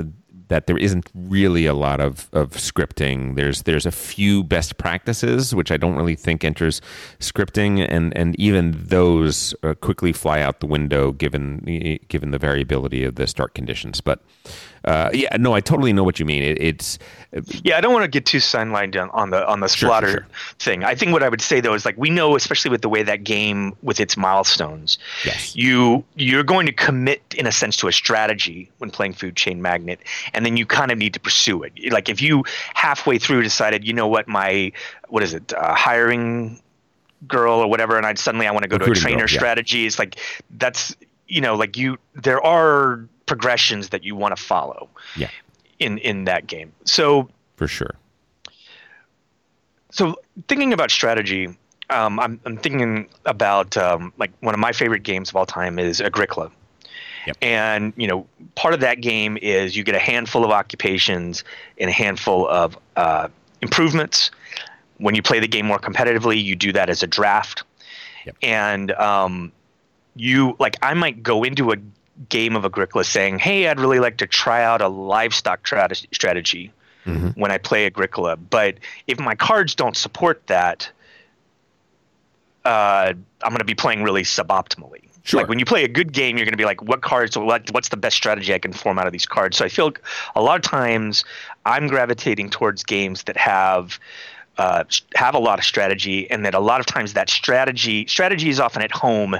that 0.48 0.66
there 0.66 0.78
isn't 0.78 1.10
really 1.14 1.66
a 1.66 1.74
lot 1.74 2.00
of, 2.00 2.28
of 2.32 2.50
scripting. 2.50 3.34
There's 3.34 3.62
there's 3.62 3.86
a 3.86 3.90
few 3.90 4.44
best 4.44 4.78
practices 4.78 5.54
which 5.54 5.70
I 5.70 5.76
don't 5.76 5.96
really 5.96 6.14
think 6.14 6.44
enters 6.44 6.80
scripting, 7.18 7.84
and 7.88 8.16
and 8.16 8.38
even 8.38 8.72
those 8.76 9.54
uh, 9.62 9.74
quickly 9.74 10.12
fly 10.12 10.40
out 10.40 10.60
the 10.60 10.66
window 10.66 11.12
given 11.12 11.98
given 12.08 12.30
the 12.30 12.38
variability 12.38 13.04
of 13.04 13.16
the 13.16 13.26
start 13.26 13.54
conditions. 13.54 14.00
But 14.00 14.22
uh, 14.84 15.10
yeah, 15.14 15.34
no, 15.38 15.54
I 15.54 15.60
totally 15.60 15.92
know 15.92 16.04
what 16.04 16.20
you 16.20 16.26
mean. 16.26 16.42
It, 16.42 16.60
it's 16.60 16.98
Yeah, 17.62 17.78
I 17.78 17.80
don't 17.80 17.92
want 17.92 18.04
to 18.04 18.08
get 18.08 18.26
too 18.26 18.38
sidelined 18.38 18.96
on, 19.14 19.30
the 19.30 19.46
on 19.48 19.60
the 19.60 19.66
Splotter 19.66 20.00
sure, 20.00 20.10
sure. 20.10 20.26
thing. 20.58 20.84
I 20.84 20.94
think 20.94 21.12
what 21.12 21.22
I 21.22 21.28
would 21.28 21.40
say 21.40 21.60
though 21.60 21.74
is 21.74 21.84
like 21.86 21.96
we 21.96 22.10
know, 22.10 22.36
especially 22.36 22.70
with 22.70 22.82
the 22.82 22.88
way 22.88 23.02
that 23.02 23.24
game 23.24 23.74
with 23.82 23.98
its 23.98 24.16
milestones, 24.16 24.98
Yes. 25.24 25.56
you 25.56 26.04
you're 26.16 26.42
going 26.42 26.66
to 26.66 26.72
commit 26.72 27.22
in 27.36 27.46
a 27.46 27.52
sense 27.52 27.76
to 27.78 27.88
a 27.88 27.92
strategy 27.92 28.70
when 28.78 28.90
playing 28.90 29.14
Food 29.14 29.36
Chain 29.36 29.62
Magnate, 29.62 30.00
and 30.34 30.44
then 30.44 30.56
you 30.56 30.66
kind 30.66 30.92
of 30.92 30.98
need 30.98 31.14
to 31.14 31.20
pursue 31.20 31.62
it. 31.62 31.72
Like 31.90 32.08
if 32.10 32.20
you 32.20 32.44
halfway 32.74 33.18
through 33.18 33.42
decided, 33.42 33.86
you 33.86 33.94
know 33.94 34.06
what, 34.06 34.28
my 34.28 34.70
what 35.08 35.22
is 35.22 35.32
it, 35.32 35.52
uh, 35.54 35.74
hiring 35.74 36.60
girl 37.26 37.58
or 37.58 37.68
whatever, 37.68 37.96
and 37.96 38.04
I 38.04 38.12
suddenly 38.14 38.46
I 38.46 38.50
want 38.50 38.64
to 38.64 38.68
go 38.68 38.76
to 38.76 38.90
a 38.90 38.94
trainer 38.94 39.20
girl, 39.20 39.28
yeah. 39.30 39.38
strategy. 39.38 39.86
It's 39.86 39.98
like 39.98 40.20
that's 40.58 40.94
you 41.26 41.40
know 41.40 41.54
like 41.54 41.78
you 41.78 41.96
there 42.14 42.44
are 42.44 43.08
progressions 43.26 43.88
that 43.90 44.04
you 44.04 44.14
want 44.14 44.36
to 44.36 44.42
follow 44.42 44.88
yeah, 45.16 45.30
in 45.78 45.98
in 45.98 46.24
that 46.24 46.46
game. 46.46 46.72
So 46.84 47.28
for 47.56 47.68
sure. 47.68 47.94
so 49.90 50.16
thinking 50.48 50.72
about 50.72 50.90
strategy, 50.90 51.48
um, 51.90 52.18
I'm, 52.18 52.40
I'm 52.44 52.56
thinking 52.56 53.08
about 53.26 53.76
um, 53.76 54.12
like 54.18 54.32
one 54.40 54.54
of 54.54 54.60
my 54.60 54.72
favorite 54.72 55.02
games 55.02 55.28
of 55.30 55.36
all 55.36 55.46
time 55.46 55.78
is 55.78 56.00
Agricola, 56.00 56.50
Yep. 57.26 57.36
And 57.42 57.92
you 57.96 58.06
know, 58.06 58.26
part 58.54 58.74
of 58.74 58.80
that 58.80 59.00
game 59.00 59.38
is 59.40 59.76
you 59.76 59.84
get 59.84 59.94
a 59.94 60.00
handful 60.00 60.44
of 60.44 60.50
occupations 60.50 61.44
and 61.78 61.88
a 61.88 61.92
handful 61.92 62.48
of 62.48 62.78
uh, 62.96 63.28
improvements. 63.62 64.30
When 64.98 65.14
you 65.14 65.22
play 65.22 65.40
the 65.40 65.48
game 65.48 65.66
more 65.66 65.78
competitively, 65.78 66.42
you 66.42 66.54
do 66.54 66.72
that 66.72 66.88
as 66.88 67.02
a 67.02 67.06
draft. 67.06 67.64
Yep. 68.26 68.36
And 68.42 68.92
um, 68.92 69.52
you 70.14 70.56
like, 70.58 70.76
I 70.82 70.94
might 70.94 71.22
go 71.22 71.42
into 71.42 71.72
a 71.72 71.76
game 72.28 72.56
of 72.56 72.64
Agricola 72.64 73.04
saying, 73.04 73.38
"Hey, 73.38 73.68
I'd 73.68 73.80
really 73.80 73.98
like 74.00 74.18
to 74.18 74.26
try 74.26 74.62
out 74.62 74.80
a 74.80 74.88
livestock 74.88 75.62
tra- 75.62 75.94
strategy 76.12 76.72
Mm-hmm. 77.06 77.38
when 77.38 77.50
I 77.50 77.58
play 77.58 77.84
Agricola." 77.86 78.36
But 78.36 78.78
if 79.06 79.18
my 79.20 79.34
cards 79.34 79.74
don't 79.74 79.96
support 79.96 80.46
that, 80.46 80.90
uh, 82.64 83.12
I'm 83.42 83.50
going 83.50 83.58
to 83.58 83.64
be 83.64 83.74
playing 83.74 84.02
really 84.02 84.22
suboptimally. 84.22 85.02
Sure. 85.24 85.40
Like 85.40 85.48
when 85.48 85.58
you 85.58 85.64
play 85.64 85.84
a 85.84 85.88
good 85.88 86.12
game, 86.12 86.36
you're 86.36 86.44
going 86.44 86.52
to 86.52 86.58
be 86.58 86.66
like, 86.66 86.82
"What 86.82 87.00
cards? 87.02 87.36
What, 87.36 87.70
what's 87.72 87.88
the 87.88 87.96
best 87.96 88.16
strategy 88.16 88.52
I 88.52 88.58
can 88.58 88.72
form 88.72 88.98
out 88.98 89.06
of 89.06 89.12
these 89.12 89.26
cards?" 89.26 89.56
So 89.56 89.64
I 89.64 89.68
feel 89.68 89.92
a 90.34 90.42
lot 90.42 90.56
of 90.56 90.62
times 90.62 91.24
I'm 91.64 91.88
gravitating 91.88 92.50
towards 92.50 92.84
games 92.84 93.22
that 93.24 93.36
have 93.36 93.98
uh, 94.58 94.84
have 95.14 95.34
a 95.34 95.38
lot 95.38 95.58
of 95.58 95.64
strategy, 95.64 96.30
and 96.30 96.44
that 96.44 96.54
a 96.54 96.60
lot 96.60 96.78
of 96.80 96.86
times 96.86 97.14
that 97.14 97.30
strategy 97.30 98.06
strategy 98.06 98.50
is 98.50 98.60
often 98.60 98.82
at 98.82 98.92
home 98.92 99.36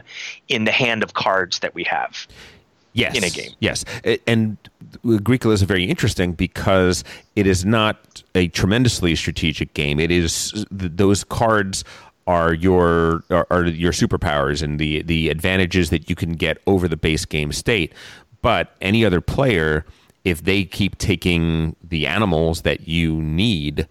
in 0.48 0.64
the 0.64 0.72
hand 0.72 1.02
of 1.02 1.14
cards 1.14 1.58
that 1.60 1.74
we 1.74 1.84
have. 1.84 2.26
Yes, 2.94 3.16
in 3.16 3.24
a 3.24 3.30
game. 3.30 3.52
Yes, 3.60 3.84
and 4.26 4.56
Agricola 5.04 5.54
is 5.54 5.62
very 5.62 5.84
interesting 5.84 6.32
because 6.32 7.04
it 7.36 7.46
is 7.46 7.64
not 7.64 8.22
a 8.34 8.48
tremendously 8.48 9.14
strategic 9.14 9.74
game. 9.74 10.00
It 10.00 10.10
is 10.10 10.64
those 10.70 11.24
cards 11.24 11.84
are 12.26 12.54
your 12.54 13.22
are, 13.30 13.46
are 13.50 13.66
your 13.66 13.92
superpowers 13.92 14.62
and 14.62 14.78
the 14.78 15.02
the 15.02 15.28
advantages 15.28 15.90
that 15.90 16.08
you 16.08 16.16
can 16.16 16.32
get 16.32 16.58
over 16.66 16.88
the 16.88 16.96
base 16.96 17.24
game 17.24 17.52
state. 17.52 17.92
But 18.40 18.76
any 18.80 19.04
other 19.04 19.20
player, 19.20 19.84
if 20.24 20.44
they 20.44 20.64
keep 20.64 20.98
taking 20.98 21.76
the 21.82 22.06
animals 22.06 22.62
that 22.62 22.86
you 22.86 23.20
need, 23.20 23.88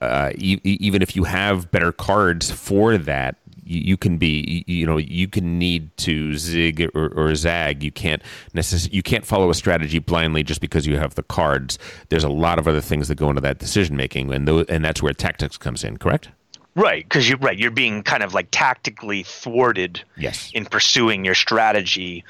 uh, 0.00 0.30
e- 0.34 0.60
even 0.64 1.02
if 1.02 1.14
you 1.14 1.24
have 1.24 1.70
better 1.70 1.92
cards 1.92 2.50
for 2.50 2.96
that, 2.98 3.36
you, 3.64 3.80
you 3.80 3.96
can 3.96 4.18
be, 4.18 4.64
you, 4.66 4.74
you 4.78 4.86
know, 4.86 4.96
you 4.96 5.28
can 5.28 5.58
need 5.58 5.96
to 5.98 6.36
zig 6.36 6.90
or, 6.94 7.08
or 7.16 7.34
zag. 7.34 7.82
You 7.82 7.92
can't 7.92 8.22
necess- 8.54 8.92
You 8.92 9.02
can't 9.02 9.24
follow 9.24 9.50
a 9.50 9.54
strategy 9.54 9.98
blindly 9.98 10.42
just 10.42 10.60
because 10.60 10.86
you 10.86 10.96
have 10.98 11.14
the 11.14 11.22
cards. 11.22 11.78
There's 12.08 12.24
a 12.24 12.28
lot 12.28 12.58
of 12.58 12.66
other 12.68 12.80
things 12.80 13.08
that 13.08 13.16
go 13.16 13.28
into 13.28 13.40
that 13.42 13.58
decision 13.58 13.96
making, 13.96 14.32
and 14.32 14.46
tho- 14.46 14.64
and 14.68 14.84
that's 14.84 15.02
where 15.02 15.12
tactics 15.12 15.56
comes 15.56 15.84
in. 15.84 15.98
Correct? 15.98 16.28
Right, 16.74 17.04
because 17.04 17.28
you're 17.28 17.38
right. 17.38 17.58
You're 17.58 17.70
being 17.70 18.02
kind 18.02 18.22
of 18.22 18.32
like 18.32 18.48
tactically 18.50 19.22
thwarted 19.24 20.02
Yes. 20.16 20.50
in 20.54 20.64
pursuing 20.64 21.24
your 21.24 21.34
strategy 21.34 22.24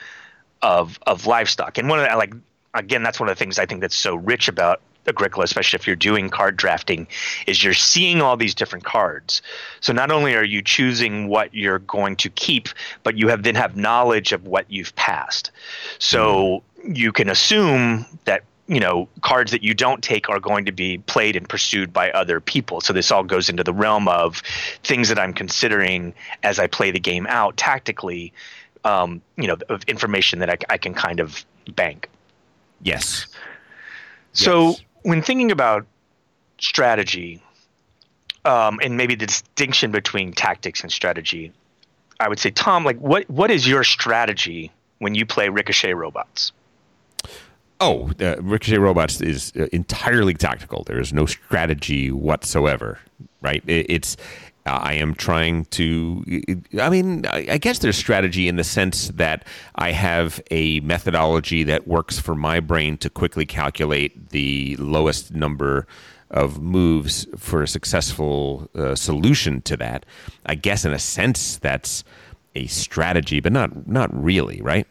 of 0.63 0.99
of 1.07 1.27
livestock. 1.27 1.79
And 1.79 1.89
one 1.89 1.99
of 2.01 2.09
the 2.09 2.17
like 2.17 2.35
again, 2.75 3.03
that's 3.03 3.21
one 3.21 3.29
of 3.29 3.37
the 3.37 3.39
things 3.39 3.59
I 3.59 3.67
think 3.67 3.81
that's 3.81 3.97
so 3.97 4.15
rich 4.17 4.49
about 4.49 4.81
Agricola, 5.07 5.45
especially 5.45 5.79
if 5.79 5.87
you're 5.87 5.97
doing 5.97 6.31
card 6.31 6.57
drafting, 6.57 7.07
is 7.47 7.63
you're 7.63 7.75
seeing 7.75 8.23
all 8.23 8.37
these 8.37 8.55
different 8.55 8.85
cards. 8.85 9.43
So 9.81 9.93
not 9.93 10.11
only 10.11 10.35
are 10.35 10.45
you 10.45 10.63
choosing 10.63 11.29
what 11.29 11.53
you're 11.55 11.81
going 11.81 12.17
to 12.17 12.31
keep, 12.31 12.69
but 13.03 13.17
you 13.17 13.29
have 13.29 13.43
then 13.43 13.55
have 13.55 13.77
knowledge 13.77 14.33
of 14.33 14.47
what 14.47 14.71
you've 14.71 14.95
passed. 14.97 15.51
So 15.99 16.63
you 16.85 17.13
can 17.13 17.29
assume 17.29 18.07
that 18.25 18.45
you 18.69 18.81
know 18.81 19.09
cards 19.23 19.51
that 19.51 19.63
you 19.63 19.75
don't 19.75 20.03
take 20.03 20.29
are 20.29 20.41
going 20.41 20.65
to 20.65 20.73
be 20.73 20.99
played 20.99 21.37
and 21.37 21.49
pursued 21.49 21.93
by 21.93 22.11
other 22.13 22.41
people 22.41 22.81
so 22.81 22.93
this 22.93 23.11
all 23.11 23.25
goes 23.25 23.49
into 23.49 23.65
the 23.65 23.73
realm 23.73 24.07
of 24.07 24.39
things 24.85 25.09
that 25.09 25.19
i'm 25.19 25.33
considering 25.33 26.15
as 26.45 26.61
i 26.61 26.67
play 26.67 26.91
the 26.93 27.01
game 27.01 27.27
out 27.29 27.57
tactically 27.57 28.33
um, 28.85 29.21
you 29.37 29.47
know 29.49 29.57
of 29.69 29.83
information 29.85 30.39
that 30.39 30.49
I, 30.49 30.57
I 30.75 30.79
can 30.79 30.95
kind 30.95 31.21
of 31.21 31.45
bank 31.75 32.09
Yes. 32.83 33.27
so 34.33 34.71
Yes. 34.71 34.83
When 35.03 35.23
thinking 35.23 35.51
about 35.51 35.87
strategy 36.59 37.43
um, 38.45 38.81
and 38.83 38.97
maybe 38.97 39.15
the 39.15 39.27
distinction 39.27 39.91
between 39.91 40.33
tactics 40.33 40.83
and 40.83 40.93
strategy 40.93 41.53
i 42.21 42.29
would 42.29 42.39
say 42.39 42.51
tom 42.51 42.85
like 42.85 42.99
what 42.99 43.29
what 43.31 43.51
is 43.51 43.67
your 43.67 43.85
strategy 43.85 44.71
when 44.99 45.15
you 45.15 45.27
play 45.27 45.49
ricochet 45.49 45.95
robots 45.95 46.53
Oh, 47.85 48.13
uh, 48.21 48.37
Ricochet 48.41 48.79
Robots 48.79 49.21
is 49.21 49.53
uh, 49.59 49.67
entirely 49.73 50.35
tactical. 50.35 50.85
There 50.85 51.01
is 51.01 51.13
no 51.13 51.27
strategy 51.27 52.13
whatsoever, 52.13 53.01
right? 53.41 53.61
It, 53.67 53.87
it's 53.89 54.17
I 54.65 54.95
am 54.95 55.15
trying 55.15 55.65
to. 55.67 56.25
I 56.81 56.89
mean, 56.89 57.27
I 57.27 57.47
I 57.51 57.59
guess 57.59 57.81
there's 57.81 57.97
strategy 57.97 58.49
in 58.49 58.57
the 58.57 58.65
sense 58.65 59.09
that 59.09 59.45
I 59.75 59.91
have 59.93 60.41
a 60.51 60.81
methodology 60.81 61.65
that 61.65 61.89
works 61.89 62.19
for 62.19 62.35
my 62.35 62.61
brain 62.61 62.97
to 62.99 63.11
quickly 63.11 63.47
calculate 63.47 64.31
the 64.31 64.77
lowest 64.77 65.35
number 65.35 65.87
of 66.31 66.61
moves 66.63 67.27
for 67.37 67.63
a 67.63 67.69
successful 67.69 68.71
uh, 68.75 68.95
solution 68.95 69.61
to 69.63 69.77
that. 69.77 70.07
I 70.47 70.55
guess 70.55 70.85
in 70.85 70.93
a 70.93 70.99
sense 70.99 71.59
that's 71.59 72.05
a 72.55 72.67
strategy, 72.67 73.41
but 73.41 73.53
not 73.53 73.89
not 73.89 74.11
really, 74.13 74.61
right? 74.63 74.87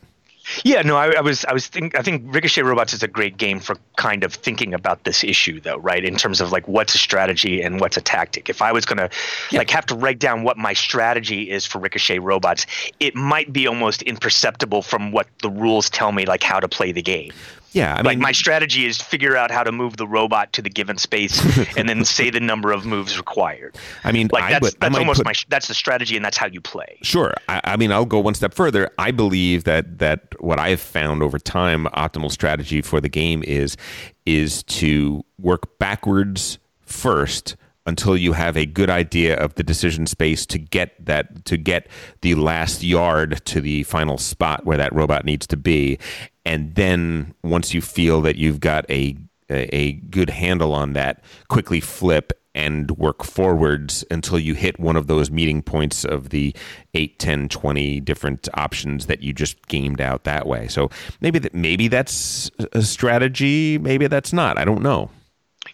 Yeah, 0.63 0.81
no, 0.81 0.97
I, 0.97 1.13
I 1.13 1.21
was, 1.21 1.45
I 1.45 1.53
was 1.53 1.67
think, 1.67 1.97
I 1.97 2.01
think 2.01 2.33
Ricochet 2.33 2.61
Robots 2.61 2.93
is 2.93 3.03
a 3.03 3.07
great 3.07 3.37
game 3.37 3.59
for 3.59 3.75
kind 3.97 4.23
of 4.23 4.33
thinking 4.33 4.73
about 4.73 5.03
this 5.03 5.23
issue, 5.23 5.59
though, 5.59 5.77
right? 5.77 6.03
In 6.03 6.15
terms 6.15 6.41
of 6.41 6.51
like 6.51 6.67
what's 6.67 6.95
a 6.95 6.97
strategy 6.97 7.61
and 7.61 7.79
what's 7.79 7.97
a 7.97 8.01
tactic. 8.01 8.49
If 8.49 8.61
I 8.61 8.71
was 8.71 8.85
gonna 8.85 9.09
like 9.51 9.69
have 9.69 9.85
to 9.87 9.95
write 9.95 10.19
down 10.19 10.43
what 10.43 10.57
my 10.57 10.73
strategy 10.73 11.49
is 11.49 11.65
for 11.65 11.79
Ricochet 11.79 12.19
Robots, 12.19 12.65
it 12.99 13.15
might 13.15 13.51
be 13.51 13.67
almost 13.67 14.01
imperceptible 14.03 14.81
from 14.81 15.11
what 15.11 15.27
the 15.41 15.49
rules 15.49 15.89
tell 15.89 16.11
me, 16.11 16.25
like 16.25 16.43
how 16.43 16.59
to 16.59 16.67
play 16.67 16.91
the 16.91 17.01
game. 17.01 17.31
Yeah, 17.73 17.95
I 17.97 18.01
like 18.01 18.17
my 18.17 18.31
strategy 18.33 18.85
is 18.85 19.01
figure 19.01 19.37
out 19.37 19.49
how 19.51 19.63
to 19.63 19.71
move 19.71 19.97
the 19.97 20.05
robot 20.07 20.51
to 20.53 20.61
the 20.61 20.69
given 20.69 20.97
space 20.97 21.41
and 21.77 21.87
then 21.87 22.03
say 22.05 22.29
the 22.29 22.39
number 22.39 22.71
of 22.71 22.85
moves 22.85 23.17
required. 23.17 23.75
I 24.03 24.11
mean, 24.11 24.29
Like 24.31 24.43
I 24.43 24.51
that's 24.51 24.61
would- 24.61 24.79
that's 24.81 24.97
almost 24.97 25.19
put- 25.19 25.25
my 25.25 25.33
that's 25.49 25.67
the 25.67 25.73
strategy 25.73 26.15
and 26.15 26.23
that's 26.25 26.37
how 26.37 26.47
you 26.47 26.59
play. 26.61 26.97
Sure. 27.01 27.33
I, 27.47 27.61
I 27.63 27.77
mean, 27.77 27.91
I'll 27.91 28.05
go 28.05 28.19
one 28.19 28.33
step 28.33 28.53
further. 28.53 28.89
I 28.97 29.11
believe 29.11 29.63
that 29.63 29.99
that 29.99 30.39
what 30.41 30.59
I 30.59 30.69
have 30.69 30.81
found 30.81 31.23
over 31.23 31.39
time, 31.39 31.85
optimal 31.87 32.31
strategy 32.31 32.81
for 32.81 32.99
the 32.99 33.09
game 33.09 33.43
is 33.43 33.77
is 34.25 34.63
to 34.63 35.23
work 35.39 35.79
backwards 35.79 36.59
first 36.81 37.55
until 37.87 38.15
you 38.15 38.33
have 38.33 38.55
a 38.55 38.65
good 38.65 38.91
idea 38.91 39.35
of 39.37 39.55
the 39.55 39.63
decision 39.63 40.05
space 40.05 40.45
to 40.45 40.59
get 40.59 40.93
that 41.03 41.43
to 41.45 41.57
get 41.57 41.87
the 42.21 42.35
last 42.35 42.83
yard 42.83 43.41
to 43.45 43.59
the 43.59 43.81
final 43.83 44.19
spot 44.19 44.65
where 44.65 44.77
that 44.77 44.93
robot 44.93 45.25
needs 45.25 45.47
to 45.47 45.57
be 45.57 45.97
and 46.45 46.75
then 46.75 47.33
once 47.43 47.73
you 47.73 47.81
feel 47.81 48.21
that 48.21 48.35
you've 48.35 48.59
got 48.59 48.89
a 48.89 49.15
a 49.49 49.93
good 49.93 50.29
handle 50.29 50.73
on 50.73 50.93
that 50.93 51.21
quickly 51.49 51.79
flip 51.81 52.31
and 52.53 52.91
work 52.91 53.23
forwards 53.23 54.03
until 54.11 54.37
you 54.39 54.53
hit 54.53 54.79
one 54.79 54.95
of 54.97 55.07
those 55.07 55.31
meeting 55.31 55.61
points 55.61 56.03
of 56.05 56.29
the 56.29 56.55
8 56.93 57.17
10 57.19 57.49
20 57.49 57.99
different 58.01 58.47
options 58.53 59.05
that 59.07 59.21
you 59.21 59.33
just 59.33 59.67
gamed 59.67 60.01
out 60.01 60.23
that 60.23 60.47
way 60.47 60.67
so 60.67 60.89
maybe 61.21 61.39
that 61.39 61.53
maybe 61.53 61.87
that's 61.87 62.49
a 62.73 62.81
strategy 62.81 63.77
maybe 63.77 64.07
that's 64.07 64.33
not 64.33 64.57
i 64.57 64.65
don't 64.65 64.81
know 64.81 65.09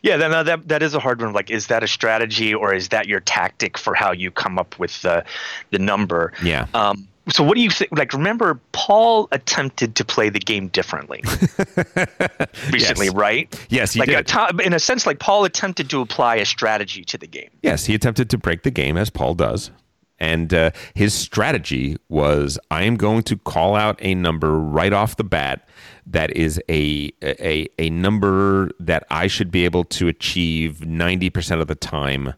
Yeah, 0.01 0.17
that, 0.17 0.45
that 0.45 0.67
that 0.67 0.83
is 0.83 0.93
a 0.93 0.99
hard 0.99 1.21
one. 1.21 1.33
Like, 1.33 1.49
is 1.49 1.67
that 1.67 1.81
a 1.81 1.87
strategy 1.87 2.53
or 2.53 2.73
is 2.73 2.89
that 2.89 3.07
your 3.07 3.21
tactic 3.21 3.77
for 3.77 3.95
how 3.95 4.11
you 4.11 4.31
come 4.31 4.59
up 4.59 4.77
with 4.77 5.01
the 5.01 5.23
the 5.71 5.79
number? 5.79 6.33
Yeah. 6.43 6.67
Um, 6.73 7.07
so, 7.29 7.43
what 7.43 7.55
do 7.55 7.61
you 7.61 7.69
think? 7.69 7.91
Like, 7.91 8.13
remember, 8.13 8.59
Paul 8.71 9.27
attempted 9.31 9.95
to 9.95 10.05
play 10.05 10.29
the 10.29 10.39
game 10.39 10.67
differently 10.69 11.21
recently, 12.71 13.07
Yes. 13.07 13.15
right? 13.15 13.65
Yes, 13.69 13.93
he 13.93 13.99
like 13.99 14.09
did. 14.09 14.31
A 14.31 14.65
in 14.65 14.73
a 14.73 14.79
sense, 14.79 15.05
like 15.05 15.19
Paul 15.19 15.45
attempted 15.45 15.89
to 15.89 16.01
apply 16.01 16.35
a 16.37 16.45
strategy 16.45 17.03
to 17.05 17.17
the 17.17 17.27
game. 17.27 17.49
Yes, 17.61 17.85
he 17.85 17.95
attempted 17.95 18.29
to 18.31 18.37
break 18.37 18.63
the 18.63 18.71
game 18.71 18.97
as 18.97 19.09
Paul 19.09 19.33
does. 19.35 19.71
And 20.19 20.51
uh, 20.51 20.71
his 20.95 21.13
strategy 21.13 21.95
was 22.09 22.57
I 22.71 22.83
am 22.83 22.95
going 22.95 23.21
to 23.23 23.37
call 23.37 23.75
out 23.75 23.99
a 24.01 24.15
number 24.15 24.57
right 24.59 24.91
off 24.91 25.15
the 25.15 25.23
bat 25.23 25.67
that 26.07 26.35
is 26.35 26.59
a, 26.69 27.11
a, 27.21 27.67
a 27.77 27.89
number 27.91 28.71
that 28.79 29.05
I 29.11 29.27
should 29.27 29.51
be 29.51 29.63
able 29.65 29.83
to 29.83 30.07
achieve 30.07 30.77
90% 30.79 31.61
of 31.61 31.67
the 31.67 31.75
time. 31.75 32.33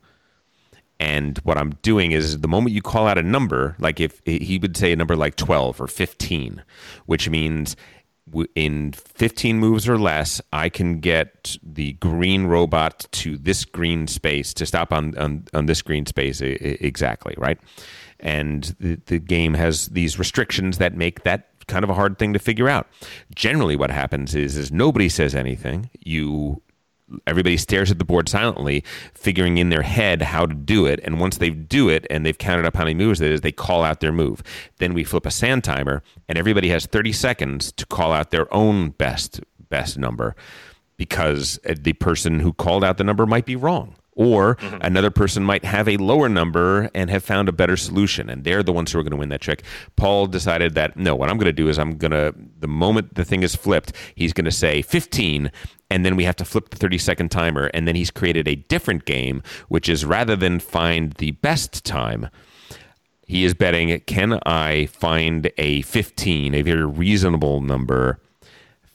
And 0.99 1.37
what 1.39 1.57
I'm 1.57 1.71
doing 1.81 2.11
is 2.11 2.39
the 2.39 2.47
moment 2.47 2.75
you 2.75 2.81
call 2.81 3.07
out 3.07 3.17
a 3.17 3.23
number, 3.23 3.75
like 3.79 3.99
if 3.99 4.21
he 4.25 4.59
would 4.61 4.75
say 4.75 4.91
a 4.91 4.95
number 4.95 5.15
like 5.15 5.35
12 5.35 5.79
or 5.79 5.87
15, 5.87 6.63
which 7.05 7.29
means 7.29 7.75
in 8.55 8.91
15 8.91 9.57
moves 9.59 9.87
or 9.87 9.97
less, 9.97 10.41
I 10.51 10.69
can 10.69 10.99
get 10.99 11.57
the 11.63 11.93
green 11.93 12.45
robot 12.45 13.07
to 13.11 13.37
this 13.37 13.65
green 13.65 14.07
space 14.07 14.53
to 14.55 14.65
stop 14.65 14.91
on, 14.91 15.17
on, 15.17 15.45
on 15.53 15.65
this 15.65 15.81
green 15.81 16.05
space 16.05 16.41
exactly, 16.41 17.33
right? 17.37 17.59
And 18.19 18.75
the, 18.79 18.95
the 19.05 19.19
game 19.19 19.53
has 19.53 19.87
these 19.87 20.19
restrictions 20.19 20.77
that 20.79 20.95
make 20.95 21.23
that 21.23 21.47
kind 21.67 21.83
of 21.83 21.89
a 21.89 21.93
hard 21.93 22.19
thing 22.19 22.33
to 22.33 22.39
figure 22.39 22.67
out. 22.67 22.87
Generally, 23.33 23.77
what 23.77 23.91
happens 23.91 24.35
is, 24.35 24.57
is 24.57 24.71
nobody 24.71 25.07
says 25.07 25.33
anything. 25.33 25.89
You 26.01 26.61
everybody 27.25 27.57
stares 27.57 27.91
at 27.91 27.99
the 27.99 28.05
board 28.05 28.29
silently, 28.29 28.83
figuring 29.13 29.57
in 29.57 29.69
their 29.69 29.81
head 29.81 30.21
how 30.21 30.45
to 30.45 30.53
do 30.53 30.85
it. 30.85 30.99
And 31.03 31.19
once 31.19 31.37
they 31.37 31.49
do 31.49 31.89
it 31.89 32.05
and 32.09 32.25
they've 32.25 32.37
counted 32.37 32.65
up 32.65 32.75
how 32.75 32.83
many 32.83 32.93
moves 32.93 33.21
it 33.21 33.31
is, 33.31 33.41
they 33.41 33.51
call 33.51 33.83
out 33.83 33.99
their 33.99 34.11
move. 34.11 34.43
Then 34.77 34.93
we 34.93 35.03
flip 35.03 35.25
a 35.25 35.31
sand 35.31 35.63
timer, 35.63 36.03
and 36.27 36.37
everybody 36.37 36.69
has 36.69 36.85
30 36.85 37.11
seconds 37.13 37.71
to 37.73 37.85
call 37.85 38.11
out 38.11 38.31
their 38.31 38.51
own 38.53 38.89
best 38.91 39.41
best 39.69 39.97
number 39.97 40.35
because 40.97 41.59
the 41.63 41.93
person 41.93 42.39
who 42.39 42.51
called 42.51 42.83
out 42.83 42.97
the 42.97 43.03
number 43.03 43.25
might 43.25 43.45
be 43.45 43.55
wrong. 43.55 43.95
Or 44.19 44.57
mm-hmm. 44.57 44.79
another 44.81 45.11
person 45.11 45.45
might 45.45 45.63
have 45.63 45.87
a 45.87 45.95
lower 45.95 46.27
number 46.27 46.91
and 46.93 47.09
have 47.09 47.23
found 47.23 47.47
a 47.47 47.53
better 47.53 47.77
solution, 47.77 48.29
and 48.29 48.43
they're 48.43 48.61
the 48.61 48.73
ones 48.73 48.91
who 48.91 48.99
are 48.99 49.01
going 49.01 49.11
to 49.11 49.17
win 49.17 49.29
that 49.29 49.39
trick. 49.39 49.63
Paul 49.95 50.27
decided 50.27 50.75
that 50.75 50.97
no, 50.97 51.15
what 51.15 51.29
I'm 51.29 51.37
going 51.37 51.45
to 51.45 51.53
do 51.53 51.69
is 51.69 51.79
I'm 51.79 51.95
going 51.95 52.11
to, 52.11 52.35
the 52.59 52.67
moment 52.67 53.15
the 53.15 53.23
thing 53.23 53.43
is 53.43 53.55
flipped, 53.55 53.93
he's 54.15 54.33
going 54.33 54.43
to 54.43 54.51
say 54.51 54.81
15, 54.81 55.49
and 55.89 56.05
then 56.05 56.17
we 56.17 56.25
have 56.25 56.35
to 56.35 56.43
flip 56.43 56.69
the 56.69 56.75
30 56.75 56.97
second 56.97 57.31
timer, 57.31 57.71
and 57.73 57.87
then 57.87 57.95
he's 57.95 58.11
created 58.11 58.45
a 58.45 58.55
different 58.55 59.05
game, 59.05 59.41
which 59.69 59.87
is 59.87 60.03
rather 60.03 60.35
than 60.35 60.59
find 60.59 61.13
the 61.13 61.31
best 61.31 61.85
time, 61.85 62.27
he 63.25 63.45
is 63.45 63.53
betting 63.53 64.01
can 64.01 64.37
I 64.45 64.87
find 64.87 65.49
a 65.57 65.81
15, 65.83 66.55
a 66.55 66.61
very 66.61 66.85
reasonable 66.85 67.61
number, 67.61 68.19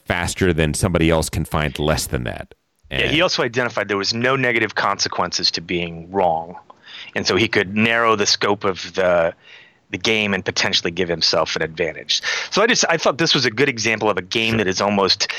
faster 0.05 0.53
than 0.53 0.75
somebody 0.75 1.09
else 1.09 1.31
can 1.31 1.45
find 1.45 1.79
less 1.79 2.05
than 2.05 2.25
that. 2.25 2.53
And 2.95 3.03
yeah, 3.03 3.09
he 3.09 3.21
also 3.21 3.43
identified 3.43 3.89
there 3.89 3.97
was 3.97 4.13
no 4.13 4.37
negative 4.37 4.75
consequences 4.75 5.51
to 5.51 5.61
being 5.61 6.09
wrong, 6.11 6.57
and 7.13 7.27
so 7.27 7.35
he 7.35 7.49
could 7.49 7.75
narrow 7.75 8.15
the 8.15 8.25
scope 8.25 8.63
of 8.63 8.93
the 8.93 9.33
the 9.91 9.97
game 9.97 10.33
and 10.33 10.43
potentially 10.43 10.91
give 10.91 11.09
himself 11.09 11.55
an 11.55 11.61
advantage. 11.61 12.21
So 12.51 12.61
I 12.61 12.67
just 12.67 12.85
I 12.89 12.97
thought 12.97 13.17
this 13.17 13.35
was 13.35 13.45
a 13.45 13.51
good 13.51 13.67
example 13.67 14.09
of 14.09 14.17
a 14.17 14.21
game 14.21 14.53
sure. 14.53 14.57
that 14.59 14.67
is 14.67 14.79
almost 14.79 15.31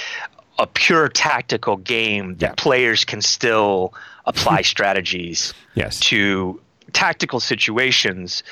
a 0.58 0.66
pure 0.66 1.08
tactical 1.08 1.78
game 1.78 2.36
that 2.36 2.46
yeah. 2.46 2.54
players 2.56 3.04
can 3.04 3.22
still 3.22 3.94
apply 4.26 4.62
strategies 4.74 5.54
yes. 5.74 5.98
to 6.00 6.60
tactical 6.92 7.40
situations 7.40 8.42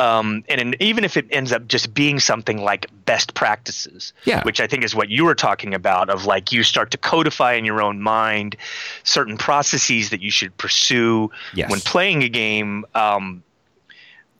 um, 0.00 0.44
and 0.48 0.60
in, 0.60 0.74
even 0.80 1.04
if 1.04 1.18
it 1.18 1.26
ends 1.30 1.52
up 1.52 1.68
just 1.68 1.92
being 1.92 2.18
something 2.18 2.62
like 2.62 2.86
best 3.04 3.34
practices, 3.34 4.14
yeah. 4.24 4.42
which 4.44 4.58
I 4.58 4.66
think 4.66 4.82
is 4.82 4.94
what 4.94 5.10
you 5.10 5.26
were 5.26 5.34
talking 5.34 5.74
about, 5.74 6.08
of 6.08 6.24
like 6.24 6.52
you 6.52 6.62
start 6.62 6.90
to 6.92 6.98
codify 6.98 7.52
in 7.52 7.66
your 7.66 7.82
own 7.82 8.00
mind 8.00 8.56
certain 9.04 9.36
processes 9.36 10.08
that 10.08 10.22
you 10.22 10.30
should 10.30 10.56
pursue 10.56 11.30
yes. 11.52 11.70
when 11.70 11.80
playing 11.80 12.22
a 12.22 12.30
game. 12.30 12.86
Um, 12.94 13.42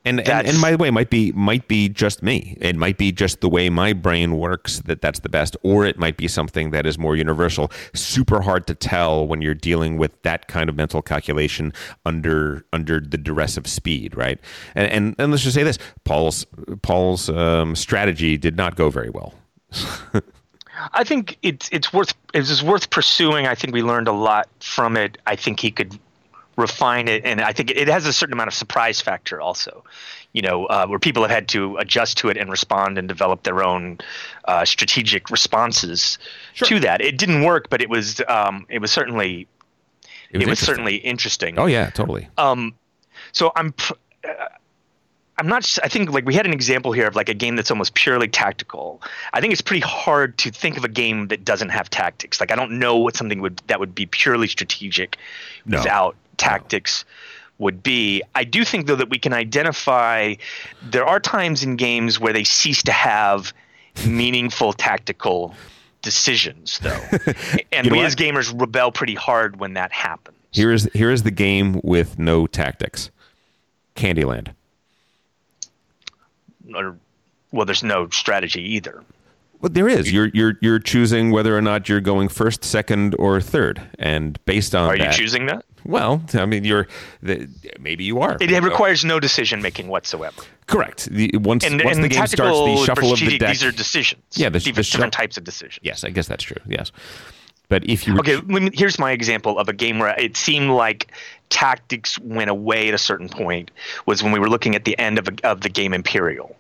and, 0.05 0.21
and, 0.21 0.49
and 0.49 0.61
by 0.63 0.71
the 0.71 0.79
way, 0.79 0.91
might 0.91 1.11
be 1.11 1.31
might 1.33 1.69
be 1.69 1.89
just 1.89 2.23
me. 2.23 2.57
It 2.61 2.75
might 2.75 2.97
be 2.97 3.13
just 3.13 3.43
the 3.43 3.49
way 3.49 3.69
my 3.69 3.93
brain 3.93 4.39
works 4.39 4.81
that 4.81 5.03
that's 5.03 5.21
the 5.21 5.29
best, 5.29 5.57
or 5.63 5.85
it 5.85 5.99
might 5.99 6.17
be 6.17 6.27
something 6.27 6.71
that 6.71 6.87
is 6.87 6.99
more 6.99 7.17
universal. 7.17 7.71
Super 7.95 8.41
hard 8.41 8.67
to 8.69 8.75
tell 8.75 9.27
when 9.27 9.43
you're 9.43 9.55
dealing 9.55 9.99
with 9.99 10.23
that 10.23 10.49
kind 10.49 10.71
of 10.71 10.77
mental 10.77 11.03
calculation 11.03 11.75
under 12.07 12.65
under 12.73 12.99
the 12.99 13.19
duress 13.19 13.59
of 13.59 13.67
speed, 13.67 14.17
right? 14.17 14.41
And 14.75 14.91
and, 14.91 15.15
and 15.19 15.31
let's 15.33 15.43
just 15.43 15.55
say 15.55 15.65
this: 15.65 15.79
Paul's 16.05 16.47
Paul's 16.81 17.29
um, 17.29 17.77
strategy 17.77 18.39
did 18.39 18.57
not 18.57 18.77
go 18.77 18.89
very 18.89 19.11
well. 19.11 19.35
I 20.93 21.05
think 21.05 21.37
it's 21.43 21.69
it's 21.73 21.93
worth 21.93 22.15
it's 22.33 22.63
worth 22.63 22.89
pursuing. 22.89 23.47
I 23.47 23.55
think 23.55 23.75
we 23.75 23.83
learned 23.83 24.09
a 24.09 24.13
lot 24.13 24.49
from 24.61 24.97
it. 24.97 25.19
I 25.27 25.37
think 25.37 25.61
he 25.61 25.71
could 25.71 25.99
refine 26.61 27.09
it, 27.09 27.25
and 27.25 27.41
I 27.41 27.53
think 27.53 27.71
it 27.71 27.89
has 27.89 28.07
a 28.07 28.13
certain 28.13 28.33
amount 28.33 28.49
of 28.49 28.55
surprise 28.55 29.01
factor 29.01 29.41
also. 29.41 29.85
You 30.33 30.43
know, 30.43 30.67
uh, 30.67 30.87
where 30.87 31.01
people 31.01 31.23
have 31.23 31.31
had 31.31 31.49
to 31.49 31.77
adjust 31.79 32.19
to 32.19 32.29
it 32.29 32.37
and 32.37 32.51
respond 32.51 32.99
and 32.99 33.09
develop 33.09 33.43
their 33.43 33.65
own 33.65 33.99
uh, 34.45 34.65
strategic 34.65 35.29
responses 35.29 36.19
sure. 36.55 36.69
to 36.69 36.81
that. 36.81 37.01
It 37.01 37.19
didn't 37.19 37.43
work, 37.43 37.69
but 37.69 37.83
it 37.83 37.89
was 37.89 38.21
um, 38.29 38.65
it 38.69 38.79
was 38.81 38.93
certainly 38.93 39.49
it 40.31 40.39
was, 40.39 40.47
it 40.47 40.51
was 40.51 40.59
certainly 40.61 40.97
interesting. 40.97 41.59
Oh 41.59 41.67
yeah, 41.67 41.91
totally. 41.91 42.29
Um, 42.39 42.75
so 43.33 43.53
I'm. 43.57 43.73
Pr- 43.73 43.95
uh, 44.25 44.49
I'm 45.41 45.49
not. 45.49 45.79
I 45.83 45.89
think 45.89 46.13
like 46.13 46.27
we 46.27 46.35
had 46.35 46.45
an 46.45 46.53
example 46.53 46.93
here 46.93 47.07
of 47.07 47.17
like 47.17 47.31
a 47.31 47.35
game 47.35 47.57
that's 47.57 47.71
almost 47.71 47.95
purely 47.95 48.29
tactical. 48.29 49.03
I 49.33 49.41
think 49.41 49.55
it's 49.55 49.63
pretty 49.63 49.81
hard 49.81 50.37
to 50.39 50.51
think 50.51 50.77
of 50.77 50.85
a 50.85 50.89
game 50.89 51.29
that 51.29 51.47
doesn't 51.47 51.71
have 51.71 51.89
tactics. 51.89 52.41
Like 52.41 52.53
I 52.53 52.57
don't 52.57 52.79
know 52.79 52.99
what 52.99 53.17
something 53.17 53.41
would 53.41 53.63
that 53.67 53.81
would 53.81 53.95
be 53.95 54.05
purely 54.05 54.47
strategic 54.49 55.17
no. 55.65 55.79
without 55.79 56.15
tactics 56.41 57.05
would 57.59 57.83
be. 57.83 58.23
I 58.35 58.45
do 58.45 58.65
think 58.65 58.87
though 58.87 58.97
that 58.97 59.11
we 59.11 59.19
can 59.19 59.33
identify 59.33 60.35
there 60.83 61.05
are 61.05 61.21
times 61.21 61.63
in 61.63 61.77
games 61.77 62.19
where 62.19 62.33
they 62.33 62.45
cease 62.45 62.83
to 62.85 62.93
have 62.93 63.53
meaningful 64.07 64.73
tactical 64.73 65.55
decisions 66.03 66.79
though. 66.81 67.01
and 67.73 67.85
you 67.85 67.91
know 67.91 67.93
we 67.93 67.99
what? 67.99 68.07
as 68.07 68.17
gamers 68.17 68.59
rebel 68.59 68.91
pretty 68.91 69.15
hard 69.15 69.61
when 69.61 69.75
that 69.75 69.93
happens. 69.93 70.37
Here 70.53 70.73
is 70.73 70.89
here 70.95 71.11
is 71.11 71.23
the 71.23 71.31
game 71.31 71.81
with 71.85 72.19
no 72.19 72.47
tactics. 72.47 73.11
Candyland. 73.95 74.55
Or, 76.75 76.97
well, 77.53 77.67
there's 77.67 77.83
no 77.83 78.09
strategy 78.11 78.63
either. 78.75 79.03
Well, 79.61 79.71
there 79.71 79.89
is. 79.89 80.11
You're 80.11 80.31
you're 80.33 80.55
you're 80.63 80.79
choosing 80.79 81.31
whether 81.33 81.57
or 81.57 81.61
not 81.61 81.89
you're 81.89 82.01
going 82.01 82.29
first, 82.29 82.65
second, 82.65 83.15
or 83.19 83.41
third, 83.41 83.83
and 83.99 84.43
based 84.47 84.75
on 84.75 84.89
are 84.89 84.97
that, 84.97 85.19
you 85.19 85.25
choosing 85.25 85.47
that? 85.47 85.65
Well, 85.85 86.23
I 86.35 86.47
mean, 86.47 86.65
you're 86.65 86.89
the, 87.23 87.49
maybe 87.79 88.05
you 88.05 88.21
are. 88.21 88.39
It, 88.41 88.51
it 88.51 88.63
requires 88.63 89.05
no 89.05 89.21
decision 89.21 89.61
making 89.61 89.89
whatsoever. 89.89 90.43
Correct. 90.67 91.07
The, 91.11 91.31
once 91.35 91.65
and, 91.65 91.83
once 91.83 91.97
and 91.97 92.05
the 92.05 92.09
game 92.09 92.27
starts, 92.27 92.59
the 92.59 92.85
shuffle 92.87 93.13
of 93.13 93.19
the 93.19 93.39
deck. 93.39 93.51
These 93.51 93.65
are 93.65 93.73
decisions. 93.73 94.23
Yeah, 94.33 94.49
the, 94.49 94.59
the 94.61 94.73
different 94.73 95.13
types 95.13 95.37
of 95.37 95.45
decisions. 95.45 95.81
Yes, 95.83 96.05
I 96.05 96.11
guess 96.11 96.27
that's 96.27 96.45
true. 96.45 96.57
Yes, 96.67 96.91
but 97.69 97.85
if 97.85 98.07
you 98.07 98.19
okay, 98.19 98.41
here's 98.73 98.99
my 98.99 99.13
example 99.13 99.59
of 99.59 99.69
a 99.69 99.73
game 99.73 99.99
where 99.99 100.19
it 100.19 100.37
seemed 100.37 100.71
like 100.71 101.13
tactics 101.51 102.19
went 102.19 102.49
away 102.49 102.89
at 102.89 102.95
a 102.95 102.99
certain 102.99 103.29
point 103.29 103.71
was 104.07 104.23
when 104.23 104.33
we 104.33 104.39
were 104.39 104.49
looking 104.49 104.75
at 104.75 104.85
the 104.85 104.99
end 104.99 105.19
of 105.19 105.29
a, 105.29 105.47
of 105.47 105.61
the 105.61 105.69
game 105.69 105.93
Imperial 105.93 106.57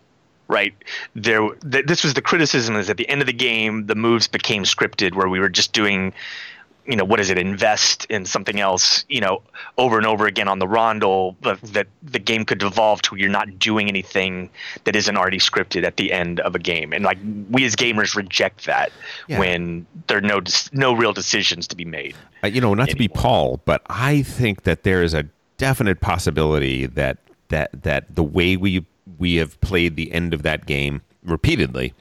right? 0.50 0.74
There, 1.14 1.48
th- 1.70 1.86
this 1.86 2.04
was 2.04 2.14
the 2.14 2.22
criticism 2.22 2.76
is 2.76 2.90
at 2.90 2.96
the 2.96 3.08
end 3.08 3.20
of 3.20 3.26
the 3.26 3.32
game, 3.32 3.86
the 3.86 3.94
moves 3.94 4.26
became 4.26 4.64
scripted, 4.64 5.14
where 5.14 5.28
we 5.28 5.38
were 5.38 5.48
just 5.48 5.72
doing, 5.72 6.12
you 6.86 6.96
know, 6.96 7.04
what 7.04 7.20
is 7.20 7.30
it? 7.30 7.38
Invest 7.38 8.04
in 8.06 8.26
something 8.26 8.58
else, 8.58 9.04
you 9.08 9.20
know, 9.20 9.42
over 9.78 9.96
and 9.96 10.06
over 10.06 10.26
again 10.26 10.48
on 10.48 10.58
the 10.58 10.66
rondel. 10.66 11.36
That 11.72 11.86
the 12.02 12.18
game 12.18 12.44
could 12.44 12.58
devolve 12.58 13.00
to 13.02 13.16
you're 13.16 13.30
not 13.30 13.58
doing 13.58 13.88
anything 13.88 14.50
that 14.84 14.96
isn't 14.96 15.16
already 15.16 15.38
scripted 15.38 15.84
at 15.84 15.96
the 15.96 16.12
end 16.12 16.40
of 16.40 16.54
a 16.56 16.58
game, 16.58 16.92
and 16.92 17.04
like 17.04 17.18
we 17.50 17.64
as 17.64 17.76
gamers 17.76 18.16
reject 18.16 18.66
that 18.66 18.90
yeah. 19.28 19.38
when 19.38 19.86
there 20.08 20.18
are 20.18 20.22
no 20.22 20.40
no 20.72 20.92
real 20.92 21.12
decisions 21.12 21.68
to 21.68 21.76
be 21.76 21.84
made. 21.84 22.16
Uh, 22.42 22.48
you 22.48 22.60
know, 22.60 22.74
not 22.74 22.88
anymore. 22.88 22.92
to 22.92 22.96
be 22.96 23.08
Paul, 23.08 23.60
but 23.64 23.82
I 23.86 24.22
think 24.22 24.64
that 24.64 24.82
there 24.82 25.02
is 25.04 25.14
a 25.14 25.24
definite 25.58 26.00
possibility 26.00 26.86
that 26.86 27.18
that 27.50 27.82
that 27.82 28.12
the 28.14 28.24
way 28.24 28.56
we 28.56 28.84
we 29.18 29.36
have 29.36 29.60
played 29.60 29.96
the 29.96 30.12
end 30.12 30.34
of 30.34 30.42
that 30.42 30.66
game 30.66 31.02
repeatedly 31.22 31.94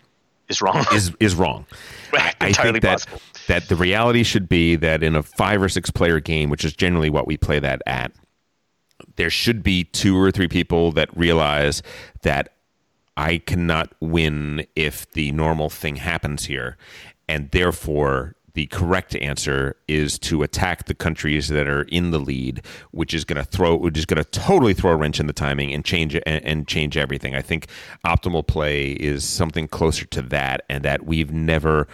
is 0.50 0.62
wrong. 0.62 0.86
is 0.94 1.12
is 1.20 1.36
wrong. 1.36 1.66
I 2.14 2.52
think 2.52 2.82
that 2.82 3.00
possible. 3.00 3.22
that 3.48 3.70
the 3.70 3.76
reality 3.76 4.24
should 4.24 4.50
be 4.50 4.76
that 4.78 5.04
in 5.04 5.16
a 5.16 5.24
five 5.24 5.62
or 5.62 5.70
six 5.70 5.92
player 5.92 6.20
game, 6.20 6.50
which 6.50 6.66
is 6.66 6.74
generally 6.74 7.10
what 7.10 7.28
we 7.28 7.38
play 7.38 7.60
that 7.60 7.82
at, 7.86 8.12
there 9.16 9.30
should 9.30 9.64
be 9.64 9.84
two 9.86 10.18
or 10.18 10.32
three 10.32 10.48
people 10.48 10.92
that 10.94 11.16
realize 11.16 11.82
that 12.24 12.54
I 13.16 13.38
cannot 13.38 13.94
win 14.00 14.66
if 14.76 15.10
the 15.12 15.32
normal 15.32 15.70
thing 15.70 15.98
happens 15.98 16.46
here, 16.46 16.78
and 17.28 17.52
therefore 17.52 18.36
the 18.54 18.68
correct 18.68 19.16
answer 19.16 19.76
is 19.88 20.18
to 20.20 20.44
attack 20.44 20.86
the 20.86 20.94
countries 20.94 21.50
that 21.50 21.68
are 21.68 21.84
in 21.84 22.12
the 22.12 22.20
lead, 22.20 22.62
which 22.92 23.14
is 23.14 23.26
going 23.26 23.38
to 23.38 23.44
throw, 23.44 23.76
which 23.76 23.98
is 23.98 24.06
going 24.06 24.22
to 24.24 24.30
totally 24.30 24.74
throw 24.74 24.92
a 24.92 24.96
wrench 24.96 25.20
in 25.20 25.28
the 25.28 25.34
timing 25.34 25.74
and 25.74 25.86
change 25.86 26.16
and, 26.16 26.24
and, 26.26 26.68
change 26.68 26.98
everything. 26.98 27.36
I 27.36 27.42
think 27.42 27.68
optimal 28.06 28.46
play 28.46 28.92
is 28.92 29.24
something 29.24 29.68
closer 29.68 30.06
to 30.08 30.22
that, 30.24 30.62
and 30.70 30.84
that 30.84 31.06
we've 31.06 31.32
never, 31.32 31.88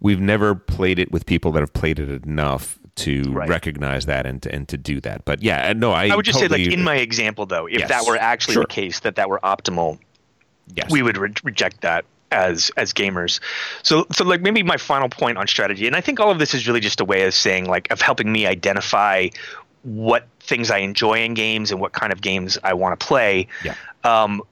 we've 0.00 0.20
never 0.20 0.54
played 0.54 0.98
it 0.98 1.10
with 1.12 1.26
people 1.26 1.52
that 1.52 1.60
have 1.60 1.72
played 1.72 1.98
it 1.98 2.24
enough 2.24 2.78
to 2.96 3.22
right. 3.32 3.48
recognize 3.48 4.06
that 4.06 4.24
and 4.24 4.42
to, 4.42 4.54
and 4.54 4.68
to 4.68 4.78
do 4.78 5.00
that. 5.00 5.24
But 5.24 5.42
yeah, 5.42 5.72
no, 5.74 5.92
I. 5.92 6.08
I 6.08 6.16
would 6.16 6.24
just 6.24 6.38
totally, 6.38 6.64
say, 6.64 6.70
like 6.70 6.78
in 6.78 6.84
my 6.84 6.96
example, 6.96 7.46
though, 7.46 7.66
if 7.66 7.80
yes, 7.80 7.88
that 7.88 8.06
were 8.06 8.16
actually 8.16 8.54
sure. 8.54 8.62
the 8.62 8.68
case, 8.68 9.00
that 9.00 9.16
that 9.16 9.28
were 9.28 9.40
optimal, 9.42 9.98
yes. 10.74 10.90
we 10.90 11.02
would 11.02 11.16
re- 11.16 11.32
reject 11.42 11.80
that 11.80 12.04
as 12.34 12.70
as 12.76 12.92
gamers. 12.92 13.40
So 13.82 14.06
so 14.12 14.24
like 14.24 14.42
maybe 14.42 14.62
my 14.62 14.76
final 14.76 15.08
point 15.08 15.38
on 15.38 15.46
strategy, 15.46 15.86
and 15.86 15.96
I 15.96 16.00
think 16.00 16.20
all 16.20 16.30
of 16.30 16.38
this 16.38 16.52
is 16.52 16.66
really 16.66 16.80
just 16.80 17.00
a 17.00 17.04
way 17.04 17.22
of 17.22 17.32
saying 17.32 17.66
like 17.66 17.90
of 17.90 18.00
helping 18.00 18.30
me 18.30 18.46
identify 18.46 19.28
what 19.82 20.26
things 20.40 20.70
I 20.70 20.78
enjoy 20.78 21.24
in 21.24 21.34
games 21.34 21.70
and 21.70 21.80
what 21.80 21.92
kind 21.92 22.12
of 22.12 22.20
games 22.20 22.58
I 22.62 22.74
want 22.74 22.98
to 22.98 23.06
play. 23.06 23.48
Yeah. 23.64 23.74
Um, 24.02 24.42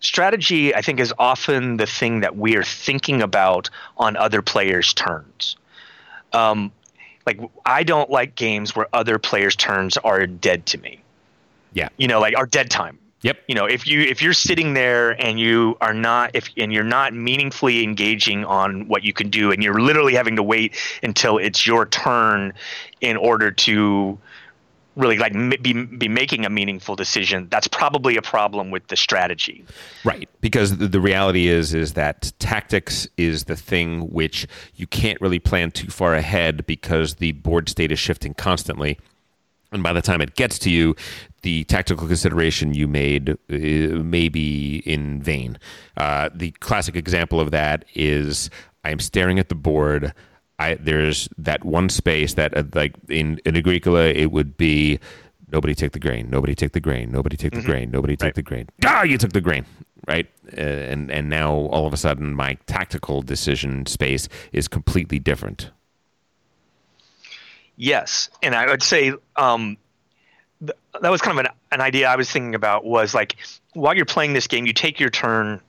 strategy, 0.00 0.74
I 0.74 0.82
think, 0.82 1.00
is 1.00 1.12
often 1.18 1.78
the 1.78 1.86
thing 1.86 2.20
that 2.20 2.36
we 2.36 2.56
are 2.56 2.62
thinking 2.62 3.22
about 3.22 3.70
on 3.96 4.16
other 4.16 4.42
players' 4.42 4.94
turns. 4.94 5.56
Um, 6.32 6.72
like 7.26 7.40
I 7.64 7.82
don't 7.82 8.10
like 8.10 8.34
games 8.34 8.76
where 8.76 8.86
other 8.92 9.18
players' 9.18 9.56
turns 9.56 9.96
are 9.98 10.26
dead 10.26 10.66
to 10.66 10.78
me. 10.78 11.00
Yeah. 11.72 11.88
You 11.96 12.06
know, 12.08 12.20
like 12.20 12.36
our 12.36 12.46
dead 12.46 12.70
time 12.70 12.98
Yep. 13.24 13.38
You 13.48 13.54
know, 13.54 13.64
if 13.64 13.86
you 13.86 14.02
if 14.02 14.20
you're 14.20 14.34
sitting 14.34 14.74
there 14.74 15.12
and 15.20 15.40
you 15.40 15.78
are 15.80 15.94
not 15.94 16.30
if 16.34 16.50
and 16.58 16.70
you're 16.70 16.84
not 16.84 17.14
meaningfully 17.14 17.82
engaging 17.82 18.44
on 18.44 18.86
what 18.86 19.02
you 19.02 19.14
can 19.14 19.30
do 19.30 19.50
and 19.50 19.62
you're 19.62 19.80
literally 19.80 20.14
having 20.14 20.36
to 20.36 20.42
wait 20.42 20.76
until 21.02 21.38
it's 21.38 21.66
your 21.66 21.86
turn 21.86 22.52
in 23.00 23.16
order 23.16 23.50
to 23.50 24.18
really 24.96 25.16
like 25.16 25.32
be 25.62 25.72
be 25.72 26.06
making 26.06 26.44
a 26.44 26.50
meaningful 26.50 26.96
decision, 26.96 27.48
that's 27.50 27.66
probably 27.66 28.18
a 28.18 28.22
problem 28.22 28.70
with 28.70 28.86
the 28.88 28.96
strategy. 28.96 29.64
Right, 30.04 30.28
because 30.42 30.76
the, 30.76 30.86
the 30.86 31.00
reality 31.00 31.48
is 31.48 31.72
is 31.72 31.94
that 31.94 32.30
tactics 32.38 33.08
is 33.16 33.44
the 33.44 33.56
thing 33.56 34.02
which 34.10 34.46
you 34.76 34.86
can't 34.86 35.18
really 35.22 35.38
plan 35.38 35.70
too 35.70 35.88
far 35.88 36.14
ahead 36.14 36.66
because 36.66 37.14
the 37.14 37.32
board 37.32 37.70
state 37.70 37.90
is 37.90 37.98
shifting 37.98 38.34
constantly. 38.34 38.98
And 39.74 39.82
by 39.82 39.92
the 39.92 40.00
time 40.00 40.20
it 40.20 40.36
gets 40.36 40.58
to 40.60 40.70
you, 40.70 40.94
the 41.42 41.64
tactical 41.64 42.06
consideration 42.06 42.72
you 42.74 42.86
made 42.86 43.30
uh, 43.30 43.34
may 43.50 44.28
be 44.28 44.78
in 44.86 45.20
vain. 45.20 45.58
Uh, 45.96 46.30
the 46.32 46.52
classic 46.52 46.94
example 46.96 47.40
of 47.40 47.50
that 47.50 47.84
is 47.94 48.50
I 48.84 48.90
am 48.90 49.00
staring 49.00 49.38
at 49.40 49.48
the 49.48 49.54
board. 49.56 50.14
I, 50.60 50.74
there's 50.74 51.28
that 51.36 51.64
one 51.64 51.88
space 51.88 52.34
that, 52.34 52.56
uh, 52.56 52.62
like 52.74 52.94
in, 53.08 53.40
in 53.44 53.56
Agricola, 53.56 54.04
it 54.04 54.30
would 54.30 54.56
be 54.56 55.00
nobody 55.52 55.74
take 55.74 55.90
the 55.90 55.98
grain, 55.98 56.30
nobody 56.30 56.54
take 56.54 56.70
the 56.72 56.80
grain, 56.80 57.10
nobody 57.10 57.36
take 57.36 57.52
the 57.52 57.60
grain, 57.62 57.90
nobody 57.90 58.16
take 58.16 58.26
Right. 58.28 58.34
the 58.36 58.42
grain. 58.42 58.68
Ah, 58.84 59.02
you 59.02 59.18
took 59.18 59.32
the 59.32 59.40
grain, 59.40 59.66
right? 60.06 60.30
Uh, 60.56 60.60
and 60.60 61.10
and 61.10 61.28
now 61.28 61.52
all 61.52 61.86
of 61.88 61.92
a 61.92 61.96
sudden, 61.96 62.32
my 62.34 62.56
tactical 62.66 63.22
decision 63.22 63.86
space 63.86 64.28
is 64.52 64.68
completely 64.68 65.18
different. 65.18 65.70
Yes, 67.76 68.30
and 68.42 68.54
I 68.54 68.66
would 68.66 68.82
say 68.82 69.12
um, 69.36 69.76
th- 70.60 70.78
that 71.00 71.10
was 71.10 71.20
kind 71.20 71.38
of 71.38 71.44
an, 71.44 71.52
an 71.72 71.80
idea 71.80 72.08
I 72.08 72.16
was 72.16 72.30
thinking 72.30 72.54
about 72.54 72.84
was 72.84 73.14
like 73.14 73.36
while 73.72 73.96
you're 73.96 74.04
playing 74.04 74.32
this 74.32 74.46
game, 74.46 74.66
you 74.66 74.72
take 74.72 75.00
your 75.00 75.10
turn, 75.10 75.60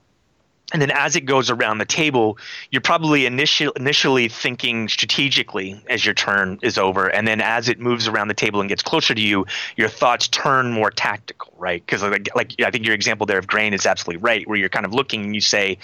and 0.72 0.80
then 0.80 0.92
as 0.92 1.16
it 1.16 1.22
goes 1.22 1.50
around 1.50 1.78
the 1.78 1.84
table, 1.84 2.38
you're 2.70 2.80
probably 2.80 3.26
initial, 3.26 3.72
initially 3.72 4.28
thinking 4.28 4.88
strategically 4.88 5.80
as 5.88 6.04
your 6.04 6.14
turn 6.14 6.60
is 6.62 6.78
over, 6.78 7.08
and 7.08 7.26
then 7.26 7.40
as 7.40 7.68
it 7.68 7.80
moves 7.80 8.06
around 8.06 8.28
the 8.28 8.34
table 8.34 8.60
and 8.60 8.68
gets 8.68 8.82
closer 8.82 9.14
to 9.14 9.20
you, 9.20 9.44
your 9.76 9.88
thoughts 9.88 10.28
turn 10.28 10.72
more 10.72 10.92
tactical, 10.92 11.52
right? 11.58 11.84
Because 11.84 12.02
like, 12.02 12.28
like 12.36 12.52
I 12.60 12.70
think 12.70 12.84
your 12.84 12.94
example 12.94 13.26
there 13.26 13.38
of 13.38 13.48
grain 13.48 13.74
is 13.74 13.84
absolutely 13.84 14.22
right, 14.22 14.46
where 14.46 14.56
you're 14.56 14.68
kind 14.68 14.86
of 14.86 14.94
looking 14.94 15.24
and 15.24 15.34
you 15.34 15.40
say, 15.40 15.78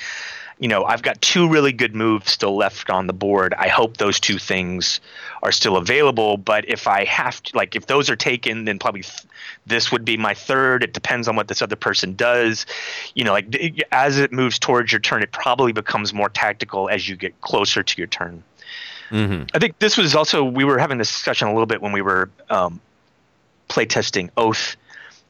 you 0.58 0.68
know, 0.68 0.84
I've 0.84 1.02
got 1.02 1.20
two 1.22 1.48
really 1.48 1.72
good 1.72 1.94
moves 1.94 2.32
still 2.32 2.56
left 2.56 2.90
on 2.90 3.06
the 3.06 3.12
board. 3.12 3.54
I 3.54 3.68
hope 3.68 3.96
those 3.96 4.20
two 4.20 4.38
things 4.38 5.00
are 5.42 5.52
still 5.52 5.76
available. 5.76 6.36
But 6.36 6.68
if 6.68 6.86
I 6.86 7.04
have 7.04 7.42
to, 7.44 7.56
like, 7.56 7.74
if 7.74 7.86
those 7.86 8.08
are 8.08 8.16
taken, 8.16 8.64
then 8.64 8.78
probably 8.78 9.02
th- 9.02 9.24
this 9.66 9.90
would 9.90 10.04
be 10.04 10.16
my 10.16 10.34
third. 10.34 10.82
It 10.82 10.92
depends 10.92 11.26
on 11.28 11.36
what 11.36 11.48
this 11.48 11.62
other 11.62 11.76
person 11.76 12.14
does. 12.14 12.66
You 13.14 13.24
know, 13.24 13.32
like 13.32 13.50
d- 13.50 13.82
as 13.92 14.18
it 14.18 14.32
moves 14.32 14.58
towards 14.58 14.92
your 14.92 15.00
turn, 15.00 15.22
it 15.22 15.32
probably 15.32 15.72
becomes 15.72 16.14
more 16.14 16.28
tactical 16.28 16.88
as 16.88 17.08
you 17.08 17.16
get 17.16 17.40
closer 17.40 17.82
to 17.82 17.98
your 17.98 18.06
turn. 18.06 18.42
I 19.54 19.58
think 19.58 19.78
this 19.78 19.96
was 19.96 20.14
also, 20.14 20.42
we 20.42 20.64
were 20.64 20.78
having 20.78 20.98
this 20.98 21.10
discussion 21.10 21.48
a 21.48 21.52
little 21.52 21.66
bit 21.66 21.82
when 21.82 21.92
we 21.92 22.00
were 22.00 22.30
um, 22.48 22.80
playtesting 23.68 24.30
Oath 24.36 24.76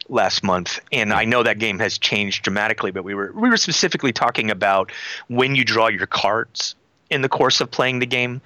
last 0.08 0.42
month 0.42 0.80
and 0.90 1.12
I 1.12 1.24
know 1.24 1.42
that 1.42 1.58
game 1.58 1.78
has 1.78 1.96
changed 1.96 2.42
dramatically 2.42 2.90
but 2.90 3.04
we 3.04 3.14
were 3.14 3.32
we 3.34 3.48
were 3.48 3.56
specifically 3.56 4.12
talking 4.12 4.50
about 4.50 4.90
when 5.28 5.54
you 5.54 5.64
draw 5.64 5.88
your 5.88 6.06
cards 6.06 6.74
in 7.12 7.20
the 7.20 7.28
course 7.28 7.60
of 7.60 7.70
playing 7.70 7.98
the 7.98 8.06
game. 8.06 8.40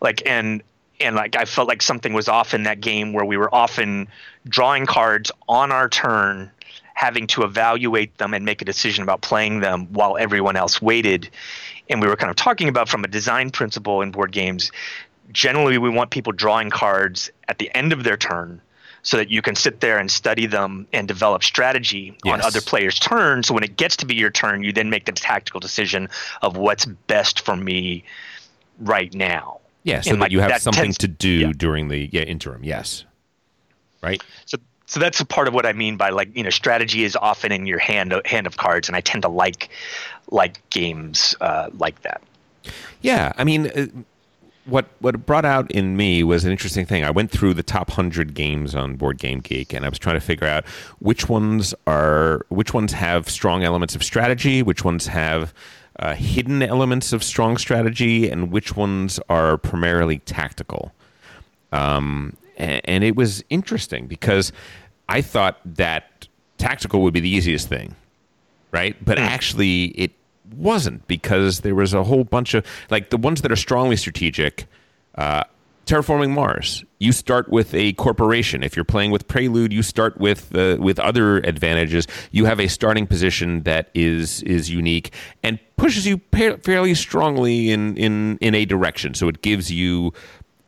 Like 0.00 0.22
and 0.26 0.62
and 1.00 1.16
like 1.16 1.34
I 1.34 1.46
felt 1.46 1.66
like 1.66 1.82
something 1.82 2.12
was 2.12 2.28
off 2.28 2.54
in 2.54 2.64
that 2.64 2.80
game 2.80 3.12
where 3.12 3.24
we 3.24 3.36
were 3.36 3.52
often 3.52 4.06
drawing 4.46 4.86
cards 4.86 5.32
on 5.48 5.72
our 5.72 5.88
turn 5.88 6.50
having 6.94 7.26
to 7.26 7.42
evaluate 7.42 8.16
them 8.18 8.34
and 8.34 8.44
make 8.44 8.60
a 8.60 8.64
decision 8.64 9.02
about 9.02 9.22
playing 9.22 9.60
them 9.60 9.86
while 9.92 10.18
everyone 10.18 10.56
else 10.56 10.80
waited. 10.80 11.28
And 11.88 12.00
we 12.00 12.06
were 12.06 12.16
kind 12.16 12.30
of 12.30 12.36
talking 12.36 12.68
about 12.68 12.88
from 12.88 13.02
a 13.02 13.08
design 13.08 13.50
principle 13.50 14.02
in 14.02 14.12
board 14.12 14.30
games 14.30 14.70
generally 15.30 15.78
we 15.78 15.88
want 15.88 16.10
people 16.10 16.32
drawing 16.32 16.68
cards 16.68 17.30
at 17.48 17.58
the 17.58 17.74
end 17.74 17.92
of 17.92 18.04
their 18.04 18.18
turn 18.18 18.60
so 19.02 19.16
that 19.16 19.30
you 19.30 19.42
can 19.42 19.56
sit 19.56 19.80
there 19.80 19.98
and 19.98 20.10
study 20.10 20.46
them 20.46 20.86
and 20.92 21.08
develop 21.08 21.42
strategy 21.42 22.16
on 22.24 22.40
other 22.40 22.60
players' 22.60 22.98
turns. 22.98 23.48
So 23.48 23.54
when 23.54 23.64
it 23.64 23.76
gets 23.76 23.96
to 23.98 24.06
be 24.06 24.14
your 24.14 24.30
turn, 24.30 24.62
you 24.62 24.72
then 24.72 24.90
make 24.90 25.06
the 25.06 25.12
tactical 25.12 25.60
decision 25.60 26.08
of 26.40 26.56
what's 26.56 26.84
best 26.84 27.44
for 27.44 27.56
me 27.56 28.04
right 28.78 29.12
now. 29.12 29.60
Yeah, 29.82 30.00
so 30.00 30.10
And, 30.12 30.20
that 30.20 30.24
like, 30.26 30.32
you 30.32 30.40
have 30.40 30.50
that 30.50 30.62
something 30.62 30.82
tends- 30.84 30.98
to 30.98 31.08
do 31.08 31.28
yeah. 31.28 31.52
during 31.56 31.88
the 31.88 32.08
yeah, 32.12 32.22
interim. 32.22 32.62
Yes, 32.62 33.04
right. 34.00 34.22
So 34.46 34.58
so 34.86 35.00
that's 35.00 35.20
a 35.20 35.24
part 35.24 35.48
of 35.48 35.54
what 35.54 35.64
I 35.66 35.72
mean 35.72 35.96
by 35.96 36.10
like 36.10 36.36
you 36.36 36.44
know 36.44 36.50
strategy 36.50 37.02
is 37.02 37.16
often 37.16 37.50
in 37.50 37.66
your 37.66 37.78
hand 37.80 38.14
hand 38.24 38.46
of 38.46 38.56
cards, 38.56 38.88
and 38.88 38.94
I 38.94 39.00
tend 39.00 39.22
to 39.22 39.28
like 39.28 39.70
like 40.30 40.68
games 40.70 41.34
uh, 41.40 41.70
like 41.76 42.00
that. 42.02 42.22
Yeah, 43.00 43.32
I 43.36 43.42
mean, 43.42 43.66
uh, 43.66 43.86
what 44.64 44.86
what 45.00 45.14
it 45.14 45.26
brought 45.26 45.44
out 45.44 45.70
in 45.70 45.96
me 45.96 46.22
was 46.22 46.44
an 46.44 46.52
interesting 46.52 46.86
thing. 46.86 47.04
I 47.04 47.10
went 47.10 47.30
through 47.30 47.54
the 47.54 47.62
top 47.62 47.90
hundred 47.90 48.34
games 48.34 48.74
on 48.74 48.96
Board 48.96 49.18
Game 49.18 49.40
Geek, 49.40 49.72
and 49.72 49.84
I 49.84 49.88
was 49.88 49.98
trying 49.98 50.16
to 50.16 50.20
figure 50.20 50.46
out 50.46 50.66
which 51.00 51.28
ones 51.28 51.74
are 51.86 52.46
which 52.48 52.72
ones 52.72 52.92
have 52.92 53.28
strong 53.28 53.64
elements 53.64 53.94
of 53.94 54.02
strategy, 54.02 54.62
which 54.62 54.84
ones 54.84 55.06
have 55.06 55.52
uh, 55.98 56.14
hidden 56.14 56.62
elements 56.62 57.12
of 57.12 57.22
strong 57.22 57.56
strategy, 57.56 58.28
and 58.30 58.50
which 58.50 58.76
ones 58.76 59.18
are 59.28 59.58
primarily 59.58 60.18
tactical. 60.20 60.92
Um, 61.72 62.36
a- 62.58 62.80
and 62.88 63.02
it 63.04 63.16
was 63.16 63.42
interesting 63.50 64.06
because 64.06 64.52
I 65.08 65.22
thought 65.22 65.58
that 65.64 66.28
tactical 66.58 67.02
would 67.02 67.12
be 67.14 67.20
the 67.20 67.28
easiest 67.30 67.68
thing 67.68 67.96
right? 68.72 68.96
But 69.04 69.18
actually, 69.18 69.84
it 69.88 70.12
wasn't 70.54 71.06
because 71.06 71.60
there 71.60 71.74
was 71.74 71.94
a 71.94 72.04
whole 72.04 72.24
bunch 72.24 72.54
of 72.54 72.64
like 72.90 73.10
the 73.10 73.16
ones 73.16 73.42
that 73.42 73.52
are 73.52 73.56
strongly 73.56 73.96
strategic. 73.96 74.66
Uh, 75.14 75.44
terraforming 75.86 76.30
Mars. 76.30 76.84
You 76.98 77.12
start 77.12 77.48
with 77.48 77.74
a 77.74 77.92
corporation. 77.94 78.62
If 78.62 78.76
you're 78.76 78.84
playing 78.84 79.10
with 79.10 79.26
Prelude, 79.26 79.72
you 79.72 79.82
start 79.82 80.18
with 80.18 80.54
uh, 80.54 80.76
with 80.80 80.98
other 80.98 81.38
advantages. 81.38 82.06
You 82.30 82.44
have 82.44 82.60
a 82.60 82.68
starting 82.68 83.06
position 83.06 83.62
that 83.64 83.90
is 83.94 84.42
is 84.44 84.70
unique 84.70 85.12
and 85.42 85.58
pushes 85.76 86.06
you 86.06 86.18
pa- 86.18 86.56
fairly 86.62 86.94
strongly 86.94 87.70
in 87.70 87.96
in 87.96 88.38
in 88.40 88.54
a 88.54 88.64
direction. 88.64 89.14
So 89.14 89.28
it 89.28 89.42
gives 89.42 89.70
you 89.70 90.12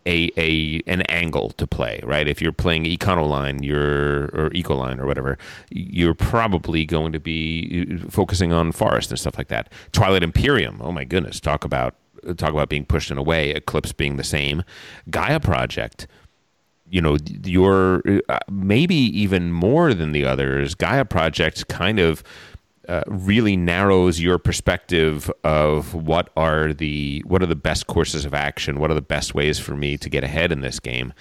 a, 0.06 0.30
a 0.36 0.82
an 0.86 1.02
angle 1.02 1.50
to 1.50 1.66
play, 1.66 2.00
right? 2.04 2.28
If 2.28 2.42
you're 2.42 2.52
playing 2.52 2.84
Econoline, 2.84 3.64
you're 3.64 4.24
or 4.26 4.50
Ecoline 4.50 4.98
or 4.98 5.06
whatever, 5.06 5.38
you're 5.70 6.14
probably 6.14 6.84
going 6.84 7.12
to 7.12 7.20
be 7.20 7.86
uh, 7.90 8.10
focusing 8.10 8.52
on 8.52 8.72
forest 8.72 9.10
and 9.10 9.18
stuff 9.18 9.38
like 9.38 9.48
that. 9.48 9.72
Twilight 9.92 10.22
Imperium, 10.22 10.80
oh 10.82 10.92
my 10.92 11.04
goodness, 11.04 11.40
talk 11.40 11.64
about 11.64 11.94
talk 12.36 12.50
about 12.50 12.68
being 12.68 12.84
pushed 12.84 13.10
in 13.10 13.18
a 13.18 13.22
way. 13.22 13.50
Eclipse 13.50 13.92
being 13.92 14.16
the 14.16 14.24
same. 14.24 14.62
Gaia 15.10 15.40
Project, 15.40 16.06
you 16.88 17.00
know, 17.00 17.16
you're 17.44 18.02
uh, 18.28 18.38
maybe 18.50 18.94
even 18.94 19.52
more 19.52 19.94
than 19.94 20.12
the 20.12 20.24
others. 20.24 20.74
Gaia 20.74 21.04
Project 21.04 21.68
kind 21.68 21.98
of 21.98 22.22
uh, 22.88 23.02
really 23.06 23.56
narrows 23.56 24.20
your 24.20 24.38
perspective 24.38 25.30
of 25.42 25.94
what 25.94 26.30
are 26.36 26.72
the 26.72 27.22
what 27.26 27.42
are 27.42 27.46
the 27.46 27.56
best 27.56 27.86
courses 27.86 28.24
of 28.24 28.34
action, 28.34 28.78
what 28.78 28.90
are 28.90 28.94
the 28.94 29.02
best 29.02 29.34
ways 29.34 29.58
for 29.58 29.76
me 29.76 29.96
to 29.96 30.08
get 30.08 30.24
ahead 30.24 30.52
in 30.52 30.60
this 30.60 30.80
game. 30.80 31.12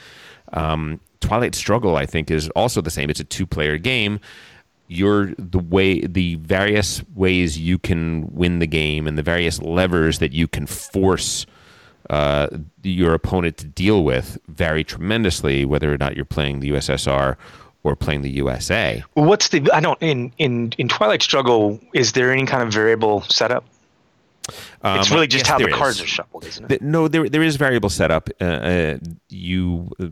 Um, 0.54 1.00
Twilight 1.20 1.56
Struggle, 1.56 1.96
I 1.96 2.06
think, 2.06 2.30
is 2.30 2.50
also 2.50 2.82
the 2.82 2.92
same. 2.92 3.10
It's 3.10 3.20
a 3.20 3.26
two-player 3.26 3.78
game. 3.78 4.20
You're 4.88 5.34
the 5.38 5.60
way 5.60 6.06
the 6.06 6.36
various 6.36 7.02
ways 7.16 7.58
you 7.58 7.80
can 7.80 8.28
win 8.34 8.60
the 8.60 8.68
game 8.68 9.08
and 9.08 9.18
the 9.18 9.24
various 9.24 9.62
levers 9.62 10.20
that 10.20 10.34
you 10.34 10.48
can 10.48 10.68
force 10.68 11.46
uh, 12.10 12.48
your 12.84 13.14
opponent 13.14 13.58
to 13.58 13.66
deal 13.66 14.04
with 14.04 14.38
vary 14.50 14.84
tremendously, 14.84 15.64
whether 15.64 15.94
or 15.94 15.98
not 15.98 16.16
you're 16.16 16.26
playing 16.26 16.60
the 16.60 16.72
USSR 16.72 17.38
or 17.84 17.96
playing 17.96 18.22
the 18.22 18.30
USA. 18.32 19.04
Well, 19.16 19.26
what's 19.26 19.50
the 19.50 19.68
I 19.74 19.80
don't 19.80 20.02
in 20.02 20.32
in 20.38 20.74
in 20.78 20.88
Twilight 20.88 21.22
Struggle? 21.22 21.80
Is 21.94 22.14
there 22.14 22.32
any 22.32 22.46
kind 22.46 22.64
of 22.64 22.74
variable 22.74 23.22
setup? 23.24 23.66
it's 24.50 24.58
Um, 24.84 25.16
really 25.16 25.28
just 25.28 25.46
yes, 25.46 25.50
how 25.52 25.58
the 25.58 25.68
cards 25.72 25.98
is. 25.98 26.04
are 26.04 26.08
shuffled, 26.08 26.46
isn't 26.46 26.66
it? 26.66 26.68
Th- 26.70 26.82
no, 26.82 27.08
there 27.08 27.30
there 27.30 27.44
is 27.44 27.56
variable 27.56 27.90
setup. 27.90 28.30
Uh, 28.42 28.44
uh, 28.46 28.98
you 29.30 29.90
uh, 30.02 30.08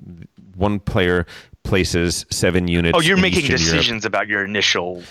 one 0.56 0.80
player 0.80 1.26
places 1.64 2.26
seven 2.30 2.68
units. 2.68 2.98
oh, 2.98 3.02
you're 3.02 3.18
in 3.18 3.22
making 3.22 3.39
Eastern 3.41 3.60
Europe. 3.60 3.73
decisions 3.77 4.06
about 4.06 4.27
your 4.27 4.43
initial. 4.45 5.03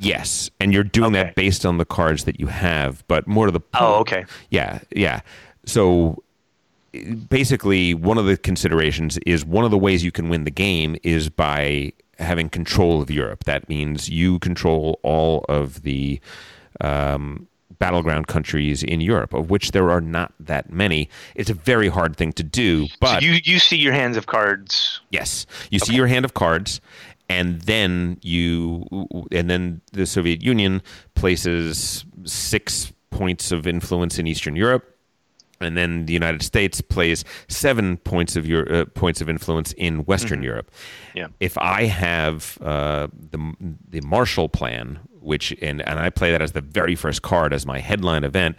Yes, 0.00 0.50
and 0.60 0.72
you're 0.72 0.84
doing 0.84 1.14
Okay. 1.16 1.24
that 1.24 1.34
based 1.34 1.66
on 1.66 1.78
the 1.78 1.84
cards 1.84 2.24
that 2.24 2.38
you 2.38 2.46
have. 2.46 3.02
But 3.08 3.26
more 3.26 3.46
to 3.46 3.52
the 3.52 3.60
point. 3.60 3.82
Oh, 3.82 3.94
okay. 4.00 4.24
Yeah, 4.50 4.78
yeah. 4.94 5.20
So 5.66 6.22
basically, 7.28 7.94
one 7.94 8.18
of 8.18 8.26
the 8.26 8.36
considerations 8.36 9.18
is 9.26 9.44
one 9.44 9.64
of 9.64 9.70
the 9.70 9.78
ways 9.78 10.04
you 10.04 10.12
can 10.12 10.28
win 10.28 10.44
the 10.44 10.50
game 10.50 10.96
is 11.02 11.28
by 11.28 11.92
having 12.18 12.48
control 12.48 13.00
of 13.00 13.10
Europe. 13.10 13.44
That 13.44 13.68
means 13.68 14.08
you 14.08 14.38
control 14.40 14.98
all 15.02 15.44
of 15.48 15.82
the 15.82 16.20
um, 16.80 17.46
battleground 17.78 18.26
countries 18.26 18.82
in 18.82 19.00
Europe, 19.00 19.32
of 19.34 19.50
which 19.50 19.72
there 19.72 19.90
are 19.90 20.00
not 20.00 20.32
that 20.40 20.70
many. 20.70 21.08
It's 21.34 21.50
a 21.50 21.54
very 21.54 21.88
hard 21.88 22.16
thing 22.16 22.32
to 22.34 22.42
do, 22.42 22.86
but 23.00 23.20
so 23.20 23.26
you 23.26 23.38
you 23.44 23.58
see 23.58 23.76
your 23.76 23.92
hands 23.92 24.16
of 24.16 24.26
cards. 24.26 25.00
Yes, 25.10 25.46
you 25.70 25.78
see 25.78 25.94
your 25.94 26.06
hand 26.06 26.24
of 26.24 26.34
cards, 26.34 26.80
and 27.28 27.60
then 27.62 28.18
you 28.22 28.86
and 29.30 29.48
then 29.48 29.80
the 29.92 30.06
Soviet 30.06 30.42
Union 30.42 30.82
places 31.14 32.04
six 32.24 32.92
points 33.10 33.52
of 33.52 33.66
influence 33.66 34.18
in 34.18 34.26
Eastern 34.26 34.56
Europe 34.56 34.97
and 35.60 35.76
then 35.76 36.06
the 36.06 36.12
United 36.12 36.42
States 36.42 36.80
plays 36.80 37.24
seven 37.48 37.96
points 37.98 38.36
of 38.36 38.46
your 38.46 38.72
uh, 38.72 38.84
points 38.86 39.20
of 39.20 39.28
influence 39.28 39.72
in 39.72 40.04
Western 40.04 40.42
Europe. 40.42 40.70
Yeah. 41.14 41.28
If 41.40 41.58
I 41.58 41.84
have 41.84 42.58
uh, 42.60 43.08
the 43.12 43.54
the 43.88 44.00
Marshall 44.02 44.48
Plan, 44.48 45.00
which 45.20 45.54
and 45.60 45.82
and 45.82 45.98
I 45.98 46.10
play 46.10 46.30
that 46.32 46.42
as 46.42 46.52
the 46.52 46.60
very 46.60 46.94
first 46.94 47.22
card 47.22 47.52
as 47.52 47.66
my 47.66 47.80
headline 47.80 48.24
event, 48.24 48.56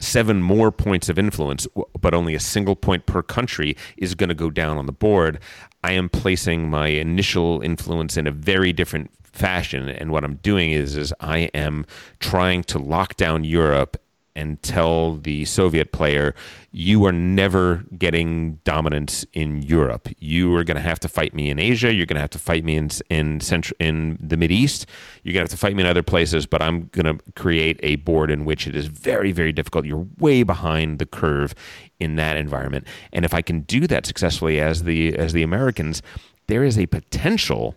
seven 0.00 0.42
more 0.42 0.70
points 0.70 1.08
of 1.08 1.18
influence, 1.18 1.66
but 2.00 2.14
only 2.14 2.34
a 2.34 2.40
single 2.40 2.76
point 2.76 3.06
per 3.06 3.22
country 3.22 3.76
is 3.96 4.14
going 4.14 4.28
to 4.28 4.34
go 4.34 4.50
down 4.50 4.78
on 4.78 4.86
the 4.86 4.92
board. 4.92 5.40
I 5.84 5.92
am 5.92 6.08
placing 6.08 6.70
my 6.70 6.88
initial 6.88 7.60
influence 7.60 8.16
in 8.16 8.26
a 8.26 8.30
very 8.30 8.72
different 8.72 9.10
fashion, 9.22 9.88
and 9.88 10.10
what 10.10 10.24
I'm 10.24 10.36
doing 10.36 10.72
is 10.72 10.96
is 10.96 11.12
I 11.20 11.50
am 11.54 11.86
trying 12.20 12.64
to 12.64 12.78
lock 12.78 13.16
down 13.16 13.44
Europe 13.44 13.96
and 14.38 14.62
tell 14.62 15.16
the 15.16 15.44
Soviet 15.44 15.90
player, 15.90 16.32
you 16.70 17.04
are 17.06 17.12
never 17.12 17.84
getting 17.98 18.60
dominance 18.62 19.26
in 19.32 19.62
Europe. 19.62 20.08
You 20.20 20.54
are 20.54 20.62
going 20.62 20.76
to 20.76 20.82
have 20.82 21.00
to 21.00 21.08
fight 21.08 21.34
me 21.34 21.50
in 21.50 21.58
Asia. 21.58 21.92
You're 21.92 22.06
going 22.06 22.14
to 22.16 22.20
have 22.20 22.30
to 22.30 22.38
fight 22.38 22.64
me 22.64 22.76
in 22.76 22.90
in 23.10 23.40
central 23.40 23.76
in 23.80 24.16
the 24.20 24.36
Mid 24.36 24.52
East. 24.52 24.86
You're 25.24 25.32
going 25.32 25.46
to 25.46 25.50
have 25.50 25.58
to 25.58 25.64
fight 25.64 25.74
me 25.74 25.82
in 25.82 25.88
other 25.88 26.04
places. 26.04 26.46
But 26.46 26.62
I'm 26.62 26.88
going 26.92 27.18
to 27.18 27.32
create 27.32 27.80
a 27.82 27.96
board 27.96 28.30
in 28.30 28.44
which 28.44 28.68
it 28.68 28.76
is 28.76 28.86
very 28.86 29.32
very 29.32 29.52
difficult. 29.52 29.84
You're 29.84 30.06
way 30.18 30.44
behind 30.44 31.00
the 31.00 31.06
curve 31.06 31.54
in 31.98 32.14
that 32.14 32.36
environment. 32.36 32.86
And 33.12 33.24
if 33.24 33.34
I 33.34 33.42
can 33.42 33.62
do 33.62 33.88
that 33.88 34.06
successfully 34.06 34.60
as 34.60 34.84
the 34.84 35.16
as 35.16 35.32
the 35.32 35.42
Americans, 35.42 36.00
there 36.46 36.62
is 36.62 36.78
a 36.78 36.86
potential 36.86 37.74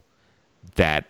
that 0.75 1.09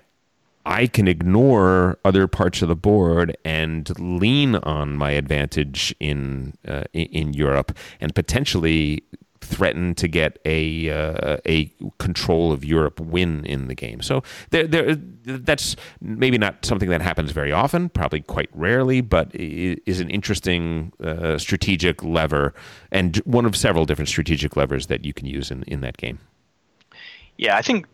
I 0.65 0.87
can 0.87 1.07
ignore 1.07 1.97
other 2.05 2.27
parts 2.27 2.61
of 2.61 2.69
the 2.69 2.75
board 2.75 3.35
and 3.43 3.89
lean 3.99 4.55
on 4.55 4.95
my 4.95 5.11
advantage 5.11 5.95
in 5.99 6.53
uh, 6.67 6.83
in 6.93 7.33
Europe 7.33 7.77
and 7.99 8.13
potentially 8.13 9.03
threaten 9.41 9.95
to 9.95 10.07
get 10.07 10.39
a 10.45 10.89
uh, 10.89 11.37
a 11.45 11.71
control 11.97 12.51
of 12.51 12.63
Europe 12.63 12.99
win 12.99 13.45
in 13.45 13.67
the 13.67 13.75
game. 13.75 14.01
So 14.01 14.23
there, 14.51 14.67
there, 14.67 14.95
that's 14.95 15.75
maybe 15.99 16.37
not 16.37 16.63
something 16.63 16.89
that 16.89 17.01
happens 17.01 17.31
very 17.31 17.51
often, 17.51 17.89
probably 17.89 18.21
quite 18.21 18.49
rarely, 18.53 19.01
but 19.01 19.31
is 19.33 19.99
an 19.99 20.09
interesting 20.09 20.93
uh, 21.03 21.37
strategic 21.37 22.03
lever 22.03 22.53
and 22.91 23.17
one 23.17 23.45
of 23.45 23.55
several 23.55 23.85
different 23.85 24.09
strategic 24.09 24.55
levers 24.55 24.87
that 24.87 25.03
you 25.05 25.13
can 25.13 25.25
use 25.25 25.51
in, 25.51 25.63
in 25.63 25.81
that 25.81 25.97
game. 25.97 26.19
Yeah, 27.37 27.57
I 27.57 27.63
think 27.63 27.87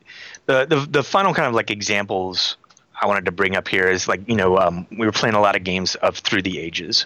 the, 0.47 0.87
the 0.89 1.03
final 1.03 1.33
kind 1.33 1.47
of 1.47 1.53
like 1.53 1.69
examples 1.69 2.57
I 2.99 3.05
wanted 3.05 3.25
to 3.25 3.31
bring 3.31 3.55
up 3.55 3.67
here 3.67 3.87
is 3.87 4.07
like 4.07 4.27
you 4.27 4.35
know 4.35 4.57
um, 4.57 4.87
we 4.97 5.05
were 5.05 5.11
playing 5.11 5.35
a 5.35 5.41
lot 5.41 5.55
of 5.55 5.63
games 5.63 5.95
of 5.95 6.17
Through 6.17 6.41
the 6.41 6.59
Ages, 6.59 7.05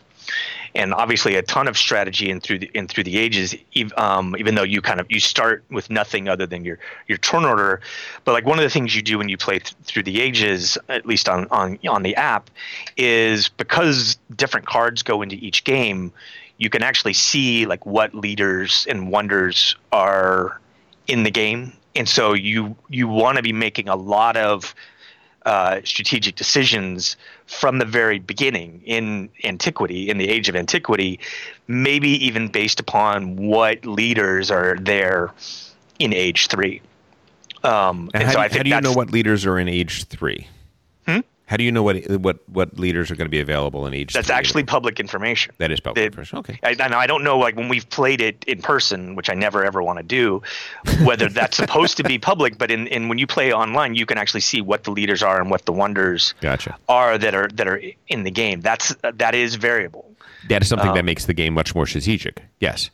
and 0.73 0.93
obviously 0.93 1.35
a 1.35 1.41
ton 1.41 1.67
of 1.67 1.77
strategy 1.77 2.29
in 2.29 2.39
through 2.39 2.59
the 2.59 2.71
in 2.73 2.87
Through 2.87 3.03
the 3.03 3.17
Ages. 3.17 3.55
Um, 3.97 4.35
even 4.37 4.55
though 4.55 4.63
you 4.63 4.81
kind 4.81 4.99
of 4.99 5.07
you 5.09 5.19
start 5.19 5.63
with 5.69 5.89
nothing 5.89 6.29
other 6.29 6.45
than 6.45 6.63
your 6.63 6.79
your 7.07 7.17
turn 7.17 7.43
order, 7.43 7.81
but 8.23 8.31
like 8.31 8.45
one 8.45 8.57
of 8.57 8.63
the 8.63 8.69
things 8.69 8.95
you 8.95 9.01
do 9.01 9.17
when 9.17 9.27
you 9.27 9.37
play 9.37 9.59
th- 9.59 9.75
Through 9.83 10.03
the 10.03 10.21
Ages, 10.21 10.77
at 10.87 11.05
least 11.05 11.27
on 11.27 11.47
on 11.51 11.77
on 11.87 12.03
the 12.03 12.15
app, 12.15 12.49
is 12.95 13.49
because 13.49 14.17
different 14.35 14.67
cards 14.67 15.03
go 15.03 15.21
into 15.21 15.35
each 15.35 15.65
game, 15.65 16.13
you 16.57 16.69
can 16.69 16.83
actually 16.83 17.13
see 17.13 17.65
like 17.65 17.85
what 17.85 18.15
leaders 18.15 18.87
and 18.89 19.11
wonders 19.11 19.75
are 19.91 20.61
in 21.07 21.23
the 21.23 21.31
game 21.31 21.73
and 21.95 22.07
so 22.07 22.33
you 22.33 22.75
you 22.89 23.07
want 23.07 23.37
to 23.37 23.43
be 23.43 23.53
making 23.53 23.89
a 23.89 23.95
lot 23.95 24.37
of 24.37 24.73
uh, 25.45 25.81
strategic 25.83 26.35
decisions 26.35 27.17
from 27.47 27.79
the 27.79 27.85
very 27.85 28.19
beginning 28.19 28.81
in 28.85 29.29
antiquity, 29.43 30.09
in 30.09 30.17
the 30.17 30.29
age 30.29 30.47
of 30.47 30.55
antiquity, 30.55 31.19
maybe 31.67 32.09
even 32.23 32.47
based 32.47 32.79
upon 32.79 33.35
what 33.35 33.83
leaders 33.85 34.51
are 34.51 34.77
there 34.79 35.31
in 35.99 36.13
age 36.13 36.47
three. 36.47 36.81
Um, 37.63 38.09
and, 38.13 38.21
and 38.21 38.23
how, 38.23 38.29
so 38.29 38.37
do, 38.37 38.43
I 38.43 38.47
think 38.47 38.57
how 38.57 38.63
do 38.63 38.69
you 38.69 38.81
know 38.81 38.93
what 38.93 39.11
leaders 39.11 39.45
are 39.45 39.57
in 39.57 39.67
age 39.67 40.05
three? 40.05 40.47
How 41.51 41.57
do 41.57 41.65
you 41.65 41.71
know 41.73 41.83
what 41.83 42.09
what 42.09 42.39
what 42.47 42.79
leaders 42.79 43.11
are 43.11 43.17
going 43.17 43.25
to 43.25 43.29
be 43.29 43.41
available 43.41 43.85
in 43.85 43.93
each? 43.93 44.13
That's 44.13 44.29
actually 44.29 44.63
public 44.63 45.01
information. 45.01 45.53
That 45.57 45.69
is 45.69 45.81
public 45.81 46.05
information. 46.05 46.37
Okay. 46.37 46.57
I, 46.63 46.77
I, 46.79 46.99
I 46.99 47.07
don't 47.07 47.25
know, 47.25 47.37
like 47.37 47.57
when 47.57 47.67
we've 47.67 47.89
played 47.89 48.21
it 48.21 48.45
in 48.47 48.61
person, 48.61 49.15
which 49.15 49.29
I 49.29 49.33
never 49.33 49.61
ever 49.65 49.83
want 49.83 49.99
to 49.99 50.03
do, 50.03 50.41
whether 51.03 51.27
that's 51.27 51.57
supposed 51.57 51.97
to 51.97 52.03
be 52.05 52.17
public. 52.17 52.57
But 52.57 52.71
in, 52.71 52.87
in 52.87 53.09
when 53.09 53.17
you 53.17 53.27
play 53.27 53.51
online, 53.51 53.95
you 53.95 54.05
can 54.05 54.17
actually 54.17 54.39
see 54.39 54.61
what 54.61 54.85
the 54.85 54.91
leaders 54.91 55.21
are 55.21 55.41
and 55.41 55.51
what 55.51 55.65
the 55.65 55.73
wonders 55.73 56.35
gotcha. 56.39 56.77
are 56.87 57.17
that 57.17 57.35
are 57.35 57.49
that 57.49 57.67
are 57.67 57.81
in 58.07 58.23
the 58.23 58.31
game. 58.31 58.61
That's 58.61 58.95
that 59.01 59.35
is 59.35 59.55
variable. 59.55 60.09
That 60.47 60.61
is 60.61 60.69
something 60.69 60.87
um, 60.87 60.95
that 60.95 61.03
makes 61.03 61.25
the 61.25 61.33
game 61.33 61.53
much 61.53 61.75
more 61.75 61.85
strategic. 61.85 62.43
Yes. 62.61 62.91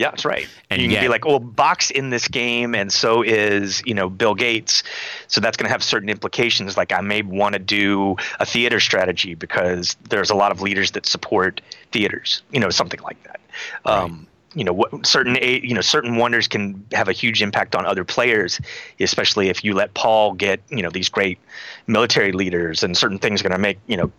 Yeah, 0.00 0.08
that's 0.08 0.24
right. 0.24 0.48
And 0.70 0.80
you 0.80 0.88
can 0.88 0.92
yet, 0.92 1.02
be 1.02 1.08
like, 1.08 1.26
well, 1.26 1.38
Bach's 1.38 1.90
in 1.90 2.08
this 2.08 2.26
game, 2.26 2.74
and 2.74 2.90
so 2.90 3.20
is 3.20 3.82
you 3.84 3.92
know 3.92 4.08
Bill 4.08 4.34
Gates, 4.34 4.82
so 5.26 5.42
that's 5.42 5.58
going 5.58 5.66
to 5.66 5.70
have 5.70 5.84
certain 5.84 6.08
implications. 6.08 6.74
Like 6.78 6.90
I 6.90 7.02
may 7.02 7.20
want 7.20 7.52
to 7.52 7.58
do 7.58 8.16
a 8.38 8.46
theater 8.46 8.80
strategy 8.80 9.34
because 9.34 9.98
there's 10.08 10.30
a 10.30 10.34
lot 10.34 10.52
of 10.52 10.62
leaders 10.62 10.92
that 10.92 11.04
support 11.04 11.60
theaters, 11.92 12.42
you 12.50 12.58
know, 12.58 12.70
something 12.70 12.98
like 13.02 13.22
that. 13.24 13.40
Right. 13.84 14.04
Um, 14.04 14.26
you 14.54 14.64
know 14.64 14.72
what 14.72 15.06
certain 15.06 15.36
you 15.36 15.74
know 15.74 15.82
certain 15.82 16.16
wonders 16.16 16.48
can 16.48 16.82
have 16.92 17.08
a 17.08 17.12
huge 17.12 17.42
impact 17.42 17.76
on 17.76 17.86
other 17.86 18.04
players 18.04 18.58
especially 18.98 19.48
if 19.48 19.62
you 19.62 19.74
let 19.74 19.94
paul 19.94 20.32
get 20.32 20.60
you 20.70 20.82
know 20.82 20.90
these 20.90 21.08
great 21.08 21.38
military 21.86 22.32
leaders 22.32 22.82
and 22.82 22.96
certain 22.96 23.16
things 23.16 23.40
are 23.40 23.44
going 23.44 23.52
to 23.52 23.60
make 23.60 23.78
you 23.86 23.96
know 23.96 24.10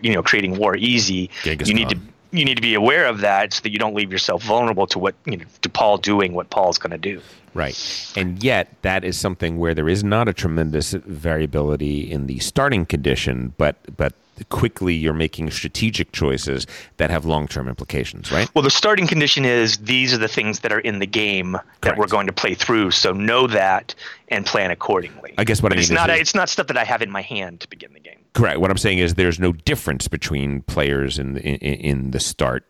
you 0.00 0.14
know 0.14 0.22
creating 0.22 0.56
war 0.56 0.74
easy 0.74 1.28
Genghis 1.42 1.68
you 1.68 1.74
need 1.74 1.88
Khan. 1.88 2.00
to 2.00 2.13
you 2.34 2.44
need 2.44 2.56
to 2.56 2.62
be 2.62 2.74
aware 2.74 3.06
of 3.06 3.20
that 3.20 3.52
so 3.54 3.62
that 3.62 3.70
you 3.70 3.78
don't 3.78 3.94
leave 3.94 4.12
yourself 4.12 4.42
vulnerable 4.42 4.86
to 4.88 4.98
what 4.98 5.14
you 5.24 5.36
know 5.36 5.44
to 5.62 5.68
Paul 5.68 5.98
doing 5.98 6.32
what 6.34 6.50
Paul's 6.50 6.78
going 6.78 6.90
to 6.90 6.98
do. 6.98 7.20
Right. 7.54 8.12
And 8.16 8.42
yet 8.42 8.68
that 8.82 9.04
is 9.04 9.18
something 9.18 9.58
where 9.58 9.74
there 9.74 9.88
is 9.88 10.02
not 10.02 10.28
a 10.28 10.32
tremendous 10.32 10.92
variability 10.92 12.10
in 12.10 12.26
the 12.26 12.40
starting 12.40 12.84
condition, 12.84 13.54
but 13.56 13.76
but 13.96 14.12
quickly 14.48 14.94
you're 14.94 15.12
making 15.12 15.50
strategic 15.50 16.10
choices 16.10 16.66
that 16.96 17.10
have 17.10 17.24
long-term 17.24 17.68
implications, 17.68 18.32
right? 18.32 18.50
Well, 18.52 18.62
the 18.62 18.70
starting 18.70 19.06
condition 19.06 19.44
is 19.44 19.78
these 19.78 20.12
are 20.12 20.18
the 20.18 20.26
things 20.26 20.60
that 20.60 20.72
are 20.72 20.80
in 20.80 20.98
the 20.98 21.06
game 21.06 21.52
Correct. 21.52 21.82
that 21.82 21.96
we're 21.96 22.08
going 22.08 22.26
to 22.26 22.32
play 22.32 22.54
through, 22.54 22.90
so 22.90 23.12
know 23.12 23.46
that 23.46 23.94
and 24.28 24.44
plan 24.44 24.72
accordingly. 24.72 25.34
I 25.38 25.44
guess 25.44 25.62
what 25.62 25.68
but 25.68 25.78
I 25.78 25.80
mean 25.80 25.82
it's 25.82 25.90
not 25.92 26.10
is, 26.10 26.20
it's 26.20 26.34
not 26.34 26.48
stuff 26.48 26.66
that 26.66 26.76
I 26.76 26.84
have 26.84 27.02
in 27.02 27.10
my 27.10 27.22
hand 27.22 27.60
to 27.60 27.68
begin 27.68 27.92
the 27.92 28.00
game. 28.00 28.23
Correct. 28.34 28.58
What 28.60 28.70
I'm 28.70 28.78
saying 28.78 28.98
is 28.98 29.14
there's 29.14 29.38
no 29.38 29.52
difference 29.52 30.08
between 30.08 30.62
players 30.62 31.18
in 31.18 31.34
the, 31.34 31.42
in, 31.42 31.56
in 31.56 32.10
the 32.10 32.20
start. 32.20 32.66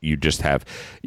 You 0.00 0.16
just 0.16 0.42
have, 0.42 0.64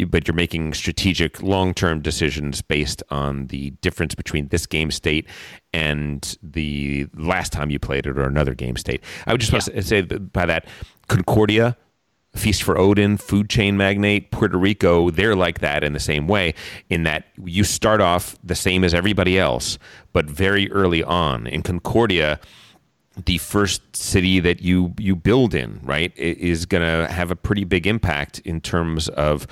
but 0.07 0.27
you're 0.27 0.35
making 0.35 0.73
strategic 0.73 1.43
long-term 1.43 2.01
decisions 2.01 2.61
based 2.61 3.03
on 3.09 3.47
the 3.47 3.69
difference 3.81 4.15
between 4.15 4.47
this 4.47 4.65
game 4.65 4.89
state 4.89 5.27
and 5.73 6.37
the 6.41 7.07
last 7.13 7.53
time 7.53 7.69
you 7.69 7.77
played 7.77 8.07
it 8.07 8.17
or 8.17 8.23
another 8.23 8.55
game 8.55 8.77
state. 8.77 9.03
I 9.27 9.31
would 9.31 9.41
just 9.41 9.51
yeah. 9.51 9.57
want 9.57 9.65
to 9.65 9.81
say 9.83 10.01
by 10.01 10.45
that, 10.47 10.65
Concordia, 11.07 11.77
Feast 12.35 12.63
for 12.63 12.77
Odin, 12.77 13.17
Food 13.17 13.49
Chain 13.49 13.77
Magnate, 13.77 14.31
Puerto 14.31 14.57
Rico, 14.57 15.09
they're 15.11 15.35
like 15.35 15.59
that 15.59 15.83
in 15.83 15.93
the 15.93 15.99
same 15.99 16.27
way, 16.27 16.53
in 16.89 17.03
that 17.03 17.25
you 17.43 17.63
start 17.63 18.01
off 18.01 18.37
the 18.43 18.55
same 18.55 18.83
as 18.83 18.93
everybody 18.93 19.37
else, 19.37 19.77
but 20.13 20.25
very 20.25 20.71
early 20.71 21.03
on. 21.03 21.47
In 21.47 21.63
Concordia, 21.63 22.39
the 23.25 23.37
first 23.37 23.95
city 23.95 24.39
that 24.39 24.61
you 24.61 24.93
you 24.97 25.15
build 25.15 25.53
in, 25.53 25.79
right, 25.83 26.15
is 26.17 26.65
going 26.65 26.83
to 26.83 27.11
have 27.11 27.31
a 27.31 27.35
pretty 27.35 27.63
big 27.63 27.87
impact 27.87 28.39
in 28.39 28.61
terms 28.61 29.09
of 29.09 29.47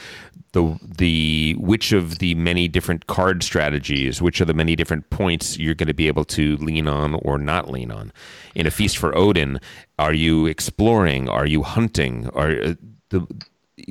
the 0.54 0.78
the 0.82 1.56
which 1.60 1.92
of 1.92 2.20
the 2.20 2.36
many 2.36 2.68
different 2.68 3.08
card 3.08 3.44
strategies, 3.44 4.22
which 4.22 4.42
of 4.42 4.48
the 4.48 4.54
many 4.54 4.76
different 4.76 5.10
points 5.10 5.58
you're 5.58 5.76
going 5.76 5.88
to 5.88 5.94
be 5.94 6.08
able 6.08 6.26
to 6.26 6.58
lean 6.58 6.88
on 6.88 7.16
or 7.16 7.38
not 7.38 7.70
lean 7.70 7.92
on. 7.92 8.12
In 8.56 8.66
a 8.66 8.72
feast 8.72 8.98
for 8.98 9.16
Odin, 9.18 9.60
are 10.00 10.14
you 10.14 10.46
exploring? 10.46 11.30
Are 11.30 11.46
you 11.46 11.64
hunting? 11.64 12.30
Are 12.34 12.52
uh, 12.52 12.74
the 13.10 13.28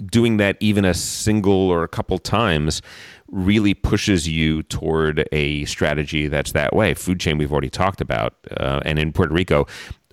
doing 0.07 0.36
that 0.39 0.57
even 0.61 0.85
a 0.85 0.94
single 0.94 1.70
or 1.70 1.85
a 1.85 1.89
couple 1.89 2.19
times 2.19 2.82
really 3.28 3.74
pushes 3.74 4.28
you 4.28 4.62
toward 4.65 5.28
a 5.32 5.65
strategy 5.65 6.28
that's 6.28 6.53
that 6.53 6.74
way. 6.74 6.94
Food 6.94 7.20
chain 7.20 7.39
we've 7.39 7.53
already 7.53 7.70
talked 7.70 8.01
about, 8.01 8.35
uh, 8.59 8.81
and 8.85 8.98
in 8.98 9.12
Puerto 9.12 9.35
Rico, 9.35 9.66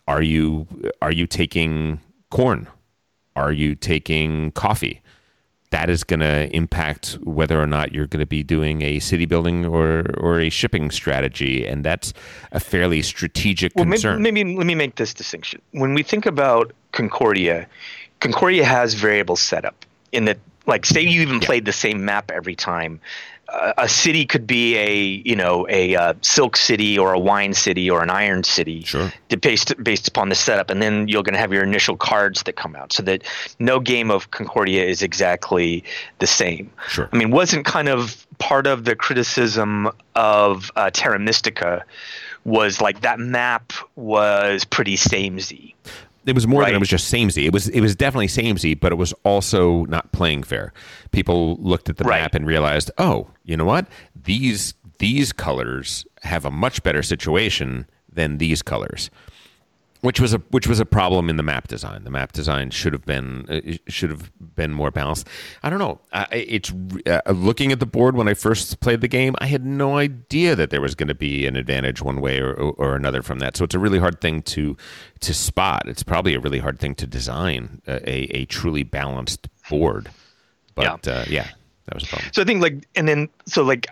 are 0.07 0.22
you 0.22 0.68
are 1.02 1.11
you 1.11 1.27
taking 1.27 1.99
corn? 2.30 2.68
Are 3.35 3.52
you 3.52 3.76
taking 3.76 4.52
coffee? 4.52 5.02
That 5.72 5.90
is 5.90 6.03
going 6.03 6.19
to 6.19 6.56
impact 6.56 7.18
whether 7.23 7.60
or 7.60 7.65
not 7.65 7.94
you're 7.94 8.06
going 8.06 8.19
to 8.19 8.27
be 8.27 8.44
doing 8.44 8.84
a 8.84 8.99
city 8.99 9.26
building 9.26 9.65
or 9.65 10.06
or 10.19 10.40
a 10.40 10.49
shipping 10.49 10.91
strategy, 10.91 11.65
and 11.65 11.84
that's 11.84 12.14
a 12.52 12.60
fairly 12.60 13.02
strategic 13.02 13.73
well, 13.76 13.85
concern. 13.85 14.22
Maybe, 14.22 14.44
maybe 14.44 14.57
let 14.57 14.68
me 14.68 14.76
make 14.76 14.95
this 14.95 15.14
distinction. 15.14 15.61
When 15.72 15.94
we 15.94 16.03
think 16.03 16.26
about 16.26 16.73
Concordia, 16.91 17.68
Concordia 18.19 18.65
has 18.65 18.94
variable 18.94 19.35
set 19.35 19.65
up 19.65 19.85
in 20.11 20.26
that 20.26 20.38
like 20.65 20.85
say 20.85 21.02
you 21.02 21.22
even 21.22 21.41
yeah. 21.41 21.45
played 21.48 21.65
the 21.65 21.73
same 21.73 22.06
map 22.06 22.31
every 22.31 22.56
time 22.56 22.99
a, 23.53 23.73
a 23.80 23.90
city 23.90 24.26
could 24.26 24.48
be 24.48 24.76
a 24.77 25.22
you 25.27 25.35
know 25.35 25.68
a 25.69 25.95
uh, 25.95 26.14
silk 26.22 26.57
city 26.57 26.98
or 26.98 27.14
a 27.14 27.19
wine 27.19 27.53
city 27.53 27.90
or 27.90 28.02
an 28.02 28.10
iron 28.10 28.44
city, 28.44 28.84
Sure. 28.84 29.11
based 29.41 29.73
based 29.84 30.07
upon 30.07 30.30
the 30.30 30.35
setup, 30.35 30.69
and 30.69 30.81
then 30.81 31.07
you're 31.07 31.23
going 31.23 31.34
to 31.34 31.40
have 31.40 31.53
your 31.53 31.64
initial 31.64 31.95
cards 31.95 32.44
that 32.44 32.56
come 32.56 32.76
out, 32.76 32.94
so 32.94 33.03
that 33.03 33.23
no 33.60 33.80
game 33.80 34.11
of 34.11 34.31
Concordia 34.31 34.84
is 34.84 35.02
exactly 35.02 35.84
the 36.19 36.27
same. 36.27 36.72
Sure. 36.90 37.10
I 37.11 37.18
mean, 37.18 37.31
wasn't 37.31 37.65
kind 37.65 37.90
of 37.90 38.26
part 38.40 38.68
of 38.68 38.85
the 38.85 38.95
criticism 38.95 39.90
of 40.15 40.72
uh, 40.76 40.90
Terra 40.91 41.19
Mystica 41.19 41.85
was 42.45 42.81
like 42.81 43.02
that 43.02 43.19
map 43.19 43.72
was 43.95 44.65
pretty 44.65 44.95
samey. 44.98 45.76
It 46.25 46.35
was 46.35 46.47
more 46.47 46.63
than 46.63 46.75
it 46.75 46.79
was 46.79 46.89
just 46.89 47.07
samey. 47.07 47.45
It 47.45 47.53
was 47.53 47.67
it 47.69 47.81
was 47.81 47.95
definitely 47.95 48.27
samey, 48.29 48.75
but 48.75 48.91
it 48.91 48.95
was 48.95 49.13
also 49.23 49.85
not 49.85 50.11
playing 50.13 50.43
fair. 50.43 50.71
People 51.11 51.57
looked 51.57 51.89
at 51.89 51.97
the 51.97 52.03
Right. 52.05 52.21
map 52.21 52.33
and 52.35 52.45
realized, 52.47 52.89
oh, 52.97 53.27
you 53.43 53.57
know 53.57 53.65
what? 53.65 53.87
These 54.15 54.73
these 54.99 55.33
colors 55.33 56.05
have 56.21 56.45
a 56.45 56.51
much 56.51 56.81
better 56.83 57.03
situation 57.03 57.85
than 58.11 58.37
these 58.37 58.61
colors, 58.61 59.09
which 60.03 60.19
was 60.19 60.34
a 60.34 60.38
which 60.49 60.67
was 60.67 60.81
a 60.81 60.85
problem 60.85 61.30
in 61.30 61.38
the 61.38 61.43
map 61.43 61.69
design. 61.69 62.03
The 62.03 62.09
map 62.09 62.34
design 62.34 62.71
should 62.71 62.91
have 62.91 63.05
been 63.05 63.45
uh, 63.49 63.77
should 63.88 64.09
have 64.09 64.31
been 64.53 64.73
more 64.73 64.91
balanced. 64.91 65.30
I 65.63 65.69
don't 65.69 65.80
know. 65.80 66.01
I, 66.11 66.27
it's 66.31 66.73
uh, 67.07 67.21
looking 67.31 67.71
at 67.71 67.80
the 67.80 67.85
board 67.85 68.17
when 68.17 68.27
I 68.27 68.34
first 68.34 68.81
played 68.81 68.99
the 68.99 69.07
game. 69.07 69.34
I 69.39 69.45
had 69.45 69.65
no 69.65 69.97
idea 69.97 70.57
that 70.57 70.71
there 70.71 70.81
was 70.81 70.93
going 70.93 71.07
to 71.07 71.15
be 71.15 71.47
an 71.47 71.55
advantage 71.55 72.01
one 72.01 72.19
way 72.19 72.39
or, 72.39 72.53
or 72.53 72.97
another 72.97 73.21
from 73.21 73.39
that. 73.39 73.55
So 73.55 73.63
it's 73.63 73.75
a 73.75 73.80
really 73.80 73.97
hard 73.97 74.19
thing 74.19 74.41
to 74.41 74.75
to 75.21 75.34
spot. 75.34 75.88
It's 75.88 76.03
probably 76.03 76.35
a 76.35 76.39
really 76.39 76.59
hard 76.59 76.80
thing 76.80 76.95
to 76.95 77.07
design 77.07 77.81
a, 77.88 77.95
a, 78.09 78.41
a 78.41 78.45
truly 78.45 78.84
balanced 78.84 79.47
board. 79.69 80.09
But 80.75 81.07
yeah. 81.07 81.13
Uh, 81.13 81.25
yeah, 81.30 81.47
that 81.85 81.95
was 81.95 82.03
a 82.03 82.07
problem. 82.07 82.30
So 82.34 82.41
I 82.41 82.45
think 82.45 82.61
like, 82.61 82.85
and 82.95 83.07
then 83.07 83.30
so 83.45 83.63
like 83.63 83.88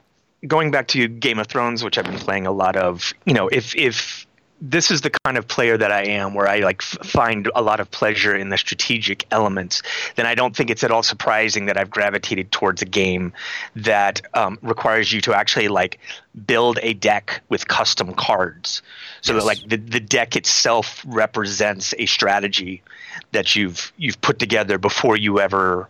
going 0.45 0.71
back 0.71 0.89
to 0.89 1.07
Game 1.07 1.39
of 1.39 1.47
Thrones, 1.47 1.85
which 1.85 1.97
I've 1.97 2.03
been 2.03 2.19
playing 2.19 2.47
a 2.47 2.51
lot 2.51 2.75
of. 2.75 3.13
You 3.25 3.33
know, 3.33 3.47
if 3.47 3.73
if 3.77 4.27
this 4.61 4.91
is 4.91 5.01
the 5.01 5.09
kind 5.25 5.37
of 5.37 5.47
player 5.47 5.75
that 5.75 5.91
I 5.91 6.03
am, 6.03 6.35
where 6.35 6.47
I 6.47 6.59
like 6.59 6.81
f- 6.81 7.05
find 7.05 7.49
a 7.55 7.61
lot 7.63 7.79
of 7.79 7.89
pleasure 7.89 8.35
in 8.35 8.49
the 8.49 8.57
strategic 8.57 9.25
elements, 9.31 9.81
then 10.15 10.27
I 10.27 10.35
don't 10.35 10.55
think 10.55 10.69
it's 10.69 10.83
at 10.83 10.91
all 10.91 11.01
surprising 11.01 11.65
that 11.65 11.77
I've 11.77 11.89
gravitated 11.89 12.51
towards 12.51 12.81
a 12.81 12.85
game 12.85 13.33
that 13.75 14.21
um, 14.35 14.59
requires 14.61 15.11
you 15.11 15.19
to 15.21 15.33
actually 15.33 15.67
like 15.67 15.99
build 16.45 16.77
a 16.83 16.93
deck 16.93 17.41
with 17.49 17.67
custom 17.67 18.13
cards, 18.13 18.83
so 19.21 19.33
Yes. 19.33 19.41
that 19.41 19.47
like 19.47 19.67
the, 19.67 19.77
the 19.77 19.99
deck 19.99 20.35
itself 20.35 21.03
represents 21.07 21.95
a 21.97 22.05
strategy 22.05 22.83
that 23.31 23.55
you've 23.55 23.91
you've 23.97 24.21
put 24.21 24.37
together 24.39 24.77
before 24.77 25.17
you 25.17 25.39
ever 25.39 25.89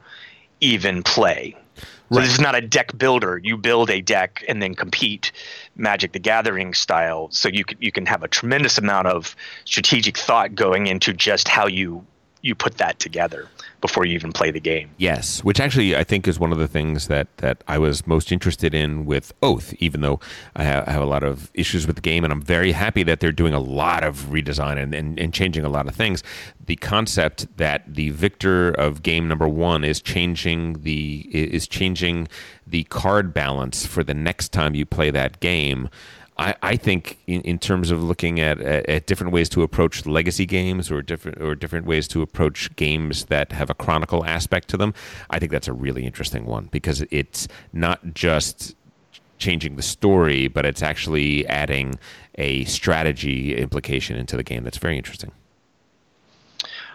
even 0.61 1.03
play. 1.03 1.56
So 2.12 2.18
Right. 2.18 2.26
this 2.26 2.34
is 2.34 2.42
not 2.42 2.56
a 2.56 2.62
deck 2.62 2.98
builder. 2.98 3.40
You 3.42 3.56
build 3.56 3.90
a 3.90 4.02
deck 4.02 4.44
and 4.50 4.62
then 4.62 4.76
compete 4.76 5.32
Magic 5.78 6.12
the 6.12 6.20
Gathering 6.20 6.74
style. 6.74 7.30
So 7.32 7.48
you 7.48 7.64
can 7.64 7.78
you 7.80 7.92
can 7.92 8.06
have 8.06 8.22
a 8.22 8.28
tremendous 8.28 8.78
amount 8.78 9.08
of 9.08 9.36
strategic 9.64 10.18
thought 10.18 10.54
going 10.54 10.88
into 10.88 11.14
just 11.14 11.48
how 11.48 11.68
you 11.68 12.06
you 12.42 12.54
put 12.56 12.78
that 12.80 13.00
together 13.00 13.48
before 13.82 14.06
you 14.06 14.14
even 14.14 14.32
play 14.32 14.52
the 14.52 14.60
game. 14.60 14.91
Yes, 14.98 15.44
which 15.44 15.60
actually 15.60 15.95
I 15.95 16.03
think 16.03 16.28
is 16.28 16.40
one 16.40 16.52
of 16.52 16.60
the 16.60 16.68
things 16.68 17.08
that, 17.08 17.36
that 17.38 17.64
I 17.68 17.78
was 17.78 18.08
most 18.08 18.32
interested 18.32 18.74
in 18.74 19.06
with 19.06 19.34
Oath, 19.41 19.74
even 19.80 20.02
though 20.02 20.20
I 20.56 20.64
have, 20.64 20.88
I 20.88 20.91
have 20.91 21.02
a 21.02 21.06
lot 21.06 21.24
of 21.24 21.52
issues 21.53 21.88
with 21.88 21.95
the 21.95 22.02
game, 22.02 22.24
and 22.24 22.32
I'm 22.32 22.41
very 22.41 22.72
happy 22.72 23.03
that 23.03 23.20
they're 23.20 23.32
doing 23.32 23.53
a 23.53 23.60
lot 23.60 24.03
of 24.03 24.28
redesign 24.28 24.82
and, 24.82 24.94
and, 24.94 25.20
and 25.20 25.34
changing 25.34 25.66
a 25.66 25.70
lot 25.70 25.88
of 25.88 25.95
things. 25.95 26.24
The 26.64 26.76
concept 26.78 27.58
that 27.58 27.94
the 27.94 28.12
victor 28.12 28.70
of 28.70 29.03
game 29.03 29.28
number 29.28 29.48
one 29.48 29.84
is 29.84 30.02
changing 30.02 30.84
the 30.84 31.28
is 31.32 31.68
changing 31.68 32.28
the 32.66 32.84
card 32.86 33.34
balance 33.34 33.86
for 33.86 34.03
the 34.03 34.14
next 34.14 34.49
time 34.49 34.76
you 34.76 34.86
play 34.86 35.12
that 35.12 35.40
game. 35.40 35.90
I, 36.41 36.55
I 36.63 36.76
think 36.76 37.19
in, 37.27 37.41
in 37.41 37.59
terms 37.59 37.91
of 37.91 38.03
looking 38.03 38.39
at, 38.39 38.59
at, 38.59 38.89
at 38.89 39.05
different 39.05 39.31
ways 39.31 39.47
to 39.49 39.61
approach 39.61 40.07
legacy 40.07 40.47
games 40.47 40.89
or 40.89 41.03
different 41.03 41.39
or 41.39 41.53
different 41.53 41.85
ways 41.85 42.07
to 42.09 42.23
approach 42.23 42.76
games 42.76 43.26
that 43.26 43.51
have 43.51 43.69
a 43.69 43.76
chronicle 43.76 44.26
aspect 44.26 44.68
to 44.69 44.77
them, 44.77 44.95
I 45.30 45.38
think 45.38 45.51
that's 45.51 45.68
a 45.68 45.73
really 45.73 46.03
interesting 46.03 46.45
one 46.45 46.68
because 46.72 47.03
it's 47.11 47.47
not 47.73 48.15
just 48.15 48.76
changing 49.38 49.76
the 49.76 49.84
story, 49.84 50.47
but 50.47 50.65
it's 50.65 50.81
actually 50.81 51.45
adding 51.47 51.93
a 52.35 52.63
strategy 52.65 53.55
implication 53.55 54.18
into 54.18 54.35
the 54.35 54.43
game 54.43 54.63
that's 54.63 54.80
very 54.80 54.97
interesting. 54.97 55.31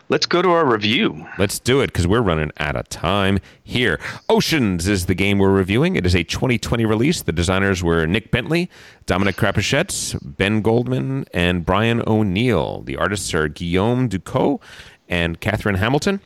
Let's 0.09 0.27
go 0.27 0.41
to 0.41 0.51
our 0.51 0.65
review. 0.65 1.27
Let's 1.37 1.59
do 1.59 1.81
it 1.81 1.89
because 1.89 2.07
we're 2.07 2.21
running 2.21 2.53
out 2.59 2.77
of 2.77 2.89
time 2.89 3.41
here. 3.65 3.99
Oceans 4.29 4.87
is 4.87 5.07
the 5.07 5.17
game 5.17 5.41
we're 5.41 5.51
reviewing. 5.51 5.97
It 5.97 6.07
is 6.07 6.15
a 6.15 6.23
2020 6.23 6.85
release. 6.85 7.23
The 7.23 7.33
designers 7.33 7.83
were 7.83 8.07
Nick 8.07 8.31
Bentley, 8.31 8.71
Dominic 9.07 9.35
Crapuchettes, 9.35 10.17
Ben 10.23 10.61
Goldman, 10.63 11.27
and 11.35 11.67
Brian 11.67 12.05
O'Neill. 12.07 12.83
The 12.83 12.97
artists 12.97 13.35
are 13.35 13.49
Guillaume 13.49 14.07
Ducos 14.07 14.61
and 15.09 15.41
Catherine 15.41 15.75
Hamilton, 15.75 16.21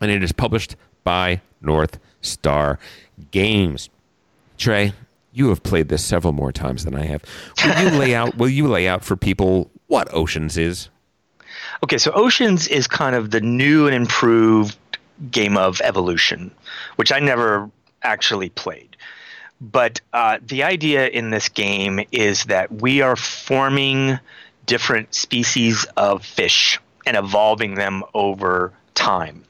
and 0.00 0.10
it 0.10 0.22
is 0.22 0.32
published 0.32 0.76
by 1.04 1.42
North 1.60 1.98
Star 2.22 2.78
Games. 3.32 3.90
Trey, 4.56 4.94
you 5.30 5.50
have 5.50 5.62
played 5.62 5.90
this 5.90 6.02
several 6.02 6.32
more 6.32 6.52
times 6.52 6.86
than 6.86 6.94
I 6.94 7.04
have. 7.04 7.22
Will 7.62 7.82
you 7.82 7.98
lay 7.98 8.14
out? 8.14 8.38
Will 8.38 8.48
you 8.48 8.66
lay 8.66 8.88
out 8.88 9.04
for 9.04 9.14
people 9.14 9.70
what 9.88 10.08
Oceans 10.14 10.56
is? 10.56 10.88
Okay, 11.82 11.98
so 11.98 12.12
Oceans 12.12 12.68
is 12.68 12.86
kind 12.86 13.14
of 13.14 13.30
the 13.30 13.40
new 13.40 13.86
and 13.86 13.94
improved 13.94 14.76
game 15.30 15.56
of 15.56 15.80
evolution, 15.82 16.50
which 16.96 17.12
I 17.12 17.18
never 17.18 17.70
actually 18.02 18.50
played. 18.50 18.96
But 19.60 20.00
uh, 20.12 20.38
the 20.42 20.62
idea 20.62 21.08
in 21.08 21.30
this 21.30 21.48
game 21.48 22.00
is 22.12 22.44
that 22.44 22.72
we 22.72 23.02
are 23.02 23.16
forming 23.16 24.18
different 24.66 25.14
species 25.14 25.84
of 25.96 26.24
fish 26.24 26.80
and 27.06 27.16
evolving 27.16 27.74
them 27.74 28.02
over 28.14 28.72
time. 28.94 29.44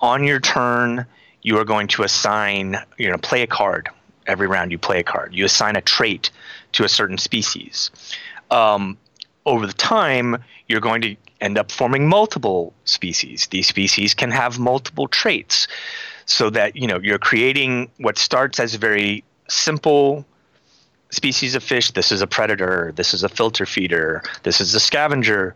On 0.00 0.24
your 0.24 0.40
turn, 0.40 1.06
you 1.42 1.58
are 1.58 1.64
going 1.64 1.88
to 1.88 2.02
assign, 2.02 2.78
going 2.98 3.12
to 3.12 3.18
play 3.18 3.42
a 3.42 3.46
card. 3.46 3.88
Every 4.26 4.46
round, 4.46 4.70
you 4.70 4.78
play 4.78 5.00
a 5.00 5.04
card. 5.04 5.34
You 5.34 5.44
assign 5.44 5.76
a 5.76 5.80
trait 5.80 6.30
to 6.72 6.84
a 6.84 6.88
certain 6.88 7.18
species. 7.18 7.90
Um, 8.50 8.96
over 9.44 9.66
the 9.66 9.72
time, 9.72 10.42
you're 10.68 10.80
going 10.80 11.02
to 11.02 11.16
end 11.42 11.58
up 11.58 11.70
forming 11.70 12.08
multiple 12.08 12.72
species. 12.84 13.48
These 13.48 13.66
species 13.66 14.14
can 14.14 14.30
have 14.30 14.58
multiple 14.58 15.08
traits, 15.08 15.68
so 16.24 16.50
that 16.50 16.76
you 16.76 16.86
know 16.86 16.98
you're 17.02 17.18
creating 17.18 17.90
what 17.98 18.16
starts 18.16 18.58
as 18.60 18.74
a 18.74 18.78
very 18.78 19.24
simple 19.48 20.24
species 21.10 21.54
of 21.54 21.62
fish. 21.62 21.90
This 21.90 22.10
is 22.10 22.22
a 22.22 22.26
predator. 22.26 22.92
This 22.96 23.14
is 23.14 23.22
a 23.22 23.28
filter 23.28 23.66
feeder. 23.66 24.22
This 24.42 24.60
is 24.60 24.74
a 24.74 24.80
scavenger. 24.80 25.54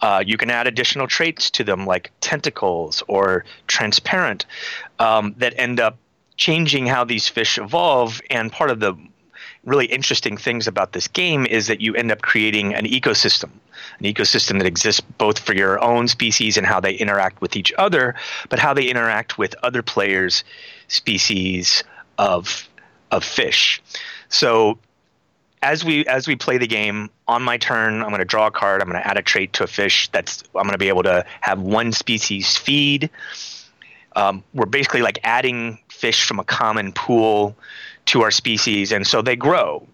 Uh, 0.00 0.22
you 0.26 0.36
can 0.36 0.50
add 0.50 0.66
additional 0.66 1.06
traits 1.06 1.50
to 1.50 1.64
them, 1.64 1.86
like 1.86 2.10
tentacles 2.20 3.02
or 3.06 3.44
transparent, 3.66 4.46
um, 4.98 5.34
that 5.38 5.54
end 5.56 5.78
up 5.80 5.96
changing 6.36 6.86
how 6.86 7.04
these 7.04 7.28
fish 7.28 7.58
evolve. 7.58 8.20
And 8.30 8.50
part 8.50 8.70
of 8.70 8.80
the 8.80 8.94
really 9.64 9.86
interesting 9.86 10.36
things 10.36 10.66
about 10.66 10.92
this 10.92 11.08
game 11.08 11.46
is 11.46 11.66
that 11.68 11.80
you 11.80 11.94
end 11.94 12.10
up 12.10 12.22
creating 12.22 12.74
an 12.74 12.86
ecosystem, 12.86 13.50
an 13.98 14.04
ecosystem 14.04 14.58
that 14.58 14.66
exists 14.66 15.00
both 15.00 15.38
for 15.38 15.54
your 15.54 15.82
own 15.82 16.08
species 16.08 16.56
and 16.56 16.66
how 16.66 16.80
they 16.80 16.94
interact 16.94 17.40
with 17.40 17.56
each 17.56 17.72
other, 17.78 18.14
but 18.48 18.58
how 18.58 18.74
they 18.74 18.86
interact 18.86 19.38
with 19.38 19.54
other 19.62 19.82
players' 19.82 20.44
species 20.88 21.84
of 22.18 22.68
of 23.10 23.22
fish. 23.22 23.82
So 24.28 24.78
as 25.64 25.82
we 25.82 26.06
as 26.06 26.28
we 26.28 26.36
play 26.36 26.58
the 26.58 26.66
game 26.66 27.08
on 27.26 27.42
my 27.42 27.56
turn 27.56 28.02
i'm 28.02 28.10
going 28.10 28.18
to 28.18 28.24
draw 28.24 28.46
a 28.46 28.50
card 28.50 28.82
i'm 28.82 28.88
going 28.88 29.00
to 29.00 29.06
add 29.06 29.16
a 29.16 29.22
trait 29.22 29.52
to 29.54 29.64
a 29.64 29.66
fish 29.66 30.08
that's 30.12 30.44
i'm 30.54 30.64
going 30.64 30.72
to 30.72 30.78
be 30.78 30.88
able 30.88 31.02
to 31.02 31.24
have 31.40 31.58
one 31.58 31.90
species 31.90 32.56
feed 32.56 33.08
um, 34.16 34.44
we're 34.52 34.66
basically 34.66 35.02
like 35.02 35.18
adding 35.24 35.78
fish 35.88 36.24
from 36.24 36.38
a 36.38 36.44
common 36.44 36.92
pool 36.92 37.56
to 38.04 38.22
our 38.22 38.30
species 38.30 38.92
and 38.92 39.06
so 39.06 39.22
they 39.22 39.34
grow 39.34 39.84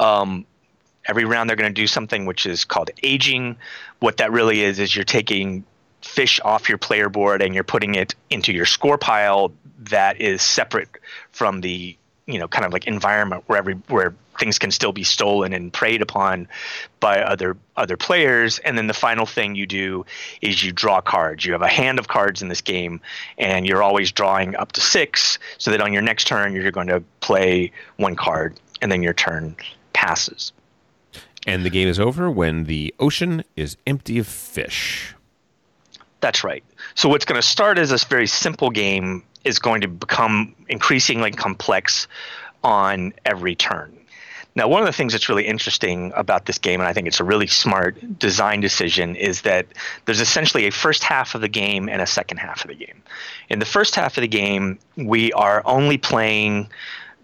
um, 0.00 0.46
every 1.08 1.24
round 1.24 1.48
they're 1.48 1.56
going 1.56 1.72
to 1.72 1.80
do 1.80 1.86
something 1.86 2.26
which 2.26 2.46
is 2.46 2.64
called 2.64 2.90
aging. 3.02 3.56
What 4.00 4.18
that 4.18 4.30
really 4.30 4.62
is 4.62 4.78
is 4.78 4.94
you're 4.94 5.04
taking 5.04 5.64
fish 6.02 6.38
off 6.44 6.68
your 6.68 6.78
player 6.78 7.08
board 7.08 7.42
and 7.42 7.54
you're 7.54 7.64
putting 7.64 7.96
it 7.96 8.14
into 8.30 8.52
your 8.52 8.66
score 8.66 8.98
pile 8.98 9.50
that 9.78 10.20
is 10.20 10.42
separate 10.42 10.88
from 11.32 11.60
the 11.60 11.96
you 12.26 12.38
know 12.38 12.46
kind 12.46 12.64
of 12.64 12.72
like 12.72 12.86
environment 12.86 13.42
where 13.46 13.58
every 13.58 13.74
where 13.88 14.14
things 14.38 14.58
can 14.58 14.70
still 14.70 14.92
be 14.92 15.02
stolen 15.02 15.52
and 15.52 15.72
preyed 15.72 16.00
upon 16.00 16.46
by 17.00 17.20
other 17.20 17.56
other 17.76 17.96
players. 17.96 18.60
And 18.60 18.78
then 18.78 18.86
the 18.86 18.94
final 18.94 19.26
thing 19.26 19.56
you 19.56 19.66
do 19.66 20.06
is 20.42 20.62
you 20.62 20.70
draw 20.70 21.00
cards. 21.00 21.44
You 21.44 21.52
have 21.52 21.62
a 21.62 21.68
hand 21.68 21.98
of 21.98 22.06
cards 22.06 22.40
in 22.40 22.48
this 22.48 22.60
game 22.60 23.00
and 23.38 23.66
you're 23.66 23.82
always 23.82 24.12
drawing 24.12 24.54
up 24.56 24.72
to 24.72 24.80
6 24.80 25.38
so 25.58 25.70
that 25.70 25.80
on 25.80 25.92
your 25.92 26.02
next 26.02 26.26
turn 26.26 26.54
you're 26.54 26.70
going 26.70 26.86
to 26.86 27.02
play 27.20 27.72
one 27.96 28.14
card 28.14 28.60
and 28.80 28.92
then 28.92 29.02
your 29.02 29.14
turn 29.14 29.56
passes 29.92 30.52
And 31.48 31.64
the 31.64 31.70
game 31.70 31.88
is 31.88 31.98
over 31.98 32.30
when 32.30 32.64
the 32.64 32.94
ocean 33.00 33.42
is 33.56 33.78
empty 33.86 34.18
of 34.18 34.26
fish. 34.26 35.14
That's 36.20 36.44
right. 36.44 36.62
So 36.94 37.08
what's 37.08 37.24
going 37.24 37.40
to 37.40 37.46
start 37.46 37.78
as 37.78 37.90
a 37.90 38.06
very 38.06 38.26
simple 38.26 38.68
game 38.68 39.24
is 39.44 39.58
going 39.58 39.80
to 39.80 39.88
become 39.88 40.54
increasingly 40.68 41.30
complex 41.30 42.06
on 42.62 43.14
every 43.24 43.54
turn. 43.54 43.96
Now, 44.56 44.68
one 44.68 44.82
of 44.82 44.86
the 44.86 44.92
things 44.92 45.14
that's 45.14 45.30
really 45.30 45.46
interesting 45.46 46.12
about 46.14 46.44
this 46.44 46.58
game, 46.58 46.80
and 46.80 46.88
I 46.88 46.92
think 46.92 47.06
it's 47.06 47.20
a 47.20 47.24
really 47.24 47.46
smart 47.46 47.96
design 48.18 48.60
decision, 48.60 49.16
is 49.16 49.40
that 49.42 49.68
there's 50.04 50.20
essentially 50.20 50.66
a 50.66 50.70
first 50.70 51.02
half 51.02 51.34
of 51.34 51.40
the 51.40 51.48
game 51.48 51.88
and 51.88 52.02
a 52.02 52.06
second 52.06 52.36
half 52.36 52.62
of 52.62 52.68
the 52.68 52.74
game. 52.74 53.02
In 53.48 53.58
the 53.58 53.64
first 53.64 53.94
half 53.94 54.18
of 54.18 54.20
the 54.20 54.28
game, 54.28 54.78
we 54.98 55.32
are 55.32 55.62
only 55.64 55.96
playing 55.96 56.68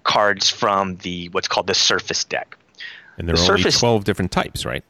cards 0.04 0.48
from 0.48 0.96
the 0.96 1.28
what's 1.32 1.48
called 1.48 1.66
the 1.66 1.74
surface 1.74 2.24
deck. 2.24 2.56
And 3.18 3.28
there 3.28 3.36
The 3.36 3.42
are 3.42 3.52
only 3.52 3.70
12 3.70 4.04
different 4.04 4.32
types, 4.32 4.64
right? 4.64 4.84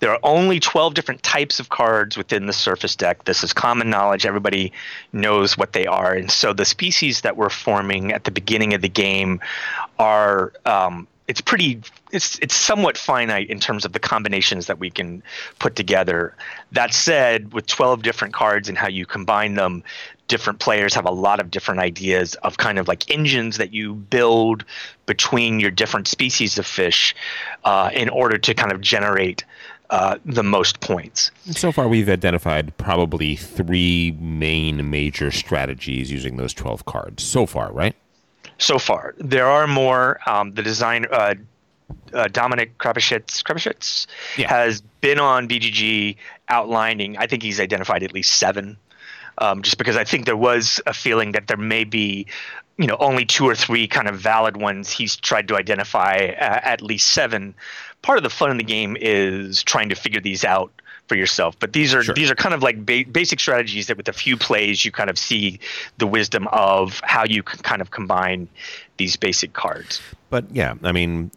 There 0.00 0.10
are 0.10 0.20
only 0.22 0.60
12 0.60 0.94
different 0.94 1.22
types 1.22 1.58
of 1.58 1.70
cards 1.70 2.16
within 2.16 2.46
the 2.46 2.52
surface 2.52 2.94
deck. 2.94 3.24
This 3.24 3.42
is 3.42 3.52
common 3.52 3.88
knowledge. 3.88 4.26
Everybody 4.26 4.72
knows 5.12 5.56
what 5.56 5.72
they 5.72 5.86
are. 5.86 6.12
And 6.12 6.30
so 6.30 6.52
the 6.52 6.64
species 6.64 7.22
that 7.22 7.36
we're 7.36 7.50
forming 7.50 8.12
at 8.12 8.24
the 8.24 8.30
beginning 8.30 8.74
of 8.74 8.82
the 8.82 8.88
game 8.88 9.40
are. 9.98 10.52
Um, 10.64 11.06
it's 11.28 11.40
pretty 11.40 11.80
it's 12.12 12.38
it's 12.38 12.54
somewhat 12.54 12.96
finite 12.96 13.50
in 13.50 13.58
terms 13.58 13.84
of 13.84 13.92
the 13.92 13.98
combinations 13.98 14.68
that 14.68 14.78
we 14.78 14.90
can 14.90 15.22
put 15.58 15.74
together 15.74 16.36
that 16.70 16.94
said 16.94 17.52
with 17.52 17.66
12 17.66 18.02
different 18.02 18.32
cards 18.32 18.68
and 18.68 18.78
how 18.78 18.86
you 18.86 19.04
combine 19.04 19.54
them 19.54 19.82
different 20.28 20.58
players 20.58 20.94
have 20.94 21.06
a 21.06 21.10
lot 21.10 21.40
of 21.40 21.50
different 21.50 21.80
ideas 21.80 22.34
of 22.36 22.56
kind 22.58 22.78
of 22.78 22.88
like 22.88 23.08
engines 23.10 23.58
that 23.58 23.72
you 23.72 23.94
build 23.94 24.64
between 25.06 25.60
your 25.60 25.70
different 25.70 26.08
species 26.08 26.58
of 26.58 26.66
fish 26.66 27.14
uh, 27.64 27.90
in 27.94 28.08
order 28.08 28.36
to 28.38 28.54
kind 28.54 28.72
of 28.72 28.80
generate 28.80 29.44
uh, 29.90 30.18
the 30.24 30.42
most 30.42 30.80
points. 30.80 31.30
So 31.52 31.70
far, 31.70 31.86
we've 31.86 32.08
identified 32.08 32.76
probably 32.76 33.36
three 33.36 34.16
main 34.20 34.90
major 34.90 35.30
strategies 35.30 36.10
using 36.10 36.36
those 36.38 36.52
12 36.52 36.84
cards. 36.86 37.22
So 37.22 37.46
far, 37.46 37.72
right? 37.72 37.94
So 38.58 38.78
far, 38.78 39.14
there 39.18 39.46
are 39.46 39.66
more. 39.68 40.18
Um, 40.26 40.54
the 40.54 40.62
design, 40.62 41.06
uh, 41.12 41.34
uh, 42.12 42.26
Dominic 42.28 42.78
Crapuchettes, 42.78 43.44
Crapuchettes 43.44 44.06
Yeah. 44.36 44.48
has 44.48 44.80
been 45.02 45.20
on 45.20 45.46
BGG 45.46 46.16
outlining. 46.48 47.16
I 47.18 47.28
think 47.28 47.44
he's 47.44 47.60
identified 47.60 48.02
at 48.02 48.12
least 48.12 48.32
seven. 48.32 48.76
Um, 49.38 49.62
just 49.62 49.78
because 49.78 49.96
I 49.96 50.04
think 50.04 50.24
there 50.24 50.36
was 50.36 50.80
a 50.86 50.94
feeling 50.94 51.32
that 51.32 51.46
there 51.46 51.56
may 51.56 51.84
be, 51.84 52.26
you 52.78 52.86
know, 52.86 52.96
only 53.00 53.24
two 53.24 53.44
or 53.46 53.54
three 53.54 53.86
kind 53.86 54.08
of 54.08 54.18
valid 54.18 54.56
ones. 54.56 54.90
He's 54.90 55.16
tried 55.16 55.48
to 55.48 55.56
identify 55.56 56.34
uh, 56.38 56.60
at 56.62 56.80
least 56.82 57.08
seven. 57.08 57.54
Part 58.02 58.18
of 58.18 58.24
the 58.24 58.30
fun 58.30 58.50
in 58.50 58.56
the 58.56 58.64
game 58.64 58.96
is 59.00 59.62
trying 59.62 59.88
to 59.90 59.94
figure 59.94 60.20
these 60.20 60.44
out 60.44 60.70
for 61.08 61.16
yourself. 61.16 61.56
But 61.58 61.72
these 61.72 61.94
are 61.94 62.02
Sure. 62.02 62.14
these 62.14 62.30
are 62.30 62.34
kind 62.34 62.54
of 62.54 62.62
like 62.62 62.84
ba- 62.84 63.04
basic 63.10 63.38
strategies 63.40 63.86
that 63.86 63.96
with 63.96 64.08
a 64.08 64.12
few 64.12 64.36
plays 64.36 64.84
you 64.84 64.90
kind 64.90 65.08
of 65.08 65.18
see 65.18 65.60
the 65.98 66.06
wisdom 66.06 66.48
of 66.48 67.00
how 67.04 67.24
you 67.24 67.42
can 67.42 67.60
kind 67.60 67.80
of 67.80 67.90
combine 67.92 68.48
these 68.96 69.16
basic 69.16 69.52
cards. 69.52 70.00
But 70.30 70.46
yeah, 70.52 70.74
I 70.82 70.92
mean, 70.92 71.30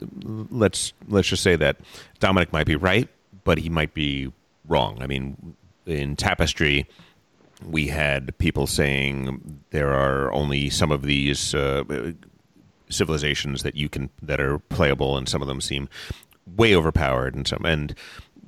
let's 0.50 0.94
let's 1.08 1.28
just 1.28 1.44
say 1.44 1.56
that 1.58 1.78
Dominic 2.20 2.52
might 2.52 2.66
be 2.66 2.76
right, 2.76 3.08
but 3.44 3.60
he 3.60 3.70
might 3.70 3.94
be 3.94 4.32
wrong. 4.68 4.98
I 5.02 5.08
mean, 5.08 5.56
in 5.86 6.16
Tapestry, 6.16 6.88
we 7.66 7.88
had 7.88 8.38
people 8.38 8.68
saying 8.68 9.62
there 9.72 9.94
are 9.94 10.32
only 10.32 10.70
some 10.70 10.92
of 10.92 11.02
these 11.04 11.54
uh, 11.54 12.14
civilizations 12.90 13.64
that 13.64 13.76
you 13.76 13.90
can 13.90 14.10
that 14.22 14.40
are 14.40 14.60
playable, 14.60 15.18
and 15.18 15.28
some 15.28 15.42
of 15.42 15.48
them 15.48 15.62
seem 15.62 15.90
way 16.56 16.76
overpowered, 16.76 17.36
and 17.36 17.48
some 17.48 17.66
and. 17.66 17.96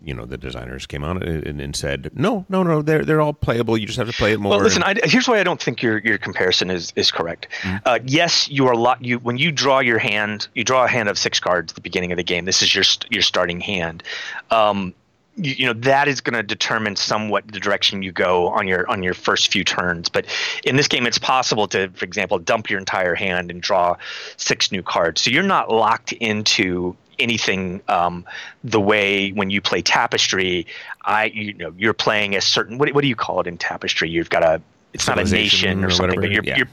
You 0.03 0.15
know, 0.15 0.25
the 0.25 0.35
designers 0.35 0.87
came 0.87 1.03
on 1.03 1.21
and, 1.21 1.61
and 1.61 1.75
said, 1.75 2.09
"No, 2.15 2.43
no, 2.49 2.63
no, 2.63 2.81
they're 2.81 3.05
they're 3.05 3.21
all 3.21 3.33
playable. 3.33 3.77
You 3.77 3.85
just 3.85 3.99
have 3.99 4.07
to 4.07 4.13
play 4.13 4.31
it 4.31 4.39
more." 4.39 4.49
Well, 4.49 4.59
listen. 4.59 4.81
I, 4.81 4.95
here's 5.03 5.27
why 5.27 5.39
I 5.39 5.43
don't 5.43 5.61
think 5.61 5.83
your 5.83 5.99
your 5.99 6.17
comparison 6.17 6.71
is 6.71 6.91
is 6.95 7.11
correct. 7.11 7.47
Uh, 7.85 7.99
yes, 8.03 8.49
you 8.49 8.65
are 8.65 8.73
lot. 8.73 9.05
You 9.05 9.19
when 9.19 9.37
you 9.37 9.51
draw 9.51 9.77
your 9.77 9.99
hand, 9.99 10.47
you 10.55 10.63
draw 10.63 10.85
a 10.85 10.87
hand 10.87 11.07
of 11.07 11.19
six 11.19 11.39
cards 11.39 11.71
at 11.71 11.75
the 11.75 11.81
beginning 11.81 12.11
of 12.11 12.17
the 12.17 12.23
game. 12.23 12.45
This 12.45 12.63
is 12.63 12.73
your 12.73 12.83
st- 12.83 13.11
your 13.11 13.21
starting 13.21 13.59
hand. 13.59 14.01
Um, 14.49 14.95
you, 15.35 15.53
you 15.53 15.65
know 15.65 15.73
that 15.73 16.07
is 16.07 16.21
going 16.21 16.33
to 16.33 16.43
determine 16.43 16.95
somewhat 16.95 17.47
the 17.47 17.59
direction 17.59 18.01
you 18.01 18.11
go 18.11 18.49
on 18.49 18.67
your 18.67 18.89
on 18.89 19.03
your 19.03 19.13
first 19.13 19.51
few 19.51 19.63
turns. 19.63 20.09
But 20.09 20.25
in 20.63 20.75
this 20.75 20.87
game, 20.87 21.07
it's 21.07 21.19
possible 21.19 21.67
to, 21.69 21.89
for 21.89 22.05
example, 22.05 22.39
dump 22.39 22.69
your 22.69 22.79
entire 22.79 23.15
hand 23.15 23.51
and 23.51 23.61
draw 23.61 23.97
six 24.37 24.71
new 24.71 24.83
cards. 24.83 25.21
So 25.21 25.29
you're 25.29 25.43
not 25.43 25.69
locked 25.69 26.11
into 26.13 26.95
anything 27.19 27.81
um, 27.87 28.25
the 28.63 28.79
way 28.79 29.31
when 29.31 29.51
you 29.51 29.61
play 29.61 29.81
tapestry 29.81 30.65
i 31.03 31.25
you 31.25 31.53
know 31.53 31.71
you're 31.77 31.93
playing 31.93 32.35
a 32.35 32.41
certain 32.41 32.79
what, 32.79 32.91
what 32.95 33.01
do 33.01 33.07
you 33.07 33.15
call 33.15 33.39
it 33.39 33.45
in 33.45 33.57
tapestry 33.57 34.09
you've 34.09 34.29
got 34.29 34.41
a 34.41 34.59
it's 34.93 35.07
not 35.07 35.19
a 35.19 35.23
nation 35.25 35.83
or, 35.83 35.87
or 35.87 35.89
something 35.91 36.19
whatever, 36.19 36.21
but 36.21 36.31
you're, 36.31 36.43
yeah. 36.43 36.57
you're 36.57 36.69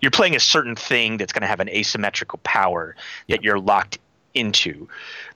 you're 0.00 0.10
playing 0.10 0.34
a 0.34 0.40
certain 0.40 0.74
thing 0.74 1.16
that's 1.16 1.32
going 1.32 1.42
to 1.42 1.46
have 1.46 1.60
an 1.60 1.68
asymmetrical 1.68 2.38
power 2.42 2.96
that 3.28 3.42
you're 3.42 3.58
locked 3.58 3.98
into. 4.34 4.88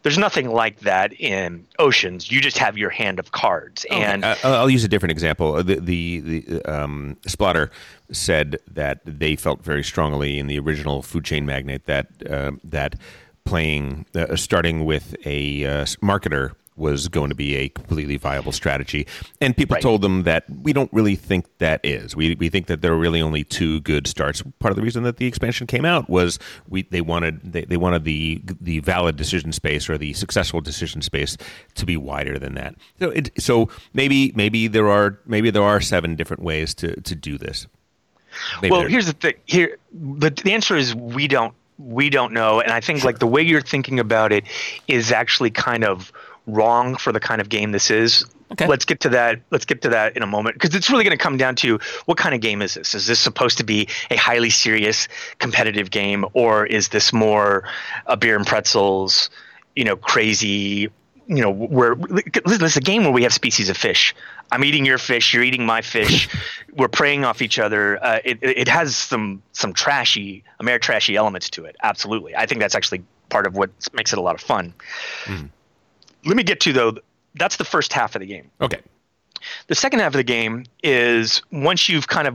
There's 0.03 0.19
nothing 0.19 0.51
like 0.51 0.81
that 0.81 1.13
in 1.13 1.67
oceans. 1.79 2.31
You 2.31 2.41
just 2.41 2.59
have 2.59 2.77
your 2.77 2.91
hand 2.91 3.19
of 3.19 3.33
cards. 3.33 3.87
And 3.91 4.25
Uh, 4.25 4.37
I'll 4.45 4.71
use 4.71 4.85
a 4.85 4.89
different 4.89 5.13
example. 5.13 5.55
Uh, 5.55 5.63
The 5.63 5.81
the, 5.81 6.21
the 6.21 6.63
um, 6.73 7.17
Splotter 7.27 7.71
said 8.13 8.59
that 8.73 9.01
they 9.05 9.37
felt 9.37 9.63
very 9.65 9.85
strongly 9.85 10.39
in 10.39 10.47
the 10.47 10.59
original 10.59 11.03
Food 11.03 11.25
Chain 11.25 11.47
Magnate 11.47 11.85
that 11.87 12.07
um 12.31 12.61
that 12.65 12.97
playing 13.45 14.05
uh, 14.15 14.37
starting 14.37 14.85
with 14.85 15.17
a 15.25 15.65
uh, 15.65 15.85
marketer 16.03 16.53
was 16.79 17.09
going 17.09 17.29
to 17.29 17.35
be 17.35 17.57
a 17.57 17.69
completely 17.69 18.17
viable 18.17 18.53
strategy, 18.53 19.07
and 19.41 19.57
people 19.57 19.75
Right. 19.75 19.83
told 19.83 20.03
them 20.03 20.23
that 20.23 20.45
we 20.63 20.73
don't 20.73 20.93
really 20.93 21.17
think 21.17 21.47
that 21.59 21.81
is. 21.85 22.17
We 22.17 22.35
we 22.37 22.49
think 22.49 22.67
that 22.67 22.81
there 22.81 22.93
are 22.93 22.99
really 22.99 23.21
only 23.21 23.45
two 23.45 23.81
good 23.81 24.07
starts. 24.07 24.43
Part 24.59 24.71
of 24.71 24.77
the 24.77 24.83
reason 24.83 25.03
that 25.03 25.17
the 25.19 25.27
expansion 25.27 25.67
came 25.67 25.85
out 25.85 26.09
was 26.09 26.39
we 26.69 26.83
they 26.83 27.01
wanted 27.01 27.53
they, 27.53 27.65
they 27.65 27.77
wanted 27.77 28.05
the 28.05 28.41
the 28.61 28.79
valid 28.81 29.17
decision 29.17 29.53
space 29.53 29.91
or 29.91 29.99
the 29.99 30.13
successful 30.15 30.61
decision 30.61 31.03
space 31.03 31.37
to 31.75 31.85
be 31.85 31.97
wider 31.97 32.39
than 32.39 32.55
that. 32.55 32.75
So 32.99 33.11
it, 33.11 33.31
so 33.39 33.69
maybe 33.93 34.33
maybe 34.35 34.69
there 34.69 34.89
are 34.89 35.19
maybe 35.27 35.51
there 35.51 35.63
are 35.63 35.81
seven 35.81 36.15
different 36.17 36.43
ways 36.43 36.75
to 36.77 37.01
to 37.01 37.15
do 37.15 37.37
this. 37.39 37.67
Maybe 38.63 38.71
well 38.73 38.87
here's 38.87 39.07
the 39.07 39.13
thing 39.13 39.35
here 39.47 39.77
the, 39.93 40.31
the 40.31 40.53
answer 40.53 40.77
is 40.77 40.95
we 40.95 41.27
don't 41.27 41.55
we 41.79 42.11
don't 42.11 42.33
know 42.33 42.61
and 42.61 42.73
i 42.73 42.81
think 42.81 43.03
like 43.05 43.19
the 43.21 43.27
way 43.27 43.41
you're 43.41 43.61
thinking 43.61 43.99
about 43.99 44.33
it 44.33 44.45
is 44.87 45.11
actually 45.13 45.51
kind 45.51 45.85
of 45.85 46.13
wrong 46.49 46.97
for 46.97 47.13
the 47.13 47.21
kind 47.21 47.41
of 47.41 47.49
game 47.49 47.73
this 47.73 47.91
is. 47.91 48.25
Okay. 48.51 48.67
let's 48.67 48.87
get 48.87 49.01
to 49.01 49.11
that 49.11 49.41
let's 49.51 49.67
get 49.67 49.83
to 49.83 49.91
that 49.91 50.17
in 50.17 50.23
a 50.23 50.27
moment 50.27 50.55
because 50.55 50.75
it's 50.75 50.89
really 50.89 51.05
going 51.05 51.17
to 51.17 51.23
come 51.23 51.37
down 51.37 51.55
to 51.57 51.79
what 52.07 52.17
kind 52.17 52.35
of 52.35 52.41
game 52.41 52.63
is 52.63 52.75
this? 52.75 52.95
Is 52.95 53.07
this 53.07 53.21
supposed 53.21 53.59
to 53.59 53.65
be 53.65 53.89
a 54.11 54.17
highly 54.17 54.49
serious 54.49 55.07
competitive 55.39 55.91
game 55.91 56.25
or 56.33 56.65
is 56.65 56.89
this 56.89 57.13
more 57.13 57.65
a 58.07 58.17
beer 58.17 58.37
and 58.37 58.47
pretzels 58.47 59.29
you 59.77 59.85
know 59.85 59.97
crazy 59.97 60.91
you 61.27 61.43
know 61.43 61.51
where 61.51 61.95
listen 61.95 62.33
this 62.47 62.63
is 62.63 62.77
a 62.79 62.81
game 62.81 63.03
where 63.03 63.13
we 63.13 63.23
have 63.23 63.35
species 63.35 63.69
of 63.69 63.77
fish. 63.77 64.15
I'm 64.51 64.65
eating 64.65 64.87
your 64.87 64.97
fish 64.97 65.35
you're 65.35 65.45
eating 65.45 65.67
my 65.67 65.83
fish. 65.83 66.27
We're 66.75 66.89
preying 66.89 67.27
off 67.27 67.43
each 67.43 67.59
other. 67.59 68.03
Uh, 68.03 68.21
it, 68.25 68.39
it 68.41 68.59
it 68.61 68.69
has 68.69 68.97
some 68.97 69.43
some 69.53 69.75
trashy 69.75 70.43
american 70.59 70.87
trashy 70.87 71.17
elements 71.17 71.51
to 71.51 71.67
it. 71.67 71.77
Absolutely. 71.83 72.35
I 72.35 72.47
think 72.47 72.63
that's 72.63 72.75
actually 72.75 73.03
part 73.29 73.47
of 73.47 73.57
what 73.57 73.71
makes 73.93 74.11
it 74.15 74.19
a 74.19 74.23
lot 74.23 74.35
of 74.35 74.41
fun 74.41 74.73
let 76.25 76.37
me 76.37 76.43
get 76.43 76.61
to 76.61 76.73
though 76.73 76.97
that's 77.35 77.57
the 77.57 77.65
first 77.65 77.93
half 77.93 78.15
of 78.15 78.21
the 78.21 78.27
game 78.27 78.51
okay. 78.61 78.81
the 79.67 79.75
second 79.75 80.01
half 80.01 80.09
of 80.09 80.19
the 80.19 80.25
game 80.25 80.65
is 80.83 81.43
once 81.51 81.89
you've 81.89 82.09
kind 82.09 82.29
of 82.29 82.35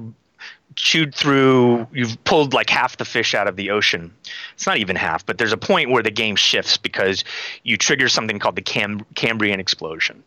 chewed 0.76 1.14
through, 1.14 1.88
you've 1.92 2.22
pulled 2.24 2.54
like 2.54 2.70
half 2.70 2.98
the 2.98 3.06
fish 3.06 3.34
out 3.34 3.48
of 3.48 3.56
the 3.56 3.70
ocean. 3.70 4.14
It's 4.54 4.66
not 4.66 4.78
even 4.78 4.96
half, 4.96 5.26
but 5.26 5.38
there's 5.38 5.54
a 5.54 5.58
point 5.58 5.90
where 5.90 6.04
the 6.04 6.12
game 6.12 6.36
shifts 6.36 6.78
because 6.78 7.24
you 7.64 7.78
trigger 7.78 8.10
something 8.10 8.40
called 8.40 8.56
the 8.56 8.62
Cam- 8.62 9.06
Cambrian 9.16 9.60
explosion. 9.60 10.24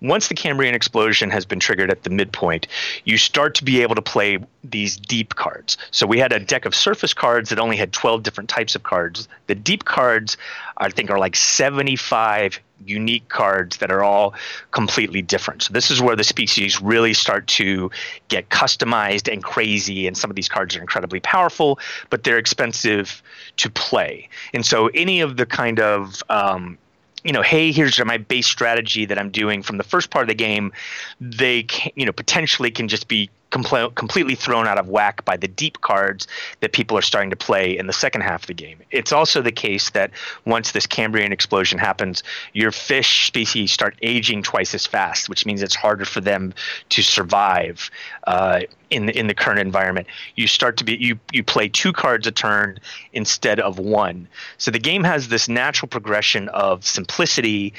Once 0.00 0.28
the 0.28 0.34
Cambrian 0.34 0.74
explosion 0.74 1.30
has 1.30 1.44
been 1.44 1.60
triggered 1.60 1.90
at 1.90 2.02
the 2.02 2.10
midpoint, 2.10 2.66
you 3.04 3.18
start 3.18 3.54
to 3.56 3.64
be 3.64 3.82
able 3.82 3.94
to 3.94 4.02
play 4.02 4.38
these 4.64 4.96
deep 4.96 5.34
cards. 5.34 5.76
So 5.90 6.06
we 6.06 6.18
had 6.18 6.32
a 6.32 6.40
deck 6.40 6.64
of 6.64 6.74
surface 6.74 7.14
cards 7.14 7.50
that 7.50 7.58
only 7.58 7.76
had 7.76 7.92
12 7.92 8.22
different 8.22 8.50
types 8.50 8.74
of 8.74 8.82
cards. 8.82 9.28
The 9.46 9.54
deep 9.54 9.84
cards, 9.84 10.36
I 10.76 10.90
think, 10.90 11.10
are 11.10 11.18
like 11.18 11.36
75 11.36 12.60
unique 12.84 13.28
cards 13.28 13.78
that 13.78 13.90
are 13.90 14.02
all 14.02 14.34
completely 14.70 15.22
different. 15.22 15.62
So 15.62 15.72
this 15.72 15.90
is 15.90 16.00
where 16.00 16.16
the 16.16 16.24
species 16.24 16.80
really 16.80 17.14
start 17.14 17.46
to 17.48 17.90
get 18.28 18.48
customized 18.50 19.32
and 19.32 19.42
crazy. 19.42 20.06
And 20.06 20.16
some 20.16 20.30
of 20.30 20.36
these 20.36 20.48
cards 20.48 20.76
are 20.76 20.80
incredibly 20.80 21.20
powerful, 21.20 21.78
but 22.10 22.24
they're 22.24 22.38
expensive 22.38 23.22
to 23.56 23.70
play. 23.70 24.28
And 24.52 24.64
so 24.64 24.88
any 24.88 25.20
of 25.20 25.36
the 25.36 25.46
kind 25.46 25.80
of 25.80 26.22
um, 26.28 26.78
you 27.24 27.32
know, 27.32 27.42
hey, 27.42 27.72
here's 27.72 28.02
my 28.04 28.18
base 28.18 28.46
strategy 28.46 29.04
that 29.04 29.18
I'm 29.18 29.30
doing 29.30 29.60
from 29.60 29.78
the 29.78 29.84
first 29.84 30.10
part 30.10 30.22
of 30.22 30.28
the 30.28 30.34
game. 30.34 30.72
They, 31.20 31.64
can, 31.64 31.90
you 31.96 32.06
know, 32.06 32.12
potentially 32.12 32.70
can 32.70 32.86
just 32.86 33.08
be 33.08 33.28
compl- 33.50 33.94
completely 33.94 34.34
thrown 34.34 34.66
out 34.66 34.78
of 34.78 34.88
whack 34.88 35.24
by 35.24 35.36
the 35.36 35.48
deep 35.48 35.80
cards 35.80 36.26
that 36.60 36.72
people 36.72 36.96
are 36.96 37.02
starting 37.02 37.30
to 37.30 37.36
play 37.36 37.76
in 37.76 37.86
the 37.86 37.92
second 37.92 38.22
half 38.22 38.42
of 38.42 38.46
the 38.46 38.54
game. 38.54 38.78
It's 38.90 39.12
also 39.12 39.42
the 39.42 39.52
case 39.52 39.90
that 39.90 40.10
once 40.44 40.72
this 40.72 40.86
Cambrian 40.86 41.32
explosion 41.32 41.78
happens, 41.78 42.22
your 42.52 42.72
fish 42.72 43.26
species 43.26 43.72
start 43.72 43.96
aging 44.02 44.42
twice 44.42 44.74
as 44.74 44.86
fast, 44.86 45.28
which 45.28 45.46
means 45.46 45.62
it's 45.62 45.74
harder 45.74 46.04
for 46.04 46.20
them 46.20 46.54
to 46.90 47.02
survive 47.02 47.90
uh, 48.26 48.60
in 48.90 49.06
the, 49.06 49.18
in 49.18 49.26
the 49.26 49.34
current 49.34 49.60
environment. 49.60 50.06
You 50.34 50.46
start 50.46 50.76
to 50.78 50.84
be 50.84 50.96
you 50.96 51.18
you 51.32 51.42
play 51.42 51.68
two 51.68 51.92
cards 51.92 52.26
a 52.26 52.32
turn 52.32 52.78
instead 53.12 53.60
of 53.60 53.78
one. 53.78 54.28
So 54.58 54.70
the 54.70 54.78
game 54.78 55.04
has 55.04 55.28
this 55.28 55.48
natural 55.48 55.88
progression 55.88 56.48
of 56.50 56.86
simplicity 56.86 57.74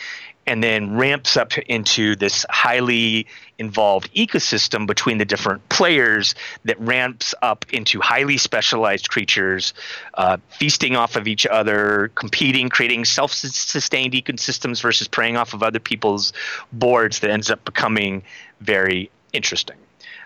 and 0.48 0.64
then 0.64 0.96
ramps 0.98 1.36
up 1.36 1.58
into 1.58 2.16
this 2.16 2.46
highly 2.50 3.28
involved 3.60 4.12
ecosystem 4.16 4.88
between 4.88 5.18
the 5.18 5.26
different 5.26 5.68
players 5.70 6.34
that 6.64 6.80
ramps 6.80 7.36
up 7.42 7.66
into 7.74 8.00
highly 8.00 8.38
specialized 8.38 9.10
creatures 9.10 9.74
uh, 10.14 10.38
feasting 10.50 10.96
off 10.96 11.16
of 11.16 11.28
each 11.28 11.46
other 11.46 12.12
competing 12.16 12.70
creating 12.70 13.04
self-sustained 13.04 14.14
ecosystems 14.14 14.82
versus 14.82 15.08
preying 15.08 15.36
off 15.36 15.54
of 15.54 15.62
other 15.62 15.80
people's 15.80 16.34
boards 16.72 17.20
that 17.20 17.30
ends 17.30 17.52
up 17.52 17.64
becoming 17.66 18.24
very 18.62 19.12
interesting 19.34 19.78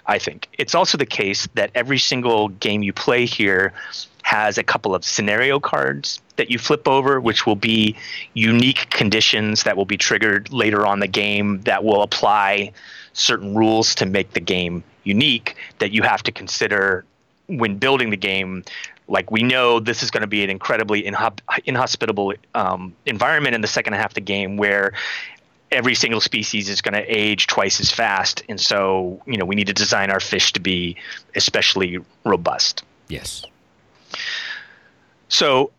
I 0.05 0.17
think. 0.17 0.49
It's 0.57 0.73
also 0.73 0.97
the 0.97 1.05
case 1.05 1.47
that 1.53 1.71
every 1.75 1.99
single 1.99 2.49
game 2.49 2.81
you 2.81 2.91
play 2.91 3.25
here 3.25 3.73
has 4.23 4.57
a 4.57 4.63
couple 4.63 4.93
of 4.95 5.03
scenario 5.03 5.59
cards 5.59 6.21
that 6.37 6.49
you 6.49 6.57
flip 6.57 6.87
over, 6.87 7.19
which 7.19 7.45
will 7.45 7.55
be 7.55 7.95
unique 8.33 8.89
conditions 8.89 9.63
that 9.63 9.77
will 9.77 9.85
be 9.85 9.97
triggered 9.97 10.51
later 10.51 10.85
on 10.85 10.99
the 10.99 11.07
game 11.07 11.61
that 11.61 11.83
will 11.83 12.01
apply 12.01 12.71
certain 13.13 13.55
rules 13.55 13.93
to 13.95 14.05
make 14.05 14.33
the 14.33 14.39
game 14.39 14.83
unique 15.03 15.55
that 15.79 15.91
you 15.91 16.01
have 16.03 16.23
to 16.23 16.31
consider 16.31 17.05
when 17.47 17.77
building 17.77 18.09
the 18.09 18.17
game. 18.17 18.63
Like 19.07 19.29
we 19.31 19.43
know 19.43 19.79
this 19.79 20.03
is 20.03 20.11
going 20.11 20.21
to 20.21 20.27
be 20.27 20.43
an 20.43 20.49
incredibly 20.49 21.05
inhospitable 21.05 22.33
um, 22.55 22.95
environment 23.05 23.55
in 23.55 23.61
the 23.61 23.67
second 23.67 23.93
half 23.93 24.11
of 24.11 24.15
the 24.15 24.21
game 24.21 24.55
where 24.55 24.93
every 25.71 25.95
single 25.95 26.21
species 26.21 26.69
is 26.69 26.81
going 26.81 26.93
to 26.93 27.03
age 27.03 27.47
twice 27.47 27.79
as 27.79 27.91
fast. 27.91 28.43
And 28.47 28.59
so 28.59 29.21
you 29.25 29.37
know 29.37 29.45
we 29.45 29.55
need 29.55 29.67
to 29.67 29.73
design 29.73 30.11
our 30.11 30.19
fish 30.19 30.53
to 30.53 30.61
be 30.61 30.95
especially 31.35 31.99
robust. 32.23 32.83
Yes 33.09 33.45
so 35.27 35.71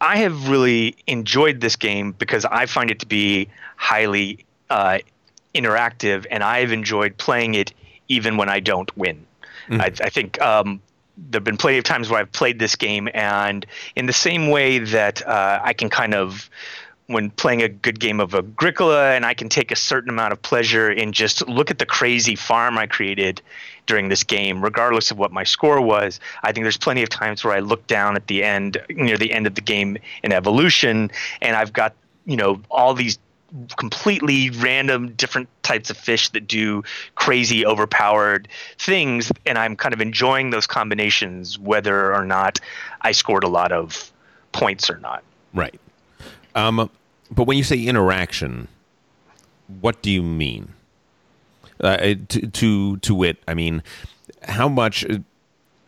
i 0.00 0.16
have 0.16 0.48
really 0.48 0.96
enjoyed 1.06 1.60
this 1.60 1.76
game 1.76 2.12
because 2.12 2.44
i 2.46 2.66
find 2.66 2.90
it 2.90 3.00
to 3.00 3.06
be 3.06 3.48
highly 3.76 4.44
uh, 4.70 4.98
interactive 5.54 6.26
and 6.30 6.42
i've 6.42 6.72
enjoyed 6.72 7.16
playing 7.16 7.54
it 7.54 7.72
even 8.08 8.36
when 8.36 8.48
i 8.48 8.60
don't 8.60 8.96
win 8.96 9.26
mm. 9.68 9.80
I, 9.80 9.86
I, 10.04 10.10
think 10.10 10.40
um, 10.40 10.80
there 11.28 11.38
have 11.38 11.44
been 11.44 11.56
plenty 11.56 11.78
of 11.78 11.84
times 11.84 12.08
where 12.08 12.20
I've 12.20 12.32
played 12.32 12.58
this 12.58 12.76
game, 12.76 13.08
and 13.12 13.66
in 13.96 14.06
the 14.06 14.12
same 14.12 14.48
way 14.48 14.78
that 14.78 15.26
uh, 15.26 15.60
I 15.62 15.72
can 15.72 15.90
kind 15.90 16.14
of 16.14 16.48
when 17.06 17.28
playing 17.28 17.60
a 17.60 17.68
good 17.68 17.98
game 17.98 18.20
of 18.20 18.34
Agricola, 18.34 19.12
and 19.12 19.26
I 19.26 19.34
can 19.34 19.48
take 19.48 19.72
a 19.72 19.76
certain 19.76 20.10
amount 20.10 20.32
of 20.32 20.40
pleasure 20.42 20.90
in 20.90 21.12
just 21.12 21.46
look 21.48 21.70
at 21.70 21.80
the 21.80 21.86
crazy 21.86 22.36
farm 22.36 22.78
I 22.78 22.86
created 22.86 23.42
during 23.90 24.08
this 24.08 24.24
game, 24.24 24.62
regardless 24.62 25.10
of 25.10 25.18
what 25.18 25.32
my 25.32 25.44
score 25.44 25.80
was. 25.80 26.20
I 26.42 26.52
think 26.52 26.64
there's 26.64 26.78
plenty 26.78 27.02
of 27.02 27.08
times 27.08 27.44
where 27.44 27.52
I 27.52 27.58
look 27.58 27.86
down 27.86 28.16
at 28.16 28.26
the 28.28 28.42
end, 28.42 28.78
near 28.88 29.18
the 29.18 29.32
end 29.32 29.46
of 29.46 29.54
the 29.54 29.60
game 29.60 29.98
in 30.22 30.32
evolution, 30.32 31.10
and 31.42 31.56
I've 31.56 31.72
got 31.72 31.94
you 32.24 32.36
know 32.36 32.60
all 32.70 32.94
these 32.94 33.18
completely 33.76 34.50
random 34.50 35.10
different 35.14 35.48
types 35.64 35.90
of 35.90 35.96
fish 35.96 36.28
that 36.30 36.46
do 36.46 36.84
crazy 37.16 37.66
overpowered 37.66 38.46
things 38.78 39.32
and 39.44 39.58
i'm 39.58 39.74
kind 39.74 39.92
of 39.92 40.00
enjoying 40.00 40.50
those 40.50 40.68
combinations 40.68 41.58
whether 41.58 42.14
or 42.14 42.24
not 42.24 42.60
i 43.00 43.10
scored 43.10 43.42
a 43.42 43.48
lot 43.48 43.72
of 43.72 44.12
points 44.52 44.88
or 44.88 44.98
not 44.98 45.24
right 45.52 45.80
um, 46.54 46.90
but 47.30 47.44
when 47.44 47.56
you 47.56 47.64
say 47.64 47.84
interaction, 47.84 48.68
what 49.80 50.02
do 50.02 50.10
you 50.10 50.22
mean? 50.22 50.74
Uh, 51.82 52.14
to, 52.28 52.46
to 52.48 52.96
to 52.98 53.14
wit, 53.14 53.38
I 53.48 53.54
mean, 53.54 53.82
how 54.42 54.68
much 54.68 55.04
uh, 55.04 55.18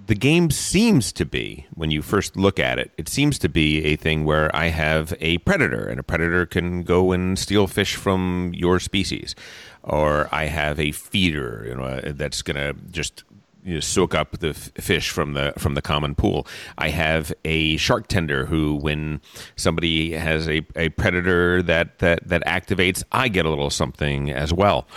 the 0.06 0.14
game 0.14 0.50
seems 0.50 1.12
to 1.12 1.24
be 1.24 1.66
when 1.74 1.90
you 1.90 2.02
first 2.02 2.36
look 2.36 2.58
at 2.58 2.78
it. 2.78 2.90
It 2.98 3.08
seems 3.08 3.38
to 3.40 3.48
be 3.48 3.84
a 3.84 3.96
thing 3.96 4.24
where 4.24 4.54
I 4.54 4.66
have 4.66 5.14
a 5.20 5.38
predator, 5.38 5.86
and 5.86 6.00
a 6.00 6.02
predator 6.02 6.46
can 6.46 6.82
go 6.82 7.12
and 7.12 7.38
steal 7.38 7.66
fish 7.66 7.94
from 7.94 8.52
your 8.54 8.80
species, 8.80 9.34
or 9.82 10.28
I 10.32 10.46
have 10.46 10.80
a 10.80 10.92
feeder, 10.92 11.64
you 11.68 11.76
know, 11.76 12.00
that's 12.00 12.42
going 12.42 12.56
to 12.56 12.74
just 12.90 13.24
you 13.64 13.74
know, 13.74 13.80
soak 13.80 14.14
up 14.14 14.38
the 14.38 14.48
f- 14.50 14.72
fish 14.74 15.10
from 15.10 15.34
the 15.34 15.52
from 15.56 15.74
the 15.74 15.82
common 15.82 16.14
pool. 16.14 16.46
I 16.78 16.88
have 16.88 17.32
a 17.44 17.76
shark 17.76 18.08
tender 18.08 18.46
who, 18.46 18.74
when 18.74 19.20
somebody 19.54 20.12
has 20.12 20.48
a, 20.48 20.66
a 20.74 20.88
predator 20.90 21.62
that, 21.62 22.00
that 22.00 22.26
that 22.28 22.44
activates, 22.44 23.04
I 23.12 23.28
get 23.28 23.46
a 23.46 23.48
little 23.48 23.70
something 23.70 24.30
as 24.30 24.52
well. 24.52 24.88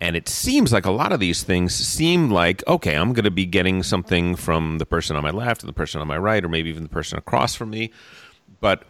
And 0.00 0.14
it 0.14 0.28
seems 0.28 0.72
like 0.72 0.86
a 0.86 0.92
lot 0.92 1.12
of 1.12 1.18
these 1.18 1.42
things 1.42 1.74
seem 1.74 2.30
like 2.30 2.62
okay, 2.68 2.94
I'm 2.94 3.12
going 3.12 3.24
to 3.24 3.30
be 3.30 3.46
getting 3.46 3.82
something 3.82 4.36
from 4.36 4.78
the 4.78 4.86
person 4.86 5.16
on 5.16 5.22
my 5.22 5.30
left, 5.30 5.62
or 5.62 5.66
the 5.66 5.72
person 5.72 6.00
on 6.00 6.06
my 6.06 6.18
right, 6.18 6.44
or 6.44 6.48
maybe 6.48 6.70
even 6.70 6.84
the 6.84 6.88
person 6.88 7.18
across 7.18 7.54
from 7.54 7.70
me. 7.70 7.90
But 8.60 8.84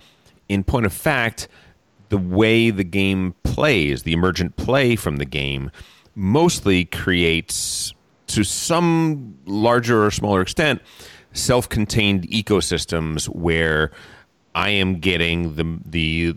in 0.49 0.65
point 0.65 0.87
of 0.87 0.93
fact, 0.93 1.49
the 2.09 2.19
way 2.19 2.71
the 2.71 2.85
game 2.85 3.35
plays, 3.43 4.03
the 4.03 4.13
emergent 4.13 4.57
play 4.57 4.97
from 4.97 5.17
the 5.17 5.25
game, 5.25 5.71
mostly 6.15 6.85
creates 6.85 7.93
to 8.29 8.45
some 8.45 9.39
larger 9.47 10.05
or 10.05 10.11
smaller 10.11 10.41
extent, 10.41 10.83
self 11.33 11.69
contained 11.69 12.29
ecosystems 12.29 13.27
where 13.29 13.91
I 14.55 14.71
am 14.71 14.99
getting 14.99 15.55
the 15.55 15.79
the 15.85 16.37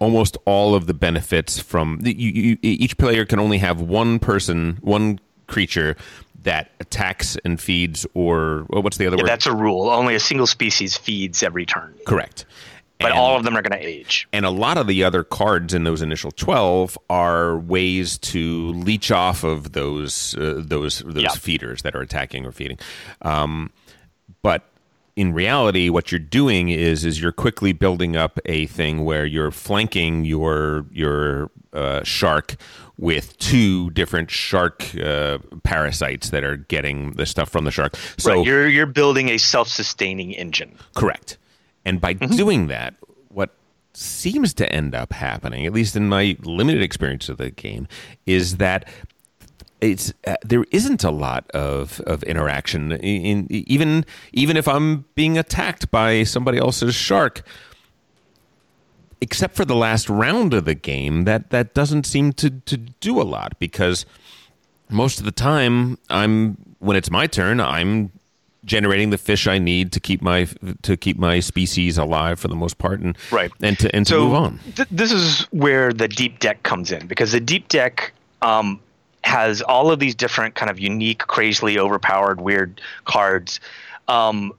almost 0.00 0.36
all 0.44 0.74
of 0.74 0.86
the 0.86 0.94
benefits 0.94 1.58
from 1.58 2.00
you, 2.02 2.12
you, 2.12 2.58
each 2.62 2.98
player 2.98 3.24
can 3.24 3.38
only 3.38 3.58
have 3.58 3.80
one 3.80 4.18
person, 4.18 4.78
one 4.80 5.20
creature 5.46 5.96
that 6.42 6.70
attacks 6.80 7.36
and 7.44 7.60
feeds, 7.60 8.06
or 8.14 8.64
what's 8.68 8.96
the 8.96 9.06
other 9.06 9.16
yeah, 9.16 9.24
word? 9.24 9.28
That's 9.28 9.46
a 9.46 9.54
rule. 9.54 9.90
Only 9.90 10.14
a 10.14 10.20
single 10.20 10.46
species 10.46 10.96
feeds 10.96 11.42
every 11.42 11.66
turn. 11.66 11.94
Correct 12.06 12.46
but 13.00 13.12
and, 13.12 13.18
all 13.18 13.36
of 13.36 13.44
them 13.44 13.56
are 13.56 13.62
going 13.62 13.78
to 13.80 13.86
age. 13.86 14.28
And 14.32 14.44
a 14.44 14.50
lot 14.50 14.76
of 14.76 14.86
the 14.86 15.02
other 15.02 15.24
cards 15.24 15.72
in 15.72 15.84
those 15.84 16.02
initial 16.02 16.30
twelve 16.30 16.98
are 17.08 17.58
ways 17.58 18.18
to 18.18 18.68
leech 18.72 19.10
off 19.10 19.42
of 19.42 19.72
those 19.72 20.36
uh, 20.36 20.56
those 20.58 21.00
those 21.00 21.22
yep. 21.22 21.32
feeders 21.32 21.82
that 21.82 21.96
are 21.96 22.02
attacking 22.02 22.44
or 22.44 22.52
feeding. 22.52 22.78
Um, 23.22 23.72
but 24.42 24.64
in 25.16 25.32
reality, 25.32 25.88
what 25.88 26.12
you're 26.12 26.18
doing 26.18 26.68
is 26.68 27.04
is 27.04 27.20
you're 27.20 27.32
quickly 27.32 27.72
building 27.72 28.16
up 28.16 28.38
a 28.46 28.66
thing 28.66 29.04
where 29.04 29.26
you're 29.26 29.50
flanking 29.50 30.24
your 30.24 30.86
your 30.92 31.50
uh, 31.72 32.02
shark 32.04 32.56
with 32.96 33.36
two 33.38 33.90
different 33.90 34.30
shark 34.30 34.94
uh, 34.96 35.38
parasites 35.62 36.30
that 36.30 36.44
are 36.44 36.56
getting 36.56 37.12
the 37.12 37.26
stuff 37.26 37.48
from 37.48 37.64
the 37.64 37.70
shark. 37.70 37.96
So 38.18 38.34
right. 38.34 38.46
you're 38.46 38.68
you're 38.68 38.86
building 38.86 39.28
a 39.28 39.38
self-sustaining 39.38 40.32
engine. 40.32 40.76
Correct. 40.94 41.38
And 41.84 42.00
by 42.00 42.14
mm-hmm. 42.14 42.36
doing 42.36 42.66
that, 42.68 42.94
what 43.28 43.50
seems 43.94 44.54
to 44.54 44.70
end 44.72 44.94
up 44.94 45.12
happening, 45.12 45.66
at 45.66 45.72
least 45.72 45.96
in 45.96 46.08
my 46.08 46.36
limited 46.42 46.82
experience 46.82 47.28
of 47.28 47.38
the 47.38 47.50
game, 47.50 47.88
is 48.26 48.58
that 48.58 48.86
it's 49.80 50.12
uh, 50.26 50.36
there 50.42 50.64
isn't 50.70 51.04
a 51.04 51.10
lot 51.10 51.50
of, 51.50 52.00
of 52.06 52.22
interaction 52.24 52.92
in, 52.92 53.46
in, 53.46 53.46
even 53.50 54.04
even 54.32 54.56
if 54.56 54.68
I'm 54.68 55.04
being 55.14 55.38
attacked 55.38 55.90
by 55.90 56.24
somebody 56.24 56.58
else's 56.58 56.94
shark 56.94 57.42
except 59.20 59.54
for 59.54 59.64
the 59.64 59.76
last 59.76 60.08
round 60.08 60.54
of 60.54 60.64
the 60.64 60.74
game 60.74 61.24
that 61.24 61.50
that 61.50 61.74
doesn't 61.74 62.04
seem 62.04 62.32
to 62.34 62.50
to 62.50 62.76
do 62.76 63.20
a 63.20 63.24
lot 63.24 63.58
because 63.58 64.06
most 64.88 65.18
of 65.18 65.24
the 65.24 65.32
time 65.32 65.98
I'm 66.08 66.56
when 66.78 66.96
it's 66.96 67.10
my 67.10 67.26
turn 67.26 67.60
I'm 67.60 68.12
generating 68.64 69.10
the 69.10 69.18
fish 69.18 69.46
I 69.46 69.58
need 69.58 69.92
to 69.92 70.00
keep 70.00 70.22
my 70.22 70.46
to 70.82 70.96
keep 70.96 71.18
my 71.18 71.40
species 71.40 71.98
alive 71.98 72.38
for 72.38 72.48
the 72.48 72.54
most 72.54 72.78
part, 72.78 73.00
and 73.00 73.16
right, 73.30 73.50
and 73.62 73.78
to 73.78 73.94
and 73.94 74.06
to 74.06 74.12
so 74.12 74.24
move 74.24 74.34
on. 74.34 74.60
Th- 74.76 74.88
this 74.90 75.12
is 75.12 75.42
where 75.50 75.92
the 75.92 76.08
deep 76.08 76.38
deck 76.40 76.62
comes 76.62 76.92
in 76.92 77.06
because 77.06 77.32
the 77.32 77.40
deep 77.40 77.68
deck 77.68 78.12
um, 78.42 78.80
has 79.22 79.62
all 79.62 79.90
of 79.90 79.98
these 79.98 80.14
different 80.14 80.54
kind 80.54 80.70
of 80.70 80.78
unique, 80.78 81.20
crazily 81.26 81.78
overpowered, 81.78 82.40
weird 82.40 82.80
cards. 83.04 83.60
Um, 84.08 84.52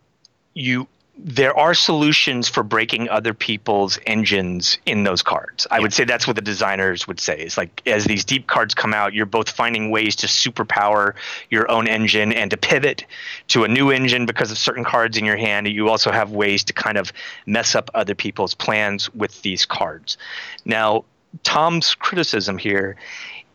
you 0.53 0.88
there 1.23 1.55
are 1.57 1.73
solutions 1.73 2.47
for 2.47 2.63
breaking 2.63 3.07
other 3.09 3.33
people's 3.33 3.99
engines 4.07 4.79
in 4.85 5.03
those 5.03 5.21
cards. 5.21 5.67
I 5.69 5.75
yeah. 5.75 5.81
would 5.81 5.93
say 5.93 6.03
that's 6.03 6.25
what 6.25 6.35
the 6.35 6.41
designers 6.41 7.07
would 7.07 7.19
say. 7.19 7.38
Is 7.41 7.57
like 7.57 7.81
as 7.85 8.05
these 8.05 8.25
deep 8.25 8.47
cards 8.47 8.73
come 8.73 8.93
out, 8.93 9.13
you're 9.13 9.25
both 9.25 9.49
finding 9.49 9.91
ways 9.91 10.15
to 10.17 10.27
superpower 10.27 11.13
your 11.49 11.69
own 11.69 11.88
engine 11.88 12.33
and 12.33 12.49
to 12.51 12.57
pivot 12.57 13.05
to 13.49 13.63
a 13.63 13.67
new 13.67 13.91
engine 13.91 14.25
because 14.25 14.51
of 14.51 14.57
certain 14.57 14.83
cards 14.83 15.17
in 15.17 15.25
your 15.25 15.38
hand. 15.38 15.67
You 15.67 15.89
also 15.89 16.11
have 16.11 16.31
ways 16.31 16.63
to 16.65 16.73
kind 16.73 16.97
of 16.97 17.13
mess 17.45 17.75
up 17.75 17.91
other 17.93 18.15
people's 18.15 18.55
plans 18.55 19.13
with 19.13 19.41
these 19.43 19.65
cards. 19.65 20.17
Now, 20.65 21.05
Tom's 21.43 21.93
criticism 21.95 22.57
here 22.57 22.97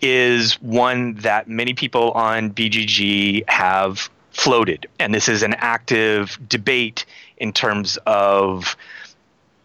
is 0.00 0.54
one 0.60 1.14
that 1.14 1.48
many 1.48 1.74
people 1.74 2.12
on 2.12 2.50
BGG 2.50 3.48
have 3.48 4.10
floated, 4.30 4.86
and 4.98 5.14
this 5.14 5.28
is 5.28 5.42
an 5.42 5.54
active 5.54 6.38
debate 6.48 7.06
in 7.38 7.52
terms 7.52 7.98
of 8.06 8.76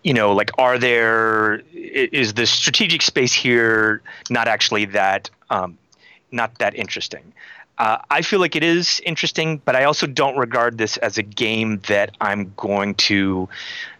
you 0.04 0.14
know 0.14 0.34
like 0.34 0.50
are 0.58 0.80
there 0.80 1.62
is 1.74 2.34
the 2.34 2.46
strategic 2.46 3.02
space 3.02 3.34
here 3.34 4.02
not 4.30 4.48
actually 4.48 4.86
that 4.86 5.30
um, 5.50 5.78
not 6.32 6.58
that 6.58 6.74
interesting 6.76 7.34
uh, 7.82 7.98
I 8.12 8.22
feel 8.22 8.40
like 8.40 8.56
it 8.56 8.64
is 8.64 9.02
interesting, 9.08 9.60
but 9.66 9.76
I 9.76 9.86
also 9.86 10.06
don't 10.06 10.38
regard 10.38 10.78
this 10.78 10.98
as 10.98 11.18
a 11.18 11.24
game 11.24 11.80
that 11.88 12.16
I'm 12.22 12.54
going 12.56 12.94
to. 13.10 13.50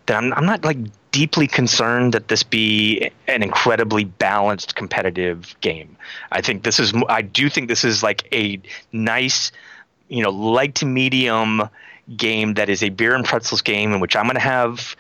That 0.06 0.18
I'm, 0.18 0.32
I'm 0.34 0.46
not 0.46 0.64
like 0.64 0.78
deeply 1.12 1.48
concerned 1.48 2.14
that 2.14 2.28
this 2.30 2.44
be 2.44 3.12
an 3.28 3.44
incredibly 3.44 4.06
balanced 4.06 4.76
competitive 4.76 5.56
game. 5.62 5.96
I 6.32 6.42
think 6.42 6.64
this 6.64 6.80
is. 6.80 6.94
I 7.10 7.22
do 7.22 7.50
think 7.50 7.68
this 7.68 7.84
is 7.84 8.02
like 8.02 8.28
a 8.34 8.60
nice, 8.92 9.52
you 10.08 10.24
know, 10.24 10.32
light 10.32 10.76
to 10.76 10.86
medium 10.86 11.70
game 12.18 12.56
that 12.56 12.70
is 12.70 12.84
a 12.84 12.90
beer 12.90 13.16
and 13.16 13.26
pretzels 13.26 13.62
game 13.62 13.94
in 13.94 14.00
which 14.00 14.16
I'm 14.16 14.26
going 14.26 14.36
to 14.36 14.42
have 14.42 14.96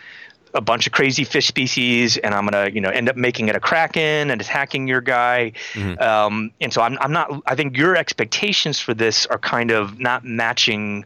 a 0.53 0.61
bunch 0.61 0.85
of 0.85 0.93
crazy 0.93 1.23
fish 1.23 1.47
species 1.47 2.17
and 2.17 2.33
I'm 2.33 2.45
gonna 2.45 2.69
you 2.69 2.81
know 2.81 2.89
end 2.89 3.07
up 3.09 3.15
making 3.15 3.47
it 3.47 3.55
a 3.55 3.59
kraken 3.59 4.29
and 4.29 4.41
attacking 4.41 4.87
your 4.87 5.01
guy. 5.01 5.53
Mm-hmm. 5.73 6.01
Um, 6.01 6.51
and 6.59 6.73
so 6.73 6.81
I'm 6.81 6.97
I'm 6.99 7.11
not. 7.11 7.41
I 7.45 7.55
think 7.55 7.77
your 7.77 7.95
expectations 7.95 8.79
for 8.79 8.93
this 8.93 9.25
are 9.27 9.39
kind 9.39 9.71
of 9.71 9.99
not 9.99 10.25
matching 10.25 11.05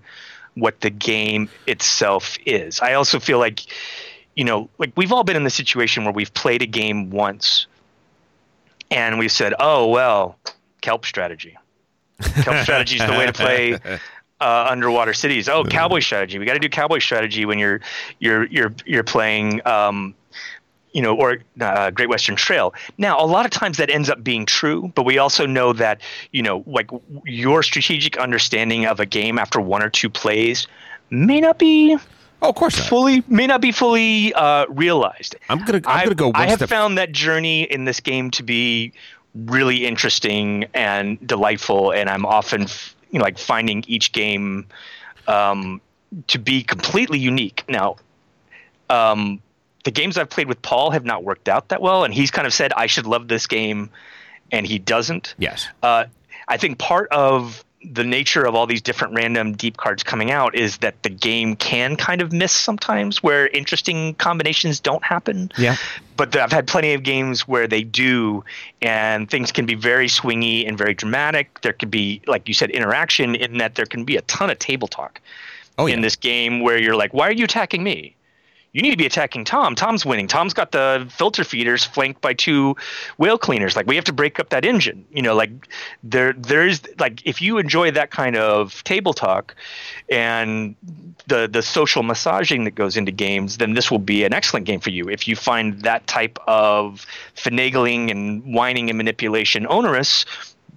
what 0.55 0.81
the 0.81 0.89
game 0.89 1.49
itself 1.67 2.37
is. 2.45 2.79
I 2.79 2.93
also 2.93 3.19
feel 3.19 3.39
like 3.39 3.61
you 4.35 4.43
know 4.43 4.69
like 4.77 4.91
we've 4.95 5.11
all 5.11 5.23
been 5.23 5.35
in 5.35 5.43
the 5.43 5.49
situation 5.49 6.03
where 6.03 6.13
we've 6.13 6.33
played 6.33 6.61
a 6.61 6.67
game 6.67 7.09
once 7.09 7.67
and 8.91 9.17
we've 9.17 9.31
said, 9.31 9.53
oh 9.59 9.87
well, 9.87 10.37
kelp 10.81 11.05
strategy. 11.05 11.57
Kelp 12.21 12.63
strategy 12.63 12.95
is 12.95 13.05
the 13.05 13.11
way 13.11 13.25
to 13.25 13.33
play 13.33 13.73
uh, 14.41 14.67
underwater 14.69 15.13
cities. 15.13 15.49
Oh, 15.49 15.63
cowboy 15.63 15.99
strategy. 15.99 16.39
We 16.39 16.45
got 16.45 16.53
to 16.53 16.59
do 16.59 16.69
cowboy 16.69 16.99
strategy 16.99 17.45
when 17.45 17.59
you're 17.59 17.81
you're 18.19 18.45
you're 18.45 18.73
you're 18.85 19.03
playing. 19.03 19.65
Um, 19.67 20.15
you 20.93 21.01
know, 21.01 21.13
or 21.13 21.39
uh, 21.59 21.91
Great 21.91 22.07
Western 22.07 22.37
Trail. 22.37 22.73
Now, 22.97 23.19
a 23.19 23.27
lot 23.27 23.43
of 23.43 23.51
times 23.51 23.75
that 23.79 23.89
ends 23.89 24.09
up 24.09 24.23
being 24.23 24.45
true, 24.45 24.93
but 24.95 25.03
we 25.03 25.17
also 25.17 25.45
know 25.45 25.73
that 25.73 25.99
you 26.31 26.41
know, 26.41 26.63
like 26.65 26.89
your 27.25 27.63
strategic 27.63 28.17
understanding 28.17 28.85
of 28.85 29.01
a 29.01 29.05
game 29.05 29.37
after 29.37 29.59
one 29.59 29.83
or 29.83 29.89
two 29.89 30.09
plays 30.09 30.67
may 31.09 31.41
not 31.41 31.59
be. 31.59 31.97
Oh, 32.45 32.49
of 32.49 32.55
course, 32.55 32.77
not. 32.77 32.87
fully 32.87 33.23
may 33.27 33.47
not 33.47 33.59
be 33.59 33.71
fully 33.71 34.33
uh, 34.33 34.67
realized. 34.69 35.35
I'm 35.49 35.65
gonna. 35.65 35.81
I'm 35.85 36.05
gonna 36.05 36.15
go. 36.15 36.31
I 36.35 36.47
have 36.47 36.59
step- 36.59 36.69
found 36.69 36.97
that 36.97 37.11
journey 37.11 37.63
in 37.63 37.85
this 37.85 37.99
game 37.99 38.29
to 38.31 38.43
be 38.43 38.93
really 39.33 39.85
interesting 39.85 40.65
and 40.73 41.25
delightful, 41.27 41.91
and 41.91 42.09
I'm 42.09 42.25
often 42.25 42.67
you 43.09 43.19
know 43.19 43.23
like 43.23 43.39
finding 43.39 43.83
each 43.87 44.11
game 44.11 44.67
um, 45.27 45.81
to 46.27 46.37
be 46.37 46.61
completely 46.61 47.17
unique. 47.17 47.63
Now, 47.67 47.95
um, 48.89 49.41
the 49.83 49.91
games 49.91 50.17
I've 50.17 50.29
played 50.29 50.47
with 50.47 50.61
Paul 50.61 50.91
have 50.91 51.03
not 51.03 51.23
worked 51.23 51.49
out 51.49 51.69
that 51.69 51.81
well, 51.81 52.03
and 52.03 52.13
he's 52.13 52.29
kind 52.29 52.45
of 52.45 52.53
said 52.53 52.71
I 52.73 52.85
should 52.85 53.07
love 53.07 53.27
this 53.27 53.47
game, 53.47 53.89
and 54.51 54.67
he 54.67 54.77
doesn't. 54.77 55.33
Yes. 55.39 55.67
Uh, 55.81 56.05
I 56.47 56.57
think 56.57 56.77
part 56.77 57.09
of 57.09 57.64
the 57.91 58.03
nature 58.03 58.45
of 58.45 58.55
all 58.55 58.67
these 58.67 58.81
different 58.81 59.13
random 59.13 59.53
deep 59.53 59.77
cards 59.77 60.03
coming 60.03 60.31
out 60.31 60.55
is 60.55 60.77
that 60.77 61.01
the 61.03 61.09
game 61.09 61.55
can 61.55 61.95
kind 61.95 62.21
of 62.21 62.31
miss 62.31 62.51
sometimes 62.51 63.21
where 63.21 63.47
interesting 63.47 64.13
combinations 64.15 64.79
don't 64.79 65.03
happen. 65.03 65.51
Yeah. 65.57 65.75
But 66.17 66.35
I've 66.35 66.51
had 66.51 66.67
plenty 66.67 66.93
of 66.93 67.03
games 67.03 67.47
where 67.47 67.67
they 67.67 67.83
do, 67.83 68.43
and 68.81 69.29
things 69.29 69.51
can 69.51 69.65
be 69.65 69.75
very 69.75 70.07
swingy 70.07 70.67
and 70.67 70.77
very 70.77 70.93
dramatic. 70.93 71.61
There 71.61 71.73
could 71.73 71.91
be, 71.91 72.21
like 72.27 72.47
you 72.47 72.53
said, 72.53 72.69
interaction 72.71 73.35
in 73.35 73.57
that 73.57 73.75
there 73.75 73.85
can 73.85 74.05
be 74.05 74.15
a 74.15 74.21
ton 74.23 74.49
of 74.49 74.59
table 74.59 74.87
talk 74.87 75.19
oh, 75.77 75.85
yeah. 75.85 75.95
in 75.95 76.01
this 76.01 76.15
game 76.15 76.61
where 76.61 76.77
you're 76.77 76.95
like, 76.95 77.13
why 77.13 77.27
are 77.27 77.33
you 77.33 77.45
attacking 77.45 77.83
me? 77.83 78.15
You 78.75 78.81
need 78.81 78.91
to 78.91 78.97
be 78.97 79.05
attacking 79.05 79.45
Tom. 79.45 79.73
Tom's 79.73 80.05
winning. 80.05 80.27
Tom's 80.27 80.53
got 80.53 80.73
the 80.73 81.07
filter 81.09 81.45
feeders 81.45 81.85
flanked 81.85 82.19
by 82.19 82.33
two 82.33 82.75
whale 83.17 83.37
cleaners. 83.37 83.73
Like 83.73 83.87
we 83.87 83.95
have 83.95 84.03
to 84.03 84.11
break 84.11 84.37
up 84.37 84.49
that 84.49 84.65
engine. 84.65 85.05
You 85.11 85.21
know, 85.21 85.33
like 85.33 85.49
there 86.03 86.33
there's 86.33 86.81
like 86.99 87.25
if 87.25 87.41
you 87.41 87.57
enjoy 87.57 87.91
that 87.91 88.11
kind 88.11 88.35
of 88.35 88.83
table 88.83 89.13
talk 89.13 89.55
and 90.09 90.75
the 91.27 91.47
the 91.47 91.61
social 91.61 92.03
massaging 92.03 92.65
that 92.65 92.75
goes 92.75 92.97
into 92.97 93.13
games, 93.13 93.59
then 93.59 93.75
this 93.75 93.89
will 93.89 93.97
be 93.97 94.25
an 94.25 94.33
excellent 94.33 94.65
game 94.65 94.81
for 94.81 94.89
you. 94.89 95.07
If 95.07 95.25
you 95.25 95.37
find 95.37 95.81
that 95.83 96.05
type 96.07 96.37
of 96.45 97.05
finagling 97.33 98.11
and 98.11 98.43
whining 98.43 98.89
and 98.89 98.97
manipulation 98.97 99.65
onerous, 99.67 100.25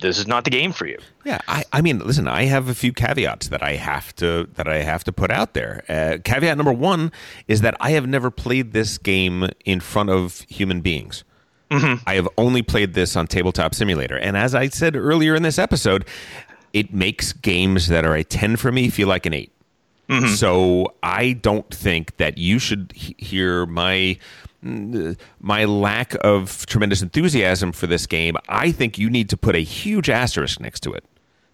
this 0.01 0.19
is 0.19 0.27
not 0.27 0.45
the 0.45 0.51
game 0.51 0.73
for 0.73 0.87
you. 0.87 0.99
Yeah, 1.25 1.41
I, 1.49 1.65
I 1.73 1.81
mean, 1.81 1.99
listen, 1.99 2.29
I 2.29 2.45
have 2.45 2.69
a 2.69 2.75
few 2.75 2.93
caveats 2.93 3.49
that 3.49 3.63
I 3.63 3.75
have 3.75 4.15
to 4.17 4.49
that 4.55 4.69
I 4.69 4.83
have 4.83 5.05
to 5.05 5.13
put 5.13 5.31
out 5.31 5.55
there. 5.55 5.85
Uh, 5.89 6.19
caveat 6.25 6.57
number 6.57 6.73
one 6.73 7.13
is 7.47 7.61
that 7.63 7.77
I 7.81 7.91
have 7.91 8.07
never 8.07 8.31
played 8.31 8.73
this 8.73 8.99
game 8.99 9.49
in 9.65 9.81
front 9.81 10.11
of 10.11 10.41
human 10.49 10.81
beings. 10.81 11.25
Mm-hmm. 11.71 12.03
I 12.07 12.15
have 12.15 12.29
only 12.39 12.63
played 12.63 12.95
this 12.95 13.15
on 13.17 13.27
Tabletop 13.27 13.75
Simulator, 13.75 14.17
and 14.17 14.37
as 14.37 14.55
I 14.55 14.69
said 14.69 14.97
earlier 14.97 15.35
in 15.35 15.43
this 15.43 15.59
episode, 15.59 16.07
it 16.73 16.95
makes 16.95 17.33
games 17.33 17.89
that 17.89 18.05
are 18.05 18.15
a 18.15 18.25
ten 18.25 18.57
for 18.57 18.73
me 18.73 18.89
feel 18.89 19.09
like 19.09 19.27
an 19.27 19.35
8 19.35 19.53
mm-hmm. 20.09 20.27
So 20.35 20.95
I 21.03 21.33
don't 21.33 21.73
think 21.75 22.17
that 22.17 22.39
you 22.39 22.59
should 22.59 22.93
he- 22.95 23.17
hear 23.19 23.67
my 23.67 24.19
my 24.61 25.65
lack 25.65 26.17
of 26.23 26.67
tremendous 26.67 27.03
enthusiasm 27.03 27.73
for 27.73 27.87
this 27.87 28.07
game, 28.07 28.37
I 28.49 28.73
think 28.73 28.99
you 28.99 29.09
need 29.09 29.29
to 29.31 29.37
put 29.37 29.55
a 29.55 29.61
huge 29.61 30.11
asterisk 30.11 30.61
next 30.61 30.81
to 30.81 30.93
it 30.93 31.05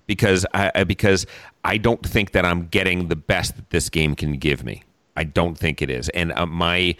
because 0.07 0.47
I 0.55 0.85
because 0.85 1.27
I 1.65 1.77
don't 1.77 2.05
think 2.05 2.33
that 2.33 2.45
I'm 2.45 2.69
getting 2.69 3.09
the 3.09 3.17
best 3.17 3.57
that 3.57 3.71
this 3.71 3.89
game 3.89 4.15
can 4.15 4.39
give 4.39 4.65
me. 4.65 4.83
I 5.17 5.25
don't 5.25 5.57
think 5.57 5.81
it 5.81 5.91
is, 5.91 6.09
and 6.11 6.33
uh, 6.33 6.47
my 6.47 6.97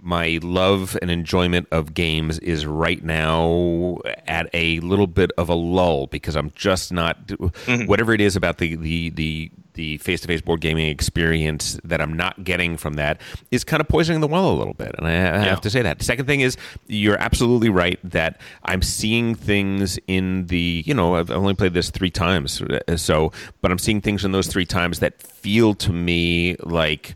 my 0.00 0.38
love 0.42 0.96
and 1.00 1.10
enjoyment 1.10 1.68
of 1.70 1.94
games 1.94 2.38
is 2.40 2.66
right 2.66 3.02
now 3.04 3.98
at 4.26 4.48
a 4.52 4.80
little 4.80 5.06
bit 5.06 5.30
of 5.38 5.48
a 5.48 5.54
lull 5.54 6.06
because 6.06 6.36
I'm 6.36 6.50
just 6.54 6.92
not 6.92 7.26
mm-hmm. 7.26 7.86
whatever 7.86 8.12
it 8.12 8.20
is 8.20 8.36
about 8.36 8.58
the 8.58 8.76
the 8.76 9.10
the 9.10 9.50
the 9.74 9.98
face-to-face 9.98 10.42
board 10.42 10.60
gaming 10.60 10.88
experience 10.88 11.80
that 11.84 12.00
I'm 12.00 12.12
not 12.12 12.44
getting 12.44 12.76
from 12.76 12.94
that 12.94 13.20
is 13.50 13.64
kind 13.64 13.80
of 13.80 13.88
poisoning 13.88 14.20
the 14.20 14.26
well 14.26 14.50
a 14.50 14.56
little 14.56 14.74
bit, 14.74 14.94
and 14.98 15.06
I, 15.06 15.10
I 15.10 15.14
yeah. 15.14 15.44
have 15.44 15.60
to 15.62 15.70
say 15.70 15.80
that. 15.82 16.02
Second 16.02 16.26
thing 16.26 16.40
is 16.40 16.56
you're 16.86 17.18
absolutely 17.18 17.68
right 17.68 17.98
that 18.04 18.40
I'm 18.64 18.82
seeing 18.82 19.34
things 19.34 19.98
in 20.06 20.46
the 20.46 20.82
you 20.86 20.94
know 20.94 21.16
I've 21.16 21.30
only 21.30 21.54
played 21.54 21.74
this 21.74 21.90
three 21.90 22.10
times, 22.10 22.60
uh, 22.62 22.96
so 22.96 23.32
but 23.60 23.70
I'm 23.70 23.78
seeing 23.78 24.00
things 24.00 24.24
in 24.24 24.32
those 24.32 24.48
three 24.48 24.66
times 24.66 24.98
that 25.00 25.22
feel 25.22 25.74
to 25.74 25.92
me 25.92 26.56
like 26.60 27.14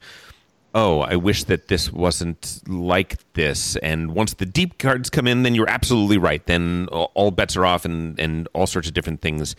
oh, 0.74 1.00
I 1.00 1.16
wish 1.16 1.44
that 1.44 1.68
this 1.68 1.92
wasn't 1.92 2.60
like 2.66 3.18
this. 3.34 3.76
And 3.76 4.12
once 4.12 4.34
the 4.34 4.46
deep 4.46 4.78
cards 4.78 5.08
come 5.08 5.26
in, 5.26 5.44
then 5.44 5.54
you're 5.54 5.70
absolutely 5.70 6.18
right. 6.18 6.44
Then 6.46 6.88
all 6.90 7.30
bets 7.30 7.56
are 7.56 7.64
off, 7.64 7.84
and 7.84 8.18
and 8.18 8.48
all 8.52 8.66
sorts 8.66 8.88
of 8.88 8.94
different 8.94 9.20
things 9.20 9.56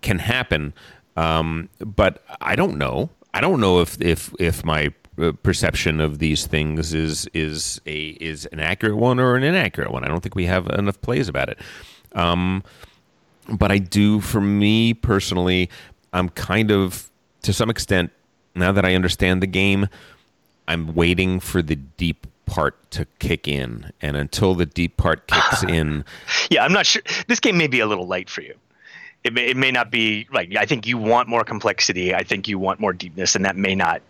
can 0.00 0.18
happen. 0.18 0.74
Um, 1.16 1.68
but 1.78 2.24
I 2.40 2.56
don't 2.56 2.78
know. 2.78 3.10
I 3.32 3.40
don't 3.40 3.60
know 3.60 3.80
if 3.80 4.00
if 4.00 4.34
if 4.38 4.64
my 4.64 4.92
uh, 5.18 5.32
perception 5.42 6.00
of 6.00 6.18
these 6.18 6.46
things 6.46 6.94
is 6.94 7.28
is 7.34 7.80
a 7.86 8.08
is 8.20 8.46
an 8.46 8.60
accurate 8.60 8.96
one 8.96 9.20
or 9.20 9.36
an 9.36 9.44
inaccurate 9.44 9.92
one. 9.92 10.04
I 10.04 10.08
don't 10.08 10.22
think 10.22 10.34
we 10.34 10.46
have 10.46 10.66
enough 10.68 11.00
plays 11.00 11.28
about 11.28 11.50
it. 11.50 11.58
Um, 12.12 12.62
but 13.48 13.70
I 13.70 13.78
do, 13.78 14.20
for 14.20 14.40
me 14.40 14.94
personally, 14.94 15.68
I'm 16.12 16.30
kind 16.30 16.70
of 16.70 17.10
to 17.42 17.52
some 17.52 17.68
extent 17.68 18.10
now 18.54 18.72
that 18.72 18.84
I 18.84 18.94
understand 18.94 19.42
the 19.42 19.46
game 19.46 19.88
I'm 20.68 20.94
waiting 20.94 21.40
for 21.40 21.62
the 21.62 21.76
deep 21.76 22.26
part 22.46 22.90
to 22.92 23.06
kick 23.18 23.48
in, 23.48 23.92
and 24.00 24.16
until 24.16 24.54
the 24.54 24.66
deep 24.66 24.96
part 24.96 25.26
kicks 25.26 25.62
in, 25.68 26.04
yeah, 26.50 26.64
I'm 26.64 26.72
not 26.72 26.86
sure. 26.86 27.02
This 27.28 27.40
game 27.40 27.56
may 27.56 27.66
be 27.66 27.80
a 27.80 27.86
little 27.86 28.06
light 28.06 28.30
for 28.30 28.42
you. 28.42 28.54
It 29.24 29.32
may, 29.32 29.46
it 29.46 29.56
may 29.56 29.70
not 29.70 29.90
be 29.90 30.26
like 30.32 30.54
I 30.56 30.66
think 30.66 30.86
you 30.86 30.98
want 30.98 31.28
more 31.28 31.44
complexity. 31.44 32.14
I 32.14 32.22
think 32.22 32.46
you 32.48 32.58
want 32.58 32.80
more 32.80 32.92
deepness, 32.92 33.34
and 33.34 33.44
that 33.44 33.56
may 33.56 33.74
not 33.74 34.02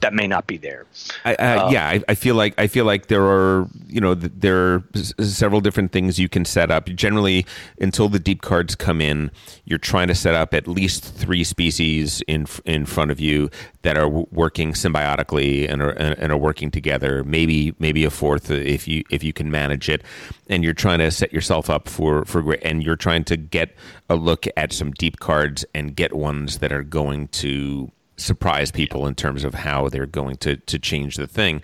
that 0.00 0.14
may 0.14 0.26
not 0.26 0.46
be 0.46 0.56
there. 0.56 0.86
I, 1.24 1.34
uh, 1.34 1.66
um, 1.66 1.72
yeah, 1.72 1.88
I, 1.88 2.02
I, 2.08 2.14
feel 2.14 2.34
like 2.34 2.54
I 2.58 2.66
feel 2.66 2.84
like 2.84 3.06
there 3.06 3.24
are 3.24 3.68
you 3.86 4.00
know 4.00 4.14
there 4.14 4.74
are 4.74 4.84
several 5.20 5.60
different 5.60 5.92
things 5.92 6.18
you 6.18 6.28
can 6.28 6.44
set 6.44 6.70
up. 6.70 6.86
Generally, 6.86 7.46
until 7.80 8.08
the 8.08 8.18
deep 8.18 8.42
cards 8.42 8.74
come 8.74 9.00
in, 9.00 9.30
you're 9.64 9.78
trying 9.78 10.08
to 10.08 10.14
set 10.14 10.34
up 10.34 10.54
at 10.54 10.68
least 10.68 11.04
three 11.04 11.44
species 11.44 12.22
in 12.26 12.46
in 12.64 12.86
front 12.86 13.10
of 13.10 13.20
you 13.20 13.50
that 13.82 13.96
are 13.96 14.08
working 14.08 14.72
symbiotically 14.72 15.70
and 15.70 15.82
are 15.82 15.90
and 15.90 16.32
are 16.32 16.38
working 16.38 16.70
together. 16.70 17.24
Maybe 17.24 17.74
maybe 17.78 18.04
a 18.04 18.10
fourth 18.10 18.50
if 18.50 18.86
you 18.86 19.04
if 19.10 19.24
you 19.24 19.32
can 19.32 19.50
manage 19.50 19.88
it, 19.88 20.02
and 20.48 20.62
you're 20.62 20.74
trying 20.74 20.98
to 21.00 21.10
set 21.10 21.32
yourself 21.32 21.68
up 21.68 21.88
for 21.88 22.24
for 22.24 22.52
and 22.62 22.82
you're 22.82 22.96
trying 22.96 23.24
to 23.24 23.36
get 23.36 23.74
a 24.08 24.16
look 24.16 24.46
at 24.56 24.72
some 24.72 24.92
deep 24.92 25.18
cards 25.18 25.64
and 25.74 25.96
get 25.96 26.14
ones 26.14 26.58
that 26.58 26.72
are 26.72 26.82
going 26.82 27.28
to 27.28 27.90
surprise 28.18 28.70
people 28.70 29.06
in 29.06 29.14
terms 29.14 29.44
of 29.44 29.54
how 29.54 29.88
they're 29.88 30.06
going 30.06 30.36
to 30.36 30.56
to 30.56 30.78
change 30.78 31.16
the 31.16 31.26
thing. 31.26 31.62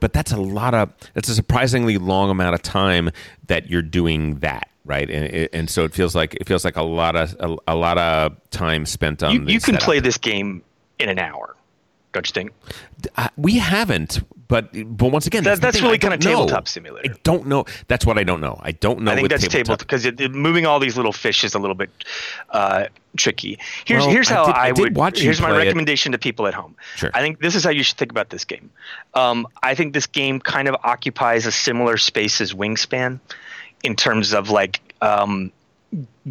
But 0.00 0.12
that's 0.12 0.32
a 0.32 0.40
lot 0.40 0.72
of 0.74 0.92
that's 1.14 1.28
a 1.28 1.34
surprisingly 1.34 1.98
long 1.98 2.30
amount 2.30 2.54
of 2.54 2.62
time 2.62 3.10
that 3.48 3.68
you're 3.68 3.82
doing 3.82 4.36
that 4.40 4.70
right 4.84 5.10
and, 5.10 5.48
and 5.52 5.68
so 5.68 5.82
it 5.82 5.92
feels 5.92 6.14
like 6.14 6.34
it 6.34 6.46
feels 6.46 6.64
like 6.64 6.76
a 6.76 6.82
lot 6.82 7.16
of 7.16 7.34
a, 7.40 7.56
a 7.72 7.74
lot 7.74 7.98
of 7.98 8.36
time 8.50 8.86
spent 8.86 9.20
on 9.22 9.32
You, 9.34 9.40
you 9.40 9.60
can 9.60 9.74
setup. 9.74 9.80
play 9.82 9.98
this 9.98 10.16
game 10.16 10.62
in 11.00 11.08
an 11.08 11.18
hour, 11.18 11.56
don't 12.12 12.28
you 12.28 12.32
think? 12.32 12.52
Uh, 13.16 13.28
we 13.36 13.58
haven't 13.58 14.20
but 14.48 14.70
but 14.96 15.10
once 15.10 15.26
again 15.26 15.44
That- 15.44 15.56
the 15.56 15.60
that's 15.62 15.80
really 15.82 15.98
kinda 15.98 16.16
know. 16.18 16.30
tabletop 16.30 16.68
simulator. 16.68 17.12
I 17.12 17.16
don't 17.24 17.46
know 17.46 17.64
that's 17.88 18.04
what 18.06 18.18
I 18.18 18.24
don't 18.24 18.40
know 18.40 18.58
I 18.62 18.72
don't 18.72 19.00
know 19.00 19.12
I 19.12 19.16
think 19.16 19.28
that's 19.28 19.48
table 19.48 19.76
tabletop- 19.76 20.04
because 20.06 20.30
moving 20.30 20.66
all 20.66 20.78
these 20.78 20.96
little 20.96 21.12
fish 21.12 21.42
is 21.44 21.54
a 21.54 21.58
little 21.58 21.74
bit 21.74 21.90
uh, 22.50 22.86
tricky. 23.16 23.58
Here's 23.84 24.02
Well, 24.02 24.10
here's 24.10 24.30
I 24.30 24.34
how 24.34 24.46
did- 24.46 24.54
I, 24.54 24.68
I 24.68 24.72
would. 24.72 24.96
watch 24.96 25.20
here's 25.20 25.40
my 25.40 25.48
play 25.48 25.62
it. 25.62 25.64
recommendation 25.66 26.12
to 26.12 26.18
people 26.18 26.46
at 26.46 26.54
home. 26.54 26.76
Sure. 26.96 27.10
I 27.14 27.20
think 27.20 27.40
this 27.40 27.54
is 27.54 27.64
how 27.64 27.70
you 27.70 27.82
should 27.82 27.96
think 27.96 28.10
about 28.10 28.28
this 28.30 28.44
game. 28.44 28.70
Um, 29.14 29.46
I 29.62 29.74
think 29.74 29.94
this 29.94 30.06
game 30.06 30.38
kind 30.40 30.68
of 30.68 30.76
occupies 30.84 31.46
a 31.46 31.52
similar 31.52 31.96
space 31.96 32.40
as 32.40 32.52
Wingspan, 32.52 33.18
in 33.82 33.96
terms 33.96 34.32
of 34.34 34.50
like 34.50 34.80
um, 35.02 35.50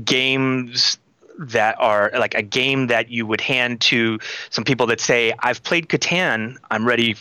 games 0.03 0.97
that 1.37 1.75
are 1.79 2.11
like 2.17 2.33
a 2.35 2.41
game 2.41 2.87
that 2.87 3.09
you 3.09 3.25
would 3.27 3.41
hand 3.41 3.81
to 3.81 4.19
some 4.49 4.63
people 4.63 4.87
that 4.87 4.99
say, 5.01 5.33
"I've 5.39 5.61
played 5.63 5.87
Catan. 5.89 6.57
I'm 6.71 6.85
ready 6.87 7.15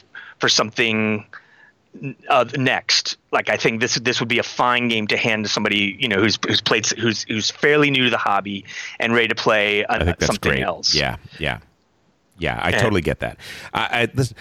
for 0.45 0.49
something." 0.51 1.25
uh, 2.29 2.45
next. 2.57 3.17
Like 3.31 3.49
I 3.49 3.57
think 3.57 3.81
this 3.81 3.95
this 3.95 4.19
would 4.19 4.29
be 4.29 4.41
a 4.41 4.43
fine 4.43 4.89
game 4.89 5.07
to 5.07 5.17
hand 5.17 5.45
to 5.45 5.49
somebody 5.49 5.97
you 6.01 6.09
know 6.09 6.21
who's 6.21 6.37
who's 6.45 6.61
played 6.61 6.87
who's 6.89 7.23
who's 7.23 7.53
fairly 7.53 7.89
new 7.89 8.05
to 8.05 8.11
the 8.11 8.19
hobby 8.19 8.65
and 8.99 9.15
ready 9.15 9.29
to 9.29 9.35
play 9.37 9.85
uh, 9.85 10.13
something 10.21 10.51
great. 10.51 10.63
else. 10.65 10.93
Yeah, 10.93 11.17
yeah, 11.39 11.61
yeah. 12.37 12.59
I 12.61 12.71
And- 12.73 12.81
totally 12.81 13.01
get 13.01 13.21
that. 13.21 13.39
I, 13.73 13.81
I, 14.03 14.09
listen, 14.13 14.37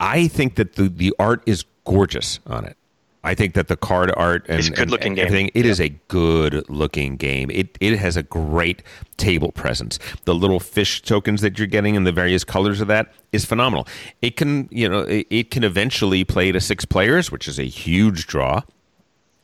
I 0.00 0.28
think 0.28 0.56
that 0.56 0.74
the 0.74 0.90
the 0.90 1.14
art 1.18 1.42
is 1.46 1.64
gorgeous 1.86 2.40
on 2.46 2.66
it. 2.66 2.76
I 3.24 3.34
think 3.34 3.54
that 3.54 3.68
the 3.68 3.76
card 3.76 4.12
art 4.16 4.46
and 4.48 4.58
It's 4.58 4.68
good-looking 4.70 5.06
and 5.08 5.16
game. 5.16 5.26
everything. 5.26 5.50
It 5.54 5.64
is 5.64 5.80
a 5.80 5.90
good 6.08 6.68
looking 6.68 7.16
game. 7.16 7.50
It 7.50 7.78
it 7.80 7.98
has 7.98 8.16
a 8.16 8.22
great 8.24 8.82
table 9.16 9.52
presence. 9.52 9.98
The 10.24 10.34
little 10.34 10.58
fish 10.58 11.02
tokens 11.02 11.40
that 11.40 11.56
you're 11.58 11.68
getting 11.68 11.94
in 11.94 12.04
the 12.04 12.12
various 12.12 12.42
colors 12.44 12.80
of 12.80 12.88
that 12.88 13.12
is 13.32 13.44
phenomenal. 13.44 13.86
It 14.22 14.36
can 14.36 14.68
you 14.72 14.88
know 14.88 15.00
it, 15.02 15.26
it 15.30 15.50
can 15.50 15.62
eventually 15.64 16.24
play 16.24 16.50
to 16.52 16.60
six 16.60 16.84
players, 16.84 17.30
which 17.30 17.46
is 17.46 17.58
a 17.60 17.64
huge 17.64 18.26
draw. 18.26 18.62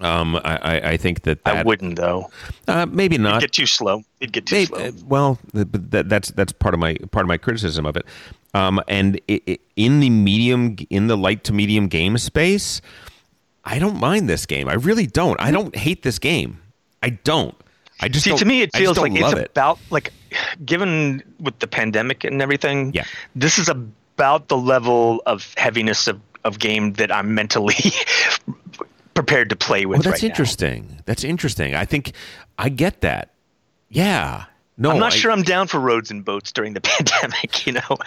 Um, 0.01 0.37
I, 0.45 0.91
I, 0.93 0.97
think 0.97 1.23
that 1.23 1.43
that 1.43 1.57
I 1.57 1.63
wouldn't 1.65 1.97
though. 1.97 2.31
uh, 2.69 2.87
maybe 2.87 3.19
not. 3.19 3.39
it 3.39 3.47
Get 3.47 3.53
too 3.53 3.67
slow. 3.67 4.03
It'd 4.21 4.33
get 4.33 4.47
too 4.47 4.55
Maybe, 4.55 4.67
slow. 4.67 4.79
uh, 4.79 4.93
well, 5.07 5.39
that, 5.55 6.09
that's 6.09 6.31
that's 6.31 6.53
part 6.53 6.73
of 6.73 6.79
my 6.79 6.95
part 7.11 7.25
of 7.25 7.29
my 7.29 7.37
criticism 7.37 7.85
of 7.85 7.97
it. 7.97 8.05
Um, 8.55 8.81
and 8.87 9.21
i 9.29 9.41
i 9.49 9.59
in 9.75 9.99
the 9.99 10.09
medium, 10.11 10.77
in 10.89 11.09
the 11.09 11.17
light 11.17 11.43
to 11.45 11.53
medium 11.53 11.89
game 11.89 12.17
space, 12.19 12.81
I 13.69 13.78
don't 13.78 14.01
mind 14.01 14.31
this 14.31 14.47
game. 14.47 14.66
I 14.66 14.74
really 14.74 15.07
don't. 15.07 15.39
I 15.39 15.51
don't 15.51 15.77
hate 15.77 16.03
this 16.03 16.19
game. 16.19 16.59
I 17.03 17.11
don't. 17.11 17.55
I 18.01 18.09
just 18.09 18.24
See, 18.24 18.35
to 18.35 18.45
me, 18.47 18.62
it 18.62 18.74
feels 18.74 18.97
like 18.97 19.12
it's 19.15 19.32
it. 19.35 19.51
about 19.51 19.78
like, 19.90 20.11
given 20.65 21.23
with 21.39 21.59
the 21.59 21.66
pandemic 21.66 22.24
and 22.24 22.40
everything. 22.40 22.93
Yeah. 22.95 23.05
this 23.36 23.59
is 23.59 23.69
about 23.69 24.49
the 24.49 24.57
level 24.57 25.23
of 25.27 25.53
heaviness 25.59 26.09
of, 26.09 26.19
of 26.45 26.59
game 26.59 26.95
that 26.95 27.12
I'm 27.12 27.35
mentally 27.35 27.74
prepared 29.15 29.51
to 29.51 29.57
play 29.57 29.85
with. 29.85 29.99
Oh, 29.99 30.03
that's 30.03 30.23
right 30.23 30.28
now. 30.28 30.32
interesting. 30.32 31.03
That's 31.05 31.23
interesting. 31.23 31.74
I 31.74 31.85
think 31.85 32.12
I 32.57 32.70
get 32.70 33.03
that. 33.03 33.35
Yeah. 33.90 34.45
No, 34.81 34.91
I'm 34.93 34.99
not 35.01 35.13
I- 35.13 35.17
sure 35.17 35.33
I'm 35.33 35.43
down 35.43 35.67
for 35.67 35.81
roads 35.81 36.11
and 36.11 36.25
boats 36.25 36.53
during 36.53 36.73
the 36.73 36.81
pandemic. 36.83 37.67
You 37.67 37.73
know, 37.73 37.99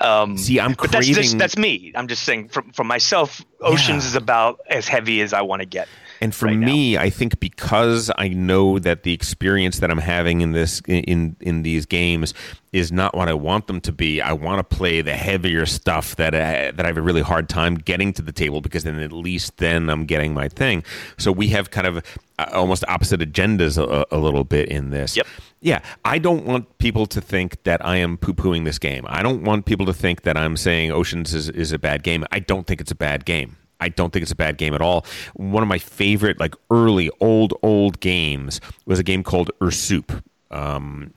um, 0.00 0.36
See, 0.36 0.58
I'm 0.58 0.72
but 0.74 0.90
that's 0.90 1.06
just 1.06 1.38
that's 1.38 1.56
me. 1.56 1.92
I'm 1.94 2.08
just 2.08 2.24
saying 2.24 2.48
from 2.48 2.72
for 2.72 2.84
myself, 2.84 3.44
oceans 3.60 4.04
Yeah. 4.04 4.08
is 4.08 4.14
about 4.16 4.60
as 4.68 4.88
heavy 4.88 5.20
as 5.20 5.32
I 5.32 5.42
want 5.42 5.60
to 5.60 5.66
get. 5.66 5.88
And 6.20 6.34
for 6.34 6.46
right 6.46 6.56
now. 6.56 6.66
me, 6.66 6.98
I 6.98 7.10
think 7.10 7.40
because 7.40 8.10
I 8.18 8.28
know 8.28 8.78
that 8.78 9.02
the 9.02 9.12
experience 9.12 9.78
that 9.78 9.90
I'm 9.90 9.98
having 9.98 10.40
in 10.40 10.52
this 10.52 10.80
in 10.86 11.36
in 11.40 11.62
these 11.62 11.86
games 11.86 12.34
is 12.72 12.92
not 12.92 13.14
what 13.14 13.28
I 13.28 13.34
want 13.34 13.66
them 13.66 13.80
to 13.82 13.92
be. 13.92 14.20
I 14.20 14.32
want 14.32 14.58
to 14.58 14.76
play 14.76 15.00
the 15.00 15.14
heavier 15.14 15.64
stuff 15.64 16.16
that 16.16 16.34
I, 16.34 16.70
that 16.72 16.80
I 16.84 16.86
have 16.86 16.96
a 16.96 17.02
really 17.02 17.22
hard 17.22 17.48
time 17.48 17.76
getting 17.76 18.12
to 18.14 18.22
the 18.22 18.32
table 18.32 18.60
because 18.60 18.84
then 18.84 18.98
at 18.98 19.12
least 19.12 19.56
then 19.56 19.88
I'm 19.88 20.04
getting 20.04 20.34
my 20.34 20.48
thing. 20.48 20.84
So 21.16 21.32
we 21.32 21.48
have 21.48 21.70
kind 21.70 21.86
of 21.86 22.04
uh, 22.38 22.50
almost 22.52 22.84
opposite 22.88 23.20
agendas 23.20 23.78
a, 23.78 24.06
a 24.14 24.18
little 24.18 24.44
bit 24.44 24.68
in 24.68 24.90
this. 24.90 25.16
Yep. 25.16 25.26
Yeah, 25.60 25.80
I 26.04 26.18
don't 26.18 26.44
want 26.44 26.78
people 26.78 27.06
to 27.06 27.20
think 27.20 27.62
that 27.64 27.84
I 27.84 27.96
am 27.96 28.16
poo 28.16 28.34
pooing 28.34 28.64
this 28.64 28.78
game. 28.78 29.04
I 29.08 29.22
don't 29.22 29.42
want 29.42 29.64
people 29.64 29.86
to 29.86 29.94
think 29.94 30.22
that 30.22 30.36
I'm 30.36 30.56
saying 30.56 30.92
Oceans 30.92 31.34
is, 31.34 31.48
is 31.48 31.72
a 31.72 31.78
bad 31.78 32.02
game. 32.02 32.24
I 32.30 32.38
don't 32.38 32.66
think 32.66 32.80
it's 32.80 32.92
a 32.92 32.96
bad 32.96 33.24
game. 33.24 33.56
I 33.80 33.88
don't 33.88 34.12
think 34.12 34.22
it's 34.22 34.32
a 34.32 34.36
bad 34.36 34.58
game 34.58 34.74
at 34.74 34.80
all. 34.80 35.06
One 35.34 35.62
of 35.62 35.68
my 35.68 35.78
favorite, 35.78 36.40
like 36.40 36.54
early, 36.70 37.10
old, 37.20 37.54
old 37.62 38.00
games 38.00 38.60
was 38.86 38.98
a 38.98 39.02
game 39.02 39.22
called 39.22 39.50
Ursuppe. 39.60 40.22
Um, 40.50 41.12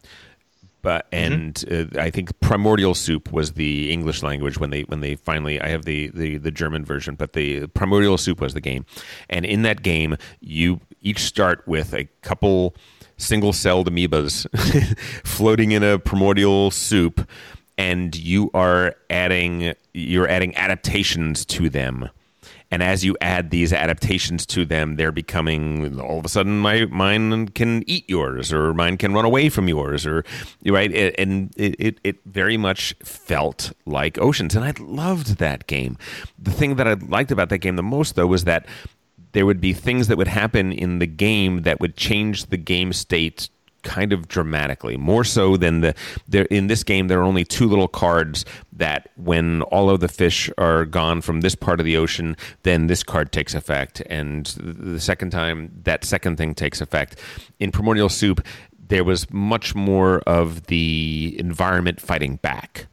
but 0.81 1.07
and 1.11 1.63
uh, 1.71 1.99
I 1.99 2.09
think 2.09 2.39
Primordial 2.39 2.95
Soup 2.95 3.31
was 3.31 3.53
the 3.53 3.91
English 3.91 4.23
language 4.23 4.57
when 4.59 4.71
they 4.71 4.81
when 4.83 4.99
they 5.01 5.15
finally 5.15 5.61
I 5.61 5.69
have 5.69 5.85
the, 5.85 6.09
the 6.09 6.37
the 6.37 6.51
German 6.51 6.83
version, 6.85 7.15
but 7.15 7.33
the 7.33 7.67
Primordial 7.67 8.17
Soup 8.17 8.41
was 8.41 8.53
the 8.53 8.61
game, 8.61 8.85
and 9.29 9.45
in 9.45 9.61
that 9.61 9.83
game 9.83 10.17
you 10.39 10.79
each 11.01 11.19
start 11.19 11.67
with 11.67 11.93
a 11.93 12.05
couple 12.21 12.75
single 13.17 13.53
celled 13.53 13.89
amoebas 13.91 14.47
floating 15.25 15.71
in 15.71 15.83
a 15.83 15.99
primordial 15.99 16.71
soup, 16.71 17.29
and 17.77 18.15
you 18.15 18.49
are 18.53 18.95
adding 19.09 19.73
you're 19.93 20.27
adding 20.27 20.55
adaptations 20.55 21.45
to 21.45 21.69
them. 21.69 22.09
And 22.71 22.81
as 22.81 23.03
you 23.03 23.17
add 23.19 23.51
these 23.51 23.73
adaptations 23.73 24.45
to 24.47 24.65
them, 24.65 24.95
they're 24.95 25.11
becoming 25.11 25.99
all 25.99 26.19
of 26.19 26.25
a 26.25 26.29
sudden 26.29 26.59
my 26.59 26.85
mine 26.85 27.49
can 27.49 27.83
eat 27.87 28.09
yours, 28.09 28.53
or 28.53 28.73
mine 28.73 28.97
can 28.97 29.13
run 29.13 29.25
away 29.25 29.49
from 29.49 29.67
yours, 29.67 30.05
or 30.05 30.23
right. 30.65 30.93
And 31.19 31.53
it, 31.57 31.75
it 31.77 31.99
it 32.03 32.17
very 32.25 32.57
much 32.57 32.95
felt 33.03 33.73
like 33.85 34.17
Oceans, 34.19 34.55
and 34.55 34.63
I 34.63 34.73
loved 34.79 35.37
that 35.37 35.67
game. 35.67 35.97
The 36.39 36.51
thing 36.51 36.75
that 36.75 36.87
I 36.87 36.93
liked 36.93 37.31
about 37.31 37.49
that 37.49 37.59
game 37.59 37.75
the 37.75 37.83
most, 37.83 38.15
though, 38.15 38.27
was 38.27 38.45
that 38.45 38.65
there 39.33 39.45
would 39.45 39.61
be 39.61 39.73
things 39.73 40.07
that 40.07 40.17
would 40.17 40.27
happen 40.27 40.71
in 40.71 40.99
the 40.99 41.07
game 41.07 41.63
that 41.63 41.79
would 41.79 41.95
change 41.95 42.47
the 42.47 42.57
game 42.57 42.93
state 42.93 43.49
kind 43.83 44.13
of 44.13 44.27
dramatically 44.27 44.97
more 44.97 45.23
so 45.23 45.57
than 45.57 45.81
the 45.81 45.95
there 46.27 46.45
in 46.45 46.67
this 46.67 46.83
game 46.83 47.07
there 47.07 47.19
are 47.19 47.23
only 47.23 47.43
two 47.43 47.67
little 47.67 47.87
cards 47.87 48.45
that 48.71 49.09
when 49.15 49.61
all 49.63 49.89
of 49.89 49.99
the 49.99 50.07
fish 50.07 50.49
are 50.57 50.85
gone 50.85 51.21
from 51.21 51.41
this 51.41 51.55
part 51.55 51.79
of 51.79 51.85
the 51.85 51.97
ocean 51.97 52.35
then 52.63 52.87
this 52.87 53.03
card 53.03 53.31
takes 53.31 53.53
effect. 53.53 54.01
And 54.07 54.45
the 54.57 54.99
second 54.99 55.31
time 55.31 55.71
that 55.83 56.03
second 56.03 56.37
thing 56.37 56.55
takes 56.55 56.81
effect. 56.81 57.17
In 57.59 57.71
primordial 57.71 58.09
soup 58.09 58.45
there 58.87 59.03
was 59.03 59.31
much 59.31 59.73
more 59.73 60.19
of 60.21 60.65
the 60.67 61.35
environment 61.39 62.01
fighting 62.01 62.35
back 62.37 62.87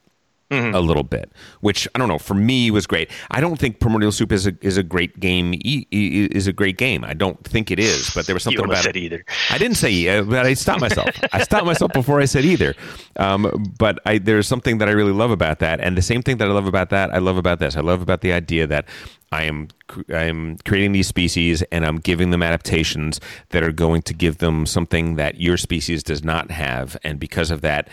a 0.51 0.81
little 0.81 1.03
bit, 1.03 1.31
which 1.61 1.87
I 1.95 1.99
don't 1.99 2.09
know. 2.09 2.19
For 2.19 2.35
me, 2.35 2.71
was 2.71 2.87
great. 2.87 3.11
I 3.31 3.41
don't 3.41 3.59
think 3.59 3.81
Primordial 3.81 4.13
Soup 4.13 4.33
is 4.33 4.47
a 4.47 4.55
is 4.63 4.77
a 4.79 4.83
great 4.83 5.21
game. 5.21 5.55
e- 5.55 5.87
e- 5.91 6.29
Is 6.33 6.47
a 6.47 6.53
great 6.53 6.79
game. 6.79 7.05
I 7.05 7.13
don't 7.15 7.43
think 7.45 7.71
it 7.71 7.79
is. 7.79 8.11
But 8.15 8.27
there 8.27 8.35
was 8.35 8.43
something 8.45 8.65
about 8.65 8.83
said 8.85 8.97
it. 8.97 9.01
either. 9.01 9.25
I 9.51 9.59
didn't 9.59 9.77
say, 9.77 10.21
but 10.23 10.47
I 10.47 10.55
stopped 10.55 10.81
myself. 10.81 11.09
I 11.33 11.43
stopped 11.43 11.67
myself 11.67 11.93
before 11.93 12.21
I 12.21 12.25
said 12.25 12.45
either. 12.45 12.75
Um, 13.17 13.73
but 13.79 13.99
I, 14.07 14.19
there's 14.19 14.47
something 14.47 14.79
that 14.79 14.89
I 14.89 14.93
really 14.93 15.13
love 15.13 15.31
about 15.31 15.59
that, 15.59 15.81
and 15.81 15.97
the 15.97 16.03
same 16.03 16.23
thing 16.23 16.39
that 16.39 16.49
I 16.49 16.53
love 16.53 16.67
about 16.67 16.91
that, 16.91 17.13
I 17.13 17.19
love 17.19 17.37
about 17.37 17.59
this. 17.59 17.77
I 17.77 17.81
love 17.81 18.01
about 18.01 18.21
the 18.23 18.33
idea 18.33 18.67
that 18.67 18.87
I 19.31 19.43
am 19.45 19.69
I 20.09 20.25
am 20.25 20.57
creating 20.65 20.93
these 20.93 21.07
species, 21.09 21.63
and 21.71 21.85
I'm 21.85 21.99
giving 21.99 22.31
them 22.31 22.43
adaptations 22.43 23.21
that 23.51 23.63
are 23.63 23.73
going 23.73 24.01
to 24.03 24.15
give 24.15 24.39
them 24.39 24.65
something 24.65 25.17
that 25.17 25.41
your 25.41 25.57
species 25.59 26.03
does 26.03 26.25
not 26.25 26.51
have, 26.51 26.97
and 27.05 27.21
because 27.21 27.51
of 27.51 27.61
that 27.61 27.89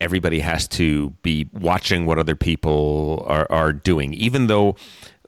everybody 0.00 0.40
has 0.40 0.66
to 0.68 1.10
be 1.22 1.48
watching 1.52 2.06
what 2.06 2.18
other 2.18 2.34
people 2.34 3.24
are, 3.28 3.46
are 3.50 3.72
doing. 3.72 4.14
Even 4.14 4.46
though 4.46 4.76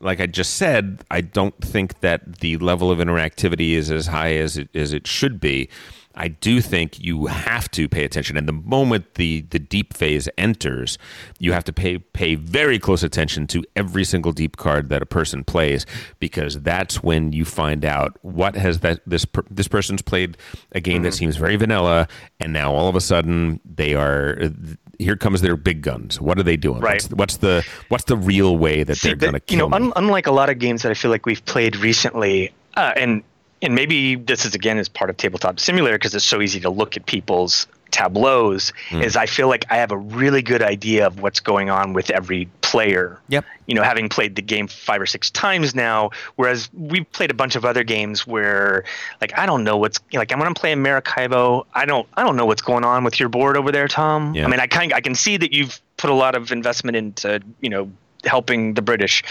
like 0.01 0.21
i 0.21 0.27
just 0.27 0.55
said 0.55 1.05
i 1.11 1.21
don't 1.21 1.57
think 1.65 2.01
that 2.01 2.41
the 2.41 2.57
level 2.59 2.91
of 2.91 2.99
interactivity 2.99 3.75
is 3.75 3.91
as 3.91 4.09
high 4.09 4.35
as 4.35 4.59
it, 4.59 4.69
as 4.75 4.93
it 4.93 5.07
should 5.07 5.41
be 5.41 5.69
i 6.15 6.29
do 6.29 6.61
think 6.61 6.99
you 6.99 7.27
have 7.27 7.71
to 7.71 7.89
pay 7.89 8.05
attention 8.05 8.37
and 8.37 8.47
the 8.49 8.53
moment 8.53 9.15
the, 9.15 9.41
the 9.51 9.59
deep 9.59 9.95
phase 9.95 10.29
enters 10.39 10.99
you 11.39 11.53
have 11.53 11.65
to 11.65 11.73
pay 11.73 11.99
pay 11.99 12.35
very 12.35 12.79
close 12.79 13.03
attention 13.03 13.47
to 13.47 13.63
every 13.77 14.05
single 14.05 14.33
deep 14.33 14.57
card 14.57 14.89
that 14.89 15.03
a 15.03 15.07
person 15.07 15.43
plays 15.45 15.87
because 16.21 16.61
that's 16.63 17.03
when 17.03 17.33
you 17.33 17.45
find 17.45 17.85
out 17.85 18.17
what 18.23 18.55
has 18.55 18.81
that 18.81 19.01
this 19.07 19.27
this 19.51 19.69
person's 19.69 20.03
played 20.03 20.37
a 20.73 20.81
game 20.81 20.93
Mm-hmm. 20.97 21.05
that 21.05 21.13
seems 21.15 21.37
very 21.37 21.57
vanilla 21.57 22.07
and 22.41 22.53
now 22.53 22.73
all 22.75 22.89
of 22.89 22.95
a 22.97 23.01
sudden 23.01 23.59
they 23.65 23.95
are 23.95 24.51
here 24.99 25.17
comes 25.17 25.41
their 25.41 25.57
big 25.57 25.81
guns 25.83 26.21
what 26.21 26.39
are 26.39 26.43
they 26.43 26.57
doing 26.57 26.81
Right. 26.81 27.03
what's, 27.03 27.09
what's 27.15 27.37
the 27.39 27.67
what's 27.89 28.05
the 28.05 28.17
real 28.17 28.57
way 28.59 28.85
that 28.85 28.97
See, 28.97 29.09
they're 29.09 29.17
going 29.17 29.35
to 29.35 29.41
you 29.49 29.57
know, 29.57 29.71
un- 29.73 29.93
unlike 29.97 30.27
a 30.27 30.33
lot 30.33 30.51
of 30.51 30.59
games 30.59 30.83
that 30.83 30.91
I 30.91 30.95
feel 30.95 31.11
like 31.11 31.25
we've 31.27 31.45
played 31.47 31.77
recently, 31.77 32.53
uh, 32.77 32.93
and 32.97 33.23
and 33.63 33.75
maybe 33.75 34.17
this 34.17 34.45
is 34.45 34.55
again 34.55 34.79
as 34.79 34.89
part 34.89 35.09
of 35.09 35.17
tabletop 35.17 35.59
simulator 35.61 35.97
because 35.97 36.15
it's 36.15 36.25
so 36.25 36.41
easy 36.41 36.61
to 36.61 36.71
look 36.71 36.97
at 36.97 37.07
people's 37.07 37.67
tableaus 37.93 38.73
Hmm. 38.89 39.03
is 39.03 39.17
I 39.17 39.27
feel 39.27 39.49
like 39.49 39.67
I 39.71 39.77
have 39.77 39.93
a 39.93 39.97
really 39.99 40.41
good 40.43 40.63
idea 40.63 41.07
of 41.07 41.21
what's 41.21 41.41
going 41.41 41.69
on 41.69 41.93
with 41.93 42.11
every 42.11 42.49
player. 42.63 43.21
Yep. 43.29 43.45
You 43.67 43.75
know, 43.75 43.83
having 43.83 44.09
played 44.09 44.35
the 44.35 44.41
game 44.41 44.67
five 44.67 44.99
or 45.01 45.05
six 45.05 45.31
times 45.31 45.75
now, 45.75 46.11
whereas 46.37 46.71
we've 46.73 47.11
played 47.13 47.31
a 47.31 47.35
bunch 47.35 47.55
of 47.55 47.67
other 47.67 47.85
games 47.85 48.27
where, 48.27 48.85
like, 49.21 49.39
I 49.39 49.45
don't 49.45 49.63
know 49.63 49.77
what's 49.77 50.01
like 50.15 50.31
when 50.31 50.43
I'm 50.43 50.55
playing 50.55 50.83
Maracaibo, 50.83 51.67
I 51.75 51.85
don't 51.85 52.09
I 52.15 52.23
don't 52.23 52.37
know 52.37 52.47
what's 52.47 52.63
going 52.63 52.83
on 52.85 53.05
with 53.05 53.21
your 53.21 53.29
board 53.29 53.59
over 53.59 53.71
there, 53.71 53.89
Tom. 53.89 54.35
Yeah. 54.35 54.47
I 54.47 54.49
mean, 54.49 54.61
I 54.61 54.67
kind 54.67 54.95
I 54.95 55.03
can 55.03 55.15
see 55.15 55.37
that 55.37 55.53
you've 55.53 55.79
put 55.99 56.09
a 56.09 56.15
lot 56.15 56.35
of 56.35 56.51
investment 56.51 56.97
into 56.97 57.43
you 57.61 57.69
know 57.69 57.91
helping 58.25 58.73
the 58.73 58.83
British, 58.83 59.23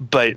but 0.00 0.36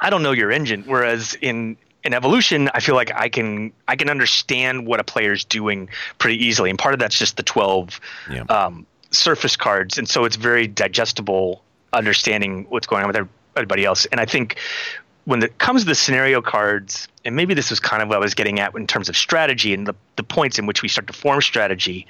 I 0.00 0.08
don't 0.10 0.22
know 0.22 0.32
your 0.32 0.52
engine. 0.52 0.84
Whereas 0.86 1.36
in 1.40 1.76
in 2.06 2.14
evolution, 2.14 2.70
I 2.72 2.80
feel 2.80 2.94
like 2.94 3.12
I 3.14 3.28
can 3.28 3.72
I 3.88 3.96
can 3.96 4.08
understand 4.08 4.86
what 4.86 5.00
a 5.00 5.04
player's 5.04 5.44
doing 5.44 5.88
pretty 6.18 6.42
easily, 6.44 6.70
and 6.70 6.78
part 6.78 6.94
of 6.94 7.00
that's 7.00 7.18
just 7.18 7.36
the 7.36 7.42
twelve 7.42 8.00
Yeah. 8.30 8.42
um, 8.44 8.86
surface 9.10 9.56
cards, 9.56 9.98
and 9.98 10.08
so 10.08 10.24
it's 10.24 10.36
very 10.36 10.66
digestible 10.66 11.62
understanding 11.92 12.66
what's 12.68 12.86
going 12.86 13.02
on 13.02 13.08
with 13.08 13.28
everybody 13.56 13.84
else. 13.84 14.06
And 14.06 14.20
I 14.20 14.26
think 14.26 14.56
when 15.24 15.42
it 15.42 15.58
comes 15.58 15.82
to 15.82 15.86
the 15.88 15.94
scenario 15.94 16.40
cards, 16.40 17.08
and 17.24 17.34
maybe 17.34 17.52
this 17.52 17.72
is 17.72 17.80
kind 17.80 18.00
of 18.00 18.08
what 18.08 18.16
I 18.16 18.20
was 18.20 18.34
getting 18.34 18.60
at 18.60 18.74
in 18.76 18.86
terms 18.86 19.08
of 19.08 19.16
strategy 19.16 19.74
and 19.74 19.84
the, 19.84 19.94
the 20.14 20.22
points 20.22 20.56
in 20.56 20.66
which 20.66 20.82
we 20.82 20.88
start 20.88 21.08
to 21.08 21.12
form 21.12 21.42
strategy, 21.42 22.06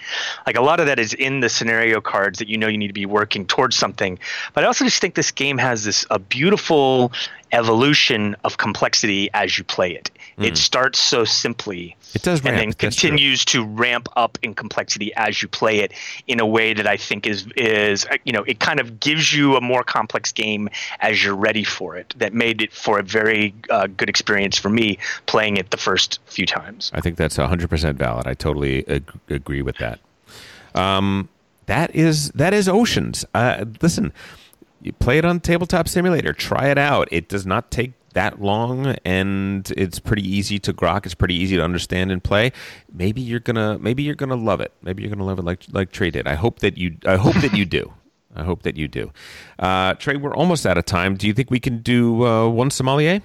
like 0.47 0.57
a 0.57 0.61
lot 0.61 0.81
of 0.81 0.87
that 0.87 0.99
is 0.99 1.15
in 1.15 1.41
the 1.41 1.49
scenario 1.49 2.03
cards 2.03 2.39
that 2.41 2.49
you 2.49 2.59
know 2.59 2.69
you 2.69 2.77
need 2.77 2.89
to 2.89 2.93
be 2.93 3.07
working 3.07 3.47
towards 3.47 3.75
something. 3.75 4.19
But 4.53 4.65
I 4.65 4.67
also 4.67 4.85
just 4.85 5.01
think 5.01 5.15
this 5.15 5.31
game 5.31 5.57
has 5.57 5.85
this 5.85 6.05
a 6.11 6.19
beautiful 6.19 7.11
evolution 7.53 8.37
of 8.45 8.57
complexity 8.59 9.31
as 9.35 9.57
you 9.59 9.65
play 9.65 9.93
it. 9.93 10.11
It 10.39 10.59
starts 10.59 10.99
so 10.99 11.25
simply 11.25 11.97
It 12.15 12.21
does 12.21 12.41
and 12.41 12.49
then 12.49 12.55
ramp, 12.57 12.77
that's 12.79 12.95
true. 12.97 13.09
continues 13.09 13.43
to 13.47 13.65
ramp 13.65 14.07
up 14.17 14.37
in 14.43 14.53
complexity 14.55 15.15
as 15.15 15.41
you 15.41 15.49
play 15.49 15.79
it 15.79 15.93
in 16.27 16.41
a 16.41 16.47
way 16.47 16.75
that 16.75 16.87
I 16.87 16.99
think 16.99 17.27
is 17.27 17.47
is 17.57 18.05
uh, 18.07 18.19
you 18.25 18.33
know 18.33 18.43
it 18.43 18.61
kind 18.61 18.79
of 18.79 19.01
gives 19.01 19.33
you 19.33 19.57
a 19.57 19.63
more 19.63 19.83
complex 19.83 20.33
game 20.33 20.69
as 21.01 21.25
you're 21.25 21.35
ready 21.35 21.65
for 21.65 21.97
it. 21.97 22.15
That 22.19 22.35
made 22.35 22.61
it 22.61 22.73
for 22.75 22.99
a 22.99 23.03
very 23.03 23.55
uh, 23.71 23.87
good 23.87 24.11
experience 24.11 24.59
for 24.59 24.69
me 24.69 24.99
playing 25.25 25.57
it 25.57 25.71
the 25.71 25.79
first 25.79 26.21
few 26.27 26.45
times. 26.45 26.91
I 26.93 27.01
think 27.01 27.17
that's 27.17 27.39
100% 27.39 27.95
valid. 27.95 28.27
I 28.27 28.35
totally 28.35 28.87
ag- 28.89 29.11
agree 29.31 29.63
with 29.63 29.79
that. 29.79 30.01
Um, 30.75 31.31
that 31.65 31.95
is 31.95 32.31
that 32.33 32.53
is 32.53 32.69
Oceans. 32.69 33.25
Uh, 33.33 33.65
listen, 33.81 34.13
you 34.83 34.93
play 34.93 35.19
it 35.19 35.25
on 35.25 35.41
Tabletop 35.41 35.89
Simulator. 35.89 36.33
Try 36.33 36.69
it 36.69 36.79
out. 36.79 37.09
It 37.11 37.29
does 37.29 37.47
not 37.47 37.71
take 37.71 37.93
that 38.15 38.41
long, 38.41 38.97
and 39.05 39.71
it's 39.77 39.99
pretty 39.99 40.27
easy 40.27 40.59
to 40.61 40.73
grok. 40.73 41.05
It's 41.05 41.15
pretty 41.15 41.35
easy 41.35 41.57
to 41.57 41.63
understand 41.63 42.11
and 42.11 42.23
play. 42.23 42.53
Maybe 42.93 43.21
you're 43.21 43.41
gonna 43.41 43.79
maybe 43.79 44.03
you're 44.03 44.15
gonna 44.15 44.37
love 44.37 44.61
it. 44.61 44.73
Maybe 44.83 45.03
you're 45.03 45.11
gonna 45.11 45.27
love 45.27 45.39
it 45.39 45.45
like 45.45 45.65
like 45.71 45.93
Trey 45.93 46.11
did. 46.11 46.27
I 46.27 46.35
hope 46.35 46.61
that 46.61 46.79
you 46.79 46.97
I 47.07 47.17
hope 47.17 47.35
that 47.37 47.55
you 47.55 47.65
do. 47.65 47.93
I 48.35 48.43
hope 48.43 48.63
that 48.63 48.77
you 48.77 48.87
do. 48.87 49.13
Uh, 49.59 49.95
Trey, 49.95 50.17
we're 50.17 50.35
almost 50.35 50.67
out 50.67 50.77
of 50.77 50.85
time. 50.85 51.17
Do 51.17 51.27
you 51.27 51.33
think 51.33 51.51
we 51.51 51.59
can 51.59 51.79
do 51.79 52.27
uh, 52.27 52.49
one 52.49 52.71
sommelier? 52.71 53.23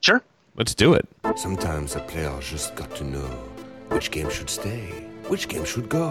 Sure. 0.00 0.22
Let's 0.56 0.74
do 0.74 0.94
it. 0.94 1.06
Sometimes 1.36 1.96
a 1.96 2.00
player 2.00 2.32
just 2.40 2.74
got 2.74 2.94
to 2.96 3.04
know 3.04 3.26
which 3.90 4.10
game 4.10 4.30
should 4.30 4.48
stay, 4.48 5.03
which 5.28 5.48
game 5.48 5.64
should 5.64 5.88
go, 5.88 6.10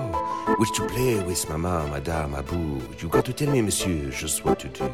which 0.58 0.72
to 0.74 0.88
play 0.88 1.22
with 1.24 1.48
mama, 1.50 1.88
madame, 1.92 2.34
abou. 2.34 2.82
You 3.00 3.10
got 3.10 3.26
to 3.26 3.34
tell 3.34 3.52
me, 3.52 3.62
monsieur, 3.62 4.10
just 4.10 4.44
what 4.44 4.60
to 4.60 4.68
do. 4.70 4.92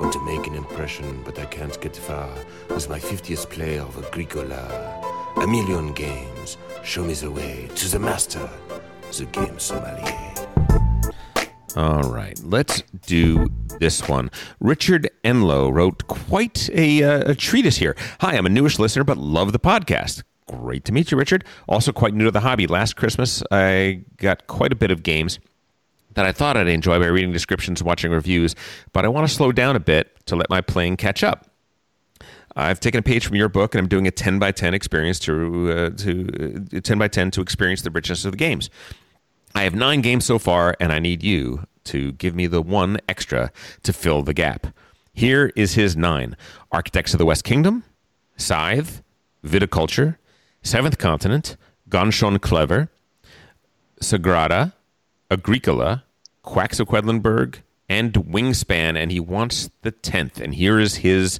Want 0.00 0.12
to 0.12 0.20
make 0.24 0.46
an 0.46 0.54
impression, 0.54 1.22
but 1.24 1.38
I 1.38 1.46
can't 1.46 1.80
get 1.80 1.96
far 1.96 2.28
with 2.68 2.88
my 2.88 2.98
50th 2.98 3.48
play 3.48 3.78
of 3.78 3.96
Agricola. 3.98 5.32
A 5.36 5.46
million 5.46 5.92
games. 5.92 6.56
Show 6.82 7.04
me 7.04 7.14
the 7.14 7.30
way 7.30 7.68
to 7.74 7.88
the 7.88 7.98
master, 7.98 8.48
the 9.16 9.24
game 9.26 9.58
sommelier. 9.58 10.32
All 11.76 12.10
right, 12.10 12.40
let's 12.42 12.82
do 13.06 13.48
this 13.80 14.08
one. 14.08 14.30
Richard 14.60 15.10
Enlow 15.24 15.70
wrote 15.70 16.06
quite 16.06 16.70
a, 16.72 17.02
uh, 17.02 17.32
a 17.32 17.34
treatise 17.34 17.76
here. 17.76 17.94
Hi, 18.20 18.34
I'm 18.36 18.46
a 18.46 18.48
newish 18.48 18.78
listener, 18.78 19.04
but 19.04 19.18
love 19.18 19.52
the 19.52 19.58
podcast. 19.58 20.22
Great 20.48 20.84
to 20.84 20.92
meet 20.92 21.10
you, 21.10 21.18
Richard. 21.18 21.44
Also, 21.68 21.92
quite 21.92 22.14
new 22.14 22.24
to 22.24 22.30
the 22.30 22.40
hobby. 22.40 22.66
Last 22.66 22.94
Christmas, 22.94 23.42
I 23.50 24.02
got 24.16 24.46
quite 24.46 24.72
a 24.72 24.76
bit 24.76 24.90
of 24.90 25.02
games 25.02 25.40
that 26.14 26.24
I 26.24 26.32
thought 26.32 26.56
I'd 26.56 26.68
enjoy 26.68 26.98
by 26.98 27.06
reading 27.06 27.32
descriptions 27.32 27.82
watching 27.82 28.10
reviews, 28.10 28.54
but 28.92 29.04
I 29.04 29.08
want 29.08 29.28
to 29.28 29.34
slow 29.34 29.52
down 29.52 29.76
a 29.76 29.80
bit 29.80 30.16
to 30.26 30.36
let 30.36 30.48
my 30.48 30.60
playing 30.60 30.96
catch 30.96 31.22
up. 31.22 31.46
I've 32.54 32.80
taken 32.80 33.00
a 33.00 33.02
page 33.02 33.26
from 33.26 33.36
your 33.36 33.50
book 33.50 33.74
and 33.74 33.82
I'm 33.82 33.88
doing 33.88 34.06
a 34.06 34.10
10 34.10 34.38
by 34.38 34.50
10 34.50 34.72
experience 34.72 35.18
to, 35.20 35.70
uh, 35.70 35.90
to 35.98 36.66
uh, 36.74 36.80
10 36.80 36.98
by 36.98 37.08
10 37.08 37.32
to 37.32 37.42
experience 37.42 37.82
the 37.82 37.90
richness 37.90 38.24
of 38.24 38.32
the 38.32 38.38
games. 38.38 38.70
I 39.54 39.62
have 39.62 39.74
nine 39.74 40.00
games 40.00 40.24
so 40.24 40.38
far, 40.38 40.76
and 40.80 40.92
I 40.92 40.98
need 40.98 41.22
you 41.22 41.66
to 41.84 42.12
give 42.12 42.34
me 42.34 42.46
the 42.46 42.60
one 42.60 42.98
extra 43.08 43.50
to 43.84 43.92
fill 43.92 44.22
the 44.22 44.34
gap. 44.34 44.66
Here 45.12 45.50
is 45.56 45.74
his 45.74 45.96
nine 45.96 46.36
Architects 46.72 47.14
of 47.14 47.18
the 47.18 47.24
West 47.24 47.44
Kingdom, 47.44 47.82
Scythe, 48.36 49.02
Viticulture, 49.44 50.16
Seventh 50.66 50.98
Continent, 50.98 51.56
Ganz 51.88 52.16
Schön 52.16 52.40
Clever, 52.40 52.88
Sagrada, 54.02 54.72
Agricola, 55.30 56.02
Quacks 56.42 56.80
of 56.80 56.88
Quedlinburg, 56.88 57.58
and 57.88 58.12
Wingspan, 58.14 58.96
and 58.96 59.12
he 59.12 59.20
wants 59.20 59.70
the 59.82 59.92
10th. 59.92 60.40
And 60.40 60.52
here 60.52 60.80
is 60.80 60.96
his 60.96 61.38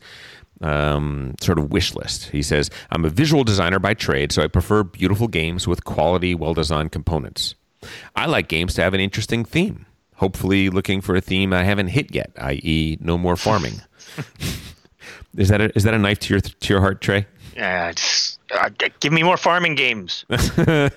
um, 0.60 1.34
sort 1.40 1.58
of 1.58 1.72
wish 1.72 1.92
list. 1.96 2.26
He 2.26 2.40
says, 2.40 2.70
I'm 2.90 3.04
a 3.04 3.08
visual 3.08 3.42
designer 3.42 3.80
by 3.80 3.94
trade, 3.94 4.30
so 4.30 4.42
I 4.42 4.46
prefer 4.46 4.84
beautiful 4.84 5.26
games 5.26 5.66
with 5.66 5.84
quality, 5.84 6.32
well 6.36 6.54
designed 6.54 6.92
components. 6.92 7.56
I 8.14 8.26
like 8.26 8.46
games 8.46 8.74
to 8.74 8.82
have 8.82 8.94
an 8.94 9.00
interesting 9.00 9.44
theme. 9.44 9.86
Hopefully, 10.14 10.70
looking 10.70 11.00
for 11.00 11.16
a 11.16 11.20
theme 11.20 11.52
I 11.52 11.64
haven't 11.64 11.88
hit 11.88 12.14
yet, 12.14 12.30
i.e., 12.38 12.96
no 13.00 13.18
more 13.18 13.34
farming. 13.34 13.82
is 15.36 15.48
that 15.48 15.60
a, 15.60 15.76
is 15.76 15.82
that 15.82 15.94
a 15.94 15.98
knife 15.98 16.20
to 16.20 16.34
your 16.34 16.40
to 16.40 16.72
your 16.72 16.80
heart, 16.80 17.00
Trey? 17.00 17.26
Yeah, 17.56 17.90
it's, 17.90 18.35
uh, 18.52 18.70
give 19.01 19.12
me 19.12 19.23
more 19.23 19.36
farming 19.36 19.74
games. 19.74 20.24
I 20.31 20.90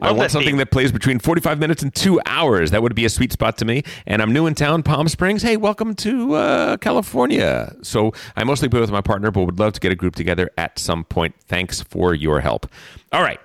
love 0.00 0.16
want 0.16 0.30
something 0.30 0.50
theme. 0.50 0.56
that 0.58 0.70
plays 0.70 0.92
between 0.92 1.18
45 1.18 1.58
minutes 1.58 1.82
and 1.82 1.94
two 1.94 2.20
hours. 2.26 2.70
That 2.70 2.82
would 2.82 2.94
be 2.94 3.04
a 3.04 3.10
sweet 3.10 3.32
spot 3.32 3.58
to 3.58 3.64
me. 3.64 3.82
And 4.06 4.22
I'm 4.22 4.32
new 4.32 4.46
in 4.46 4.54
town, 4.54 4.82
Palm 4.82 5.08
Springs. 5.08 5.42
Hey, 5.42 5.56
welcome 5.56 5.94
to 5.96 6.34
uh, 6.34 6.76
California. 6.78 7.74
So 7.82 8.12
I 8.36 8.44
mostly 8.44 8.68
play 8.68 8.80
with 8.80 8.90
my 8.90 9.00
partner, 9.00 9.30
but 9.30 9.44
would 9.44 9.58
love 9.58 9.74
to 9.74 9.80
get 9.80 9.92
a 9.92 9.96
group 9.96 10.16
together 10.16 10.50
at 10.56 10.78
some 10.78 11.04
point. 11.04 11.34
Thanks 11.46 11.82
for 11.82 12.14
your 12.14 12.40
help. 12.40 12.66
All 13.12 13.22
right. 13.22 13.40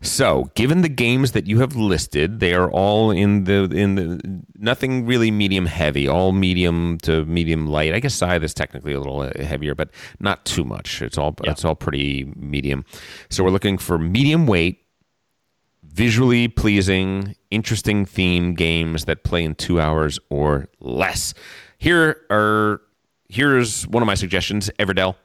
So, 0.00 0.50
given 0.54 0.82
the 0.82 0.88
games 0.88 1.32
that 1.32 1.48
you 1.48 1.58
have 1.58 1.74
listed, 1.74 2.38
they 2.38 2.54
are 2.54 2.70
all 2.70 3.10
in 3.10 3.44
the 3.44 3.64
in 3.64 3.96
the 3.96 4.42
nothing 4.56 5.06
really 5.06 5.32
medium 5.32 5.66
heavy, 5.66 6.06
all 6.06 6.30
medium 6.30 6.98
to 7.02 7.24
medium 7.24 7.66
light. 7.66 7.92
I 7.92 7.98
guess 7.98 8.14
Scythe 8.14 8.44
is 8.44 8.54
technically 8.54 8.92
a 8.92 8.98
little 8.98 9.22
uh, 9.22 9.32
heavier, 9.42 9.74
but 9.74 9.90
not 10.20 10.44
too 10.44 10.64
much. 10.64 11.02
It's 11.02 11.18
all 11.18 11.34
it's 11.42 11.64
all 11.64 11.74
pretty 11.74 12.32
medium. 12.36 12.84
So 13.28 13.42
we're 13.42 13.50
looking 13.50 13.76
for 13.76 13.98
medium 13.98 14.46
weight, 14.46 14.78
visually 15.82 16.46
pleasing, 16.46 17.34
interesting 17.50 18.04
theme 18.04 18.54
games 18.54 19.06
that 19.06 19.24
play 19.24 19.42
in 19.42 19.56
two 19.56 19.80
hours 19.80 20.20
or 20.30 20.68
less. 20.78 21.34
Here 21.78 22.24
are 22.30 22.82
here's 23.28 23.84
one 23.88 24.04
of 24.04 24.06
my 24.06 24.14
suggestions: 24.14 24.70
Everdell. 24.78 25.16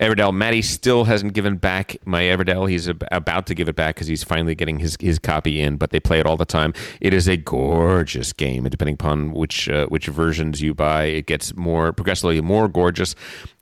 Everdell. 0.00 0.34
Matty 0.34 0.60
still 0.62 1.04
hasn't 1.04 1.34
given 1.34 1.56
back 1.56 1.96
my 2.04 2.22
Everdell. 2.22 2.68
He's 2.68 2.88
ab- 2.88 3.04
about 3.12 3.46
to 3.46 3.54
give 3.54 3.68
it 3.68 3.76
back 3.76 3.94
because 3.94 4.08
he's 4.08 4.24
finally 4.24 4.54
getting 4.54 4.78
his, 4.80 4.96
his 5.00 5.18
copy 5.18 5.60
in, 5.60 5.76
but 5.76 5.90
they 5.90 6.00
play 6.00 6.18
it 6.18 6.26
all 6.26 6.36
the 6.36 6.44
time. 6.44 6.74
It 7.00 7.14
is 7.14 7.28
a 7.28 7.36
gorgeous 7.36 8.32
game, 8.32 8.64
and 8.64 8.70
depending 8.70 8.94
upon 8.94 9.32
which 9.32 9.68
uh, 9.68 9.86
which 9.86 10.06
versions 10.06 10.60
you 10.60 10.74
buy, 10.74 11.04
it 11.04 11.26
gets 11.26 11.54
more 11.54 11.92
progressively 11.92 12.40
more 12.40 12.68
gorgeous. 12.68 13.14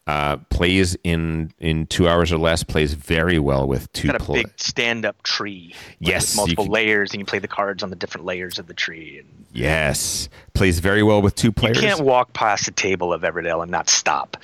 Uh, 0.05 0.37
plays 0.51 0.97
in 1.05 1.53
in 1.61 1.87
two 1.87 2.09
hours 2.09 2.33
or 2.33 2.37
less. 2.39 2.65
Plays 2.65 2.95
very 2.95 3.39
well 3.39 3.69
with 3.69 3.93
two 3.93 4.09
Got 4.09 4.17
a 4.17 4.25
pla- 4.25 4.35
big 4.35 4.51
stand-up 4.57 5.23
tree. 5.23 5.75
with 6.01 6.09
Yes, 6.09 6.35
multiple 6.37 6.65
can- 6.65 6.73
layers, 6.73 7.13
and 7.13 7.21
you 7.21 7.25
play 7.25 7.39
the 7.39 7.47
cards 7.47 7.85
on 7.85 7.91
the 7.91 7.95
different 7.95 8.25
layers 8.27 8.59
of 8.59 8.67
the 8.67 8.75
tree. 8.75 9.19
And 9.21 9.29
Yes, 9.53 10.29
plays 10.55 10.81
very 10.81 11.03
well 11.05 11.23
with 11.23 11.37
two 11.37 11.53
players. 11.53 11.77
you 11.77 11.83
can't 11.87 12.01
walk 12.01 12.33
past 12.33 12.65
the 12.65 12.73
table 12.73 13.13
of 13.13 13.21
Everdell 13.23 13.63
and 13.63 13.71
not 13.71 13.89
stop 13.89 14.37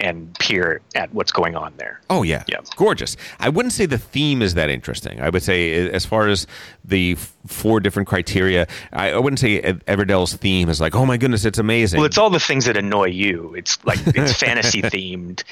and 0.00 0.36
peer 0.40 0.80
at 0.96 1.12
what's 1.14 1.30
going 1.30 1.54
on 1.54 1.72
there. 1.76 2.00
Oh 2.10 2.22
yeah, 2.24 2.42
Yeah. 2.48 2.58
gorgeous. 2.76 3.16
I 3.38 3.48
wouldn't 3.48 3.72
say 3.72 3.86
the 3.86 3.98
theme 3.98 4.42
is 4.42 4.54
that 4.54 4.68
interesting. 4.68 5.20
I 5.20 5.28
would 5.30 5.42
say, 5.42 5.86
uh, 5.86 5.90
as 5.90 6.04
far 6.04 6.26
as 6.28 6.46
the 6.84 7.12
f- 7.12 7.32
four 7.46 7.78
different 7.80 8.08
criteria, 8.08 8.66
I, 8.92 9.10
I 9.12 9.18
wouldn't 9.18 9.38
say 9.38 9.60
Everdell's 9.62 10.34
theme 10.34 10.68
is 10.68 10.80
like, 10.80 10.94
oh 10.96 11.06
my 11.06 11.16
goodness, 11.16 11.44
it's 11.44 11.58
amazing. 11.58 11.98
Well, 11.98 12.06
it's 12.06 12.18
all 12.18 12.30
the 12.30 12.40
things 12.40 12.64
that 12.64 12.76
annoy 12.76 13.06
you. 13.06 13.54
It's 13.54 13.82
like 13.84 14.00
it's 14.06 14.32
fantasy 14.40 14.82
themed 14.82 15.44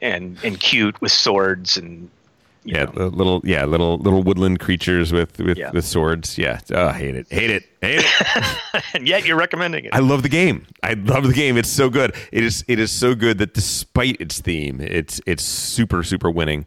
and 0.00 0.38
and 0.44 0.60
cute 0.60 1.00
with 1.00 1.10
swords 1.10 1.76
and 1.76 2.08
Yeah, 2.64 2.84
know. 2.84 3.06
little 3.08 3.40
yeah, 3.44 3.64
little 3.64 3.98
little 3.98 4.22
woodland 4.22 4.60
creatures 4.60 5.12
with 5.12 5.38
with, 5.38 5.56
Yeah. 5.58 5.70
with 5.70 5.84
swords. 5.84 6.36
Yeah, 6.38 6.60
oh, 6.72 6.88
I 6.88 6.92
hate 6.92 7.14
it, 7.14 7.26
hate 7.30 7.50
it, 7.50 7.64
hate 7.80 8.00
it. 8.04 8.84
and 8.94 9.08
yet 9.08 9.24
you're 9.24 9.36
recommending 9.38 9.84
it. 9.84 9.94
I 9.94 10.00
love 10.00 10.22
the 10.22 10.28
game. 10.28 10.66
I 10.82 10.94
love 10.94 11.26
the 11.26 11.32
game. 11.32 11.56
It's 11.56 11.70
so 11.70 11.88
good. 11.88 12.14
It 12.32 12.44
is 12.44 12.64
it 12.68 12.78
is 12.78 12.90
so 12.90 13.14
good 13.14 13.38
that 13.38 13.54
despite 13.54 14.20
its 14.20 14.40
theme, 14.40 14.80
it's 14.80 15.20
it's 15.26 15.44
super 15.44 16.02
super 16.02 16.30
winning. 16.30 16.66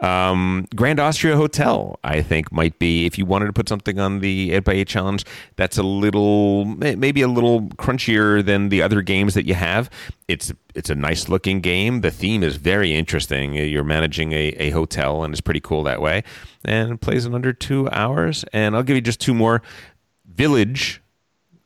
Um, 0.00 0.68
Grand 0.76 1.00
Austria 1.00 1.36
Hotel, 1.36 1.98
I 2.04 2.22
think, 2.22 2.52
might 2.52 2.78
be 2.78 3.04
if 3.04 3.18
you 3.18 3.26
wanted 3.26 3.46
to 3.46 3.52
put 3.52 3.68
something 3.68 3.98
on 3.98 4.20
the 4.20 4.52
8 4.52 4.60
by 4.60 4.72
8 4.74 4.88
challenge 4.88 5.24
that's 5.56 5.76
a 5.76 5.82
little 5.82 6.64
maybe 6.64 7.22
a 7.22 7.28
little 7.28 7.62
crunchier 7.62 8.44
than 8.44 8.68
the 8.68 8.80
other 8.80 9.02
games 9.02 9.34
that 9.34 9.46
you 9.46 9.54
have. 9.54 9.90
It's 10.28 10.52
it's 10.74 10.90
a 10.90 10.94
nice 10.94 11.28
looking 11.28 11.60
game. 11.60 12.02
The 12.02 12.10
theme 12.10 12.44
is 12.44 12.56
very 12.56 12.94
interesting. 12.94 13.54
You're 13.54 13.82
managing 13.82 14.32
a, 14.32 14.48
a 14.58 14.70
hotel 14.70 15.24
and 15.24 15.34
it's 15.34 15.40
pretty 15.40 15.60
cool 15.60 15.82
that 15.84 16.00
way. 16.00 16.22
And 16.64 17.00
plays 17.00 17.26
in 17.26 17.34
under 17.34 17.52
two 17.52 17.88
hours. 17.90 18.44
And 18.52 18.76
I'll 18.76 18.84
give 18.84 18.94
you 18.94 19.02
just 19.02 19.20
two 19.20 19.34
more. 19.34 19.62
Village 20.26 21.02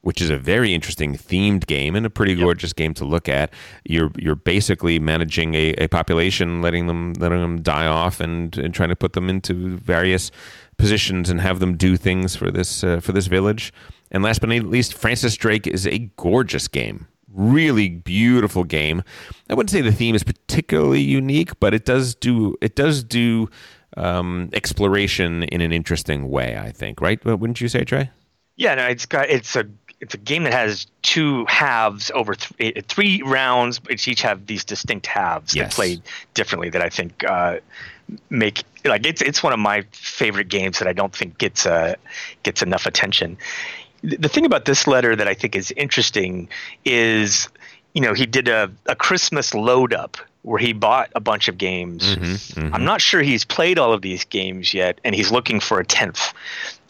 which 0.03 0.21
is 0.21 0.31
a 0.31 0.37
very 0.37 0.75
interesting 0.75 1.15
themed 1.15 1.67
game 1.67 1.97
and 1.97 2.05
a 2.05 2.11
pretty 2.11 2.35
gorgeous 2.35 2.73
game 2.73 2.93
to 2.95 3.05
look 3.05 3.29
at. 3.29 3.53
You're 3.85 4.11
you're 4.17 4.37
basically 4.37 4.99
managing 4.99 5.55
a, 5.55 5.73
a 5.75 5.89
population, 5.89 6.61
letting 6.61 6.87
them 6.87 7.15
letting 7.15 7.41
them 7.41 7.63
die 7.63 7.87
off, 7.87 8.21
and, 8.21 8.57
and 8.59 8.75
trying 8.75 8.91
to 8.91 8.97
put 8.97 9.15
them 9.15 9.29
into 9.31 9.77
various 9.77 10.31
positions 10.77 11.31
and 11.31 11.41
have 11.41 11.61
them 11.61 11.77
do 11.77 11.97
things 11.97 12.37
for 12.37 12.51
this 12.51 12.85
uh, 12.85 13.01
for 13.01 13.13
this 13.13 13.27
village. 13.29 13.73
And 14.11 14.23
last 14.23 14.41
but 14.41 14.51
not 14.51 14.65
least, 14.65 14.95
Francis 14.95 15.37
Drake 15.37 15.67
is 15.67 15.87
a 15.87 16.11
gorgeous 16.17 16.69
game. 16.69 17.07
Really 17.33 17.89
beautiful 17.89 18.65
game. 18.65 19.03
I 19.49 19.55
wouldn't 19.55 19.71
say 19.71 19.81
the 19.81 19.91
theme 19.91 20.15
is 20.15 20.23
particularly 20.23 21.01
unique, 21.01 21.59
but 21.61 21.73
it 21.73 21.87
does 21.87 22.15
do 22.15 22.57
it 22.61 22.75
does 22.77 23.03
do 23.03 23.49
um, 23.97 24.51
exploration 24.53 25.45
in 25.45 25.61
an 25.61 25.73
interesting 25.73 26.29
way. 26.29 26.59
I 26.59 26.73
think, 26.73 27.01
right? 27.01 27.25
Wouldn't 27.25 27.61
you 27.61 27.69
say, 27.69 27.85
Trey? 27.85 28.11
Yeah, 28.57 28.75
no, 28.75 28.87
it's 28.87 29.07
got 29.07 29.31
it's 29.31 29.57
a 29.57 29.65
it's 30.03 30.15
a 30.15 30.19
game 30.19 30.43
that 30.45 30.53
has 30.53 30.87
two 31.03 31.47
halves 31.47 32.11
over 32.15 32.35
th- 32.35 32.85
three 32.89 33.23
rounds, 33.23 33.83
which 33.85 34.07
each 34.09 34.21
have 34.23 34.47
these 34.47 34.65
distinct 34.65 35.07
halves 35.07 35.55
Yes. 35.55 35.69
that 35.69 35.75
play 35.75 36.03
differently. 36.35 36.69
That 36.71 36.83
I 36.83 36.89
think 36.91 37.25
uh, 37.25 37.59
make 38.29 38.65
like 38.85 39.07
it's 39.07 39.23
it's 39.23 39.43
one 39.43 39.53
of 39.53 39.59
my 39.61 39.83
favorite 39.93 40.49
games 40.49 40.79
that 40.81 40.89
I 40.89 40.93
don't 40.93 41.15
think 41.15 41.39
gets 41.39 41.65
uh, 41.67 41.95
gets 42.43 42.61
enough 42.63 42.85
attention. 42.85 43.39
The 44.03 44.29
thing 44.29 44.45
about 44.45 44.65
this 44.65 44.87
letter 44.89 45.15
that 45.15 45.29
I 45.29 45.35
think 45.35 45.55
is 45.55 45.71
interesting 45.77 46.49
is, 46.85 47.49
you 47.95 48.01
know, 48.01 48.13
he 48.15 48.27
did 48.27 48.49
a, 48.49 48.69
a 48.87 48.97
Christmas 48.97 49.55
load 49.55 49.95
up 49.95 50.17
where 50.43 50.59
he 50.59 50.73
bought 50.73 51.09
a 51.15 51.21
bunch 51.21 51.47
of 51.47 51.57
games. 51.57 52.17
I'm 52.57 52.85
not 52.85 53.01
sure 53.01 53.23
he's 53.23 53.45
played 53.45 53.79
all 53.79 53.93
of 53.93 54.03
these 54.03 54.25
games 54.25 54.75
yet, 54.75 55.01
and 55.05 55.15
he's 55.15 55.31
looking 55.31 55.61
for 55.61 55.79
a 55.79 55.85
tenth. 55.85 56.33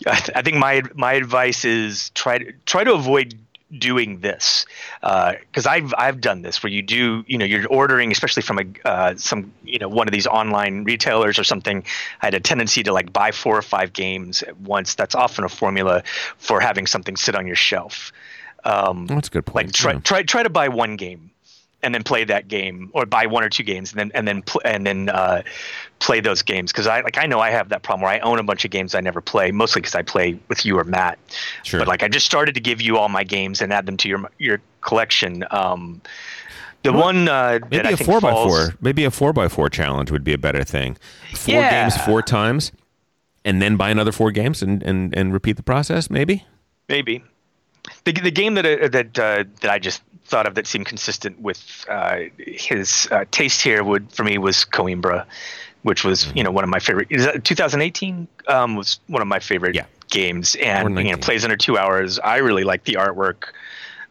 I, 0.07 0.17
th- 0.17 0.31
I 0.35 0.43
think 0.43 0.57
my 0.57 0.83
my 0.95 1.15
advice 1.15 1.65
is 1.65 2.11
try 2.11 2.39
to 2.39 2.53
try 2.67 2.85
to 2.85 2.93
avoid 2.95 3.39
doing 3.79 4.21
this 4.21 4.67
because 5.01 5.67
I've 5.67 5.95
I've 5.97 6.21
done 6.21 6.43
this 6.43 6.63
where 6.63 6.71
you 6.71 6.83
do 6.83 7.25
you 7.27 7.39
know 7.39 7.45
you're 7.45 7.67
ordering 7.69 8.13
especially 8.13 8.43
from 8.43 8.59
a 8.59 8.89
uh, 8.89 9.15
some 9.17 9.53
you 9.65 9.79
know 9.79 9.89
one 9.89 10.09
of 10.09 10.13
these 10.13 10.27
online 10.27 10.85
retailers 10.85 11.39
or 11.39 11.45
something. 11.45 11.85
I 12.21 12.27
had 12.27 12.35
a 12.35 12.41
tendency 12.41 12.83
to 12.83 12.93
like 12.93 13.13
buy 13.13 13.33
four 13.33 13.57
or 13.57 13.63
five 13.63 13.93
games 13.93 14.43
at 14.43 14.61
once. 14.61 14.95
That's 14.95 15.15
often 15.15 15.45
a 15.45 15.49
formula 15.49 16.03
for 16.39 16.61
having 16.61 16.87
something 16.87 17.17
sit 17.17 17.35
on 17.35 17.47
your 17.47 17.57
shelf. 17.57 18.13
Um, 18.65 19.07
That's 19.07 19.27
a 19.27 19.31
good 19.33 19.47
point. 19.47 19.67
like 19.67 19.75
try 19.75 19.93
yeah. 19.95 20.01
try 20.01 20.23
try 20.23 20.43
to 20.43 20.51
buy 20.51 20.69
one 20.69 20.97
game 20.97 21.32
and 21.83 21.95
then 21.95 22.03
play 22.03 22.25
that 22.25 22.47
game 22.49 22.91
or 22.95 23.05
buy 23.07 23.27
one 23.27 23.43
or 23.43 23.49
two 23.49 23.63
games 23.65 23.91
and 23.93 23.99
then 23.99 24.13
and 24.15 24.27
then 24.29 24.43
pl- 24.43 24.63
and 24.65 24.87
then 24.87 25.09
uh, 25.09 25.43
play 25.99 26.21
those 26.21 26.43
games 26.43 26.71
because 26.73 26.87
I 26.87 27.01
like 27.01 27.19
I 27.19 27.27
know 27.27 27.41
I 27.41 27.51
have 27.51 27.69
that 27.71 27.83
problem 27.83 28.03
where 28.03 28.11
I 28.13 28.19
own 28.21 28.39
a 28.39 28.43
bunch 28.43 28.65
of 28.65 28.71
games 28.71 28.95
I 28.95 29.01
never 29.01 29.21
play 29.21 29.51
mostly 29.51 29.81
because 29.81 29.95
I 29.95 30.03
play 30.03 30.39
with 30.49 30.65
you 30.65 30.79
or 30.79 30.85
Matt 30.85 31.19
Sure. 31.65 31.81
but 31.81 31.89
like 31.89 32.03
I 32.03 32.09
just 32.09 32.27
started 32.27 32.55
to 32.55 32.61
give 32.61 32.81
you 32.81 32.97
all 32.99 33.09
my 33.09 33.25
games 33.25 33.61
and 33.61 33.73
add 33.73 33.87
them 33.87 33.97
to 33.99 34.09
your 34.09 34.31
your 34.39 34.61
collection 34.81 35.45
um, 35.51 36.01
the 36.83 36.93
one 36.93 37.29
uh, 37.29 37.59
that 37.61 37.71
Maybe 37.71 37.87
I 37.89 37.91
a 37.93 37.97
think 37.97 38.11
four 38.11 38.21
by 38.21 38.33
four. 38.33 38.75
Maybe 38.81 39.05
a 39.05 39.11
four 39.13 39.33
by 39.33 39.47
four 39.49 39.69
challenge 39.69 40.11
would 40.11 40.25
be 40.25 40.33
a 40.33 40.39
better 40.39 40.65
thing. 40.65 40.97
Four 41.33 41.55
Yeah. 41.55 41.71
games 41.85 41.97
four 42.05 42.23
times, 42.23 42.73
and 43.45 43.63
then 43.63 43.77
buy 43.77 43.91
another 43.91 44.11
four 44.11 44.33
games 44.33 44.63
and, 44.63 44.83
and, 44.83 45.17
and 45.17 45.33
repeat 45.33 45.57
the 45.57 45.63
process. 45.63 46.11
Maybe. 46.11 46.45
Maybe 46.89 47.23
the 48.05 48.13
the 48.13 48.31
game 48.31 48.55
that 48.55 48.67
uh, 48.67 48.89
that 48.89 49.19
uh, 49.19 49.45
that 49.61 49.71
I 49.71 49.79
just 49.79 50.03
thought 50.25 50.47
of 50.47 50.55
that 50.55 50.67
seemed 50.67 50.87
consistent 50.87 51.41
with 51.41 51.85
uh, 51.89 52.21
his 52.39 53.09
uh, 53.11 53.25
taste 53.31 53.61
here 53.63 53.83
would 53.85 54.11
for 54.13 54.25
me 54.25 54.39
was 54.39 54.65
Coimbra, 54.65 55.25
which 55.83 56.05
was 56.05 56.25
Mm-hmm. 56.27 56.37
you 56.39 56.45
know 56.45 56.51
one 56.51 56.65
of 56.65 56.71
my 56.71 56.79
favorite. 56.79 57.09
Is 57.11 57.25
that 57.25 57.45
2018 57.45 58.29
um, 58.49 58.77
was 58.77 59.01
one 59.09 59.23
of 59.23 59.29
my 59.29 59.41
favorite 59.41 59.75
Yeah. 59.75 59.87
games, 60.11 60.55
and 60.57 60.97
you 60.99 61.13
know 61.13 61.19
plays 61.19 61.45
under 61.45 61.57
two 61.57 61.77
hours. 61.79 62.19
I 62.21 62.37
really 62.39 62.65
like 62.65 62.85
the 62.85 62.95
artwork 62.95 63.45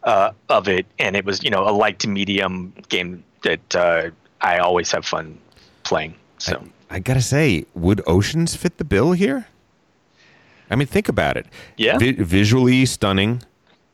uh, 0.04 0.32
of 0.50 0.68
it, 0.68 0.86
and 1.00 1.16
it 1.16 1.26
was 1.26 1.44
you 1.44 1.50
know 1.50 1.68
a 1.68 1.72
light 1.72 2.00
to 2.00 2.08
medium 2.10 2.74
game 2.90 3.24
that 3.44 3.76
uh, 3.76 4.10
I 4.42 4.58
always 4.60 4.92
have 4.92 5.06
fun 5.06 5.38
playing. 5.84 6.14
So. 6.38 6.64
I 6.94 7.00
gotta 7.00 7.22
say, 7.22 7.66
would 7.74 8.02
Oceans 8.06 8.56
fit 8.56 8.78
the 8.78 8.84
bill 8.84 9.14
here? 9.14 9.48
I 10.70 10.76
mean, 10.76 10.88
think 10.88 11.08
about 11.08 11.38
it. 11.38 11.46
Yeah. 11.78 11.98
Vi- 11.98 12.14
visually 12.24 12.86
stunning. 12.86 13.44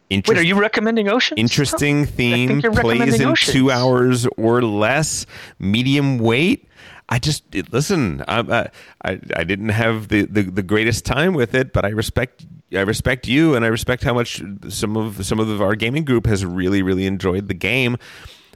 Wait, 0.10 0.18
interest- 0.18 0.40
are 0.42 0.46
you 0.46 0.60
recommending 0.60 1.10
Ocean? 1.10 1.38
interesting 1.38 2.06
theme 2.06 2.62
plays 2.62 3.20
in 3.20 3.28
Oceans. 3.28 3.54
two 3.54 3.72
hours 3.72 4.26
or 4.38 4.62
less 4.62 5.26
medium 5.60 6.18
weight 6.18 6.68
i 7.10 7.20
just 7.20 7.44
listen 7.72 8.24
I, 8.28 8.70
I 9.04 9.20
i 9.36 9.44
didn't 9.44 9.70
have 9.70 10.08
the, 10.10 10.24
the 10.26 10.44
the 10.44 10.64
greatest 10.64 11.06
time 11.06 11.34
with 11.34 11.54
it 11.56 11.74
but 11.74 11.84
i 11.86 11.90
respect 11.90 12.46
i 12.74 12.82
respect 12.82 13.28
you 13.28 13.56
and 13.56 13.64
i 13.66 13.68
respect 13.70 14.04
how 14.04 14.14
much 14.14 14.42
some 14.70 14.96
of 14.98 15.26
some 15.26 15.40
of 15.40 15.62
our 15.62 15.76
gaming 15.76 16.04
group 16.06 16.26
has 16.26 16.46
really 16.46 16.82
really 16.82 17.06
enjoyed 17.06 17.48
the 17.48 17.54
game 17.54 17.98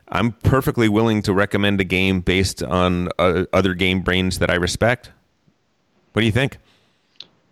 i'm 0.09 0.31
perfectly 0.43 0.87
willing 0.89 1.21
to 1.23 1.33
recommend 1.33 1.79
a 1.81 1.85
game 1.85 2.19
based 2.21 2.61
on 2.63 3.09
uh, 3.19 3.45
other 3.53 3.73
game 3.73 4.01
brains 4.01 4.39
that 4.39 4.49
i 4.51 4.55
respect 4.55 5.11
what 6.13 6.21
do 6.21 6.25
you 6.25 6.31
think 6.31 6.57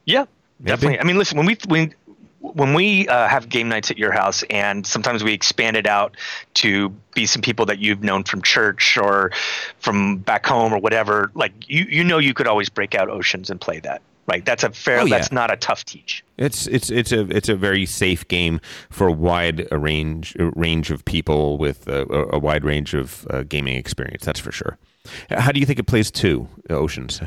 Yeah, 0.05 0.25
definitely. 0.63 0.99
I 0.99 1.03
mean, 1.03 1.17
listen, 1.17 1.37
when 1.37 1.45
we 1.47 1.57
when 1.67 1.93
when 2.41 2.73
we 2.73 3.07
uh, 3.07 3.27
have 3.27 3.49
game 3.49 3.69
nights 3.69 3.91
at 3.91 3.97
your 3.97 4.11
house, 4.11 4.43
and 4.49 4.85
sometimes 4.87 5.23
we 5.23 5.33
expand 5.33 5.75
it 5.77 5.85
out 5.87 6.15
to 6.55 6.89
be 7.13 7.25
some 7.25 7.41
people 7.41 7.65
that 7.65 7.79
you've 7.79 8.01
known 8.03 8.23
from 8.23 8.41
church 8.41 8.97
or 8.97 9.31
from 9.79 10.17
back 10.17 10.45
home 10.45 10.73
or 10.73 10.79
whatever. 10.79 11.31
Like 11.35 11.51
you, 11.67 11.85
you 11.89 12.03
know, 12.03 12.17
you 12.17 12.33
could 12.33 12.47
always 12.47 12.69
break 12.69 12.95
out 12.95 13.09
Oceans 13.09 13.49
and 13.49 13.59
play 13.59 13.79
that. 13.81 14.01
Right? 14.25 14.45
That's 14.45 14.63
a 14.63 14.69
fair. 14.69 14.99
Oh, 14.99 15.05
yeah. 15.05 15.17
That's 15.17 15.31
not 15.31 15.51
a 15.51 15.57
tough 15.57 15.83
teach. 15.85 16.23
It's 16.37 16.67
it's 16.67 16.91
it's 16.91 17.11
a 17.11 17.21
it's 17.35 17.49
a 17.49 17.55
very 17.55 17.87
safe 17.87 18.27
game 18.27 18.61
for 18.91 19.07
a 19.07 19.11
wide 19.11 19.67
range 19.71 20.35
range 20.37 20.91
of 20.91 21.03
people 21.03 21.57
with 21.57 21.87
a, 21.87 22.05
a- 22.31 22.37
wide 22.37 22.63
range 22.63 22.93
of 22.93 23.25
uh, 23.31 23.41
gaming 23.41 23.75
experience. 23.75 24.23
That's 24.23 24.39
for 24.39 24.51
sure. 24.51 24.77
How 25.31 25.51
do 25.51 25.59
you 25.59 25.65
think 25.65 25.79
it 25.79 25.87
plays 25.87 26.11
two 26.11 26.47
Oceans? 26.69 27.21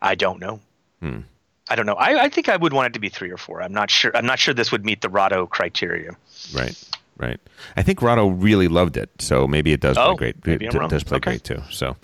I 0.00 0.14
don't 0.14 0.38
know. 0.38 0.60
Hmm. 1.00 1.20
I 1.68 1.74
don't 1.74 1.86
know. 1.86 1.94
I, 1.94 2.24
I 2.24 2.28
think 2.28 2.48
I 2.48 2.56
would 2.56 2.72
want 2.72 2.86
it 2.88 2.92
to 2.94 3.00
be 3.00 3.08
three 3.08 3.30
or 3.30 3.36
four. 3.36 3.62
I'm 3.62 3.72
not 3.72 3.90
sure. 3.90 4.16
I'm 4.16 4.26
not 4.26 4.38
sure 4.38 4.54
this 4.54 4.70
would 4.70 4.84
meet 4.84 5.00
the 5.00 5.08
Rado 5.08 5.48
criteria. 5.48 6.12
Right, 6.54 6.80
right. 7.16 7.40
I 7.76 7.82
think 7.82 7.98
Rado 8.00 8.34
really 8.36 8.68
loved 8.68 8.96
it, 8.96 9.10
so 9.18 9.46
maybe 9.48 9.72
it 9.72 9.80
does 9.80 9.96
play 9.96 10.04
Oh, 10.06 10.14
great. 10.14 10.46
maybe 10.46 10.66
it 10.66 10.74
I'm 10.74 10.80
wrong. 10.80 10.88
does 10.90 11.02
play 11.04 11.16
Okay. 11.16 11.30
great 11.32 11.44
too. 11.44 11.62
So, 11.70 11.96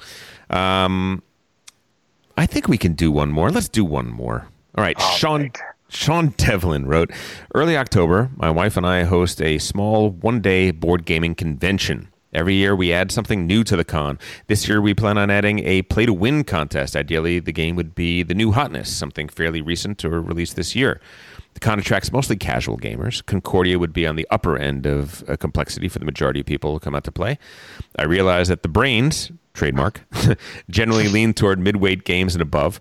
um, 0.50 1.22
I 2.36 2.46
think 2.46 2.66
we 2.66 2.78
can 2.78 2.94
do 2.94 3.12
one 3.12 3.30
more. 3.30 3.50
Let's 3.50 3.68
do 3.68 3.84
one 3.84 4.08
more. 4.08 4.48
All 4.76 4.82
right, 4.82 4.98
Sean. 5.00 5.42
right. 5.42 5.58
Sean 5.90 6.28
Devlin 6.38 6.86
wrote, 6.86 7.10
Early 7.54 7.76
October, 7.76 8.30
my 8.36 8.50
wife 8.50 8.78
and 8.78 8.86
I 8.86 9.02
host 9.02 9.42
a 9.42 9.58
small 9.58 10.08
one 10.10 10.40
day 10.40 10.70
board 10.70 11.04
gaming 11.04 11.34
convention. 11.34 12.08
Every 12.32 12.54
year 12.54 12.74
we 12.74 12.92
add 12.92 13.12
something 13.12 13.46
new 13.46 13.62
to 13.64 13.76
the 13.76 13.84
con. 13.84 14.18
This 14.46 14.66
year 14.66 14.80
we 14.80 14.94
plan 14.94 15.18
on 15.18 15.30
adding 15.30 15.58
a 15.60 15.82
play 15.82 16.06
to 16.06 16.12
win 16.12 16.44
contest. 16.44 16.96
Ideally, 16.96 17.40
the 17.40 17.52
game 17.52 17.76
would 17.76 17.94
be 17.94 18.22
the 18.22 18.34
new 18.34 18.52
hotness, 18.52 18.94
something 18.94 19.28
fairly 19.28 19.60
recent 19.60 20.04
or 20.04 20.20
released 20.20 20.56
this 20.56 20.74
year. 20.74 21.00
The 21.54 21.60
con 21.60 21.78
attracts 21.78 22.10
mostly 22.10 22.36
casual 22.36 22.78
gamers. 22.78 23.24
Concordia 23.24 23.78
would 23.78 23.92
be 23.92 24.06
on 24.06 24.16
the 24.16 24.26
upper 24.30 24.56
end 24.56 24.86
of 24.86 25.28
uh, 25.28 25.36
complexity 25.36 25.88
for 25.88 25.98
the 25.98 26.06
majority 26.06 26.40
of 26.40 26.46
people 26.46 26.72
who 26.72 26.80
come 26.80 26.94
out 26.94 27.04
to 27.04 27.12
play. 27.12 27.38
I 27.98 28.04
realize 28.04 28.48
that 28.48 28.62
the 28.62 28.68
brains, 28.68 29.30
trademark, 29.52 30.00
generally 30.70 31.08
lean 31.08 31.34
toward 31.34 31.58
midweight 31.58 32.04
games 32.04 32.34
and 32.34 32.40
above. 32.40 32.80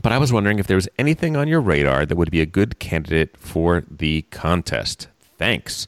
But 0.00 0.10
I 0.10 0.18
was 0.18 0.32
wondering 0.32 0.58
if 0.58 0.66
there 0.66 0.76
was 0.76 0.88
anything 0.98 1.36
on 1.36 1.46
your 1.46 1.60
radar 1.60 2.06
that 2.06 2.16
would 2.16 2.30
be 2.30 2.40
a 2.40 2.46
good 2.46 2.78
candidate 2.78 3.36
for 3.36 3.84
the 3.88 4.22
contest. 4.30 5.08
Thanks. 5.38 5.86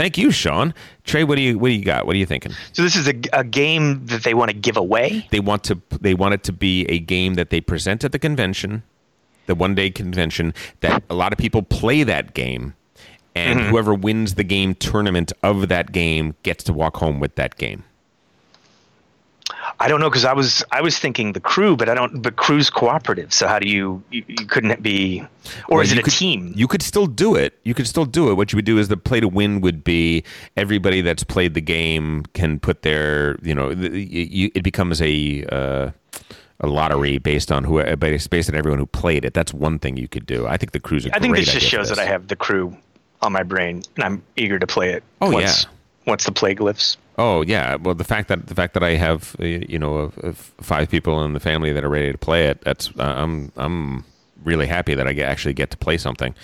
Thank 0.00 0.16
you, 0.16 0.30
Sean. 0.30 0.72
Trey, 1.04 1.24
what 1.24 1.36
do 1.36 1.42
you 1.42 1.58
what 1.58 1.68
do 1.68 1.74
you 1.74 1.84
got? 1.84 2.06
What 2.06 2.16
are 2.16 2.18
you 2.18 2.24
thinking? 2.24 2.52
So 2.72 2.80
this 2.80 2.96
is 2.96 3.06
a, 3.06 3.14
a 3.34 3.44
game 3.44 4.06
that 4.06 4.22
they 4.22 4.32
want 4.32 4.50
to 4.50 4.56
give 4.56 4.78
away. 4.78 5.26
They 5.30 5.40
want 5.40 5.62
to 5.64 5.78
they 6.00 6.14
want 6.14 6.32
it 6.32 6.42
to 6.44 6.54
be 6.54 6.86
a 6.86 6.98
game 6.98 7.34
that 7.34 7.50
they 7.50 7.60
present 7.60 8.02
at 8.02 8.12
the 8.12 8.18
convention, 8.18 8.82
the 9.44 9.54
one 9.54 9.74
day 9.74 9.90
convention, 9.90 10.54
that 10.80 11.02
a 11.10 11.14
lot 11.14 11.32
of 11.34 11.38
people 11.38 11.62
play 11.62 12.02
that 12.02 12.32
game, 12.32 12.72
and 13.34 13.60
mm-hmm. 13.60 13.68
whoever 13.68 13.92
wins 13.92 14.36
the 14.36 14.42
game 14.42 14.74
tournament 14.74 15.34
of 15.42 15.68
that 15.68 15.92
game 15.92 16.34
gets 16.44 16.64
to 16.64 16.72
walk 16.72 16.96
home 16.96 17.20
with 17.20 17.34
that 17.34 17.56
game. 17.56 17.84
I 19.82 19.88
don't 19.88 19.98
know 19.98 20.10
because 20.10 20.26
I 20.26 20.34
was 20.34 20.62
I 20.70 20.82
was 20.82 20.98
thinking 20.98 21.32
the 21.32 21.40
crew, 21.40 21.74
but 21.74 21.88
I 21.88 21.94
don't. 21.94 22.20
But 22.20 22.36
crew's 22.36 22.68
cooperative, 22.68 23.32
so 23.32 23.48
how 23.48 23.58
do 23.58 23.66
you 23.66 24.02
you, 24.10 24.22
you 24.28 24.44
couldn't 24.46 24.70
it 24.72 24.82
be, 24.82 25.22
or 25.68 25.78
Well, 25.78 25.80
is 25.80 25.90
it 25.90 25.98
a 25.98 26.02
could- 26.02 26.12
team? 26.12 26.52
You 26.54 26.68
could 26.68 26.82
still 26.82 27.06
do 27.06 27.34
it. 27.34 27.58
You 27.64 27.72
could 27.72 27.86
still 27.86 28.04
do 28.04 28.30
it. 28.30 28.34
What 28.34 28.52
you 28.52 28.56
would 28.58 28.66
do 28.66 28.76
is 28.78 28.88
the 28.88 28.98
play 28.98 29.20
to 29.20 29.28
win 29.28 29.62
would 29.62 29.82
be 29.82 30.22
everybody 30.56 31.00
that's 31.00 31.24
played 31.24 31.54
the 31.54 31.62
game 31.62 32.24
can 32.34 32.60
put 32.60 32.82
their, 32.82 33.38
you 33.42 33.54
know, 33.54 33.72
the- 33.74 33.98
you, 33.98 34.50
it 34.54 34.62
becomes 34.62 35.00
a 35.00 35.44
uh, 35.50 35.90
a 36.60 36.66
lottery 36.66 37.16
based 37.16 37.50
on 37.50 37.64
who 37.64 37.82
based 37.96 38.28
based 38.28 38.50
on 38.50 38.54
everyone 38.54 38.78
who 38.78 38.86
played 38.86 39.24
it. 39.24 39.32
That's 39.32 39.54
one 39.54 39.78
thing 39.78 39.96
you 39.96 40.08
could 40.08 40.26
do. 40.26 40.46
I 40.46 40.58
think 40.58 40.72
the. 40.72 40.80
A 41.10 41.16
I 41.16 41.18
think 41.18 41.34
this 41.36 41.50
just 41.50 41.66
shows 41.66 41.88
that. 41.88 41.98
I 41.98 42.04
have 42.04 42.28
the 42.28 42.36
crew 42.36 42.76
on 43.22 43.32
my 43.32 43.42
brain, 43.42 43.82
and 43.96 44.04
I'm 44.04 44.22
eager 44.36 44.58
to 44.58 44.66
play 44.66 44.90
it. 44.90 45.02
Oh, 45.22 45.30
once, 45.30 45.64
yeah. 45.64 45.70
Once 46.06 46.24
the 46.24 46.32
plague 46.32 46.60
lifts. 46.60 46.98
Oh 47.22 47.42
yeah, 47.42 47.74
well 47.74 47.94
the 47.94 48.02
fact 48.04 48.28
that 48.28 48.46
the 48.46 48.54
fact 48.54 48.72
that 48.72 48.82
I 48.82 48.92
have 48.92 49.36
uh, 49.38 49.44
you 49.44 49.78
know 49.78 49.96
of, 49.96 50.16
of 50.20 50.36
five 50.62 50.88
people 50.88 51.22
in 51.22 51.34
the 51.34 51.40
family 51.40 51.70
that 51.70 51.84
are 51.84 51.88
ready 51.90 52.10
to 52.10 52.16
play 52.16 52.46
it, 52.46 52.62
that's 52.62 52.88
uh, 52.98 53.02
I'm 53.02 53.52
I'm 53.58 54.04
really 54.42 54.66
happy 54.66 54.94
that 54.94 55.06
I 55.06 55.12
get, 55.12 55.28
actually 55.28 55.52
get 55.52 55.70
to 55.72 55.76
play 55.76 55.98
something 55.98 56.34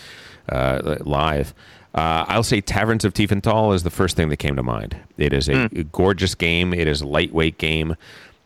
uh, 0.51 0.97
live. 1.01 1.55
Uh, 1.95 2.27
I'll 2.29 2.43
say 2.43 2.61
Taverns 2.61 3.07
of 3.07 3.15
Tiefenthal 3.15 3.75
is 3.75 3.85
the 3.85 3.91
first 3.91 4.17
thing 4.19 4.29
that 4.29 4.37
came 4.37 4.55
to 4.57 4.63
mind. 4.63 4.99
It 5.17 5.33
is 5.33 5.49
a 5.49 5.67
gorgeous 5.93 6.35
game. 6.35 6.75
It 6.75 6.87
is 6.87 7.01
a 7.01 7.07
lightweight 7.07 7.57
game. 7.57 7.97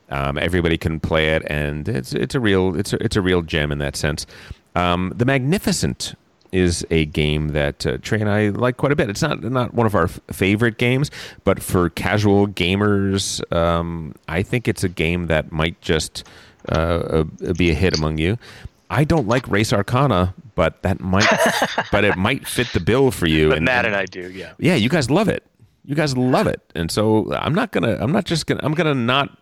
Um, 0.08 0.38
everybody 0.38 0.78
can 0.78 1.00
play 1.00 1.30
it, 1.30 1.42
and 1.48 1.88
it's 1.88 2.12
it's 2.12 2.36
a 2.36 2.40
real 2.40 2.78
it's 2.78 2.92
a, 2.92 3.02
it's 3.02 3.16
a 3.16 3.20
real 3.20 3.42
gem 3.42 3.72
in 3.72 3.78
that 3.78 3.96
sense. 3.96 4.24
Um, 4.76 5.12
the 5.16 5.24
Magnificent 5.24 6.14
is 6.52 6.86
a 6.90 7.06
game 7.06 7.48
that 7.48 7.86
uh, 7.86 7.98
Trey 7.98 8.20
and 8.20 8.30
I 8.30 8.48
like 8.48 8.76
quite 8.76 8.92
a 8.92 8.96
bit. 8.96 9.08
It's 9.10 9.22
not 9.22 9.42
not 9.42 9.74
one 9.74 9.86
of 9.86 9.94
our 9.94 10.04
f- 10.04 10.20
favorite 10.32 10.78
games, 10.78 11.10
but 11.44 11.62
for 11.62 11.90
casual 11.90 12.46
gamers, 12.48 13.40
um, 13.54 14.14
I 14.28 14.42
think 14.42 14.68
it's 14.68 14.84
a 14.84 14.88
game 14.88 15.26
that 15.26 15.52
might 15.52 15.80
just 15.80 16.24
uh, 16.68 16.74
uh, 16.74 17.52
be 17.54 17.70
a 17.70 17.74
hit 17.74 17.96
among 17.96 18.18
you. 18.18 18.38
I 18.90 19.04
don't 19.04 19.28
like 19.28 19.46
Res 19.48 19.72
Arcana, 19.72 20.34
but 20.54 20.82
that 20.82 21.00
might, 21.00 21.28
but 21.92 22.04
it 22.04 22.16
might 22.16 22.46
fit 22.46 22.66
the 22.72 22.80
bill 22.80 23.10
for 23.10 23.26
you. 23.26 23.50
But 23.50 23.62
Matt 23.62 23.86
and 23.86 23.94
I 23.94 24.04
do, 24.04 24.30
yeah. 24.30 24.52
yeah, 24.58 24.74
you 24.74 24.88
guys 24.88 25.10
love 25.10 25.28
it. 25.28 25.44
You 25.84 25.94
guys 25.94 26.16
love 26.16 26.46
it, 26.46 26.60
and 26.74 26.90
so 26.90 27.32
I'm 27.32 27.54
not 27.54 27.72
gonna. 27.72 27.96
I'm 28.00 28.12
not 28.12 28.24
just 28.24 28.46
gonna. 28.46 28.60
I'm 28.62 28.74
gonna 28.74 28.94
not. 28.94 29.36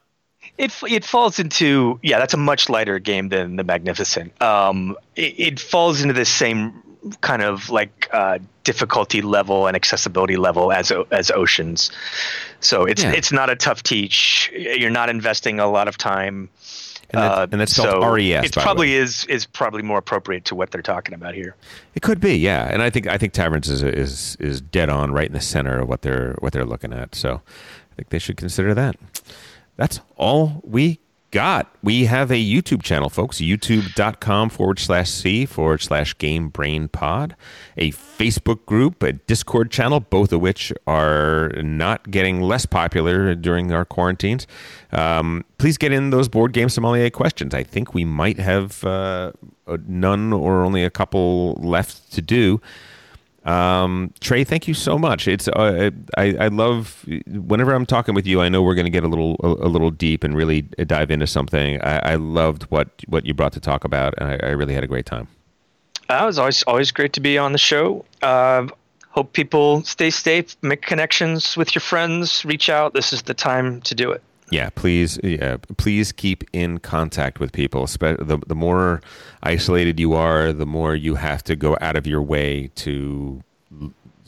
It 0.56 0.72
it 0.88 1.04
falls 1.04 1.38
into 1.38 1.98
yeah, 2.02 2.18
that's 2.18 2.34
a 2.34 2.38
much 2.38 2.68
lighter 2.68 2.98
game 2.98 3.28
than 3.30 3.56
the 3.56 3.64
Magnificent. 3.64 4.40
Um, 4.40 4.96
it, 5.16 5.34
it 5.38 5.60
falls 5.60 6.00
into 6.00 6.14
the 6.14 6.24
same 6.24 6.82
kind 7.20 7.42
of 7.42 7.70
like 7.70 8.08
uh, 8.12 8.38
difficulty 8.64 9.22
level 9.22 9.66
and 9.66 9.76
accessibility 9.76 10.36
level 10.36 10.72
as 10.72 10.92
as 11.10 11.30
Oceans. 11.30 11.90
So 12.60 12.84
it's 12.84 13.02
Yeah. 13.02 13.12
it's 13.12 13.32
not 13.32 13.50
a 13.50 13.56
tough 13.56 13.82
teach. 13.82 14.50
You're 14.54 14.90
not 14.90 15.08
investing 15.08 15.60
a 15.60 15.68
lot 15.70 15.88
of 15.88 15.96
time. 15.98 16.48
And, 17.10 17.22
that, 17.22 17.32
Uh, 17.32 17.46
and 17.52 17.60
that's 17.60 17.74
so 17.74 18.00
RES. 18.04 18.44
It 18.44 18.52
probably 18.52 18.94
is 18.94 19.24
is 19.26 19.46
probably 19.46 19.82
more 19.82 19.98
appropriate 19.98 20.44
to 20.46 20.54
what 20.54 20.70
they're 20.70 20.82
talking 20.82 21.14
about 21.14 21.34
here. 21.34 21.54
It 21.94 22.02
could 22.02 22.20
be, 22.20 22.36
yeah. 22.36 22.68
And 22.70 22.82
I 22.82 22.90
think 22.90 23.06
I 23.06 23.16
think 23.16 23.32
Taverns 23.32 23.68
is 23.70 23.82
is 23.82 24.36
is 24.40 24.60
dead 24.60 24.90
on, 24.90 25.12
right 25.12 25.26
in 25.26 25.32
the 25.32 25.40
center 25.40 25.80
of 25.80 25.88
what 25.88 26.02
they're 26.02 26.34
what 26.40 26.52
they're 26.52 26.66
looking 26.66 26.92
at. 26.92 27.14
So 27.14 27.40
I 27.92 27.94
think 27.96 28.10
they 28.10 28.18
should 28.18 28.36
consider 28.36 28.74
that. 28.74 28.96
That's 29.76 30.00
all 30.16 30.60
we 30.64 30.98
got. 31.30 31.74
We 31.82 32.06
have 32.06 32.30
a 32.30 32.34
YouTube 32.34 32.82
channel, 32.82 33.08
folks. 33.08 33.38
YouTube.com 33.38 34.50
forward 34.50 34.78
slash 34.78 35.10
C 35.10 35.46
forward 35.46 35.82
slash 35.82 36.16
Game 36.18 36.48
Brain 36.48 36.88
Pod. 36.88 37.36
A 37.76 37.92
Facebook 37.92 38.64
group, 38.66 39.02
a 39.02 39.12
Discord 39.12 39.70
channel, 39.70 40.00
both 40.00 40.32
of 40.32 40.40
which 40.40 40.72
are 40.86 41.50
not 41.62 42.10
getting 42.10 42.40
less 42.40 42.66
popular 42.66 43.34
during 43.34 43.72
our 43.72 43.84
quarantines. 43.84 44.46
Um, 44.92 45.44
please 45.58 45.78
get 45.78 45.92
in 45.92 46.10
those 46.10 46.28
board 46.28 46.52
game 46.52 46.68
sommelier 46.68 47.10
questions. 47.10 47.54
I 47.54 47.62
think 47.62 47.94
we 47.94 48.04
might 48.04 48.38
have 48.38 48.82
uh, 48.84 49.32
none 49.86 50.32
or 50.32 50.62
only 50.62 50.84
a 50.84 50.90
couple 50.90 51.54
left 51.54 52.12
to 52.12 52.22
do. 52.22 52.60
Um, 53.48 54.12
Trey, 54.20 54.44
thank 54.44 54.68
you 54.68 54.74
so 54.74 54.98
much. 54.98 55.26
It's 55.26 55.48
uh, 55.48 55.90
I, 56.18 56.34
I 56.38 56.48
love 56.48 57.02
whenever 57.26 57.72
I'm 57.72 57.86
talking 57.86 58.14
with 58.14 58.26
you. 58.26 58.42
I 58.42 58.50
know 58.50 58.62
we're 58.62 58.74
going 58.74 58.84
to 58.84 58.90
get 58.90 59.04
a 59.04 59.08
little 59.08 59.36
a, 59.42 59.66
a 59.66 59.70
little 59.70 59.90
deep 59.90 60.22
and 60.22 60.36
really 60.36 60.62
dive 60.62 61.10
into 61.10 61.26
something. 61.26 61.80
I, 61.80 62.12
I 62.12 62.14
loved 62.16 62.64
what 62.64 62.88
what 63.06 63.24
you 63.24 63.32
brought 63.32 63.54
to 63.54 63.60
talk 63.60 63.84
about, 63.84 64.12
and 64.18 64.28
I, 64.28 64.48
I 64.48 64.50
really 64.50 64.74
had 64.74 64.84
a 64.84 64.86
great 64.86 65.06
time. 65.06 65.28
Uh, 66.10 66.20
it 66.22 66.26
was 66.26 66.38
always 66.38 66.62
always 66.64 66.90
great 66.90 67.14
to 67.14 67.20
be 67.20 67.38
on 67.38 67.52
the 67.52 67.58
show. 67.58 68.04
Uh, 68.20 68.66
hope 69.08 69.32
people 69.32 69.82
stay 69.82 70.10
safe, 70.10 70.54
make 70.60 70.82
connections 70.82 71.56
with 71.56 71.74
your 71.74 71.80
friends, 71.80 72.44
reach 72.44 72.68
out. 72.68 72.92
This 72.92 73.14
is 73.14 73.22
the 73.22 73.34
time 73.34 73.80
to 73.82 73.94
do 73.94 74.10
it. 74.12 74.22
Yeah, 74.50 74.70
please, 74.70 75.18
yeah, 75.22 75.58
please 75.76 76.10
keep 76.10 76.44
in 76.52 76.78
contact 76.78 77.38
with 77.38 77.52
people. 77.52 77.86
The 77.86 78.40
the 78.46 78.54
more 78.54 79.02
isolated 79.42 80.00
you 80.00 80.14
are, 80.14 80.52
the 80.52 80.66
more 80.66 80.94
you 80.94 81.16
have 81.16 81.44
to 81.44 81.56
go 81.56 81.76
out 81.80 81.96
of 81.96 82.06
your 82.06 82.22
way 82.22 82.70
to 82.76 83.42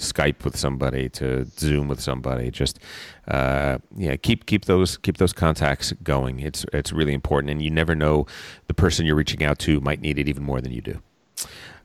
Skype 0.00 0.44
with 0.44 0.56
somebody, 0.56 1.08
to 1.10 1.44
Zoom 1.58 1.88
with 1.88 2.00
somebody. 2.00 2.50
Just 2.50 2.80
uh, 3.28 3.78
yeah, 3.96 4.16
keep 4.16 4.46
keep 4.46 4.64
those 4.64 4.96
keep 4.98 5.18
those 5.18 5.32
contacts 5.32 5.92
going. 6.02 6.40
It's 6.40 6.66
it's 6.72 6.92
really 6.92 7.14
important, 7.14 7.50
and 7.50 7.62
you 7.62 7.70
never 7.70 7.94
know 7.94 8.26
the 8.66 8.74
person 8.74 9.06
you're 9.06 9.16
reaching 9.16 9.44
out 9.44 9.58
to 9.60 9.80
might 9.80 10.00
need 10.00 10.18
it 10.18 10.28
even 10.28 10.42
more 10.42 10.60
than 10.60 10.72
you 10.72 10.80
do. 10.80 11.00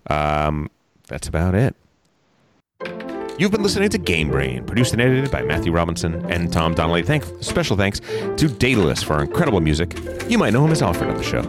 Um, 0.07 0.69
that's 1.07 1.27
about 1.27 1.55
it. 1.55 3.14
You've 3.37 3.51
been 3.51 3.63
listening 3.63 3.89
to 3.89 3.97
Game 3.97 4.29
Brain, 4.29 4.63
produced 4.63 4.93
and 4.93 5.01
edited 5.01 5.29
by 5.29 5.41
Matthew 5.41 5.73
Robinson 5.73 6.25
and 6.31 6.53
Tom 6.53 6.73
Donnelly. 6.73 7.03
Thank, 7.03 7.25
special 7.41 7.75
thanks 7.75 7.99
to 7.99 8.47
Daedalus 8.47 9.03
for 9.03 9.21
incredible 9.21 9.59
music. 9.59 9.93
You 10.29 10.37
might 10.37 10.53
know 10.53 10.63
him 10.63 10.71
as 10.71 10.81
Alfred 10.81 11.09
on 11.09 11.17
the 11.17 11.23
show. 11.23 11.41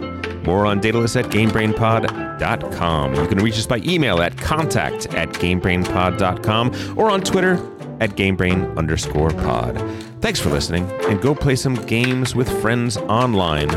More 0.43 0.65
on 0.65 0.81
Daedalus 0.81 1.15
at 1.15 1.25
GameBrainPod.com. 1.25 3.15
You 3.15 3.27
can 3.27 3.37
reach 3.37 3.57
us 3.57 3.65
by 3.65 3.77
email 3.77 4.21
at 4.21 4.37
contact 4.37 5.05
at 5.13 5.29
GameBrainPod.com 5.29 6.97
or 6.99 7.09
on 7.09 7.21
Twitter 7.21 7.53
at 8.01 8.11
GameBrain 8.11 8.77
underscore 8.77 9.29
pod. 9.31 9.77
Thanks 10.19 10.41
for 10.41 10.49
listening, 10.49 10.91
and 11.05 11.21
go 11.21 11.33
play 11.33 11.55
some 11.55 11.75
games 11.85 12.35
with 12.35 12.49
friends 12.61 12.97
online 12.97 13.71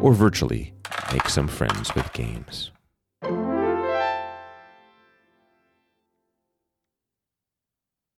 or 0.00 0.12
virtually 0.12 0.72
make 1.12 1.28
some 1.28 1.46
friends 1.46 1.94
with 1.94 2.12
games. 2.12 2.71